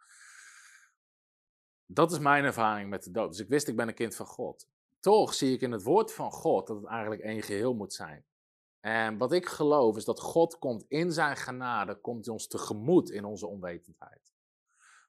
Dat 1.85 2.11
is 2.11 2.19
mijn 2.19 2.43
ervaring 2.43 2.89
met 2.89 3.03
de 3.03 3.11
doop. 3.11 3.29
Dus 3.29 3.39
ik 3.39 3.47
wist, 3.47 3.67
ik 3.67 3.75
ben 3.75 3.87
een 3.87 3.93
kind 3.93 4.15
van 4.15 4.25
God. 4.25 4.67
Toch 4.99 5.33
zie 5.33 5.53
ik 5.53 5.61
in 5.61 5.71
het 5.71 5.83
woord 5.83 6.13
van 6.13 6.31
God 6.31 6.67
dat 6.67 6.77
het 6.77 6.85
eigenlijk 6.85 7.21
één 7.21 7.43
geheel 7.43 7.73
moet 7.73 7.93
zijn. 7.93 8.25
En 8.87 9.17
wat 9.17 9.31
ik 9.31 9.45
geloof 9.45 9.97
is 9.97 10.05
dat 10.05 10.19
God 10.19 10.59
komt 10.59 10.85
in 10.87 11.11
zijn 11.11 11.37
genade, 11.37 11.95
komt 11.95 12.25
hij 12.25 12.33
ons 12.33 12.47
tegemoet 12.47 13.09
in 13.09 13.25
onze 13.25 13.47
onwetendheid. 13.47 14.33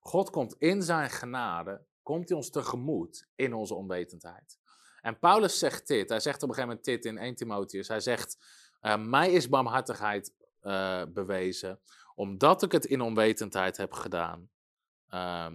God 0.01 0.31
komt 0.31 0.55
in 0.59 0.83
zijn 0.83 1.11
genade, 1.11 1.85
komt 2.03 2.29
hij 2.29 2.37
ons 2.37 2.51
tegemoet 2.51 3.29
in 3.35 3.55
onze 3.55 3.75
onwetendheid. 3.75 4.59
En 5.01 5.19
Paulus 5.19 5.59
zegt 5.59 5.87
dit, 5.87 6.09
hij 6.09 6.21
zegt 6.21 6.43
op 6.43 6.49
een 6.49 6.55
gegeven 6.55 6.69
moment 6.69 6.85
dit 6.85 7.05
in 7.05 7.19
1 7.19 7.35
Timotheus, 7.35 7.89
hij 7.89 8.01
zegt, 8.01 8.39
uh, 8.83 8.97
mij 8.97 9.33
is 9.33 9.49
barmhartigheid 9.49 10.35
uh, 10.63 11.03
bewezen, 11.09 11.81
omdat 12.15 12.63
ik 12.63 12.73
het 12.73 12.85
in 12.85 13.01
onwetendheid 13.01 13.77
heb 13.77 13.93
gedaan, 13.93 14.51
uh, 15.11 15.51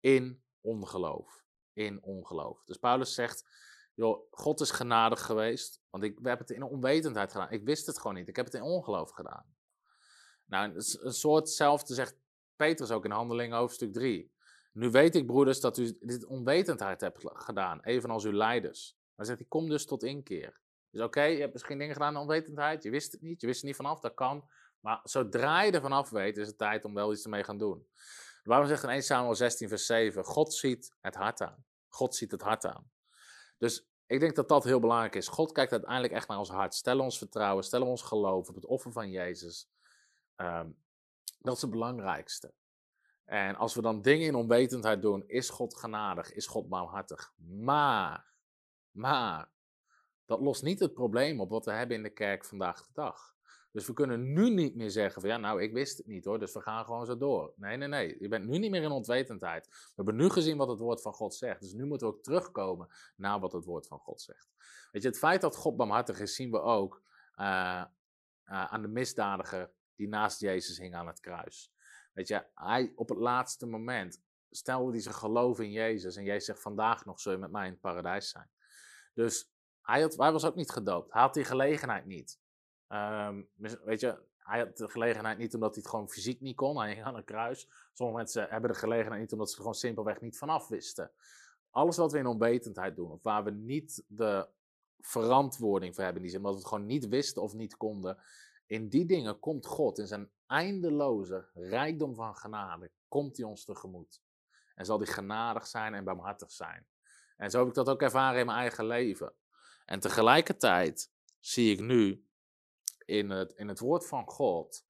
in 0.00 0.42
ongeloof. 0.60 1.44
In 1.72 2.02
ongeloof. 2.02 2.64
Dus 2.64 2.76
Paulus 2.76 3.14
zegt, 3.14 3.44
joh, 3.98 4.26
God 4.30 4.60
is 4.60 4.70
genadig 4.70 5.22
geweest, 5.22 5.80
want 5.90 6.04
ik 6.04 6.18
heb 6.22 6.38
het 6.38 6.50
in 6.50 6.62
onwetendheid 6.62 7.32
gedaan. 7.32 7.50
Ik 7.50 7.64
wist 7.64 7.86
het 7.86 7.98
gewoon 7.98 8.16
niet, 8.16 8.28
ik 8.28 8.36
heb 8.36 8.44
het 8.44 8.54
in 8.54 8.62
ongeloof 8.62 9.10
gedaan. 9.10 9.44
Nou, 10.44 10.74
een 10.74 11.12
soortzelfde 11.12 11.94
zegt 11.94 12.16
Petrus 12.56 12.90
ook 12.90 13.04
in 13.04 13.10
Handelingen 13.10 13.56
hoofdstuk 13.56 13.92
3. 13.92 14.32
Nu 14.72 14.90
weet 14.90 15.14
ik, 15.14 15.26
broeders, 15.26 15.60
dat 15.60 15.78
u 15.78 15.96
dit 16.00 16.24
onwetendheid 16.24 17.00
hebt 17.00 17.18
gedaan, 17.22 17.82
evenals 17.82 18.24
uw 18.24 18.32
leiders. 18.32 18.96
Dan 19.16 19.26
zegt 19.26 19.38
hij, 19.38 19.48
kom 19.48 19.68
dus 19.68 19.86
tot 19.86 20.02
inkeer. 20.02 20.60
Dus 20.90 21.02
oké, 21.02 21.22
je 21.22 21.40
hebt 21.40 21.52
misschien 21.52 21.78
dingen 21.78 21.92
gedaan 21.92 22.14
in 22.14 22.20
onwetendheid, 22.20 22.82
je 22.82 22.90
wist 22.90 23.12
het 23.12 23.20
niet, 23.20 23.40
je 23.40 23.46
wist 23.46 23.60
er 23.60 23.66
niet 23.66 23.76
vanaf, 23.76 24.00
dat 24.00 24.14
kan. 24.14 24.48
Maar 24.80 25.00
zodra 25.02 25.62
je 25.62 25.72
er 25.72 25.80
vanaf 25.80 26.10
weet, 26.10 26.36
is 26.36 26.46
het 26.46 26.58
tijd 26.58 26.84
om 26.84 26.94
wel 26.94 27.12
iets 27.12 27.24
ermee 27.24 27.44
gaan 27.44 27.58
doen. 27.58 27.88
Waarom 28.42 28.68
zegt 28.68 28.82
in 28.82 28.88
1 28.88 29.02
Samuel 29.02 29.34
16 29.34 29.68
vers 29.68 29.86
7, 29.86 30.24
God 30.24 30.54
ziet 30.54 30.96
het 31.00 31.14
hart 31.14 31.40
aan. 31.40 31.64
God 31.88 32.14
ziet 32.14 32.30
het 32.30 32.42
hart 32.42 32.64
aan. 32.64 32.90
Dus 33.58 33.88
ik 34.06 34.20
denk 34.20 34.34
dat 34.34 34.48
dat 34.48 34.64
heel 34.64 34.80
belangrijk 34.80 35.14
is. 35.14 35.28
God 35.28 35.52
kijkt 35.52 35.72
uiteindelijk 35.72 36.12
echt 36.12 36.28
naar 36.28 36.38
ons 36.38 36.50
hart. 36.50 36.74
Stel 36.74 37.00
ons 37.00 37.18
vertrouwen, 37.18 37.64
stel 37.64 37.86
ons 37.86 38.02
geloof 38.02 38.48
op 38.48 38.54
het 38.54 38.66
offer 38.66 38.92
van 38.92 39.10
Jezus. 39.10 39.70
Um, 40.36 40.76
dat 41.40 41.56
is 41.56 41.62
het 41.62 41.70
belangrijkste. 41.70 42.52
En 43.24 43.56
als 43.56 43.74
we 43.74 43.82
dan 43.82 44.02
dingen 44.02 44.26
in 44.26 44.34
onwetendheid 44.34 45.02
doen, 45.02 45.24
is 45.26 45.48
God 45.48 45.76
genadig, 45.76 46.32
is 46.32 46.46
God 46.46 46.68
barmhartig. 46.68 47.32
Maar, 47.36 48.34
maar, 48.90 49.50
dat 50.24 50.40
lost 50.40 50.62
niet 50.62 50.80
het 50.80 50.94
probleem 50.94 51.40
op 51.40 51.50
wat 51.50 51.64
we 51.64 51.72
hebben 51.72 51.96
in 51.96 52.02
de 52.02 52.12
kerk 52.12 52.44
vandaag 52.44 52.86
de 52.86 52.92
dag. 52.92 53.36
Dus 53.70 53.86
we 53.86 53.92
kunnen 53.92 54.32
nu 54.32 54.50
niet 54.50 54.74
meer 54.74 54.90
zeggen 54.90 55.20
van 55.20 55.30
ja, 55.30 55.36
nou, 55.36 55.62
ik 55.62 55.72
wist 55.72 55.98
het 55.98 56.06
niet 56.06 56.24
hoor, 56.24 56.38
dus 56.38 56.52
we 56.52 56.60
gaan 56.60 56.84
gewoon 56.84 57.06
zo 57.06 57.16
door. 57.16 57.52
Nee, 57.56 57.76
nee, 57.76 57.88
nee. 57.88 58.16
Je 58.20 58.28
bent 58.28 58.46
nu 58.46 58.58
niet 58.58 58.70
meer 58.70 58.82
in 58.82 58.90
onwetendheid. 58.90 59.66
We 59.66 59.92
hebben 59.94 60.16
nu 60.16 60.28
gezien 60.28 60.56
wat 60.56 60.68
het 60.68 60.78
woord 60.78 61.02
van 61.02 61.12
God 61.12 61.34
zegt. 61.34 61.60
Dus 61.60 61.72
nu 61.72 61.84
moeten 61.84 62.08
we 62.08 62.14
ook 62.14 62.22
terugkomen 62.22 62.88
naar 63.16 63.40
wat 63.40 63.52
het 63.52 63.64
woord 63.64 63.86
van 63.86 63.98
God 63.98 64.20
zegt. 64.20 64.48
Weet 64.90 65.02
je, 65.02 65.08
het 65.08 65.18
feit 65.18 65.40
dat 65.40 65.56
God 65.56 65.76
barmhartig 65.76 66.20
is, 66.20 66.34
zien 66.34 66.50
we 66.50 66.60
ook 66.60 67.02
uh, 67.36 67.44
uh, 67.44 67.84
aan 68.44 68.82
de 68.82 68.88
misdadiger 68.88 69.70
die 69.94 70.08
naast 70.08 70.40
Jezus 70.40 70.78
hing 70.78 70.94
aan 70.94 71.06
het 71.06 71.20
kruis. 71.20 71.72
Weet 72.12 72.28
je, 72.28 72.46
hij 72.54 72.92
op 72.94 73.08
het 73.08 73.18
laatste 73.18 73.66
moment 73.66 74.22
stelde 74.50 74.90
hij 74.90 75.00
zijn 75.00 75.14
geloof 75.14 75.60
in 75.60 75.70
Jezus. 75.70 76.16
En 76.16 76.24
Jezus 76.24 76.44
zegt, 76.44 76.60
vandaag 76.60 77.04
nog 77.04 77.20
zul 77.20 77.32
je 77.32 77.38
met 77.38 77.50
mij 77.50 77.66
in 77.66 77.72
het 77.72 77.80
paradijs 77.80 78.30
zijn. 78.30 78.50
Dus 79.14 79.50
hij, 79.82 80.00
had, 80.00 80.16
hij 80.16 80.32
was 80.32 80.44
ook 80.44 80.54
niet 80.54 80.70
gedoopt. 80.70 81.12
Hij 81.12 81.22
had 81.22 81.34
die 81.34 81.44
gelegenheid 81.44 82.04
niet. 82.04 82.38
Um, 82.88 83.48
weet 83.84 84.00
je, 84.00 84.18
hij 84.38 84.58
had 84.58 84.76
de 84.76 84.88
gelegenheid 84.88 85.38
niet 85.38 85.54
omdat 85.54 85.74
hij 85.74 85.82
het 85.82 85.90
gewoon 85.90 86.08
fysiek 86.08 86.40
niet 86.40 86.56
kon. 86.56 86.78
Hij 86.78 86.92
hing 86.92 87.04
aan 87.04 87.16
het 87.16 87.24
kruis. 87.24 87.68
Sommige 87.92 88.18
mensen 88.18 88.48
hebben 88.48 88.70
de 88.70 88.76
gelegenheid 88.76 89.20
niet 89.20 89.32
omdat 89.32 89.48
ze 89.48 89.54
er 89.54 89.60
gewoon 89.60 89.74
simpelweg 89.74 90.20
niet 90.20 90.38
vanaf 90.38 90.68
wisten. 90.68 91.10
Alles 91.70 91.96
wat 91.96 92.12
we 92.12 92.18
in 92.18 92.26
onwetendheid 92.26 92.96
doen, 92.96 93.10
of 93.10 93.22
waar 93.22 93.44
we 93.44 93.50
niet 93.50 94.04
de 94.06 94.48
verantwoording 95.00 95.94
voor 95.94 96.04
hebben, 96.04 96.22
die 96.22 96.30
zin, 96.30 96.38
omdat 96.38 96.54
we 96.54 96.60
het 96.60 96.68
gewoon 96.68 96.86
niet 96.86 97.08
wisten 97.08 97.42
of 97.42 97.54
niet 97.54 97.76
konden, 97.76 98.18
in 98.66 98.88
die 98.88 99.06
dingen 99.06 99.38
komt 99.38 99.66
God 99.66 99.98
in 99.98 100.06
zijn 100.06 100.30
eindeloze 100.46 101.48
rijkdom 101.54 102.14
van 102.14 102.36
genade, 102.36 102.90
komt 103.08 103.36
hij 103.36 103.46
ons 103.46 103.64
tegemoet. 103.64 104.20
En 104.74 104.84
zal 104.84 104.98
hij 104.98 105.06
genadig 105.06 105.66
zijn 105.66 105.94
en 105.94 106.04
barmhartig 106.04 106.50
zijn. 106.50 106.86
En 107.36 107.50
zo 107.50 107.58
heb 107.58 107.68
ik 107.68 107.74
dat 107.74 107.88
ook 107.88 108.02
ervaren 108.02 108.40
in 108.40 108.46
mijn 108.46 108.58
eigen 108.58 108.86
leven. 108.86 109.32
En 109.84 110.00
tegelijkertijd 110.00 111.10
zie 111.40 111.72
ik 111.72 111.80
nu 111.80 112.27
in 113.08 113.30
het, 113.30 113.52
in 113.52 113.68
het 113.68 113.78
woord 113.78 114.06
van 114.06 114.26
God 114.26 114.86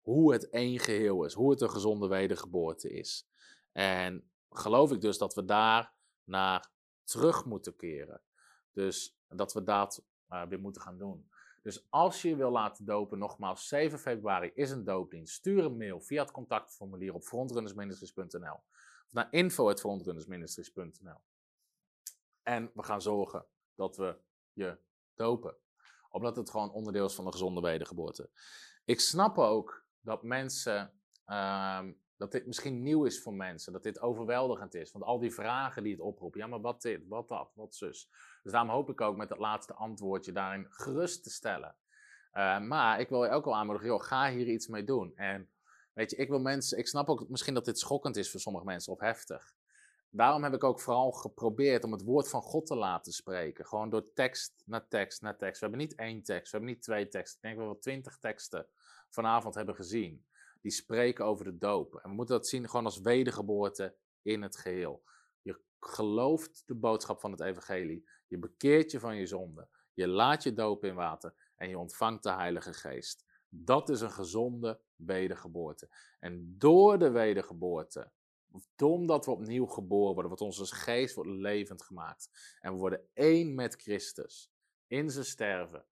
hoe 0.00 0.32
het 0.32 0.48
één 0.48 0.78
geheel 0.78 1.24
is, 1.24 1.34
hoe 1.34 1.50
het 1.50 1.60
een 1.60 1.70
gezonde 1.70 2.08
wedergeboorte 2.08 2.90
is. 2.90 3.28
En 3.72 4.30
geloof 4.50 4.92
ik 4.92 5.00
dus 5.00 5.18
dat 5.18 5.34
we 5.34 5.44
daar 5.44 5.94
naar 6.24 6.70
terug 7.04 7.44
moeten 7.44 7.76
keren. 7.76 8.22
Dus 8.72 9.18
dat 9.28 9.52
we 9.52 9.62
dat 9.62 10.04
uh, 10.30 10.46
weer 10.46 10.60
moeten 10.60 10.82
gaan 10.82 10.98
doen. 10.98 11.30
Dus 11.62 11.86
als 11.90 12.22
je 12.22 12.28
je 12.28 12.36
wil 12.36 12.50
laten 12.50 12.84
dopen, 12.84 13.18
nogmaals, 13.18 13.68
7 13.68 13.98
februari 13.98 14.50
is 14.54 14.70
een 14.70 14.84
doopdienst. 14.84 15.34
Stuur 15.34 15.64
een 15.64 15.76
mail 15.76 16.00
via 16.00 16.22
het 16.22 16.30
contactformulier 16.30 17.14
op 17.14 17.22
frontrunnersministries.nl 17.22 18.60
of 19.06 19.12
naar 19.12 19.28
info.frontrunnersministries.nl 19.30 21.20
En 22.42 22.70
we 22.74 22.82
gaan 22.82 23.02
zorgen 23.02 23.46
dat 23.74 23.96
we 23.96 24.16
je 24.52 24.78
dopen. 25.14 25.56
Omdat 26.18 26.36
het 26.36 26.50
gewoon 26.50 26.72
onderdeel 26.72 27.04
is 27.04 27.14
van 27.14 27.24
de 27.24 27.32
gezonde 27.32 27.60
wedergeboorte. 27.60 28.30
Ik 28.84 29.00
snap 29.00 29.38
ook 29.38 29.84
dat 30.00 30.22
mensen, 30.22 30.92
uh, 31.26 31.84
dat 32.16 32.32
dit 32.32 32.46
misschien 32.46 32.82
nieuw 32.82 33.04
is 33.04 33.22
voor 33.22 33.34
mensen, 33.34 33.72
dat 33.72 33.82
dit 33.82 34.00
overweldigend 34.00 34.74
is. 34.74 34.92
Want 34.92 35.04
al 35.04 35.18
die 35.18 35.34
vragen 35.34 35.82
die 35.82 35.92
het 35.92 36.00
oproept, 36.00 36.36
ja 36.36 36.46
maar 36.46 36.60
wat 36.60 36.82
dit, 36.82 37.08
wat 37.08 37.28
dat, 37.28 37.52
wat 37.54 37.74
zus. 37.74 38.10
Dus 38.42 38.52
daarom 38.52 38.70
hoop 38.70 38.90
ik 38.90 39.00
ook 39.00 39.16
met 39.16 39.28
dat 39.28 39.38
laatste 39.38 39.74
antwoordje 39.74 40.32
daarin 40.32 40.66
gerust 40.70 41.22
te 41.22 41.30
stellen. 41.30 41.76
Uh, 42.32 42.60
maar 42.60 43.00
ik 43.00 43.08
wil 43.08 43.24
je 43.24 43.30
ook 43.30 43.44
wel 43.44 43.56
aanmoedigen, 43.56 43.88
joh, 43.88 44.02
ga 44.02 44.30
hier 44.30 44.46
iets 44.46 44.66
mee 44.66 44.84
doen. 44.84 45.16
En 45.16 45.50
weet 45.92 46.10
je, 46.10 46.16
ik 46.16 46.28
wil 46.28 46.40
mensen, 46.40 46.78
ik 46.78 46.88
snap 46.88 47.08
ook 47.08 47.28
misschien 47.28 47.54
dat 47.54 47.64
dit 47.64 47.78
schokkend 47.78 48.16
is 48.16 48.30
voor 48.30 48.40
sommige 48.40 48.64
mensen 48.64 48.92
of 48.92 49.00
heftig. 49.00 49.54
Daarom 50.10 50.42
heb 50.42 50.54
ik 50.54 50.64
ook 50.64 50.80
vooral 50.80 51.12
geprobeerd 51.12 51.84
om 51.84 51.92
het 51.92 52.02
woord 52.02 52.28
van 52.28 52.42
God 52.42 52.66
te 52.66 52.76
laten 52.76 53.12
spreken. 53.12 53.66
Gewoon 53.66 53.90
door 53.90 54.12
tekst 54.14 54.62
naar 54.66 54.88
tekst 54.88 55.22
naar 55.22 55.36
tekst. 55.36 55.60
We 55.60 55.66
hebben 55.66 55.86
niet 55.86 55.94
één 55.94 56.22
tekst, 56.22 56.52
we 56.52 56.56
hebben 56.56 56.74
niet 56.74 56.82
twee 56.82 57.08
teksten. 57.08 57.36
Ik 57.36 57.42
denk 57.42 57.54
dat 57.54 57.64
we 57.64 57.72
wel 57.72 57.80
twintig 57.80 58.18
teksten 58.18 58.66
vanavond 59.08 59.54
hebben 59.54 59.74
gezien. 59.74 60.26
Die 60.60 60.72
spreken 60.72 61.24
over 61.24 61.44
de 61.44 61.58
doop. 61.58 61.94
En 61.94 62.10
we 62.10 62.16
moeten 62.16 62.36
dat 62.36 62.48
zien 62.48 62.68
gewoon 62.68 62.84
als 62.84 63.00
wedergeboorte 63.00 63.96
in 64.22 64.42
het 64.42 64.56
geheel. 64.56 65.02
Je 65.42 65.60
gelooft 65.80 66.62
de 66.66 66.74
boodschap 66.74 67.20
van 67.20 67.30
het 67.30 67.40
evangelie. 67.40 68.08
Je 68.26 68.38
bekeert 68.38 68.90
je 68.90 69.00
van 69.00 69.16
je 69.16 69.26
zonde. 69.26 69.68
Je 69.94 70.08
laat 70.08 70.42
je 70.42 70.52
dopen 70.52 70.88
in 70.88 70.94
water 70.94 71.34
en 71.56 71.68
je 71.68 71.78
ontvangt 71.78 72.22
de 72.22 72.32
Heilige 72.32 72.72
Geest. 72.72 73.24
Dat 73.48 73.88
is 73.88 74.00
een 74.00 74.10
gezonde 74.10 74.80
wedergeboorte. 74.96 75.88
En 76.20 76.54
door 76.58 76.98
de 76.98 77.10
wedergeboorte, 77.10 78.10
omdat 78.82 79.24
we 79.24 79.30
opnieuw 79.30 79.66
geboren 79.66 80.12
worden, 80.12 80.26
wordt 80.26 80.42
onze 80.42 80.74
geest 80.74 81.14
wordt 81.14 81.30
levend 81.30 81.82
gemaakt. 81.82 82.56
En 82.60 82.72
we 82.72 82.78
worden 82.78 83.08
één 83.14 83.54
met 83.54 83.74
Christus 83.74 84.52
in 84.86 85.10
zijn 85.10 85.24
sterven 85.24 85.86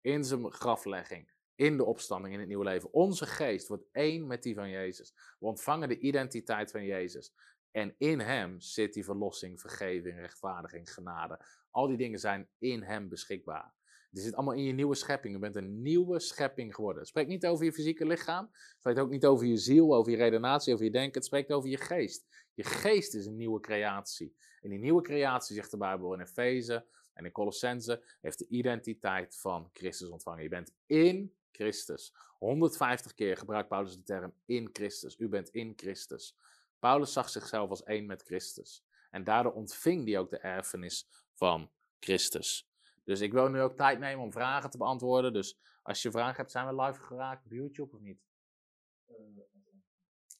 in 0.00 0.24
zijn 0.24 0.52
graflegging, 0.52 1.30
in 1.54 1.76
de 1.76 1.84
opstanding, 1.84 2.34
in 2.34 2.40
het 2.40 2.48
nieuwe 2.48 2.64
leven. 2.64 2.92
Onze 2.92 3.26
geest 3.26 3.68
wordt 3.68 3.84
één 3.92 4.26
met 4.26 4.42
die 4.42 4.54
van 4.54 4.70
Jezus. 4.70 5.14
We 5.38 5.46
ontvangen 5.46 5.88
de 5.88 5.98
identiteit 5.98 6.70
van 6.70 6.84
Jezus. 6.84 7.34
En 7.70 7.94
in 7.98 8.20
Hem 8.20 8.60
zit 8.60 8.92
die 8.92 9.04
verlossing, 9.04 9.60
vergeving, 9.60 10.18
rechtvaardiging, 10.18 10.92
genade. 10.92 11.44
Al 11.70 11.86
die 11.86 11.96
dingen 11.96 12.18
zijn 12.18 12.48
in 12.58 12.82
Hem 12.82 13.08
beschikbaar. 13.08 13.74
Het 14.10 14.20
zit 14.20 14.34
allemaal 14.34 14.54
in 14.54 14.64
je 14.64 14.72
nieuwe 14.72 14.94
schepping. 14.94 15.34
Je 15.34 15.40
bent 15.40 15.56
een 15.56 15.82
nieuwe 15.82 16.20
schepping 16.20 16.74
geworden. 16.74 16.98
Het 16.98 17.08
spreekt 17.08 17.28
niet 17.28 17.46
over 17.46 17.64
je 17.64 17.72
fysieke 17.72 18.06
lichaam. 18.06 18.48
Het 18.52 18.76
spreekt 18.78 18.98
ook 18.98 19.10
niet 19.10 19.26
over 19.26 19.46
je 19.46 19.56
ziel, 19.56 19.94
over 19.94 20.12
je 20.12 20.18
redenatie, 20.18 20.72
over 20.72 20.84
je 20.84 20.90
denken. 20.90 21.14
Het 21.14 21.24
spreekt 21.24 21.52
over 21.52 21.70
je 21.70 21.76
geest. 21.76 22.26
Je 22.54 22.64
geest 22.64 23.14
is 23.14 23.26
een 23.26 23.36
nieuwe 23.36 23.60
creatie. 23.60 24.36
En 24.60 24.70
die 24.70 24.78
nieuwe 24.78 25.02
creatie, 25.02 25.54
zegt 25.54 25.70
de 25.70 25.76
Bijbel 25.76 26.14
in 26.14 26.20
Efeze 26.20 26.86
en 27.14 27.24
in 27.24 27.32
Colossense, 27.32 28.04
heeft 28.20 28.38
de 28.38 28.46
identiteit 28.48 29.36
van 29.36 29.70
Christus 29.72 30.08
ontvangen. 30.08 30.42
Je 30.42 30.48
bent 30.48 30.72
in 30.86 31.34
Christus. 31.52 32.14
150 32.38 33.14
keer 33.14 33.36
gebruikt 33.36 33.68
Paulus 33.68 33.96
de 33.96 34.02
term 34.02 34.32
in 34.44 34.68
Christus. 34.72 35.18
U 35.18 35.28
bent 35.28 35.48
in 35.48 35.72
Christus. 35.76 36.36
Paulus 36.78 37.12
zag 37.12 37.28
zichzelf 37.28 37.70
als 37.70 37.82
één 37.82 38.06
met 38.06 38.22
Christus. 38.22 38.84
En 39.10 39.24
daardoor 39.24 39.52
ontving 39.52 40.04
hij 40.04 40.18
ook 40.18 40.30
de 40.30 40.38
erfenis 40.38 41.08
van 41.34 41.70
Christus. 41.98 42.69
Dus 43.04 43.20
ik 43.20 43.32
wil 43.32 43.48
nu 43.48 43.60
ook 43.60 43.76
tijd 43.76 43.98
nemen 43.98 44.24
om 44.24 44.32
vragen 44.32 44.70
te 44.70 44.78
beantwoorden. 44.78 45.32
Dus 45.32 45.58
als 45.82 46.02
je 46.02 46.10
vragen 46.10 46.36
hebt, 46.36 46.50
zijn 46.50 46.66
we 46.66 46.82
live 46.82 47.00
geraakt 47.00 47.44
op 47.44 47.52
YouTube 47.52 47.96
of 47.96 48.00
niet? 48.00 48.22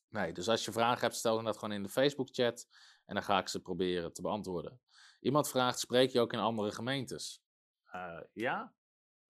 Nee, 0.08 0.32
dus 0.32 0.48
als 0.48 0.64
je 0.64 0.72
vragen 0.72 1.00
hebt, 1.00 1.14
stel 1.14 1.34
dan 1.34 1.44
dat 1.44 1.58
gewoon 1.58 1.74
in 1.74 1.82
de 1.82 1.88
Facebook-chat. 1.88 2.68
En 3.06 3.14
dan 3.14 3.24
ga 3.24 3.38
ik 3.38 3.48
ze 3.48 3.62
proberen 3.62 4.12
te 4.12 4.22
beantwoorden. 4.22 4.80
Iemand 5.20 5.48
vraagt: 5.48 5.78
spreek 5.78 6.10
je 6.10 6.20
ook 6.20 6.32
in 6.32 6.38
andere 6.38 6.72
gemeentes? 6.72 7.42
Uh, 7.94 8.20
ja, 8.32 8.74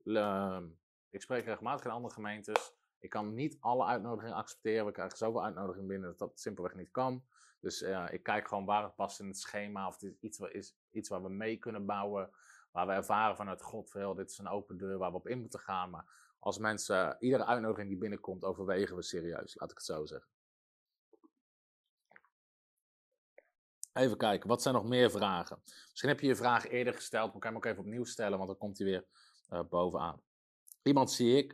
ehm, 0.05 0.69
ik 1.11 1.23
spreek 1.23 1.45
regelmatig 1.45 1.85
in 1.85 1.91
andere 1.91 2.15
gemeentes. 2.15 2.73
Ik 2.99 3.11
kan 3.11 3.35
niet 3.35 3.57
alle 3.61 3.85
uitnodigingen 3.85 4.37
accepteren. 4.37 4.87
We 4.87 4.93
krijgen 4.93 5.19
zoveel 5.19 5.45
uitnodigingen 5.45 5.89
binnen 5.89 6.09
dat 6.09 6.19
dat 6.19 6.41
simpelweg 6.41 6.75
niet 6.75 6.91
kan. 6.91 7.25
Dus 7.61 7.83
uh, 7.83 8.07
ik 8.11 8.23
kijk 8.23 8.49
gewoon 8.49 8.65
waar 8.65 8.83
het 8.83 8.95
past 8.95 9.21
in 9.21 9.27
het 9.27 9.39
schema. 9.39 9.87
Of 9.87 9.95
het 9.95 10.03
is 10.03 10.17
iets, 10.21 10.39
is 10.39 10.77
iets 10.91 11.09
waar 11.09 11.23
we 11.23 11.29
mee 11.29 11.57
kunnen 11.57 11.87
bouwen. 11.87 12.31
Waar 12.71 12.87
we 12.87 12.93
ervaren 12.93 13.37
vanuit 13.37 13.63
God 13.63 13.91
veel. 13.91 14.15
Dit 14.15 14.31
is 14.31 14.39
een 14.39 14.49
open 14.49 14.77
deur 14.77 14.99
waar 14.99 15.11
we 15.11 15.17
op 15.17 15.29
in 15.29 15.41
moeten 15.41 15.61
gaan. 15.61 15.91
Maar 15.91 16.35
als 16.39 16.59
mensen, 16.59 17.17
iedere 17.21 17.45
uitnodiging 17.45 17.89
die 17.89 17.99
binnenkomt, 17.99 18.45
overwegen 18.45 18.97
we 18.97 19.03
serieus. 19.03 19.55
Laat 19.59 19.71
ik 19.71 19.77
het 19.77 19.87
zo 19.87 20.07
zeggen. 20.07 20.29
Even 23.93 24.17
kijken, 24.17 24.49
wat 24.49 24.63
zijn 24.63 24.75
nog 24.75 24.85
meer 24.85 25.11
vragen? 25.11 25.63
Misschien 25.65 26.09
heb 26.09 26.21
je 26.21 26.27
je 26.27 26.37
vraag 26.37 26.69
eerder 26.69 26.95
gesteld, 26.95 27.33
maar 27.33 27.41
kan 27.41 27.51
je 27.51 27.57
hem 27.57 27.67
ook 27.67 27.73
even 27.73 27.85
opnieuw 27.85 28.05
stellen, 28.05 28.37
want 28.37 28.51
dan 28.51 28.59
komt 28.59 28.79
hij 28.79 28.87
weer 28.87 29.07
uh, 29.51 29.61
bovenaan. 29.69 30.23
Iemand 30.83 31.13
zie 31.13 31.37
ik. 31.37 31.53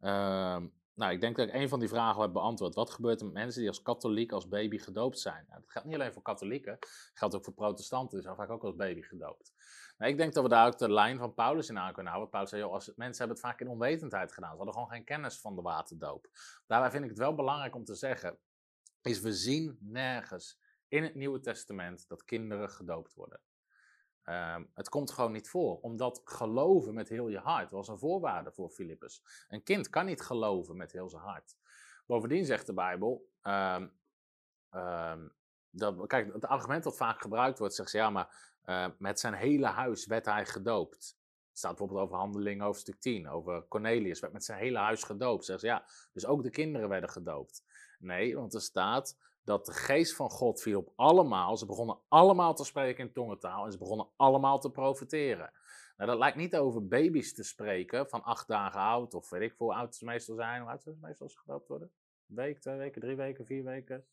Uh, 0.00 0.62
nou, 0.94 1.12
ik 1.12 1.20
denk 1.20 1.36
dat 1.36 1.48
ik 1.48 1.54
een 1.54 1.68
van 1.68 1.78
die 1.78 1.88
vragen 1.88 2.22
heb 2.22 2.32
beantwoord. 2.32 2.74
Wat 2.74 2.90
gebeurt 2.90 3.20
er 3.20 3.26
met 3.26 3.34
mensen 3.34 3.60
die 3.60 3.68
als 3.68 3.82
katholiek 3.82 4.32
als 4.32 4.48
baby 4.48 4.78
gedoopt 4.78 5.18
zijn? 5.18 5.44
Nou, 5.48 5.60
dat 5.60 5.70
geldt 5.70 5.88
niet 5.88 5.96
alleen 5.96 6.12
voor 6.12 6.22
katholieken, 6.22 6.76
dat 6.80 7.10
geldt 7.14 7.34
ook 7.34 7.44
voor 7.44 7.54
protestanten, 7.54 8.14
die 8.14 8.22
zijn 8.22 8.36
vaak 8.36 8.50
ook 8.50 8.64
als 8.64 8.76
baby 8.76 9.02
gedoopt. 9.02 9.52
Ik 9.98 10.16
denk 10.16 10.34
dat 10.34 10.42
we 10.42 10.48
daar 10.48 10.66
ook 10.66 10.78
de 10.78 10.92
lijn 10.92 11.18
van 11.18 11.34
Paulus 11.34 11.68
in 11.68 11.78
aan 11.78 11.92
kunnen 11.92 12.12
houden. 12.12 12.32
Paulus 12.32 12.50
zei, 12.50 12.62
als 12.62 12.86
mensen 12.86 13.18
hebben 13.18 13.36
het 13.36 13.46
vaak 13.46 13.60
in 13.60 13.68
onwetendheid 13.68 14.32
gedaan. 14.32 14.50
Ze 14.50 14.56
hadden 14.56 14.74
gewoon 14.74 14.90
geen 14.90 15.04
kennis 15.04 15.40
van 15.40 15.54
de 15.54 15.62
waterdoop. 15.62 16.28
Daarbij 16.66 16.90
vind 16.90 17.02
ik 17.02 17.10
het 17.10 17.18
wel 17.18 17.34
belangrijk 17.34 17.74
om 17.74 17.84
te 17.84 17.94
zeggen, 17.94 18.38
is 19.02 19.20
we 19.20 19.32
zien 19.32 19.78
nergens 19.80 20.60
in 20.88 21.02
het 21.02 21.14
Nieuwe 21.14 21.40
Testament 21.40 22.08
dat 22.08 22.24
kinderen 22.24 22.70
gedoopt 22.70 23.14
worden. 23.14 23.40
Ehm, 24.22 24.64
het 24.74 24.88
komt 24.88 25.10
gewoon 25.10 25.32
niet 25.32 25.48
voor, 25.48 25.80
omdat 25.80 26.20
geloven 26.24 26.94
met 26.94 27.08
heel 27.08 27.28
je 27.28 27.38
hart 27.38 27.70
was 27.70 27.88
een 27.88 27.98
voorwaarde 27.98 28.52
voor 28.52 28.70
Filippus. 28.70 29.22
Een 29.48 29.62
kind 29.62 29.88
kan 29.88 30.06
niet 30.06 30.20
geloven 30.20 30.76
met 30.76 30.92
heel 30.92 31.08
zijn 31.08 31.22
hart. 31.22 31.56
Bovendien 32.06 32.44
zegt 32.44 32.66
de 32.66 32.74
Bijbel, 32.74 33.28
um, 33.42 33.96
dat, 35.70 36.06
kijk, 36.06 36.32
het 36.32 36.46
argument 36.46 36.84
dat 36.84 36.96
vaak 36.96 37.20
gebruikt 37.20 37.58
wordt, 37.58 37.74
zegt 37.74 37.90
ze 37.90 37.96
ja, 37.96 38.10
maar 38.10 38.55
uh, 38.66 38.86
met 38.98 39.20
zijn 39.20 39.34
hele 39.34 39.66
huis 39.66 40.06
werd 40.06 40.24
hij 40.24 40.46
gedoopt. 40.46 41.16
Het 41.48 41.58
staat 41.58 41.76
bijvoorbeeld 41.76 42.00
over 42.00 42.16
Handelingen 42.16 42.64
hoofdstuk 42.64 43.00
10, 43.00 43.28
over 43.28 43.68
Cornelius 43.68 44.20
werd 44.20 44.32
met 44.32 44.44
zijn 44.44 44.58
hele 44.58 44.78
huis 44.78 45.02
gedoopt. 45.02 45.44
Zegt 45.44 45.60
ze 45.60 45.66
ja, 45.66 45.84
dus 46.12 46.26
ook 46.26 46.42
de 46.42 46.50
kinderen 46.50 46.88
werden 46.88 47.10
gedoopt. 47.10 47.64
Nee, 47.98 48.36
want 48.36 48.54
er 48.54 48.60
staat 48.60 49.18
dat 49.44 49.66
de 49.66 49.72
geest 49.72 50.16
van 50.16 50.30
God 50.30 50.62
viel 50.62 50.78
op 50.78 50.92
allemaal. 50.96 51.56
Ze 51.56 51.66
begonnen 51.66 51.98
allemaal 52.08 52.54
te 52.54 52.64
spreken 52.64 53.06
in 53.06 53.12
tongentaal 53.12 53.64
en 53.64 53.72
ze 53.72 53.78
begonnen 53.78 54.08
allemaal 54.16 54.60
te 54.60 54.70
profiteren. 54.70 55.52
Nou, 55.96 56.10
dat 56.10 56.18
lijkt 56.18 56.36
niet 56.36 56.56
over 56.56 56.86
baby's 56.86 57.34
te 57.34 57.42
spreken 57.42 58.08
van 58.08 58.22
acht 58.22 58.48
dagen 58.48 58.80
oud 58.80 59.14
of 59.14 59.30
weet 59.30 59.42
ik 59.42 59.54
hoe 59.56 59.74
oud 59.74 59.94
ze 59.94 60.04
meestal 60.04 60.34
zijn. 60.34 60.60
Hoe 60.60 60.70
oud 60.70 60.82
ze 60.82 60.96
meestal 61.00 61.28
gedoopt 61.28 61.68
worden? 61.68 61.90
Een 62.28 62.36
week, 62.36 62.60
twee 62.60 62.76
weken, 62.76 63.00
drie 63.00 63.16
weken, 63.16 63.46
vier 63.46 63.64
weken? 63.64 64.06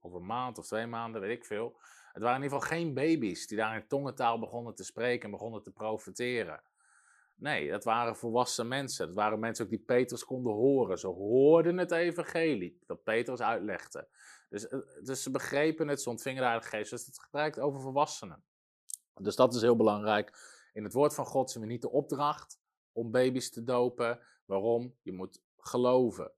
Of 0.00 0.12
een 0.12 0.26
maand 0.26 0.58
of 0.58 0.66
twee 0.66 0.86
maanden, 0.86 1.20
weet 1.20 1.36
ik 1.38 1.44
veel. 1.44 1.80
Het 2.14 2.22
waren 2.22 2.38
in 2.38 2.42
ieder 2.42 2.58
geval 2.58 2.76
geen 2.76 2.94
baby's 2.94 3.46
die 3.46 3.56
daar 3.56 3.76
in 3.76 3.86
tongentaal 3.86 4.38
begonnen 4.38 4.74
te 4.74 4.84
spreken 4.84 5.24
en 5.24 5.30
begonnen 5.30 5.62
te 5.62 5.70
profiteren. 5.70 6.62
Nee, 7.34 7.70
dat 7.70 7.84
waren 7.84 8.16
volwassen 8.16 8.68
mensen. 8.68 9.06
Dat 9.06 9.14
waren 9.14 9.38
mensen 9.38 9.64
ook 9.64 9.70
die 9.70 9.78
Petrus 9.78 10.24
konden 10.24 10.52
horen. 10.52 10.98
Ze 10.98 11.06
hoorden 11.06 11.78
het 11.78 11.90
evangelie 11.90 12.78
dat 12.86 13.02
Petrus 13.02 13.40
uitlegde. 13.40 14.08
Dus, 14.48 14.68
eh, 14.68 14.78
dus 15.02 15.22
ze 15.22 15.30
begrepen 15.30 15.88
het, 15.88 16.02
ze 16.02 16.10
ontvingen 16.10 16.40
de 16.40 16.46
Heilige 16.46 16.68
Geest. 16.68 16.90
Dus 16.90 17.06
het 17.06 17.20
gebruikt 17.20 17.60
over 17.60 17.80
volwassenen. 17.80 18.44
Dus 19.14 19.36
dat 19.36 19.54
is 19.54 19.60
heel 19.60 19.76
belangrijk. 19.76 20.38
In 20.72 20.84
het 20.84 20.92
woord 20.92 21.14
van 21.14 21.26
God 21.26 21.50
zien 21.50 21.62
we 21.62 21.68
niet 21.68 21.82
de 21.82 21.90
opdracht 21.90 22.58
om 22.92 23.10
baby's 23.10 23.50
te 23.50 23.64
dopen. 23.64 24.20
Waarom? 24.44 24.94
Je 25.02 25.12
moet 25.12 25.42
geloven. 25.56 26.32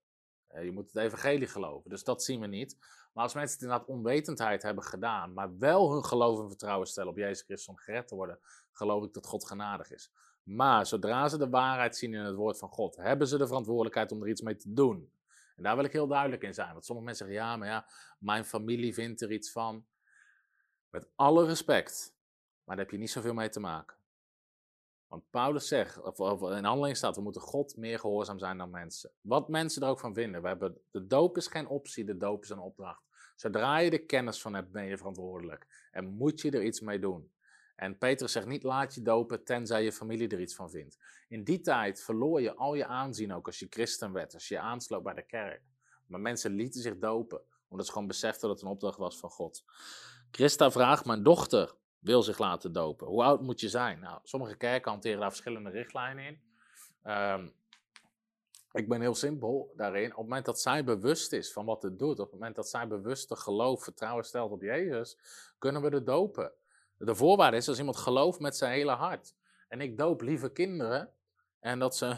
Eh, 0.57 0.65
je 0.65 0.73
moet 0.73 0.93
het 0.93 0.97
evangelie 0.97 1.47
geloven. 1.47 1.91
Dus 1.91 2.05
dat 2.05 2.23
zien 2.23 2.41
we 2.41 2.47
niet. 2.47 2.77
Maar 3.13 3.25
als 3.25 3.35
mensen 3.35 3.55
het 3.55 3.63
inderdaad 3.63 3.89
onwetendheid 3.89 4.63
hebben 4.63 4.85
gedaan, 4.85 5.33
maar 5.33 5.59
wel 5.59 5.93
hun 5.93 6.05
geloof 6.05 6.41
en 6.41 6.49
vertrouwen 6.49 6.87
stellen 6.87 7.11
op 7.11 7.17
Jezus 7.17 7.43
Christus 7.43 7.69
om 7.69 7.77
gered 7.77 8.09
te 8.09 8.15
worden, 8.15 8.39
geloof 8.73 9.05
ik 9.05 9.13
dat 9.13 9.27
God 9.27 9.47
genadig 9.47 9.91
is. 9.91 10.11
Maar 10.43 10.87
zodra 10.87 11.29
ze 11.29 11.39
de 11.39 11.49
waarheid 11.49 11.97
zien 11.97 12.15
in 12.15 12.21
het 12.21 12.35
woord 12.35 12.59
van 12.59 12.69
God, 12.69 12.97
hebben 12.97 13.29
ze 13.29 13.39
de 13.39 13.47
verantwoordelijkheid 13.47 14.13
om 14.13 14.23
er 14.23 14.29
iets 14.29 14.41
mee 14.41 14.57
te 14.57 14.73
doen. 14.73 15.11
En 15.57 15.63
daar 15.63 15.77
wil 15.77 15.85
ik 15.85 15.93
heel 15.93 16.07
duidelijk 16.07 16.43
in 16.43 16.55
zijn. 16.55 16.73
Want 16.73 16.85
sommige 16.85 17.07
mensen 17.07 17.27
zeggen, 17.27 17.45
ja, 17.45 17.57
maar 17.57 17.69
ja, 17.69 17.87
mijn 18.19 18.45
familie 18.45 18.95
vindt 18.95 19.21
er 19.21 19.33
iets 19.33 19.51
van. 19.51 19.87
Met 20.91 21.09
alle 21.15 21.47
respect, 21.47 22.15
maar 22.65 22.77
daar 22.77 22.85
heb 22.85 22.95
je 22.95 23.01
niet 23.01 23.11
zoveel 23.11 23.35
mee 23.35 23.49
te 23.49 23.61
maken. 23.61 23.97
Want 25.09 25.31
Paulus 25.31 25.69
zegt, 25.69 26.19
of, 26.19 26.43
in 26.43 26.65
handeling 26.65 26.97
staat, 26.97 27.17
we 27.17 27.23
moeten 27.23 27.41
God 27.41 27.77
meer 27.77 27.99
gehoorzaam 27.99 28.39
zijn 28.39 28.59
dan 28.59 28.71
mensen. 28.71 29.11
Wat 29.21 29.49
mensen 29.49 29.83
er 29.83 29.89
ook 29.89 30.01
van 30.01 30.15
vinden. 30.15 30.43
We 30.43 30.49
hebben, 30.49 30.81
de 30.91 31.07
doop 31.07 31.37
is 31.37 31.47
geen 31.47 31.69
optie, 31.69 32.05
de 32.05 32.17
doop 32.17 32.43
is 32.43 32.51
een 32.51 32.59
opdracht. 32.59 33.03
Zodra 33.37 33.79
je 33.79 33.91
de 33.91 34.07
kennis 34.07 34.41
van 34.41 34.55
hebt, 34.55 34.71
ben 34.71 34.85
je 34.85 34.97
verantwoordelijk. 34.97 35.89
En 35.91 36.05
moet 36.05 36.41
je 36.41 36.51
er 36.51 36.63
iets 36.63 36.81
mee 36.81 36.99
doen. 36.99 37.31
En 37.77 37.99
Petrus 37.99 38.33
zegt 38.33 38.47
niet 38.47 38.63
laat 38.63 38.95
je 38.95 39.03
dopen 39.03 39.45
tenzij 39.45 39.85
je 39.85 39.93
familie 39.93 40.29
er 40.29 40.41
iets 40.41 40.55
van 40.55 40.71
vindt. 40.71 40.99
In 41.29 41.45
die 41.45 41.61
tijd 41.61 42.03
verloor 42.03 42.41
je 42.41 42.55
al 42.55 42.75
je 42.75 42.87
aanzien 42.87 43.33
ook 43.33 43.47
als 43.47 43.59
je 43.59 43.67
christen 43.71 44.13
werd, 44.13 44.35
als 44.35 44.49
je 44.49 44.55
je 44.55 44.61
aansloot 44.61 45.03
bij 45.03 45.15
de 45.15 45.27
kerk. 45.27 45.63
Maar 46.07 46.21
mensen 46.21 46.51
lieten 46.51 46.81
zich 46.81 46.99
dopen, 46.99 47.41
omdat 47.69 47.87
ze 47.87 47.93
gewoon 47.93 48.07
beseften 48.07 48.49
dat 48.49 48.57
het 48.57 48.67
een 48.67 48.73
opdracht 48.73 48.99
was 48.99 49.19
van 49.19 49.31
God. 49.31 49.65
Christa 50.31 50.71
vraagt, 50.71 51.05
mijn 51.05 51.23
dochter 51.23 51.75
wil 52.07 52.23
zich 52.23 52.39
laten 52.39 52.73
dopen. 52.73 53.07
Hoe 53.07 53.23
oud 53.23 53.41
moet 53.41 53.61
je 53.61 53.69
zijn? 53.69 54.01
Nou, 54.01 54.21
sommige 54.23 54.57
kerken 54.57 54.91
hanteren 54.91 55.21
daar 55.21 55.31
verschillende 55.31 55.71
richtlijnen 55.71 56.25
in. 56.25 56.41
Um, 57.13 57.55
ik 58.73 58.89
ben 58.89 59.01
heel 59.01 59.15
simpel 59.15 59.73
daarin. 59.77 60.11
Op 60.11 60.17
het 60.17 60.27
moment 60.27 60.45
dat 60.45 60.61
zij 60.61 60.85
bewust 60.85 61.33
is 61.33 61.53
van 61.53 61.65
wat 61.65 61.83
het 61.83 61.99
doet, 61.99 62.19
op 62.19 62.31
het 62.31 62.33
moment 62.33 62.57
dat 62.57 62.69
zij 62.69 62.89
bewust 62.89 63.39
geloof, 63.39 63.83
vertrouwen 63.83 64.25
stelt 64.25 64.51
op 64.51 64.63
Jezus, 64.63 65.19
kunnen 65.59 65.83
we 65.83 65.91
de 65.91 66.03
dopen. 66.03 66.53
De 66.99 67.15
voorwaarde 67.15 67.57
is 67.57 67.69
als 67.69 67.79
iemand 67.79 67.97
gelooft 67.97 68.41
met 68.41 68.57
zijn 68.57 68.73
hele 68.73 68.93
hart. 68.93 69.35
En 69.69 69.81
ik 69.81 69.99
doop 69.99 70.21
lieve 70.21 70.53
kinderen. 70.53 71.13
En 71.61 71.79
dat 71.79 71.97
ze, 71.97 72.17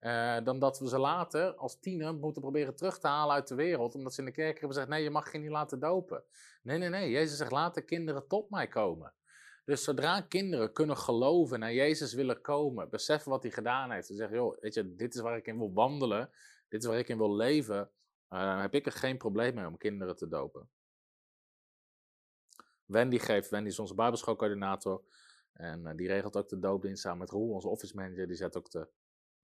uh, 0.00 0.44
dan 0.44 0.58
dat 0.58 0.78
we 0.78 0.88
ze 0.88 0.98
later 0.98 1.54
als 1.54 1.80
tiener 1.80 2.14
moeten 2.14 2.42
proberen 2.42 2.76
terug 2.76 2.98
te 2.98 3.06
halen 3.06 3.34
uit 3.34 3.48
de 3.48 3.54
wereld. 3.54 3.94
Omdat 3.94 4.14
ze 4.14 4.20
in 4.20 4.26
de 4.26 4.32
kerk 4.32 4.50
hebben 4.50 4.68
gezegd: 4.68 4.88
nee, 4.88 5.02
je 5.02 5.10
mag 5.10 5.32
je 5.32 5.38
niet 5.38 5.50
laten 5.50 5.80
dopen. 5.80 6.24
Nee, 6.62 6.78
nee, 6.78 6.88
nee. 6.88 7.10
Jezus 7.10 7.36
zegt: 7.36 7.50
laat 7.50 7.74
de 7.74 7.82
kinderen 7.82 8.26
tot 8.26 8.50
mij 8.50 8.68
komen. 8.68 9.12
Dus 9.64 9.84
zodra 9.84 10.20
kinderen 10.20 10.72
kunnen 10.72 10.96
geloven 10.96 11.54
en 11.54 11.60
naar 11.60 11.72
Jezus 11.72 12.14
willen 12.14 12.40
komen, 12.40 12.90
beseffen 12.90 13.30
wat 13.30 13.42
hij 13.42 13.52
gedaan 13.52 13.90
heeft. 13.90 14.08
En 14.08 14.16
zeggen: 14.16 14.36
joh, 14.36 14.60
weet 14.60 14.74
je, 14.74 14.94
dit 14.94 15.14
is 15.14 15.20
waar 15.20 15.36
ik 15.36 15.46
in 15.46 15.58
wil 15.58 15.72
wandelen. 15.72 16.30
Dit 16.68 16.82
is 16.82 16.88
waar 16.88 16.98
ik 16.98 17.08
in 17.08 17.18
wil 17.18 17.36
leven. 17.36 17.90
Uh, 18.30 18.60
heb 18.60 18.74
ik 18.74 18.86
er 18.86 18.92
geen 18.92 19.16
probleem 19.16 19.54
mee 19.54 19.66
om 19.66 19.76
kinderen 19.76 20.16
te 20.16 20.28
dopen. 20.28 20.68
Wendy 22.84 23.18
geeft, 23.18 23.50
Wendy 23.50 23.68
is 23.68 23.78
onze 23.78 23.94
bijbelschoolcoördinator. 23.94 25.02
En 25.52 25.80
uh, 25.86 25.94
die 25.94 26.06
regelt 26.06 26.36
ook 26.36 26.48
de 26.48 26.58
doopdienst 26.58 27.02
samen 27.02 27.18
met 27.18 27.30
Roel, 27.30 27.52
onze 27.52 27.68
office 27.68 27.94
manager. 27.94 28.26
Die 28.26 28.36
zet 28.36 28.56
ook 28.56 28.70
de 28.70 28.88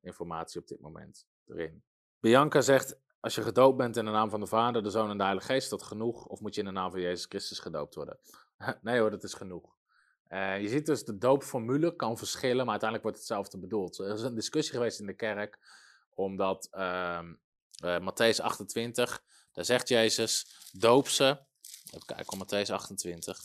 informatie 0.02 0.60
op 0.60 0.66
dit 0.66 0.80
moment 0.80 1.26
erin. 1.46 1.84
Bianca 2.20 2.60
zegt, 2.60 3.00
als 3.20 3.34
je 3.34 3.42
gedoopt 3.42 3.76
bent 3.76 3.96
in 3.96 4.04
de 4.04 4.10
naam 4.10 4.30
van 4.30 4.40
de 4.40 4.46
Vader, 4.46 4.82
de 4.82 4.90
Zoon 4.90 5.10
en 5.10 5.16
de 5.16 5.22
Heilige 5.22 5.46
Geest, 5.46 5.62
is 5.62 5.68
dat 5.68 5.82
genoeg? 5.82 6.26
Of 6.26 6.40
moet 6.40 6.54
je 6.54 6.60
in 6.60 6.66
de 6.66 6.72
naam 6.72 6.90
van 6.90 7.00
Jezus 7.00 7.26
Christus 7.28 7.58
gedoopt 7.58 7.94
worden? 7.94 8.18
nee 8.82 9.00
hoor, 9.00 9.10
dat 9.10 9.24
is 9.24 9.34
genoeg. 9.34 9.76
Eh, 10.32 10.60
je 10.60 10.68
ziet 10.68 10.86
dus 10.86 11.04
de 11.04 11.18
doopformule 11.18 11.96
kan 11.96 12.18
verschillen, 12.18 12.64
maar 12.64 12.80
uiteindelijk 12.80 13.02
wordt 13.02 13.18
hetzelfde 13.18 13.58
bedoeld. 13.58 13.98
Er 13.98 14.14
is 14.14 14.22
een 14.22 14.34
discussie 14.34 14.74
geweest 14.74 15.00
in 15.00 15.06
de 15.06 15.14
kerk, 15.14 15.58
omdat 16.14 16.68
uh, 16.72 17.20
Matthäus 17.80 18.40
28, 18.42 19.22
daar 19.52 19.64
zegt 19.64 19.88
Jezus, 19.88 20.46
doop 20.72 21.08
ze. 21.08 21.44
Even 21.92 22.06
kijken, 22.06 22.38
Matthäus 22.38 22.70
28. 22.70 23.40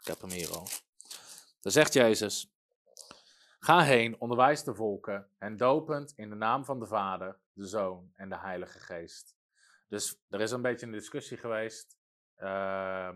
Ik 0.00 0.06
heb 0.06 0.20
hem 0.20 0.30
hier 0.30 0.50
al. 0.50 0.68
Daar 1.60 1.72
zegt 1.72 1.92
Jezus, 1.92 2.52
ga 3.60 3.80
heen, 3.80 4.20
onderwijs 4.20 4.64
de 4.64 4.74
volken 4.74 5.28
en 5.38 5.56
dopend 5.56 6.12
in 6.16 6.28
de 6.28 6.34
naam 6.34 6.64
van 6.64 6.78
de 6.78 6.86
Vader, 6.86 7.38
de 7.52 7.66
Zoon 7.66 8.12
en 8.14 8.28
de 8.28 8.38
Heilige 8.38 8.78
Geest. 8.78 9.36
Dus 9.88 10.22
er 10.28 10.40
is 10.40 10.50
een 10.50 10.62
beetje 10.62 10.86
een 10.86 10.92
discussie 10.92 11.36
geweest. 11.36 11.98
Uh, 12.38 13.10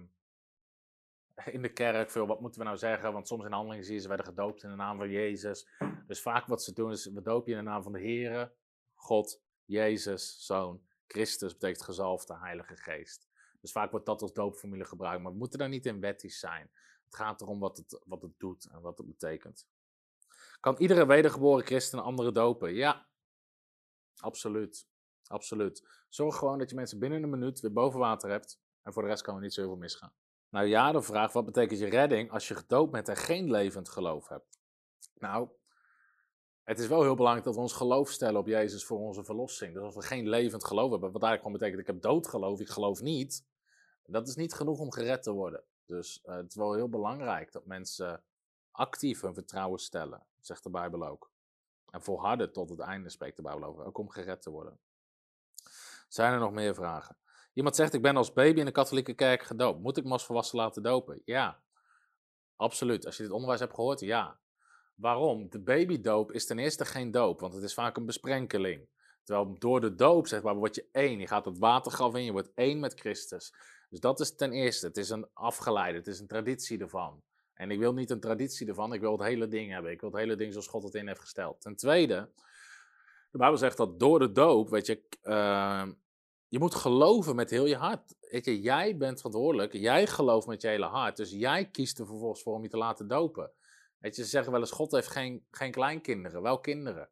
in 1.44 1.62
de 1.62 1.72
kerk 1.72 2.10
veel, 2.10 2.26
wat 2.26 2.40
moeten 2.40 2.60
we 2.60 2.66
nou 2.66 2.78
zeggen? 2.78 3.12
Want 3.12 3.26
soms 3.26 3.44
in 3.44 3.52
handelingen 3.52 3.84
zie 3.84 3.94
je 3.94 4.00
ze 4.00 4.08
werden 4.08 4.26
gedoopt 4.26 4.62
in 4.62 4.70
de 4.70 4.76
naam 4.76 4.96
van 4.96 5.10
Jezus. 5.10 5.68
Dus 6.06 6.22
vaak 6.22 6.46
wat 6.46 6.62
ze 6.62 6.72
doen 6.72 6.90
is, 6.90 7.06
we 7.06 7.22
dopen 7.22 7.52
je 7.52 7.58
in 7.58 7.64
de 7.64 7.70
naam 7.70 7.82
van 7.82 7.92
de 7.92 8.00
Heere, 8.00 8.52
God, 8.94 9.42
Jezus, 9.64 10.46
Zoon, 10.46 10.82
Christus 11.06 11.52
betekent 11.52 11.82
gezalfde 11.82 12.38
Heilige 12.38 12.76
Geest. 12.76 13.28
Dus 13.60 13.72
vaak 13.72 13.90
wordt 13.90 14.06
dat 14.06 14.22
als 14.22 14.32
doopformule 14.32 14.84
gebruikt, 14.84 15.22
maar 15.22 15.32
we 15.32 15.38
moeten 15.38 15.58
daar 15.58 15.68
niet 15.68 15.86
in 15.86 16.00
wettisch 16.00 16.38
zijn. 16.38 16.70
Het 17.04 17.14
gaat 17.14 17.40
erom 17.40 17.58
wat 17.58 17.76
het, 17.76 18.02
wat 18.04 18.22
het 18.22 18.38
doet 18.38 18.66
en 18.66 18.80
wat 18.80 18.98
het 18.98 19.06
betekent. 19.06 19.66
Kan 20.64 20.76
iedere 20.78 21.06
wedergeboren 21.06 21.64
christen 21.64 21.98
een 21.98 22.04
andere 22.04 22.32
dopen? 22.32 22.74
Ja, 22.74 23.06
absoluut. 24.16 24.88
Absoluut. 25.26 25.88
Zorg 26.08 26.36
gewoon 26.36 26.58
dat 26.58 26.70
je 26.70 26.76
mensen 26.76 26.98
binnen 26.98 27.22
een 27.22 27.30
minuut 27.30 27.60
weer 27.60 27.72
boven 27.72 28.00
water 28.00 28.30
hebt. 28.30 28.60
En 28.82 28.92
voor 28.92 29.02
de 29.02 29.08
rest 29.08 29.22
kan 29.22 29.34
er 29.34 29.40
niet 29.40 29.54
zoveel 29.54 29.76
misgaan. 29.76 30.12
Nou 30.48 30.66
ja, 30.66 30.92
de 30.92 31.02
vraag, 31.02 31.32
wat 31.32 31.44
betekent 31.44 31.80
je 31.80 31.88
redding 31.88 32.30
als 32.30 32.48
je 32.48 32.54
gedoopt 32.54 32.92
bent 32.92 33.08
en 33.08 33.16
geen 33.16 33.50
levend 33.50 33.88
geloof 33.88 34.28
hebt? 34.28 34.58
Nou, 35.14 35.48
het 36.62 36.78
is 36.78 36.86
wel 36.86 37.02
heel 37.02 37.14
belangrijk 37.14 37.46
dat 37.46 37.54
we 37.54 37.60
ons 37.60 37.72
geloof 37.72 38.10
stellen 38.10 38.40
op 38.40 38.46
Jezus 38.46 38.84
voor 38.84 38.98
onze 38.98 39.24
verlossing. 39.24 39.74
Dus 39.74 39.82
als 39.82 39.94
we 39.94 40.02
geen 40.02 40.28
levend 40.28 40.64
geloof 40.64 40.90
hebben, 40.90 41.12
wat 41.12 41.22
eigenlijk 41.22 41.42
gewoon 41.42 41.58
betekent, 41.58 41.80
ik 41.80 41.94
heb 41.94 42.02
doodgeloof, 42.02 42.60
ik 42.60 42.68
geloof 42.68 43.00
niet. 43.00 43.46
Dat 44.06 44.28
is 44.28 44.34
niet 44.34 44.54
genoeg 44.54 44.78
om 44.78 44.92
gered 44.92 45.22
te 45.22 45.32
worden. 45.32 45.64
Dus 45.86 46.22
uh, 46.24 46.36
het 46.36 46.48
is 46.48 46.54
wel 46.54 46.74
heel 46.74 46.88
belangrijk 46.88 47.52
dat 47.52 47.66
mensen 47.66 48.24
actief 48.70 49.20
hun 49.20 49.34
vertrouwen 49.34 49.78
stellen, 49.78 50.26
zegt 50.46 50.62
de 50.62 50.70
Bijbel 50.70 51.06
ook. 51.06 51.30
En 51.90 52.02
volharden 52.02 52.52
tot 52.52 52.70
het 52.70 52.80
einde 52.80 53.10
spreekt 53.10 53.36
de 53.36 53.42
Bijbel 53.42 53.64
over, 53.64 53.84
ook 53.84 53.98
om 53.98 54.10
gered 54.10 54.42
te 54.42 54.50
worden. 54.50 54.78
Zijn 56.08 56.32
er 56.32 56.38
nog 56.38 56.52
meer 56.52 56.74
vragen? 56.74 57.16
Iemand 57.52 57.76
zegt, 57.76 57.94
ik 57.94 58.02
ben 58.02 58.16
als 58.16 58.32
baby 58.32 58.58
in 58.58 58.64
de 58.64 58.72
katholieke 58.72 59.14
kerk 59.14 59.42
gedoopt. 59.42 59.80
Moet 59.80 59.96
ik 59.96 60.04
me 60.04 60.10
als 60.10 60.24
volwassen 60.24 60.58
laten 60.58 60.82
dopen? 60.82 61.22
Ja, 61.24 61.62
absoluut. 62.56 63.06
Als 63.06 63.16
je 63.16 63.22
dit 63.22 63.32
onderwijs 63.32 63.60
hebt 63.60 63.74
gehoord, 63.74 64.00
ja. 64.00 64.40
Waarom? 64.94 65.50
De 65.50 65.60
babydoop 65.60 66.32
is 66.32 66.46
ten 66.46 66.58
eerste 66.58 66.84
geen 66.84 67.10
doop, 67.10 67.40
want 67.40 67.54
het 67.54 67.62
is 67.62 67.74
vaak 67.74 67.96
een 67.96 68.06
besprenkeling. 68.06 68.88
Terwijl 69.24 69.58
door 69.58 69.80
de 69.80 69.94
doop, 69.94 70.26
zeg 70.26 70.42
maar, 70.42 70.54
word 70.54 70.74
je 70.74 70.88
één. 70.92 71.18
Je 71.18 71.26
gaat 71.26 71.44
het 71.44 71.58
watergraf 71.58 72.14
in, 72.14 72.24
je 72.24 72.32
wordt 72.32 72.52
één 72.54 72.80
met 72.80 73.00
Christus. 73.00 73.54
Dus 73.88 74.00
dat 74.00 74.20
is 74.20 74.34
ten 74.34 74.52
eerste. 74.52 74.86
Het 74.86 74.96
is 74.96 75.10
een 75.10 75.28
afgeleide, 75.32 75.98
het 75.98 76.06
is 76.06 76.20
een 76.20 76.26
traditie 76.26 76.78
ervan. 76.80 77.22
En 77.54 77.70
ik 77.70 77.78
wil 77.78 77.94
niet 77.94 78.10
een 78.10 78.20
traditie 78.20 78.68
ervan, 78.68 78.92
ik 78.92 79.00
wil 79.00 79.12
het 79.12 79.22
hele 79.22 79.48
ding 79.48 79.72
hebben. 79.72 79.90
Ik 79.92 80.00
wil 80.00 80.10
het 80.10 80.18
hele 80.18 80.36
ding 80.36 80.52
zoals 80.52 80.66
God 80.66 80.82
het 80.82 80.94
in 80.94 81.06
heeft 81.06 81.20
gesteld. 81.20 81.60
Ten 81.60 81.76
tweede, 81.76 82.30
de 83.30 83.38
Bijbel 83.38 83.58
zegt 83.58 83.76
dat 83.76 84.00
door 84.00 84.18
de 84.18 84.32
doop, 84.32 84.68
weet 84.70 84.86
je, 84.86 85.02
uh, 85.22 85.86
je 86.48 86.58
moet 86.58 86.74
geloven 86.74 87.34
met 87.34 87.50
heel 87.50 87.66
je 87.66 87.76
hart. 87.76 88.14
Weet 88.20 88.44
je, 88.44 88.60
jij 88.60 88.96
bent 88.96 89.16
verantwoordelijk, 89.16 89.72
jij 89.72 90.06
gelooft 90.06 90.46
met 90.46 90.62
je 90.62 90.68
hele 90.68 90.86
hart. 90.86 91.16
Dus 91.16 91.30
jij 91.30 91.70
kiest 91.70 91.98
er 91.98 92.06
vervolgens 92.06 92.42
voor 92.42 92.54
om 92.54 92.62
je 92.62 92.68
te 92.68 92.76
laten 92.76 93.08
dopen. 93.08 93.50
Weet 93.98 94.16
je, 94.16 94.22
ze 94.22 94.28
zeggen 94.28 94.52
wel 94.52 94.60
eens, 94.60 94.70
God 94.70 94.92
heeft 94.92 95.08
geen, 95.08 95.46
geen 95.50 95.70
kleinkinderen, 95.70 96.42
wel 96.42 96.60
kinderen. 96.60 97.10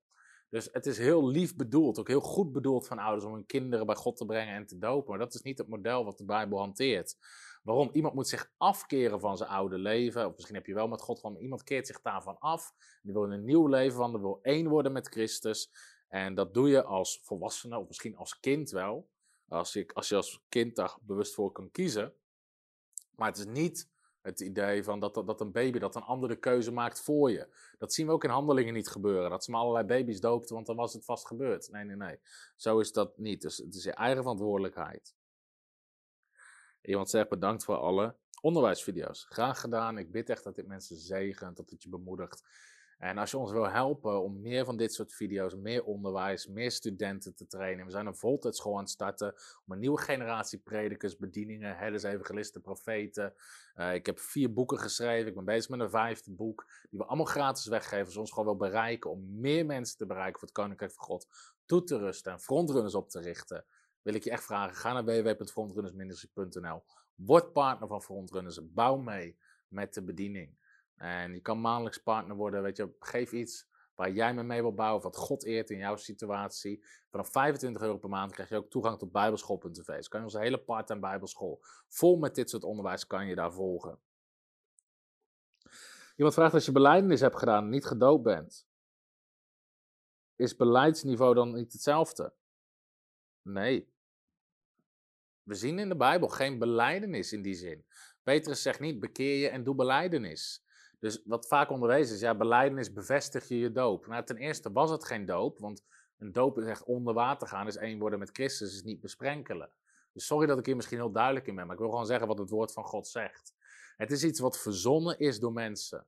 Dus 0.49 0.69
het 0.73 0.87
is 0.87 0.99
heel 0.99 1.29
lief 1.29 1.57
bedoeld, 1.57 1.99
ook 1.99 2.09
heel 2.09 2.21
goed 2.21 2.53
bedoeld 2.53 2.87
van 2.87 2.99
ouders 2.99 3.25
om 3.25 3.33
hun 3.33 3.47
kinderen 3.47 3.87
bij 3.87 3.95
God 3.95 4.17
te 4.17 4.25
brengen 4.25 4.55
en 4.55 4.67
te 4.67 4.79
dopen. 4.79 5.11
Maar 5.11 5.19
dat 5.19 5.35
is 5.35 5.43
niet 5.43 5.59
het 5.59 5.69
model 5.69 6.05
wat 6.05 6.19
de 6.19 6.25
Bijbel 6.25 6.59
hanteert. 6.59 7.17
Waarom? 7.63 7.91
Iemand 7.93 8.15
moet 8.15 8.29
zich 8.29 8.53
afkeren 8.57 9.21
van 9.21 9.37
zijn 9.37 9.51
oude 9.51 9.79
leven. 9.79 10.27
Of 10.27 10.35
misschien 10.35 10.55
heb 10.55 10.67
je 10.67 10.75
wel 10.75 10.89
met 10.89 11.03
God 11.03 11.21
gewoon, 11.21 11.37
iemand 11.37 11.63
keert 11.63 11.87
zich 11.87 12.01
daarvan 12.01 12.39
af. 12.39 12.75
Die 13.03 13.13
wil 13.13 13.33
een 13.33 13.45
nieuw 13.45 13.67
leven, 13.67 13.99
want 13.99 14.13
die 14.13 14.23
wil 14.23 14.39
één 14.43 14.69
worden 14.69 14.93
met 14.93 15.09
Christus. 15.09 15.71
En 16.09 16.35
dat 16.35 16.55
doe 16.55 16.69
je 16.69 16.83
als 16.83 17.21
volwassene, 17.23 17.79
of 17.79 17.87
misschien 17.87 18.17
als 18.17 18.41
kind 18.41 18.71
wel. 18.71 19.11
Als 19.49 19.73
je 19.73 19.91
als, 19.95 20.09
je 20.09 20.17
als 20.17 20.45
kind 20.49 20.77
daar 20.77 20.97
bewust 21.01 21.35
voor 21.35 21.53
kan 21.53 21.71
kiezen. 21.71 22.15
Maar 23.17 23.29
het 23.29 23.39
is 23.39 23.47
niet 23.47 23.91
het 24.21 24.41
idee 24.41 24.85
van 24.85 25.01
dat, 25.01 25.15
dat 25.15 25.41
een 25.41 25.53
baby 25.53 25.79
dat 25.79 25.95
een 25.95 26.03
andere 26.03 26.37
keuze 26.37 26.73
maakt 26.73 27.03
voor 27.03 27.31
je. 27.31 27.55
Dat 27.79 27.93
zien 27.93 28.07
we 28.07 28.13
ook 28.13 28.25
in 28.25 28.31
handelingen 28.31 28.75
niet 28.75 28.89
gebeuren. 28.89 29.31
Dat 29.31 29.45
ze 29.45 29.51
maar 29.51 29.61
allerlei 29.61 29.87
baby's 29.87 30.21
doopten, 30.21 30.55
want 30.55 30.67
dan 30.67 30.77
was 30.77 30.93
het 30.93 31.05
vast 31.05 31.27
gebeurd. 31.27 31.69
Nee, 31.71 31.85
nee, 31.85 31.97
nee. 31.97 32.19
Zo 32.57 32.79
is 32.79 32.93
dat 32.93 33.19
niet. 33.19 33.43
Dus 33.43 33.57
het 33.57 33.75
is 33.75 33.85
je 33.85 33.93
eigen 33.93 34.23
verantwoordelijkheid. 34.23 35.15
Iemand 36.83 37.11
zegt 37.11 37.29
bedankt 37.29 37.65
voor 37.65 37.77
alle 37.77 38.15
onderwijsvideo's. 38.41 39.27
Graag 39.29 39.61
gedaan. 39.61 39.99
Ik 39.99 40.11
bid 40.11 40.31
echt 40.31 40.45
dat 40.45 40.55
dit 40.55 40.67
mensen 40.67 40.97
zegent, 40.97 41.57
dat 41.57 41.71
het 41.71 41.83
je 41.83 41.89
bemoedigt. 41.89 42.43
En 43.03 43.19
als 43.19 43.31
je 43.31 43.39
ons 43.39 43.53
wil 43.53 43.69
helpen 43.69 44.23
om 44.23 44.41
meer 44.41 44.65
van 44.65 44.77
dit 44.77 44.95
soort 44.95 45.15
video's, 45.15 45.55
meer 45.55 45.85
onderwijs, 45.85 46.47
meer 46.47 46.71
studenten 46.71 47.35
te 47.35 47.47
trainen. 47.47 47.85
We 47.85 47.91
zijn 47.91 48.07
een 48.07 48.17
voltijdschool 48.17 48.75
aan 48.75 48.81
het 48.81 48.91
starten 48.91 49.35
om 49.67 49.73
een 49.73 49.79
nieuwe 49.79 50.01
generatie 50.01 50.59
predikers, 50.59 51.17
bedieningen, 51.17 51.77
herders, 51.77 52.03
evangelisten, 52.03 52.61
profeten. 52.61 53.35
Uh, 53.77 53.95
ik 53.95 54.07
heb 54.07 54.19
vier 54.19 54.53
boeken 54.53 54.79
geschreven. 54.79 55.29
Ik 55.29 55.35
ben 55.35 55.45
bezig 55.45 55.71
met 55.71 55.81
een 55.81 55.91
vijfde 55.91 56.31
boek. 56.31 56.67
Die 56.91 56.99
we 56.99 57.05
allemaal 57.05 57.27
gratis 57.27 57.67
weggeven. 57.67 58.07
Als 58.07 58.17
ons 58.17 58.31
gewoon 58.31 58.45
wil 58.45 58.69
bereiken 58.69 59.11
om 59.11 59.41
meer 59.41 59.67
mensen 59.67 59.97
te 59.97 60.07
bereiken 60.07 60.39
voor 60.39 60.49
het 60.49 60.57
Koninkrijk 60.57 60.93
van 60.93 61.05
God 61.05 61.27
toe 61.67 61.85
te 61.85 61.99
rusten 61.99 62.33
en 62.33 62.41
frontrunners 62.41 62.95
op 62.95 63.11
te 63.11 63.21
richten. 63.21 63.65
Wil 64.03 64.15
ik 64.15 64.25
je 64.25 64.31
echt 64.31 64.45
vragen, 64.45 64.77
ga 64.77 64.93
naar 64.93 65.05
www.frontrunnersministry.nl. 65.05 66.83
Word 67.15 67.53
partner 67.53 67.89
van 67.89 68.03
Frontrunners. 68.03 68.73
Bouw 68.73 68.97
mee 68.97 69.39
met 69.69 69.95
de 69.95 70.03
bediening. 70.03 70.57
En 70.97 71.35
je 71.35 71.41
kan 71.41 71.61
maandelijks 71.61 71.99
partner 71.99 72.37
worden, 72.37 72.63
weet 72.63 72.77
je, 72.77 72.95
geef 72.99 73.33
iets 73.33 73.71
waar 73.95 74.11
jij 74.11 74.35
me 74.35 74.43
mee 74.43 74.61
wil 74.61 74.75
bouwen, 74.75 75.03
wat 75.03 75.17
God 75.17 75.45
eert 75.45 75.71
in 75.71 75.79
jouw 75.79 75.97
situatie. 75.97 76.85
Vanaf 77.11 77.31
25 77.31 77.83
euro 77.83 77.99
per 77.99 78.09
maand 78.09 78.33
krijg 78.33 78.49
je 78.49 78.57
ook 78.57 78.71
toegang 78.71 78.99
tot 78.99 79.13
bijbelschool.tv. 79.13 79.97
Dus 79.97 80.09
kan 80.09 80.21
je 80.21 80.27
onze 80.27 80.39
hele 80.39 80.59
part-time 80.59 81.01
bijbelschool, 81.01 81.61
vol 81.89 82.17
met 82.17 82.35
dit 82.35 82.51
soort 82.51 82.65
onderwijs, 82.65 83.07
kan 83.07 83.27
je 83.27 83.35
daar 83.35 83.53
volgen. 83.53 83.99
Iemand 86.17 86.35
vraagt 86.35 86.55
als 86.55 86.65
je 86.65 86.73
beleidenis 86.73 87.21
hebt 87.21 87.39
gedaan 87.39 87.65
en 87.65 87.71
niet 87.71 87.85
gedoopt 87.85 88.23
bent. 88.23 88.67
Is 90.37 90.57
beleidsniveau 90.57 91.35
dan 91.35 91.55
niet 91.55 91.73
hetzelfde? 91.73 92.33
Nee. 93.43 93.91
We 95.43 95.55
zien 95.55 95.79
in 95.79 95.89
de 95.89 95.97
Bijbel 95.97 96.29
geen 96.29 96.59
beleidenis 96.59 97.33
in 97.33 97.43
die 97.43 97.55
zin. 97.55 97.85
Petrus 98.23 98.63
zegt 98.63 98.81
niet 98.81 99.01
bekeer 99.01 99.39
je 99.39 99.49
en 99.49 99.65
doe 99.65 99.75
beleidenis. 99.75 100.65
Dus 100.99 101.23
wat 101.25 101.47
vaak 101.47 101.71
onderwezen 101.71 102.15
is, 102.15 102.21
ja, 102.21 102.35
beleidenis 102.35 102.93
bevestig 102.93 103.49
je 103.49 103.59
je 103.59 103.73
doop. 103.73 104.07
Nou, 104.07 104.25
ten 104.25 104.37
eerste 104.37 104.73
was 104.73 104.91
het 104.91 105.05
geen 105.05 105.27
doop, 105.27 105.59
want 105.59 105.85
een 106.19 106.33
doop 106.33 106.59
is 106.59 106.67
echt 106.67 106.85
onder 106.85 107.15
water 107.15 107.49
gaan, 107.49 107.67
is 107.67 107.77
één 107.77 107.99
worden 107.99 108.19
met 108.19 108.31
Christus, 108.33 108.75
is 108.75 108.83
niet 108.83 109.01
besprenkelen. 109.01 109.71
Dus 110.13 110.27
sorry 110.27 110.47
dat 110.47 110.59
ik 110.59 110.67
hier 110.67 110.77
misschien 110.77 110.99
heel 110.99 111.13
duidelijk 111.13 111.47
in 111.47 111.55
ben, 111.55 111.65
maar 111.65 111.75
ik 111.75 111.81
wil 111.81 111.91
gewoon 111.91 112.07
zeggen 112.07 112.27
wat 112.27 112.39
het 112.39 112.51
woord 112.51 112.73
van 112.73 112.85
God 112.85 113.09
zegt. 113.09 113.55
Het 113.97 114.11
is 114.11 114.25
iets 114.25 114.41
wat 114.41 114.59
verzonnen 114.59 115.19
is 115.19 115.39
door 115.39 115.53
mensen. 115.53 116.07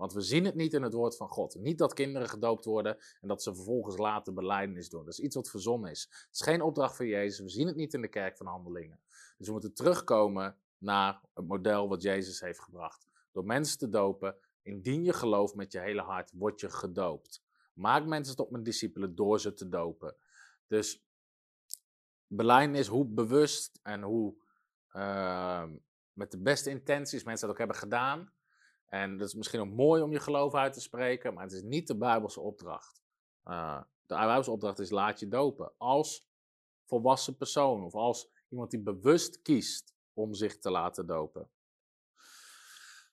Want 0.00 0.12
we 0.12 0.20
zien 0.20 0.44
het 0.44 0.54
niet 0.54 0.72
in 0.72 0.82
het 0.82 0.92
woord 0.92 1.16
van 1.16 1.28
God. 1.28 1.54
Niet 1.54 1.78
dat 1.78 1.94
kinderen 1.94 2.28
gedoopt 2.28 2.64
worden 2.64 2.98
en 3.20 3.28
dat 3.28 3.42
ze 3.42 3.54
vervolgens 3.54 3.96
later 3.96 4.32
beleidenis 4.32 4.88
doen. 4.88 5.04
Dat 5.04 5.12
is 5.12 5.20
iets 5.20 5.34
wat 5.34 5.50
verzonnen 5.50 5.90
is. 5.90 6.06
Het 6.10 6.28
is 6.32 6.40
geen 6.40 6.62
opdracht 6.62 6.96
van 6.96 7.06
Jezus. 7.06 7.40
We 7.40 7.48
zien 7.48 7.66
het 7.66 7.76
niet 7.76 7.94
in 7.94 8.00
de 8.00 8.08
kerk 8.08 8.36
van 8.36 8.46
handelingen. 8.46 9.00
Dus 9.36 9.46
we 9.46 9.52
moeten 9.52 9.74
terugkomen 9.74 10.56
naar 10.78 11.20
het 11.34 11.46
model 11.46 11.88
wat 11.88 12.02
Jezus 12.02 12.40
heeft 12.40 12.60
gebracht 12.60 13.06
door 13.32 13.44
mensen 13.44 13.78
te 13.78 13.88
dopen. 13.88 14.36
Indien 14.62 15.04
je 15.04 15.12
gelooft 15.12 15.54
met 15.54 15.72
je 15.72 15.80
hele 15.80 16.02
hart, 16.02 16.32
word 16.34 16.60
je 16.60 16.70
gedoopt. 16.70 17.42
Maak 17.72 18.06
mensen 18.06 18.36
tot 18.36 18.50
mijn 18.50 18.64
discipelen 18.64 19.14
door 19.14 19.40
ze 19.40 19.52
te 19.52 19.68
dopen. 19.68 20.16
Dus 20.66 21.04
beleiden 22.26 22.76
is 22.76 22.86
hoe 22.86 23.06
bewust 23.06 23.78
en 23.82 24.02
hoe 24.02 24.34
uh, 24.92 25.64
met 26.12 26.30
de 26.30 26.38
beste 26.38 26.70
intenties 26.70 27.24
mensen 27.24 27.46
dat 27.46 27.50
ook 27.54 27.62
hebben 27.62 27.76
gedaan. 27.76 28.32
En 28.90 29.16
dat 29.16 29.28
is 29.28 29.34
misschien 29.34 29.60
ook 29.60 29.70
mooi 29.70 30.02
om 30.02 30.12
je 30.12 30.20
geloof 30.20 30.54
uit 30.54 30.72
te 30.72 30.80
spreken, 30.80 31.34
maar 31.34 31.42
het 31.42 31.52
is 31.52 31.62
niet 31.62 31.86
de 31.86 31.96
Bijbelse 31.96 32.40
opdracht. 32.40 33.02
Uh, 33.44 33.82
de 34.06 34.14
Bijbelse 34.14 34.50
opdracht 34.50 34.78
is 34.78 34.90
laat 34.90 35.20
je 35.20 35.28
dopen 35.28 35.72
als 35.76 36.28
volwassen 36.84 37.36
persoon 37.36 37.84
of 37.84 37.94
als 37.94 38.30
iemand 38.48 38.70
die 38.70 38.80
bewust 38.80 39.42
kiest 39.42 39.94
om 40.12 40.34
zich 40.34 40.58
te 40.58 40.70
laten 40.70 41.06
dopen. 41.06 41.50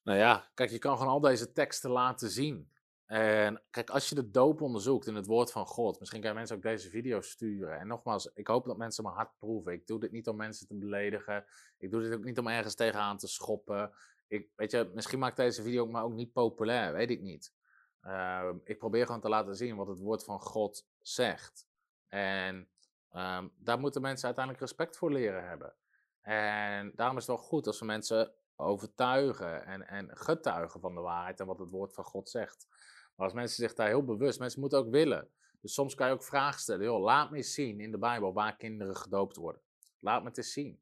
Nou 0.04 0.18
ja, 0.18 0.52
kijk, 0.54 0.70
je 0.70 0.80
kan 0.80 0.98
gewoon 0.98 1.12
al 1.12 1.20
deze 1.20 1.52
teksten 1.52 1.92
laten 1.92 2.30
zien. 2.30 2.72
En 3.06 3.64
kijk, 3.70 3.90
als 3.90 4.10
je 4.10 4.16
de 4.16 4.32
doop 4.32 4.62
onderzoekt 4.62 5.08
in 5.08 5.16
het 5.16 5.26
woord 5.26 5.52
van 5.52 5.66
God, 5.66 6.00
misschien 6.00 6.22
kan 6.22 6.30
je 6.30 6.36
mensen 6.36 6.56
ook 6.56 6.62
deze 6.62 6.90
video 6.90 7.22
sturen. 7.22 7.80
En 7.80 7.88
nogmaals, 7.88 8.32
ik 8.34 8.48
hoop 8.48 8.66
dat 8.66 8.78
mensen 8.78 9.04
mijn 9.04 9.16
hart 9.16 9.38
proeven. 9.38 9.74
Ik 9.74 9.88
doe 9.88 10.00
dit 10.00 10.12
niet 10.12 10.28
om 10.28 10.36
mensen 10.36 10.68
te 10.68 10.76
beledigen. 10.76 11.46
Ik 11.78 11.92
doe 11.92 12.02
dit 12.02 12.14
ook 12.14 12.24
niet 12.24 12.40
om 12.40 12.48
ergens 12.48 12.76
tegenaan 12.76 13.18
te 13.18 13.28
schoppen. 13.28 13.92
Ik, 14.28 14.50
weet 14.56 14.72
je, 14.72 14.92
misschien 14.94 15.20
maakt 15.20 15.36
deze 15.38 15.62
video 15.62 15.88
maar 15.88 16.04
ook 16.04 16.14
niet 16.14 16.34
populair, 16.34 16.94
weet 16.94 17.10
ik 17.10 17.22
niet. 17.22 17.54
Ehm, 18.02 18.58
ik 18.64 18.78
probeer 18.78 19.06
gewoon 19.06 19.22
te 19.22 19.30
laten 19.30 19.56
zien 19.56 19.76
wat 19.76 19.88
het 19.88 20.00
woord 20.00 20.24
van 20.24 20.42
God 20.42 20.88
zegt. 21.00 21.68
En 22.08 22.70
ehm, 23.10 23.48
daar 23.56 23.80
moeten 23.80 24.02
mensen 24.02 24.26
uiteindelijk 24.26 24.66
respect 24.66 24.98
voor 24.98 25.12
leren 25.12 25.48
hebben. 25.48 25.76
En 26.22 26.92
daarom 26.96 27.18
is 27.18 27.28
het 27.28 27.36
wel 27.36 27.46
goed 27.46 27.68
als 27.68 27.80
we 27.80 27.86
mensen 27.86 28.34
overtuigen 28.56 29.66
en, 29.66 29.88
en 29.88 30.18
getuigen 30.18 30.80
van 30.80 30.96
de 30.96 31.02
waarheid 31.02 31.40
en 31.40 31.46
wat 31.46 31.60
het 31.60 31.70
woord 31.70 31.94
van 31.94 32.04
God 32.04 32.30
zegt. 32.30 32.68
Maar 33.16 33.26
als 33.26 33.36
mensen 33.36 33.64
zich 33.64 33.74
daar 33.74 33.88
heel 33.88 34.04
bewust, 34.04 34.40
mensen 34.40 34.60
moeten 34.60 34.80
ook 34.80 34.90
willen. 34.90 35.30
Dus 35.62 35.74
soms 35.74 35.96
kan 35.96 36.08
je 36.08 36.14
ook 36.14 36.24
vragen 36.24 36.60
stellen. 36.60 36.86
Joh, 36.86 37.02
laat 37.02 37.32
me 37.32 37.38
eens 37.38 37.54
zien 37.54 37.80
in 37.80 37.92
de 37.92 37.98
Bijbel 37.98 38.34
waar 38.34 38.56
kinderen 38.56 38.96
gedoopt 38.96 39.36
worden. 39.36 39.62
Laat 40.00 40.22
me 40.22 40.28
het 40.28 40.38
eens 40.38 40.54
zien. 40.54 40.82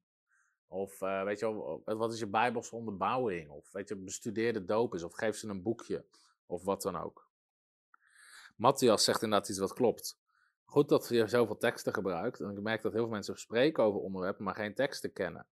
Of 0.75 1.01
uh, 1.01 1.23
weet 1.23 1.39
je 1.39 1.79
wat 1.85 2.13
is 2.13 2.19
je 2.19 2.27
Bijbelse 2.27 2.75
onderbouwing? 2.75 3.49
Of 3.49 3.71
weet 3.71 3.89
je, 3.89 3.95
bestudeerde 3.95 4.65
doop 4.65 4.93
is. 4.93 5.03
Of 5.03 5.13
geef 5.13 5.35
ze 5.35 5.47
een 5.47 5.61
boekje. 5.61 6.05
Of 6.45 6.63
wat 6.63 6.81
dan 6.81 6.95
ook. 6.95 7.29
Matthias 8.55 9.03
zegt 9.03 9.21
inderdaad 9.21 9.49
iets 9.49 9.59
wat 9.59 9.73
klopt. 9.73 10.19
Goed 10.63 10.89
dat 10.89 11.07
je 11.09 11.27
zoveel 11.27 11.57
teksten 11.57 11.93
gebruikt. 11.93 12.39
En 12.39 12.49
ik 12.49 12.61
merk 12.61 12.81
dat 12.81 12.93
heel 12.93 13.01
veel 13.01 13.11
mensen 13.11 13.39
spreken 13.39 13.83
over 13.83 13.99
onderwerpen, 13.99 14.43
maar 14.43 14.55
geen 14.55 14.73
teksten 14.73 15.13
kennen. 15.13 15.47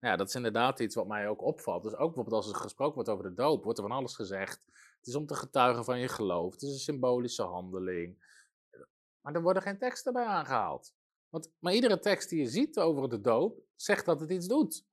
Nou 0.00 0.12
ja, 0.12 0.16
dat 0.16 0.28
is 0.28 0.34
inderdaad 0.34 0.80
iets 0.80 0.94
wat 0.94 1.06
mij 1.06 1.28
ook 1.28 1.42
opvalt. 1.42 1.82
Dus 1.82 1.92
ook 1.92 2.14
bijvoorbeeld 2.14 2.42
als 2.44 2.52
er 2.52 2.60
gesproken 2.60 2.94
wordt 2.94 3.08
over 3.08 3.24
de 3.24 3.34
doop, 3.34 3.64
wordt 3.64 3.78
er 3.78 3.84
van 3.88 3.96
alles 3.96 4.14
gezegd. 4.14 4.64
Het 4.98 5.06
is 5.06 5.14
om 5.14 5.26
te 5.26 5.34
getuigen 5.34 5.84
van 5.84 5.98
je 5.98 6.08
geloof. 6.08 6.52
Het 6.52 6.62
is 6.62 6.72
een 6.72 6.78
symbolische 6.78 7.42
handeling. 7.42 8.30
Maar 9.20 9.34
er 9.34 9.42
worden 9.42 9.62
geen 9.62 9.78
teksten 9.78 10.12
bij 10.12 10.24
aangehaald. 10.24 10.94
Want, 11.32 11.50
maar 11.58 11.72
iedere 11.74 11.98
tekst 11.98 12.28
die 12.28 12.38
je 12.38 12.48
ziet 12.48 12.78
over 12.78 13.08
de 13.08 13.20
doop, 13.20 13.60
zegt 13.74 14.04
dat 14.04 14.20
het 14.20 14.30
iets 14.30 14.46
doet. 14.46 14.84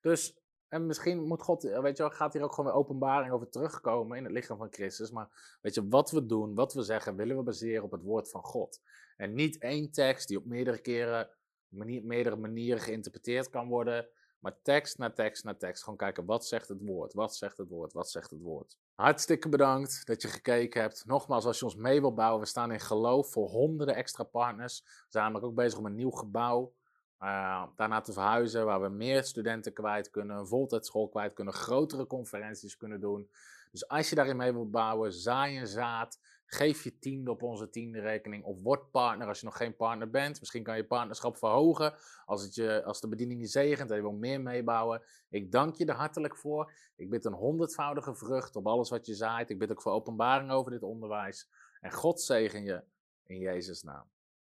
Dus, 0.00 0.38
en 0.68 0.86
misschien 0.86 1.26
moet 1.26 1.42
God, 1.42 1.62
weet 1.62 1.96
je 1.96 2.02
wel, 2.02 2.12
gaat 2.12 2.32
hier 2.32 2.42
ook 2.42 2.52
gewoon 2.52 2.70
weer 2.70 2.80
openbaring 2.80 3.32
over 3.32 3.48
terugkomen 3.48 4.16
in 4.16 4.24
het 4.24 4.32
lichaam 4.32 4.58
van 4.58 4.72
Christus. 4.72 5.10
Maar 5.10 5.58
weet 5.60 5.74
je, 5.74 5.88
wat 5.88 6.10
we 6.10 6.26
doen, 6.26 6.54
wat 6.54 6.74
we 6.74 6.82
zeggen, 6.82 7.16
willen 7.16 7.36
we 7.36 7.42
baseren 7.42 7.84
op 7.84 7.90
het 7.90 8.02
woord 8.02 8.30
van 8.30 8.42
God. 8.42 8.80
En 9.16 9.34
niet 9.34 9.58
één 9.58 9.90
tekst 9.90 10.28
die 10.28 10.38
op 10.38 10.44
meerdere 10.44 10.78
keren, 10.78 11.30
manier, 11.68 12.04
meerdere 12.04 12.36
manieren 12.36 12.80
geïnterpreteerd 12.80 13.50
kan 13.50 13.68
worden. 13.68 14.08
Maar 14.38 14.56
tekst 14.62 14.98
na 14.98 15.10
tekst 15.10 15.44
na 15.44 15.54
tekst. 15.54 15.82
Gewoon 15.82 15.98
kijken, 15.98 16.24
wat 16.24 16.46
zegt 16.46 16.68
het 16.68 16.80
woord? 16.80 17.12
Wat 17.12 17.36
zegt 17.36 17.56
het 17.56 17.68
woord? 17.68 17.92
Wat 17.92 18.10
zegt 18.10 18.30
het 18.30 18.40
woord? 18.40 18.76
Hartstikke 18.94 19.48
bedankt 19.48 20.06
dat 20.06 20.22
je 20.22 20.28
gekeken 20.28 20.80
hebt. 20.80 21.04
Nogmaals, 21.06 21.44
als 21.44 21.58
je 21.58 21.64
ons 21.64 21.76
mee 21.76 22.00
wilt 22.00 22.14
bouwen, 22.14 22.40
we 22.40 22.46
staan 22.46 22.72
in 22.72 22.80
geloof 22.80 23.30
voor 23.30 23.48
honderden 23.48 23.94
extra 23.94 24.24
partners. 24.24 24.80
We 24.84 25.06
zijn 25.08 25.24
namelijk 25.24 25.46
ook 25.46 25.54
bezig 25.54 25.78
om 25.78 25.86
een 25.86 25.94
nieuw 25.94 26.10
gebouw 26.10 26.74
uh, 27.20 27.62
daarna 27.76 28.00
te 28.00 28.12
verhuizen, 28.12 28.64
waar 28.64 28.80
we 28.80 28.88
meer 28.88 29.24
studenten 29.24 29.72
kwijt 29.72 30.10
kunnen, 30.10 30.36
een 30.36 30.46
voltijdschool 30.46 31.08
kwijt 31.08 31.32
kunnen, 31.32 31.54
grotere 31.54 32.06
conferenties 32.06 32.76
kunnen 32.76 33.00
doen. 33.00 33.30
Dus 33.70 33.88
als 33.88 34.08
je 34.08 34.14
daarin 34.14 34.36
mee 34.36 34.52
wilt 34.52 34.70
bouwen, 34.70 35.12
zaai 35.12 35.58
een 35.58 35.66
zaad. 35.66 36.18
Geef 36.50 36.84
je 36.84 36.98
tiende 36.98 37.30
op 37.30 37.42
onze 37.42 37.70
tiende 37.70 38.00
rekening 38.00 38.44
of 38.44 38.62
word 38.62 38.90
partner 38.90 39.28
als 39.28 39.40
je 39.40 39.44
nog 39.44 39.56
geen 39.56 39.76
partner 39.76 40.10
bent. 40.10 40.40
Misschien 40.40 40.62
kan 40.62 40.76
je 40.76 40.84
partnerschap 40.84 41.36
verhogen 41.36 41.94
als, 42.24 42.42
het 42.42 42.54
je, 42.54 42.84
als 42.84 43.00
de 43.00 43.08
bediening 43.08 43.40
je 43.40 43.46
zegent 43.46 43.90
en 43.90 43.96
je 43.96 44.02
wil 44.02 44.12
meer 44.12 44.40
meebouwen. 44.40 45.02
Ik 45.28 45.52
dank 45.52 45.74
je 45.74 45.84
er 45.84 45.94
hartelijk 45.94 46.36
voor. 46.36 46.72
Ik 46.96 47.10
bid 47.10 47.24
een 47.24 47.32
honderdvoudige 47.32 48.14
vrucht 48.14 48.56
op 48.56 48.66
alles 48.66 48.90
wat 48.90 49.06
je 49.06 49.14
zaait. 49.14 49.50
Ik 49.50 49.58
bid 49.58 49.70
ook 49.70 49.82
voor 49.82 49.92
openbaring 49.92 50.50
over 50.50 50.70
dit 50.70 50.82
onderwijs. 50.82 51.48
En 51.80 51.92
God 51.92 52.20
zegen 52.20 52.64
je 52.64 52.82
in 53.24 53.38
Jezus' 53.38 53.82
naam. 53.82 54.04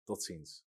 Tot 0.04 0.22
ziens. 0.22 0.64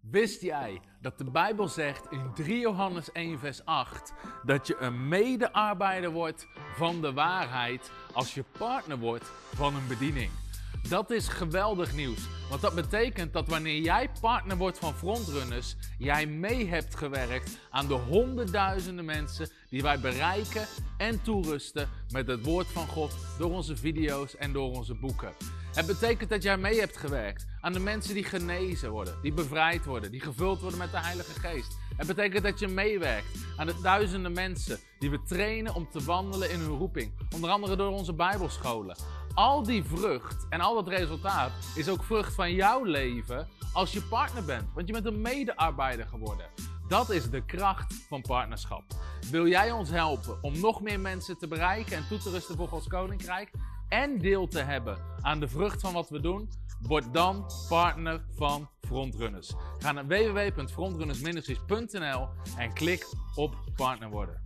Wist 0.00 0.40
jij 0.40 0.80
dat 1.00 1.18
de 1.18 1.30
Bijbel 1.30 1.68
zegt 1.68 2.10
in 2.10 2.34
3 2.34 2.58
Johannes 2.58 3.12
1, 3.12 3.38
vers 3.38 3.64
8 3.64 4.12
dat 4.44 4.66
je 4.66 4.76
een 4.76 5.08
medearbeider 5.08 6.10
wordt 6.10 6.46
van 6.74 7.00
de 7.00 7.12
waarheid 7.12 7.90
als 8.12 8.34
je 8.34 8.44
partner 8.58 8.98
wordt 8.98 9.24
van 9.54 9.74
een 9.74 9.88
bediening? 9.88 10.45
Dat 10.88 11.10
is 11.10 11.28
geweldig 11.28 11.94
nieuws. 11.94 12.18
Want 12.48 12.60
dat 12.60 12.74
betekent 12.74 13.32
dat 13.32 13.48
wanneer 13.48 13.80
jij 13.80 14.10
partner 14.20 14.56
wordt 14.56 14.78
van 14.78 14.94
frontrunners, 14.94 15.76
jij 15.98 16.26
mee 16.26 16.68
hebt 16.68 16.96
gewerkt 16.96 17.58
aan 17.70 17.86
de 17.86 17.94
honderdduizenden 17.94 19.04
mensen 19.04 19.50
die 19.70 19.82
wij 19.82 20.00
bereiken 20.00 20.66
en 20.96 21.22
toerusten 21.22 21.88
met 22.10 22.26
het 22.26 22.44
woord 22.44 22.66
van 22.66 22.86
God 22.86 23.16
door 23.38 23.50
onze 23.50 23.76
video's 23.76 24.36
en 24.36 24.52
door 24.52 24.76
onze 24.76 24.94
boeken. 24.94 25.32
Het 25.74 25.86
betekent 25.86 26.30
dat 26.30 26.42
jij 26.42 26.56
mee 26.56 26.80
hebt 26.80 26.96
gewerkt 26.96 27.46
aan 27.60 27.72
de 27.72 27.80
mensen 27.80 28.14
die 28.14 28.24
genezen 28.24 28.90
worden, 28.90 29.18
die 29.22 29.32
bevrijd 29.32 29.84
worden, 29.84 30.10
die 30.10 30.20
gevuld 30.20 30.60
worden 30.60 30.78
met 30.78 30.90
de 30.90 31.00
Heilige 31.00 31.40
Geest. 31.40 31.76
Het 31.96 32.06
betekent 32.06 32.44
dat 32.44 32.58
je 32.58 32.68
meewerkt 32.68 33.26
aan 33.56 33.66
de 33.66 33.80
duizenden 33.82 34.32
mensen 34.32 34.78
die 34.98 35.10
we 35.10 35.22
trainen 35.22 35.74
om 35.74 35.88
te 35.90 36.04
wandelen 36.04 36.50
in 36.50 36.60
hun 36.60 36.76
roeping. 36.76 37.12
Onder 37.34 37.50
andere 37.50 37.76
door 37.76 37.92
onze 37.92 38.14
Bijbelscholen. 38.14 38.96
Al 39.36 39.62
die 39.62 39.84
vrucht 39.84 40.46
en 40.48 40.60
al 40.60 40.74
dat 40.74 40.88
resultaat 40.88 41.52
is 41.74 41.88
ook 41.88 42.04
vrucht 42.04 42.34
van 42.34 42.52
jouw 42.52 42.84
leven 42.84 43.48
als 43.72 43.92
je 43.92 44.02
partner 44.02 44.44
bent. 44.44 44.68
Want 44.74 44.86
je 44.86 44.92
bent 44.92 45.06
een 45.06 45.20
medearbeider 45.20 46.06
geworden. 46.06 46.46
Dat 46.88 47.10
is 47.10 47.30
de 47.30 47.44
kracht 47.44 47.94
van 48.08 48.20
partnerschap. 48.20 48.82
Wil 49.30 49.46
jij 49.46 49.70
ons 49.70 49.90
helpen 49.90 50.42
om 50.42 50.60
nog 50.60 50.80
meer 50.80 51.00
mensen 51.00 51.38
te 51.38 51.48
bereiken 51.48 51.96
en 51.96 52.08
toe 52.08 52.18
te 52.18 52.30
rusten 52.30 52.56
voor 52.56 52.68
Gods 52.68 52.86
Koninkrijk? 52.86 53.50
En 53.88 54.18
deel 54.18 54.48
te 54.48 54.60
hebben 54.60 54.98
aan 55.20 55.40
de 55.40 55.48
vrucht 55.48 55.80
van 55.80 55.92
wat 55.92 56.08
we 56.08 56.20
doen? 56.20 56.50
Word 56.82 57.12
dan 57.12 57.50
partner 57.68 58.24
van 58.34 58.70
Frontrunners. 58.80 59.54
Ga 59.78 59.92
naar 59.92 60.06
www.frontrunnersministries.nl 60.06 62.28
en 62.56 62.72
klik 62.72 63.06
op 63.34 63.54
partner 63.74 64.10
worden. 64.10 64.45